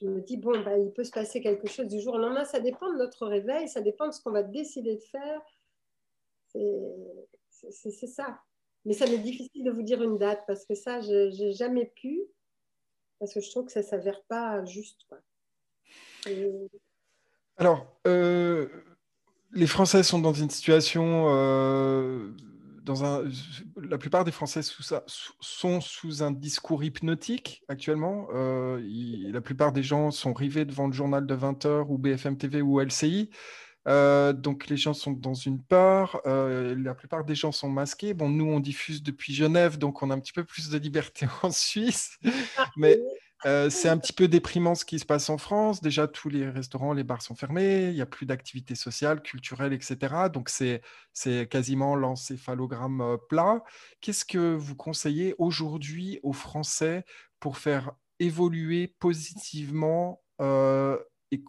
je 0.00 0.06
me 0.06 0.20
dis, 0.20 0.36
bon, 0.36 0.62
bah, 0.62 0.78
il 0.78 0.90
peut 0.92 1.04
se 1.04 1.10
passer 1.10 1.40
quelque 1.40 1.68
chose 1.68 1.86
du 1.86 2.00
jour 2.00 2.14
au 2.14 2.18
lendemain. 2.18 2.44
Ça 2.44 2.60
dépend 2.60 2.92
de 2.92 2.98
notre 2.98 3.26
réveil, 3.26 3.68
ça 3.68 3.80
dépend 3.80 4.06
de 4.06 4.12
ce 4.12 4.20
qu'on 4.20 4.32
va 4.32 4.42
décider 4.42 4.96
de 4.96 5.02
faire. 5.02 5.40
C'est 7.70 8.06
ça. 8.06 8.40
Mais 8.84 8.92
ça 8.92 9.06
m'est 9.06 9.18
difficile 9.18 9.64
de 9.64 9.70
vous 9.70 9.82
dire 9.82 10.02
une 10.02 10.18
date 10.18 10.42
parce 10.46 10.64
que 10.64 10.74
ça, 10.74 11.00
je 11.00 11.42
n'ai 11.42 11.52
jamais 11.52 11.86
pu, 11.86 12.22
parce 13.18 13.34
que 13.34 13.40
je 13.40 13.50
trouve 13.50 13.66
que 13.66 13.72
ça 13.72 13.80
ne 13.80 13.86
s'avère 13.86 14.22
pas 14.24 14.64
juste. 14.64 15.06
Alors, 17.56 17.86
euh, 18.06 18.68
les 19.52 19.66
Français 19.66 20.02
sont 20.02 20.20
dans 20.20 20.32
une 20.32 20.50
situation 20.50 21.26
euh, 21.30 22.30
la 23.82 23.98
plupart 23.98 24.24
des 24.24 24.32
Français 24.32 24.60
sont 25.40 25.80
sous 25.80 26.22
un 26.22 26.30
discours 26.30 26.84
hypnotique 26.84 27.62
actuellement. 27.68 28.28
Euh, 28.34 28.80
la 29.30 29.40
plupart 29.40 29.72
des 29.72 29.82
gens 29.82 30.10
sont 30.10 30.32
rivés 30.32 30.64
devant 30.64 30.86
le 30.86 30.92
journal 30.92 31.26
de 31.26 31.34
20h 31.34 31.86
ou 31.88 31.98
BFM 31.98 32.36
TV 32.36 32.62
ou 32.62 32.80
LCI. 32.80 33.30
Euh, 33.88 34.32
donc 34.32 34.66
les 34.66 34.76
gens 34.76 34.94
sont 34.94 35.12
dans 35.12 35.34
une 35.34 35.62
peur, 35.62 36.20
euh, 36.26 36.74
la 36.76 36.94
plupart 36.94 37.24
des 37.24 37.36
gens 37.36 37.52
sont 37.52 37.68
masqués. 37.68 38.14
Bon, 38.14 38.28
nous 38.28 38.46
on 38.46 38.58
diffuse 38.58 39.02
depuis 39.02 39.32
Genève, 39.32 39.78
donc 39.78 40.02
on 40.02 40.10
a 40.10 40.14
un 40.14 40.18
petit 40.18 40.32
peu 40.32 40.44
plus 40.44 40.70
de 40.70 40.78
liberté 40.78 41.26
en 41.42 41.52
Suisse, 41.52 42.18
mais 42.76 43.00
euh, 43.46 43.70
c'est 43.70 43.88
un 43.88 43.96
petit 43.96 44.12
peu 44.12 44.26
déprimant 44.26 44.74
ce 44.74 44.84
qui 44.84 44.98
se 44.98 45.04
passe 45.04 45.30
en 45.30 45.38
France. 45.38 45.80
Déjà, 45.80 46.08
tous 46.08 46.28
les 46.28 46.48
restaurants, 46.48 46.92
les 46.92 47.04
bars 47.04 47.22
sont 47.22 47.36
fermés, 47.36 47.84
il 47.84 47.94
n'y 47.94 48.00
a 48.00 48.06
plus 48.06 48.26
d'activités 48.26 48.74
sociales, 48.74 49.22
culturelles, 49.22 49.72
etc. 49.72 50.28
Donc, 50.32 50.48
c'est 50.48 50.82
quasiment 51.48 51.94
l'encéphalogramme 51.94 53.00
euh, 53.00 53.16
plat. 53.16 53.62
Qu'est-ce 54.00 54.24
que 54.24 54.54
vous 54.54 54.74
conseillez 54.74 55.36
aujourd'hui 55.38 56.18
aux 56.24 56.32
Français 56.32 57.04
pour 57.38 57.58
faire 57.58 57.92
évoluer 58.18 58.88
positivement 58.98 60.22
euh, 60.40 60.98
et 61.30 61.42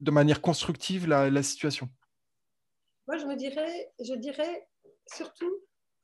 de 0.00 0.10
manière 0.10 0.42
constructive 0.42 1.08
la, 1.08 1.30
la 1.30 1.42
situation? 1.42 1.88
Moi, 3.06 3.16
je 3.16 3.24
me 3.24 3.36
dirais, 3.36 3.92
je 4.04 4.14
dirais 4.14 4.68
surtout 5.06 5.54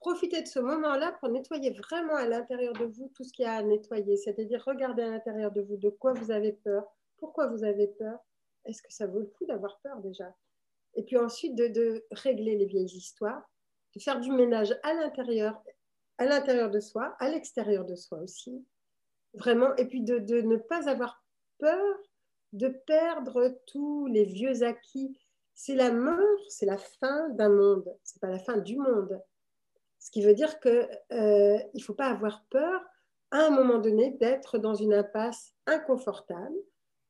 profitez 0.02 0.42
de 0.42 0.48
ce 0.48 0.58
moment-là 0.58 1.12
pour 1.20 1.28
nettoyer 1.28 1.70
vraiment 1.70 2.16
à 2.16 2.26
l'intérieur 2.26 2.72
de 2.72 2.84
vous 2.86 3.08
tout 3.14 3.22
ce 3.22 3.32
qu'il 3.32 3.44
y 3.44 3.48
a 3.48 3.54
à 3.54 3.62
nettoyer. 3.62 4.16
C'est-à-dire 4.16 4.62
regarder 4.64 5.02
à 5.02 5.10
l'intérieur 5.10 5.52
de 5.52 5.62
vous 5.62 5.76
de 5.76 5.90
quoi 5.90 6.12
vous 6.12 6.32
avez 6.32 6.52
peur, 6.52 6.84
pourquoi 7.18 7.46
vous 7.46 7.62
avez 7.62 7.86
peur, 7.86 8.18
est-ce 8.64 8.82
que 8.82 8.92
ça 8.92 9.06
vaut 9.06 9.20
le 9.20 9.26
coup 9.26 9.46
d'avoir 9.46 9.78
peur 9.80 10.00
déjà? 10.00 10.34
Et 10.96 11.04
puis 11.04 11.16
ensuite 11.16 11.54
de, 11.54 12.04
régler 12.10 12.56
les 12.56 12.66
vieilles 12.66 12.96
histoires, 12.96 13.48
de 13.94 14.00
faire 14.00 14.18
du 14.18 14.32
ménage 14.32 14.76
à 14.82 14.92
l'intérieur, 14.92 15.62
à 16.18 16.26
l'intérieur 16.26 16.70
de 16.70 16.80
soi, 16.80 17.14
à 17.20 17.28
l'extérieur 17.28 17.84
de 17.84 17.94
soi 17.94 18.18
aussi, 18.18 18.66
vraiment, 19.34 19.74
et 19.76 19.86
puis 19.86 20.02
de, 20.02 20.18
de 20.18 20.40
ne 20.40 20.56
pas 20.56 20.88
avoir 20.88 21.24
peur 21.58 21.98
de 22.52 22.68
perdre 22.68 23.56
tous 23.68 24.08
les 24.08 24.24
vieux 24.24 24.64
acquis. 24.64 25.16
C'est 25.54 25.76
la 25.76 25.92
mort, 25.92 26.40
c'est 26.48 26.66
la 26.66 26.76
fin 26.76 27.28
d'un 27.30 27.50
monde, 27.50 27.88
c'est 28.02 28.20
pas 28.20 28.28
la 28.28 28.40
fin 28.40 28.56
du 28.56 28.76
monde 28.76 29.22
ce 30.02 30.10
qui 30.10 30.22
veut 30.22 30.34
dire 30.34 30.58
qu'il 30.58 30.88
euh, 31.12 31.58
ne 31.74 31.80
faut 31.80 31.94
pas 31.94 32.08
avoir 32.08 32.44
peur 32.50 32.82
à 33.30 33.46
un 33.46 33.50
moment 33.50 33.78
donné 33.78 34.10
d'être 34.10 34.58
dans 34.58 34.74
une 34.74 34.92
impasse 34.92 35.54
inconfortable, 35.66 36.56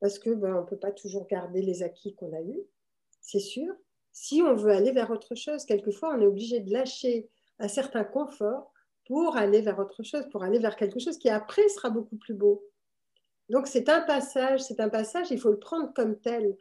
parce 0.01 0.19
que 0.19 0.31
ben, 0.31 0.55
on 0.55 0.61
ne 0.61 0.67
peut 0.67 0.79
pas 0.79 0.93
toujours 0.93 1.27
garder 1.27 1.63
les 1.63 1.83
acquis 1.83 2.15
qu'on 2.15 2.33
a 2.37 2.43
eus, 2.43 2.61
c'est 3.23 3.41
sûr. 3.41 3.73
si 4.13 4.43
on 4.43 4.55
veut 4.55 4.73
aller 4.73 4.93
vers 4.93 5.11
autre 5.11 5.35
chose. 5.35 5.65
Quelquefois, 5.65 6.15
on 6.15 6.21
est 6.21 6.27
obligé 6.27 6.61
de 6.61 6.71
lâcher 6.71 7.31
un 7.59 7.69
certain 7.69 8.05
confort 8.05 8.71
pour 9.07 9.37
aller 9.37 9.63
vers 9.63 9.79
autre 9.79 10.03
chose, 10.03 10.29
pour 10.31 10.43
aller 10.43 10.59
vers 10.59 10.77
quelque 10.77 11.01
chose 11.01 11.17
qui 11.17 11.31
après 11.31 11.67
sera 11.71 11.89
beaucoup 11.89 12.17
plus 12.17 12.35
beau. 12.35 12.63
Donc 13.49 13.67
c'est 13.69 13.89
un 13.89 14.03
passage, 14.03 14.61
c'est 14.61 14.81
un 14.81 14.91
passage, 14.91 15.31
il 15.31 15.41
faut 15.41 15.51
le 15.51 15.59
prendre 15.59 15.95
comme 15.95 16.21
tel. 16.21 16.57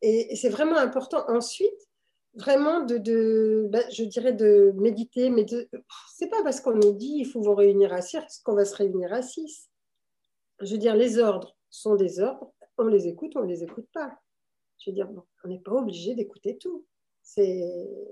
Et, 0.00 0.34
c'est 0.36 0.48
vraiment 0.48 0.76
important 0.78 1.24
ensuite, 1.28 1.88
vraiment 2.34 2.80
de, 2.80 3.66
ben, 3.70 3.84
je 3.90 4.04
dirais 4.04 4.32
de 4.32 4.72
méditer, 4.76 5.30
mais 5.30 5.46
c'est 6.14 6.28
pas 6.28 6.42
parce 6.42 6.60
qu'on 6.60 6.74
nous 6.74 6.92
dit 6.92 7.16
il 7.18 7.24
faut 7.24 7.40
vous 7.40 7.54
réunir 7.54 7.92
à 7.92 8.02
six 8.02 8.40
qu'on 8.44 8.54
va 8.54 8.64
se 8.64 8.76
réunir 8.76 9.12
à 9.12 9.22
six. 9.22 9.70
Je 10.60 10.72
veux 10.72 10.78
dire, 10.78 10.96
les 10.96 11.18
ordres 11.18 11.56
sont 11.70 11.96
des 11.96 12.20
ordres, 12.20 12.52
on 12.78 12.86
les 12.86 13.08
écoute, 13.08 13.32
on 13.36 13.42
ne 13.42 13.48
les 13.48 13.62
écoute 13.62 13.88
pas. 13.92 14.18
Je 14.78 14.90
veux 14.90 14.94
dire, 14.94 15.08
on 15.44 15.48
n'est 15.48 15.60
pas 15.60 15.72
obligé 15.72 16.14
d'écouter 16.14 16.58
tout. 16.58 16.84
C'est, 17.22 17.62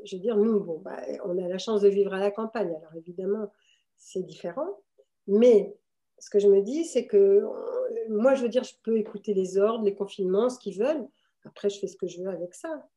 je 0.04 0.16
veux 0.16 0.22
dire, 0.22 0.36
nous, 0.36 0.60
bon, 0.60 0.78
bah, 0.78 1.00
on 1.24 1.36
a 1.38 1.48
la 1.48 1.58
chance 1.58 1.82
de 1.82 1.88
vivre 1.88 2.14
à 2.14 2.18
la 2.18 2.30
campagne, 2.30 2.74
alors 2.74 2.94
évidemment, 2.96 3.52
c'est 3.96 4.22
différent. 4.22 4.80
Mais 5.26 5.76
ce 6.18 6.30
que 6.30 6.38
je 6.38 6.48
me 6.48 6.62
dis, 6.62 6.84
c'est 6.84 7.06
que 7.06 7.44
moi, 8.08 8.34
je 8.34 8.42
veux 8.42 8.48
dire, 8.48 8.64
je 8.64 8.74
peux 8.82 8.96
écouter 8.96 9.34
les 9.34 9.58
ordres, 9.58 9.84
les 9.84 9.94
confinements, 9.94 10.48
ce 10.48 10.58
qu'ils 10.58 10.78
veulent. 10.78 11.06
Après, 11.44 11.68
je 11.68 11.78
fais 11.78 11.88
ce 11.88 11.96
que 11.96 12.06
je 12.06 12.22
veux 12.22 12.28
avec 12.28 12.54
ça. 12.54 12.88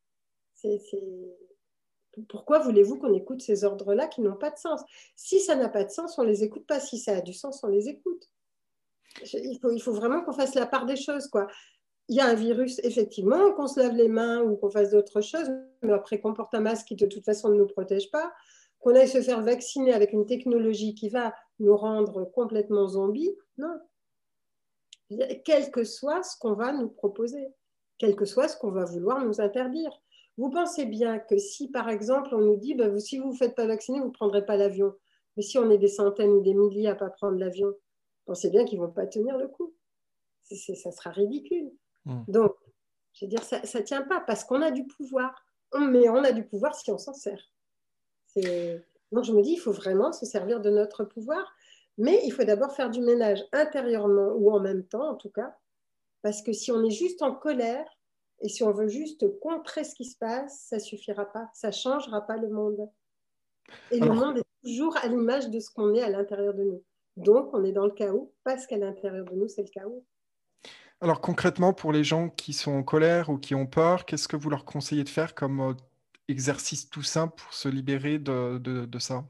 Pourquoi 2.29 2.59
voulez-vous 2.59 2.97
qu'on 2.97 3.13
écoute 3.13 3.41
ces 3.41 3.63
ordres-là 3.63 4.07
qui 4.07 4.21
n'ont 4.21 4.35
pas 4.35 4.51
de 4.51 4.57
sens? 4.57 4.81
Si 5.15 5.39
ça 5.39 5.55
n'a 5.55 5.69
pas 5.69 5.83
de 5.83 5.89
sens, 5.89 6.17
on 6.17 6.23
ne 6.23 6.29
les 6.29 6.43
écoute 6.43 6.65
pas. 6.65 6.79
Si 6.79 6.97
ça 6.97 7.17
a 7.17 7.21
du 7.21 7.33
sens, 7.33 7.63
on 7.63 7.67
les 7.67 7.89
écoute. 7.89 8.29
Il 9.33 9.59
faut, 9.61 9.71
il 9.71 9.81
faut 9.81 9.93
vraiment 9.93 10.23
qu'on 10.23 10.33
fasse 10.33 10.55
la 10.55 10.65
part 10.65 10.85
des 10.85 10.95
choses. 10.95 11.27
Quoi. 11.27 11.47
Il 12.07 12.15
y 12.15 12.19
a 12.19 12.27
un 12.27 12.35
virus, 12.35 12.79
effectivement, 12.83 13.51
qu'on 13.53 13.67
se 13.67 13.79
lave 13.79 13.95
les 13.95 14.07
mains 14.07 14.41
ou 14.41 14.55
qu'on 14.57 14.69
fasse 14.69 14.91
d'autres 14.91 15.21
choses, 15.21 15.49
mais 15.81 15.93
après 15.93 16.19
qu'on 16.19 16.33
porte 16.33 16.53
un 16.53 16.59
masque 16.61 16.87
qui 16.87 16.95
de 16.95 17.05
toute 17.05 17.25
façon 17.25 17.49
ne 17.49 17.55
nous 17.55 17.67
protège 17.67 18.11
pas, 18.11 18.31
qu'on 18.79 18.95
aille 18.95 19.07
se 19.07 19.21
faire 19.21 19.41
vacciner 19.41 19.93
avec 19.93 20.13
une 20.13 20.25
technologie 20.25 20.93
qui 20.93 21.09
va 21.09 21.33
nous 21.59 21.75
rendre 21.75 22.25
complètement 22.25 22.87
zombies, 22.87 23.35
non. 23.57 23.79
Quel 25.43 25.71
que 25.71 25.83
soit 25.83 26.23
ce 26.23 26.37
qu'on 26.37 26.53
va 26.53 26.71
nous 26.71 26.89
proposer, 26.89 27.47
quel 27.97 28.15
que 28.15 28.25
soit 28.25 28.47
ce 28.47 28.57
qu'on 28.57 28.71
va 28.71 28.85
vouloir 28.85 29.23
nous 29.23 29.41
interdire. 29.41 30.01
Vous 30.37 30.49
pensez 30.49 30.85
bien 30.85 31.19
que 31.19 31.37
si, 31.37 31.69
par 31.69 31.89
exemple, 31.89 32.35
on 32.35 32.39
nous 32.39 32.57
dit, 32.57 32.75
bah, 32.75 32.97
si 32.99 33.17
vous 33.17 33.27
ne 33.27 33.31
vous 33.31 33.37
faites 33.37 33.55
pas 33.55 33.67
vacciner, 33.67 33.99
vous 33.99 34.07
ne 34.07 34.11
prendrez 34.11 34.45
pas 34.45 34.57
l'avion. 34.57 34.93
Mais 35.37 35.43
si 35.43 35.57
on 35.57 35.69
est 35.69 35.77
des 35.77 35.87
centaines 35.87 36.31
ou 36.31 36.41
des 36.41 36.53
milliers 36.53 36.87
à 36.87 36.93
ne 36.93 36.99
pas 36.99 37.09
prendre 37.09 37.37
l'avion, 37.37 37.73
pensez 38.25 38.49
bien 38.49 38.65
qu'ils 38.65 38.79
ne 38.79 38.85
vont 38.85 38.91
pas 38.91 39.07
tenir 39.07 39.37
le 39.37 39.47
coup. 39.47 39.73
ça 40.43 40.91
sera 40.91 41.11
ridicule. 41.11 41.71
Hmm. 42.05 42.23
Donc, 42.27 42.55
je 43.13 43.25
veux 43.25 43.29
dire, 43.29 43.43
ça 43.43 43.59
ne 43.59 43.83
tient 43.83 44.01
pas 44.01 44.19
parce 44.19 44.43
qu'on 44.43 44.61
a 44.61 44.71
du 44.71 44.85
pouvoir. 44.85 45.45
Mais 45.77 46.09
on 46.09 46.23
a 46.23 46.31
du 46.31 46.45
pouvoir 46.45 46.75
si 46.75 46.91
on 46.91 46.97
s'en 46.97 47.13
sert. 47.13 47.51
Donc, 48.35 49.23
je 49.23 49.31
me 49.31 49.41
dis, 49.41 49.53
il 49.53 49.59
faut 49.59 49.71
vraiment 49.71 50.11
se 50.11 50.25
servir 50.25 50.59
de 50.59 50.69
notre 50.69 51.03
pouvoir. 51.05 51.53
Mais 51.97 52.19
il 52.25 52.31
faut 52.31 52.43
d'abord 52.43 52.73
faire 52.73 52.89
du 52.89 53.01
ménage 53.01 53.43
intérieurement 53.53 54.33
ou 54.35 54.51
en 54.51 54.59
même 54.59 54.85
temps, 54.85 55.09
en 55.09 55.15
tout 55.15 55.29
cas. 55.29 55.55
Parce 56.21 56.41
que 56.41 56.51
si 56.51 56.71
on 56.71 56.83
est 56.83 56.91
juste 56.91 57.21
en 57.21 57.33
colère 57.33 57.85
et 58.45 58.47
si 58.47 58.61
on 58.61 58.71
veut 58.71 58.87
juste 58.87 59.25
contrer 59.39 59.83
ce 59.83 59.95
qui 59.95 60.05
se 60.05 60.15
passe, 60.19 60.67
ça 60.69 60.75
ne 60.75 60.81
suffira 60.81 61.25
pas. 61.25 61.49
Ça 61.55 61.69
ne 61.69 61.73
changera 61.73 62.21
pas 62.21 62.37
le 62.37 62.47
monde. 62.47 62.87
Et 63.89 63.99
le 63.99 64.13
monde 64.13 64.37
est 64.37 64.43
toujours 64.63 64.95
à 64.97 65.07
l'image 65.07 65.49
de 65.49 65.59
ce 65.59 65.71
qu'on 65.71 65.95
est 65.95 66.03
à 66.03 66.09
l'intérieur 66.09 66.53
de 66.53 66.63
nous. 66.63 66.83
Donc, 67.17 67.49
on 67.53 67.63
est 67.63 67.71
dans 67.71 67.85
le 67.85 67.91
chaos 67.91 68.31
parce 68.43 68.67
qu'à 68.67 68.77
l'intérieur 68.77 69.25
de 69.25 69.33
nous, 69.33 69.47
c'est 69.47 69.63
le 69.63 69.69
chaos. 69.69 70.05
Alors 71.01 71.21
concrètement, 71.21 71.73
pour 71.73 71.91
les 71.91 72.03
gens 72.03 72.29
qui 72.29 72.53
sont 72.53 72.71
en 72.71 72.83
colère 72.83 73.31
ou 73.31 73.39
qui 73.39 73.55
ont 73.55 73.65
peur, 73.65 74.05
qu'est-ce 74.05 74.27
que 74.27 74.37
vous 74.37 74.51
leur 74.51 74.63
conseillez 74.63 75.03
de 75.03 75.09
faire 75.09 75.33
comme 75.33 75.59
euh, 75.59 75.73
exercice 76.27 76.87
tout 76.87 77.01
simple 77.01 77.33
pour 77.41 77.51
se 77.51 77.67
libérer 77.67 78.19
de, 78.19 78.59
de, 78.59 78.99
ça? 78.99 79.25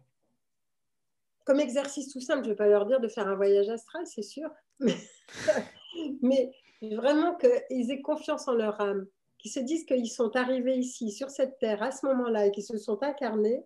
Comme 1.46 1.62
exercice 1.62 2.12
tout 2.12 2.20
simple, 2.20 2.44
je 2.44 2.50
ne 2.50 2.54
vais 2.54 2.58
pas 2.58 2.68
leur 2.68 2.86
dire 2.86 3.00
de 3.00 3.08
faire 3.08 3.30
un 3.30 3.36
voyage 3.36 3.70
astral, 3.70 4.06
c'est 4.06 4.24
sûr, 4.24 4.50
mais, 6.22 6.52
vraiment 6.94 7.36
qu'ils 7.36 7.92
aient 7.92 8.02
confiance 8.02 8.48
en 8.48 8.54
leur 8.54 8.80
âme, 8.82 9.08
qu'ils 9.40 9.52
se 9.52 9.60
disent 9.60 9.86
qu'ils 9.86 10.10
sont 10.10 10.36
arrivés 10.36 10.78
ici, 10.78 11.12
sur 11.12 11.30
cette 11.30 11.58
terre, 11.60 11.82
à 11.82 11.92
ce 11.92 12.06
moment-là, 12.06 12.48
et 12.48 12.52
qu'ils 12.52 12.64
se 12.64 12.78
sont 12.78 13.02
incarnés. 13.02 13.64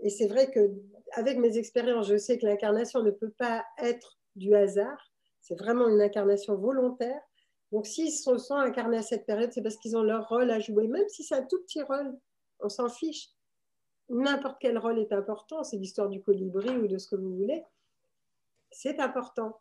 Et 0.00 0.10
c'est 0.10 0.26
vrai 0.26 0.50
que 0.50 0.70
avec 1.12 1.38
mes 1.38 1.58
expériences, 1.58 2.08
je 2.08 2.16
sais 2.16 2.38
que 2.38 2.46
l'incarnation 2.46 3.02
ne 3.02 3.10
peut 3.10 3.30
pas 3.30 3.64
être 3.78 4.18
du 4.36 4.54
hasard. 4.54 5.10
C'est 5.40 5.58
vraiment 5.58 5.88
une 5.88 6.00
incarnation 6.00 6.54
volontaire. 6.56 7.20
Donc, 7.72 7.86
s'ils 7.86 8.12
se 8.12 8.36
sont 8.38 8.54
incarnés 8.54 8.98
à 8.98 9.02
cette 9.02 9.26
période, 9.26 9.52
c'est 9.52 9.62
parce 9.62 9.76
qu'ils 9.76 9.96
ont 9.96 10.02
leur 10.02 10.28
rôle 10.28 10.50
à 10.50 10.58
jouer, 10.58 10.88
même 10.88 11.08
si 11.08 11.22
c'est 11.22 11.36
un 11.36 11.44
tout 11.44 11.60
petit 11.62 11.82
rôle, 11.82 12.18
on 12.60 12.68
s'en 12.68 12.88
fiche. 12.88 13.28
N'importe 14.08 14.56
quel 14.60 14.76
rôle 14.76 14.98
est 14.98 15.12
important, 15.12 15.62
c'est 15.62 15.76
l'histoire 15.76 16.08
du 16.08 16.20
colibri 16.20 16.70
ou 16.70 16.88
de 16.88 16.98
ce 16.98 17.08
que 17.08 17.16
vous 17.16 17.36
voulez. 17.36 17.62
C'est 18.72 18.98
important. 18.98 19.60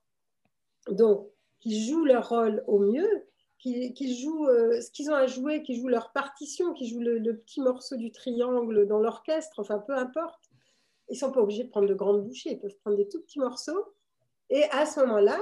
Donc, 0.89 1.29
qu'ils 1.59 1.89
jouent 1.89 2.05
leur 2.05 2.29
rôle 2.29 2.63
au 2.67 2.79
mieux, 2.79 3.25
qu'ils 3.57 4.15
jouent 4.15 4.47
euh, 4.47 4.79
ce 4.79 4.89
qu'ils 4.91 5.11
ont 5.11 5.15
à 5.15 5.27
jouer, 5.27 5.61
qu'ils 5.63 5.79
jouent 5.79 5.89
leur 5.89 6.11
partition, 6.11 6.73
qu'ils 6.73 6.87
jouent 6.87 7.01
le, 7.01 7.37
petit 7.37 7.61
morceau 7.61 7.97
du 7.97 8.11
triangle 8.11 8.87
dans 8.87 8.99
l'orchestre, 8.99 9.59
enfin 9.59 9.79
peu 9.79 9.93
importe. 9.93 10.49
Ils 11.09 11.13
ne 11.13 11.17
sont 11.19 11.31
pas 11.31 11.41
obligés 11.41 11.63
de 11.63 11.69
prendre 11.69 11.87
de 11.87 11.93
grandes 11.93 12.23
bouchées, 12.23 12.51
ils 12.51 12.59
peuvent 12.59 12.77
prendre 12.81 12.95
des 12.95 13.07
tout 13.07 13.21
petits 13.21 13.39
morceaux. 13.39 13.93
Et 14.49 14.63
à 14.71 14.85
ce 14.85 14.99
moment-là, 15.01 15.39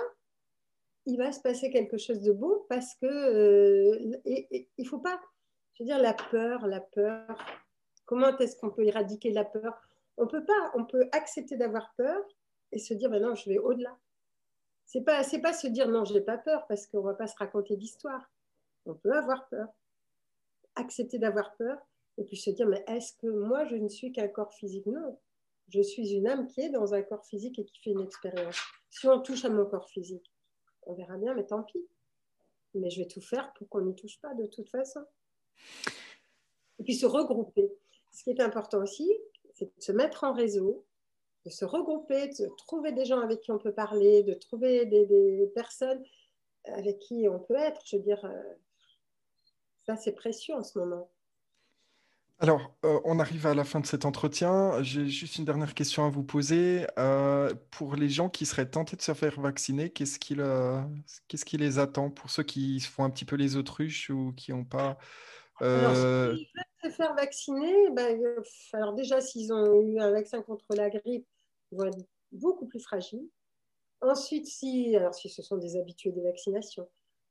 il 1.05 1.17
va 1.17 1.31
se 1.31 1.39
passer 1.41 1.69
quelque 1.69 1.97
chose 1.97 2.21
de 2.21 2.31
beau 2.31 2.65
parce 2.69 2.95
que 2.95 3.05
euh, 3.05 4.17
il 4.25 4.67
ne 4.77 4.87
faut 4.87 4.99
pas, 4.99 5.19
je 5.73 5.83
veux 5.83 5.87
dire, 5.87 5.99
la 5.99 6.13
peur, 6.13 6.67
la 6.67 6.81
peur. 6.81 7.37
Comment 8.05 8.35
est-ce 8.37 8.57
qu'on 8.57 8.71
peut 8.71 8.85
éradiquer 8.85 9.31
la 9.31 9.45
peur? 9.45 9.79
On 10.17 10.27
peut 10.27 10.43
pas. 10.43 10.71
On 10.73 10.85
peut 10.85 11.07
accepter 11.11 11.57
d'avoir 11.57 11.93
peur 11.95 12.21
et 12.71 12.79
se 12.79 12.93
dire, 12.93 13.09
non, 13.09 13.35
je 13.35 13.49
vais 13.49 13.57
au-delà. 13.57 13.97
C'est 14.87 15.01
pas, 15.01 15.21
c'est 15.23 15.41
pas 15.41 15.53
se 15.53 15.67
dire 15.67 15.89
non, 15.89 16.05
j'ai 16.05 16.21
pas 16.21 16.37
peur 16.37 16.65
parce 16.67 16.87
qu'on 16.87 17.01
va 17.01 17.13
pas 17.13 17.27
se 17.27 17.35
raconter 17.37 17.75
d'histoire. 17.75 18.31
On 18.85 18.95
peut 18.95 19.11
avoir 19.11 19.47
peur, 19.49 19.67
accepter 20.75 21.19
d'avoir 21.19 21.55
peur 21.57 21.77
et 22.17 22.23
puis 22.23 22.37
se 22.37 22.49
dire, 22.49 22.67
mais 22.67 22.83
est-ce 22.87 23.13
que 23.17 23.27
moi 23.27 23.65
je 23.65 23.75
ne 23.75 23.89
suis 23.89 24.13
qu'un 24.13 24.29
corps 24.29 24.53
physique? 24.53 24.85
Non, 24.85 25.19
je 25.67 25.81
suis 25.81 26.13
une 26.13 26.25
âme 26.25 26.47
qui 26.47 26.61
est 26.61 26.69
dans 26.69 26.93
un 26.93 27.01
corps 27.01 27.25
physique 27.25 27.59
et 27.59 27.65
qui 27.65 27.79
fait 27.81 27.91
une 27.91 28.01
expérience. 28.01 28.57
Si 28.89 29.07
on 29.07 29.21
touche 29.21 29.43
à 29.43 29.49
mon 29.49 29.65
corps 29.65 29.89
physique, 29.89 30.31
on 30.83 30.93
verra 30.93 31.17
bien, 31.17 31.33
mais 31.33 31.45
tant 31.45 31.63
pis. 31.63 31.85
Mais 32.73 32.89
je 32.89 33.01
vais 33.01 33.07
tout 33.07 33.21
faire 33.21 33.51
pour 33.53 33.67
qu'on 33.67 33.81
n'y 33.81 33.95
touche 33.95 34.21
pas 34.21 34.33
de 34.35 34.45
toute 34.45 34.69
façon. 34.69 35.03
Et 36.79 36.83
puis 36.83 36.95
se 36.95 37.05
regrouper. 37.05 37.69
Ce 38.13 38.23
qui 38.23 38.29
est 38.29 38.39
important 38.39 38.81
aussi, 38.81 39.11
c'est 39.53 39.65
de 39.65 39.81
se 39.81 39.91
mettre 39.91 40.23
en 40.23 40.31
réseau, 40.31 40.85
de 41.47 41.51
se 41.51 41.63
regrouper, 41.63 42.27
de 42.27 42.49
trouver 42.57 42.91
des 42.91 43.05
gens 43.05 43.21
avec 43.21 43.39
qui 43.39 43.51
on 43.51 43.57
peut 43.57 43.71
parler, 43.71 44.23
de 44.23 44.33
trouver 44.33 44.85
des, 44.85 45.49
personnes 45.55 46.03
avec 46.65 46.99
qui 46.99 47.27
on 47.29 47.39
peut 47.39 47.55
être. 47.55 47.81
Je 47.85 47.95
veux 47.95 48.03
dire, 48.03 48.23
euh, 48.25 48.53
ça 49.85 49.95
c'est 49.95 50.11
précieux 50.11 50.55
en 50.55 50.63
ce 50.63 50.77
moment. 50.77 51.09
Alors, 52.39 52.75
euh, 52.85 52.99
on 53.03 53.17
arrive 53.19 53.47
à 53.47 53.55
la 53.55 53.63
fin 53.63 53.79
de 53.79 53.87
cet 53.87 54.05
entretien. 54.05 54.83
J'ai 54.83 55.07
juste 55.07 55.37
une 55.37 55.45
dernière 55.45 55.73
question 55.73 56.05
à 56.05 56.09
vous 56.09 56.23
poser. 56.23 56.85
Euh, 56.99 57.51
pour 57.71 57.95
les 57.95 58.09
gens 58.09 58.29
qui 58.29 58.45
seraient 58.45 58.69
tentés 58.69 58.95
de 58.95 59.01
se 59.01 59.13
faire 59.13 59.39
vacciner, 59.39 59.89
qu'est-ce 59.89 60.19
qui, 60.19 60.35
qu'est-ce 61.27 61.45
qui 61.45 61.57
les 61.57 61.79
attend? 61.79 62.11
Pour 62.11 62.29
ceux 62.29 62.43
qui 62.43 62.79
se 62.79 62.89
font 62.89 63.05
un 63.05 63.09
petit 63.09 63.25
peu 63.25 63.37
les 63.37 63.55
autruches 63.55 64.09
ou 64.11 64.33
qui 64.35 64.51
n'ont 64.51 64.65
pas... 64.65 64.97
Alors, 65.59 65.91
euh, 65.93 66.35
s'ils 66.35 66.47
veulent 66.53 66.91
se 66.91 66.95
faire 66.95 67.15
vacciner, 67.15 67.89
ben, 67.91 68.21
alors 68.73 68.93
déjà, 68.93 69.19
s'ils 69.21 69.51
ont 69.51 69.81
eu 69.81 69.99
un 69.99 70.11
vaccin 70.11 70.43
contre 70.43 70.65
la 70.75 70.89
grippe, 70.91 71.25
vont 71.71 71.85
être 71.85 71.99
beaucoup 72.31 72.67
plus 72.67 72.79
fragiles. 72.79 73.27
Ensuite, 74.01 74.45
si, 74.45 74.95
alors, 74.95 75.13
si 75.13 75.29
ce 75.29 75.41
sont 75.41 75.57
des 75.57 75.77
habitués 75.77 76.11
des 76.11 76.21
vaccinations, 76.21 76.87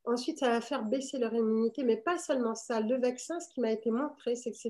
Ensuite, 0.07 0.39
ça 0.39 0.51
va 0.51 0.61
faire 0.61 0.85
baisser 0.85 1.19
leur 1.19 1.35
immunité, 1.35 1.83
mais 1.83 1.97
pas 1.97 2.17
seulement 2.17 2.55
ça. 2.55 2.81
Le 2.81 2.97
vaccin, 2.97 3.41
ce 3.41 3.49
qui 3.49 3.61
m'a 3.61 3.73
été 3.73 3.91
montré, 3.91 4.37
c'est 4.37 4.53
que 4.53 4.57
ce 4.57 4.69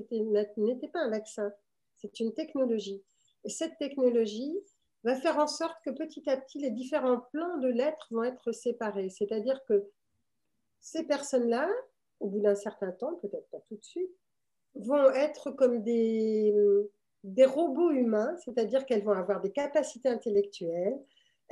n'était 0.57 0.87
pas 0.87 1.01
un 1.01 1.11
vaccin, 1.11 1.53
c'est 1.95 2.19
une 2.19 2.33
technologie. 2.33 3.03
Et 3.43 3.49
cette 3.49 3.77
technologie 3.77 4.57
va 5.03 5.15
faire 5.15 5.37
en 5.37 5.45
sorte 5.45 5.77
que 5.85 5.91
petit 5.91 6.27
à 6.27 6.37
petit, 6.37 6.57
les 6.57 6.71
différents 6.71 7.19
plans 7.31 7.59
de 7.59 7.67
l'être 7.67 8.07
vont 8.09 8.23
être 8.23 8.51
séparés. 8.51 9.09
C'est-à-dire 9.09 9.63
que 9.65 9.87
ces 10.79 11.03
personnes-là, 11.03 11.69
au 12.19 12.29
bout 12.29 12.41
d'un 12.41 12.55
certain 12.55 12.91
temps, 12.91 13.13
peut-être 13.21 13.47
pas 13.51 13.59
tout 13.67 13.75
de 13.75 13.83
suite, 13.83 14.11
vont 14.73 15.11
être 15.11 15.51
comme 15.51 15.83
des, 15.83 16.51
des 17.27 17.45
robots 17.45 17.91
humains, 17.91 18.35
c'est-à-dire 18.43 18.85
qu'elles 18.85 19.03
vont 19.03 19.11
avoir 19.11 19.41
des 19.41 19.51
capacités 19.51 20.09
intellectuelles, 20.09 20.99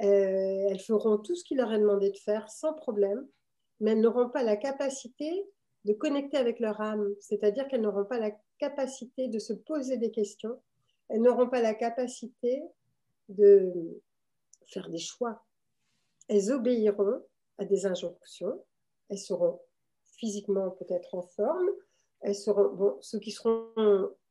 euh, 0.01 0.67
elles 0.69 0.79
feront 0.79 1.17
tout 1.17 1.35
ce 1.35 1.43
qu'il 1.43 1.57
leur 1.57 1.71
est 1.71 1.79
demandé 1.79 2.09
de 2.09 2.17
faire 2.17 2.49
sans 2.49 2.73
problème 2.73 3.27
mais 3.79 3.91
elles 3.91 4.01
n'auront 4.01 4.29
pas 4.29 4.43
la 4.43 4.57
capacité 4.57 5.45
de 5.85 5.93
connecter 5.93 6.37
avec 6.37 6.59
leur 6.59 6.81
âme, 6.81 7.07
c'est-à-dire 7.19 7.67
qu'elles 7.67 7.81
n'auront 7.81 8.05
pas 8.05 8.19
la 8.19 8.31
capacité 8.57 9.27
de 9.27 9.39
se 9.39 9.53
poser 9.53 9.97
des 9.97 10.11
questions, 10.11 10.59
elles 11.09 11.21
n'auront 11.21 11.49
pas 11.49 11.61
la 11.61 11.73
capacité 11.73 12.63
de 13.29 14.01
faire 14.67 14.89
des 14.89 14.97
choix. 14.97 15.43
Elles 16.27 16.51
obéiront 16.51 17.21
à 17.59 17.65
des 17.65 17.85
injonctions, 17.85 18.65
elles 19.09 19.19
seront 19.19 19.59
physiquement 20.17 20.71
peut-être 20.71 21.13
en 21.13 21.21
forme, 21.21 21.69
elles 22.25 22.35
seront, 22.35 22.73
bon, 22.73 22.97
ceux 23.01 23.19
qui 23.19 23.29
seront 23.29 23.69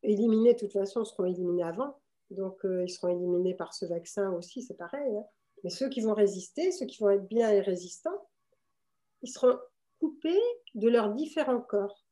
éliminés, 0.03 0.55
de 0.55 0.59
toute 0.59 0.73
façon, 0.73 1.05
seront 1.05 1.27
éliminés 1.27 1.63
avant. 1.63 1.97
Donc, 2.31 2.61
ils 2.65 2.91
seront 2.91 3.09
éliminés 3.09 3.55
par 3.55 3.73
ce 3.73 3.87
vaccin 3.87 4.33
aussi, 4.33 4.63
c'est 4.63 4.77
pareil. 4.77 5.17
Hein. 5.17 5.25
Mais 5.63 5.71
ceux 5.71 5.89
qui 5.89 6.01
vont 6.01 6.13
résister, 6.13 6.73
ceux 6.73 6.87
qui 6.87 7.01
vont 7.01 7.11
être 7.11 7.29
bien 7.29 7.51
et 7.51 7.61
résistants, 7.61 8.29
ils 9.23 9.31
seront 9.31 9.57
coupés 10.01 10.43
de 10.75 10.89
leurs 10.89 11.15
différents 11.15 11.61
corps 11.61 12.05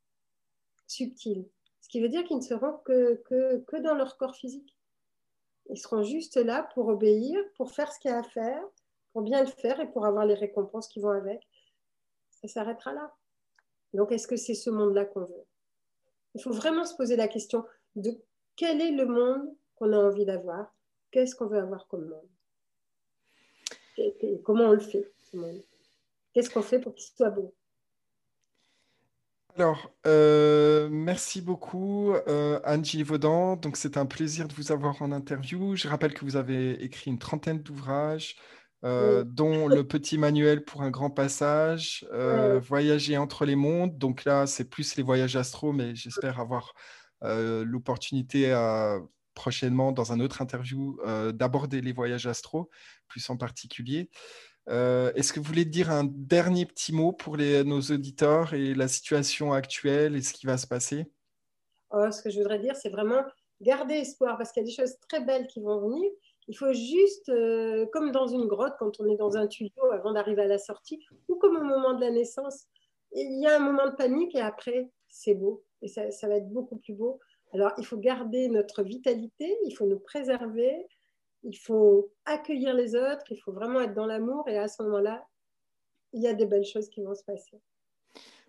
subtils. 0.87 1.49
Ce 1.81 1.89
qui 1.89 2.01
veut 2.01 2.09
dire 2.09 2.23
qu'ils 2.25 2.37
ne 2.37 2.43
seront 2.43 2.79
que, 2.85 3.81
dans 3.81 3.95
leur 3.95 4.17
corps 4.17 4.37
physique. 4.37 4.79
Ils 5.69 5.79
seront 5.79 6.05
juste 6.05 6.37
là 6.37 6.69
pour 6.75 6.87
obéir, 6.87 7.43
pour 7.57 7.73
faire 7.73 7.93
ce 7.93 7.99
qu'il 7.99 8.13
y 8.13 8.15
a 8.15 8.19
à 8.19 8.23
faire, 8.23 8.63
pour 9.13 9.23
bien 9.23 9.41
le 9.41 9.51
faire 9.51 9.81
et 9.81 9.91
pour 9.91 10.07
avoir 10.07 10.27
les 10.27 10.35
récompenses 10.35 10.87
qui 10.87 11.01
vont 11.01 11.11
avec. 11.11 11.43
Ça 12.31 12.47
s'arrêtera 12.47 12.93
là. 12.93 13.13
Donc, 13.95 14.13
est-ce 14.13 14.29
que 14.29 14.37
c'est 14.37 14.55
ce 14.55 14.71
monde-là 14.71 15.07
qu'on 15.07 15.25
veut? 15.25 15.47
Il 16.35 16.43
faut 16.43 16.53
vraiment 16.53 16.85
se 16.85 16.95
poser 16.95 17.17
la 17.17 17.29
question 17.29 17.65
de 17.97 18.11
quel 18.57 18.81
est 18.81 18.93
le 18.93 19.07
monde 19.07 19.49
qu'on 19.77 19.93
a 19.93 19.97
envie 19.97 20.25
d'avoir 20.25 20.75
Qu'est-ce 21.11 21.35
qu'on 21.35 21.47
veut 21.47 21.59
avoir 21.59 21.87
comme 21.89 22.09
monde 22.09 22.29
comment 24.45 24.65
on 24.65 24.73
le 24.73 24.81
fait 24.81 25.13
Qu'est-ce 26.33 26.51
qu'on 26.51 26.63
fait 26.63 26.79
pour 26.79 26.95
qu'il 26.95 27.13
soit 27.15 27.31
beau? 27.31 27.55
Alors, 29.57 29.93
euh, 30.07 30.89
merci 30.91 31.43
beaucoup 31.43 32.15
euh, 32.27 32.59
Angie 32.65 33.03
Vaudan. 33.03 33.61
C'est 33.75 33.99
un 33.99 34.07
plaisir 34.07 34.49
de 34.49 34.55
vous 34.55 34.73
avoir 34.73 35.03
en 35.03 35.13
interview. 35.13 35.77
Je 35.77 35.89
rappelle 35.89 36.15
que 36.15 36.25
vous 36.25 36.37
avez 36.37 36.83
écrit 36.83 37.11
une 37.11 37.19
trentaine 37.19 37.63
d'ouvrages, 37.63 38.37
euh, 38.85 39.25
dont 39.25 39.69
le 39.69 39.87
petit 39.87 40.19
manuel 40.19 40.65
pour 40.65 40.83
un 40.83 40.91
grand 40.91 41.11
passage, 41.11 42.07
Voyager 42.61 43.17
entre 43.17 43.45
les 43.45 43.57
mondes. 43.57 43.99
Donc 43.99 44.25
là, 44.25 44.47
c'est 44.47 44.69
plus 44.69 44.97
les 44.97 45.03
voyages 45.03 45.37
astro, 45.37 45.73
mais 45.73 45.95
j'espère 45.95 46.41
avoir 46.41 46.75
l'opportunité 47.23 48.53
prochainement, 49.35 49.93
dans 49.93 50.13
un 50.13 50.21
autre 50.21 50.43
interview, 50.43 50.99
d'aborder 51.33 51.81
les 51.81 51.93
voyages 51.93 52.27
astro, 52.27 52.71
plus 53.09 53.29
en 53.31 53.37
particulier. 53.37 54.11
Euh, 54.69 55.13
est-ce 55.15 55.33
que 55.33 55.41
vous 55.41 55.47
voulez 55.47 55.65
dire 55.65 55.91
un 55.91 56.05
dernier 56.05 56.67
petit 56.67 56.93
mot 56.93 57.13
pour 57.13 57.37
nos 57.37 57.81
auditeurs 57.81 58.55
et 58.55 58.75
la 58.75 58.89
situation 58.89 59.53
actuelle 59.53 60.15
et 60.15 60.23
ce 60.23 60.33
qui 60.33 60.47
va 60.47 60.57
se 60.57 60.67
passer? 60.67 61.11
Oh, 61.91 62.11
Ce 62.11 62.23
que 62.23 62.31
je 62.31 62.39
voudrais 62.39 62.59
dire, 62.59 62.77
c'est 62.77 62.91
vraiment 62.91 63.23
garder 63.61 63.95
espoir 63.95 64.37
parce 64.39 64.53
qu'il 64.53 64.63
y 64.63 64.67
a 64.67 64.69
des 64.69 64.75
choses 64.75 64.97
très 65.09 65.21
belles 65.21 65.47
qui 65.47 65.61
vont 65.61 65.81
venir. 65.81 66.11
Il 66.49 66.57
faut 66.57 66.73
juste, 66.73 67.29
euh, 67.29 67.87
comme 67.93 68.11
dans 68.11 68.27
une 68.27 68.47
grotte, 68.47 68.75
quand 68.79 69.01
on 69.01 69.07
est 69.07 69.17
dans 69.17 69.37
un 69.37 69.47
tuyau 69.47 69.91
avant 69.93 70.13
d'arriver 70.13 70.43
à 70.43 70.47
la 70.47 70.59
sortie, 70.59 71.01
ou 71.29 71.37
comme 71.37 71.57
au 71.57 71.65
moment 71.65 71.95
de 71.95 72.01
la 72.01 72.11
naissance, 72.11 72.67
il 73.13 73.41
y 73.41 73.47
a 73.47 73.57
un 73.57 73.59
moment 73.61 73.87
de 73.87 73.95
panique 73.95 74.35
et 74.35 74.41
après, 74.41 74.91
c'est 75.09 75.35
beau. 75.35 75.65
Et 75.83 75.89
ça, 75.89 76.11
ça 76.11 76.29
va 76.29 76.37
être 76.37 76.49
beaucoup 76.49 76.77
plus 76.77 76.95
beau. 76.95 77.21
Alors, 77.53 77.73
il 77.79 77.85
faut 77.85 77.99
garder 77.99 78.49
notre 78.49 78.83
vitalité, 78.83 79.57
il 79.67 79.73
faut 79.73 79.87
nous 79.87 79.99
préserver, 79.99 80.87
il 81.43 81.57
faut 81.57 82.13
accueillir 82.25 82.75
les 82.75 82.95
autres, 82.95 83.31
il 83.31 83.39
faut 83.39 83.53
vraiment 83.53 83.81
être 83.81 83.95
dans 83.95 84.07
l'amour 84.07 84.49
et 84.49 84.59
à 84.59 84.69
ce 84.69 84.83
moment-là, 84.83 85.27
il 86.13 86.23
y 86.23 86.29
a 86.29 86.35
des 86.35 86.47
belles 86.47 86.65
choses 86.65 86.89
qui 86.89 87.03
vont 87.03 87.15
se 87.15 87.25
passer. 87.25 87.61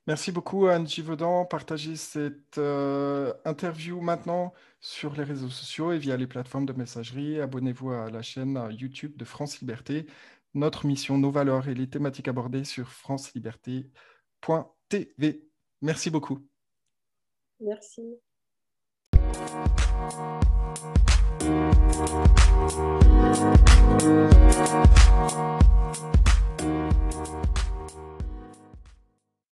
Merci 0.05 0.33
beaucoup 0.33 0.67
Anne 0.67 0.85
Givaudan. 0.85 1.45
Partagez 1.45 1.95
cette 1.95 2.57
euh, 2.57 3.33
interview 3.45 4.01
maintenant 4.01 4.53
sur 4.81 5.15
les 5.15 5.23
réseaux 5.23 5.47
sociaux 5.49 5.93
et 5.93 5.97
via 5.97 6.17
les 6.17 6.27
plateformes 6.27 6.65
de 6.65 6.73
messagerie. 6.73 7.39
Abonnez-vous 7.39 7.91
à 7.91 8.09
la 8.09 8.21
chaîne 8.21 8.59
YouTube 8.71 9.15
de 9.15 9.23
France 9.23 9.61
Liberté. 9.61 10.05
Notre 10.55 10.85
mission, 10.85 11.17
nos 11.17 11.31
valeurs 11.31 11.69
et 11.69 11.73
les 11.73 11.89
thématiques 11.89 12.27
abordées 12.27 12.65
sur 12.65 12.89
franceliberté.tv. 12.89 15.47
Merci 15.81 16.09
beaucoup. 16.09 16.45
Merci. 17.61 18.19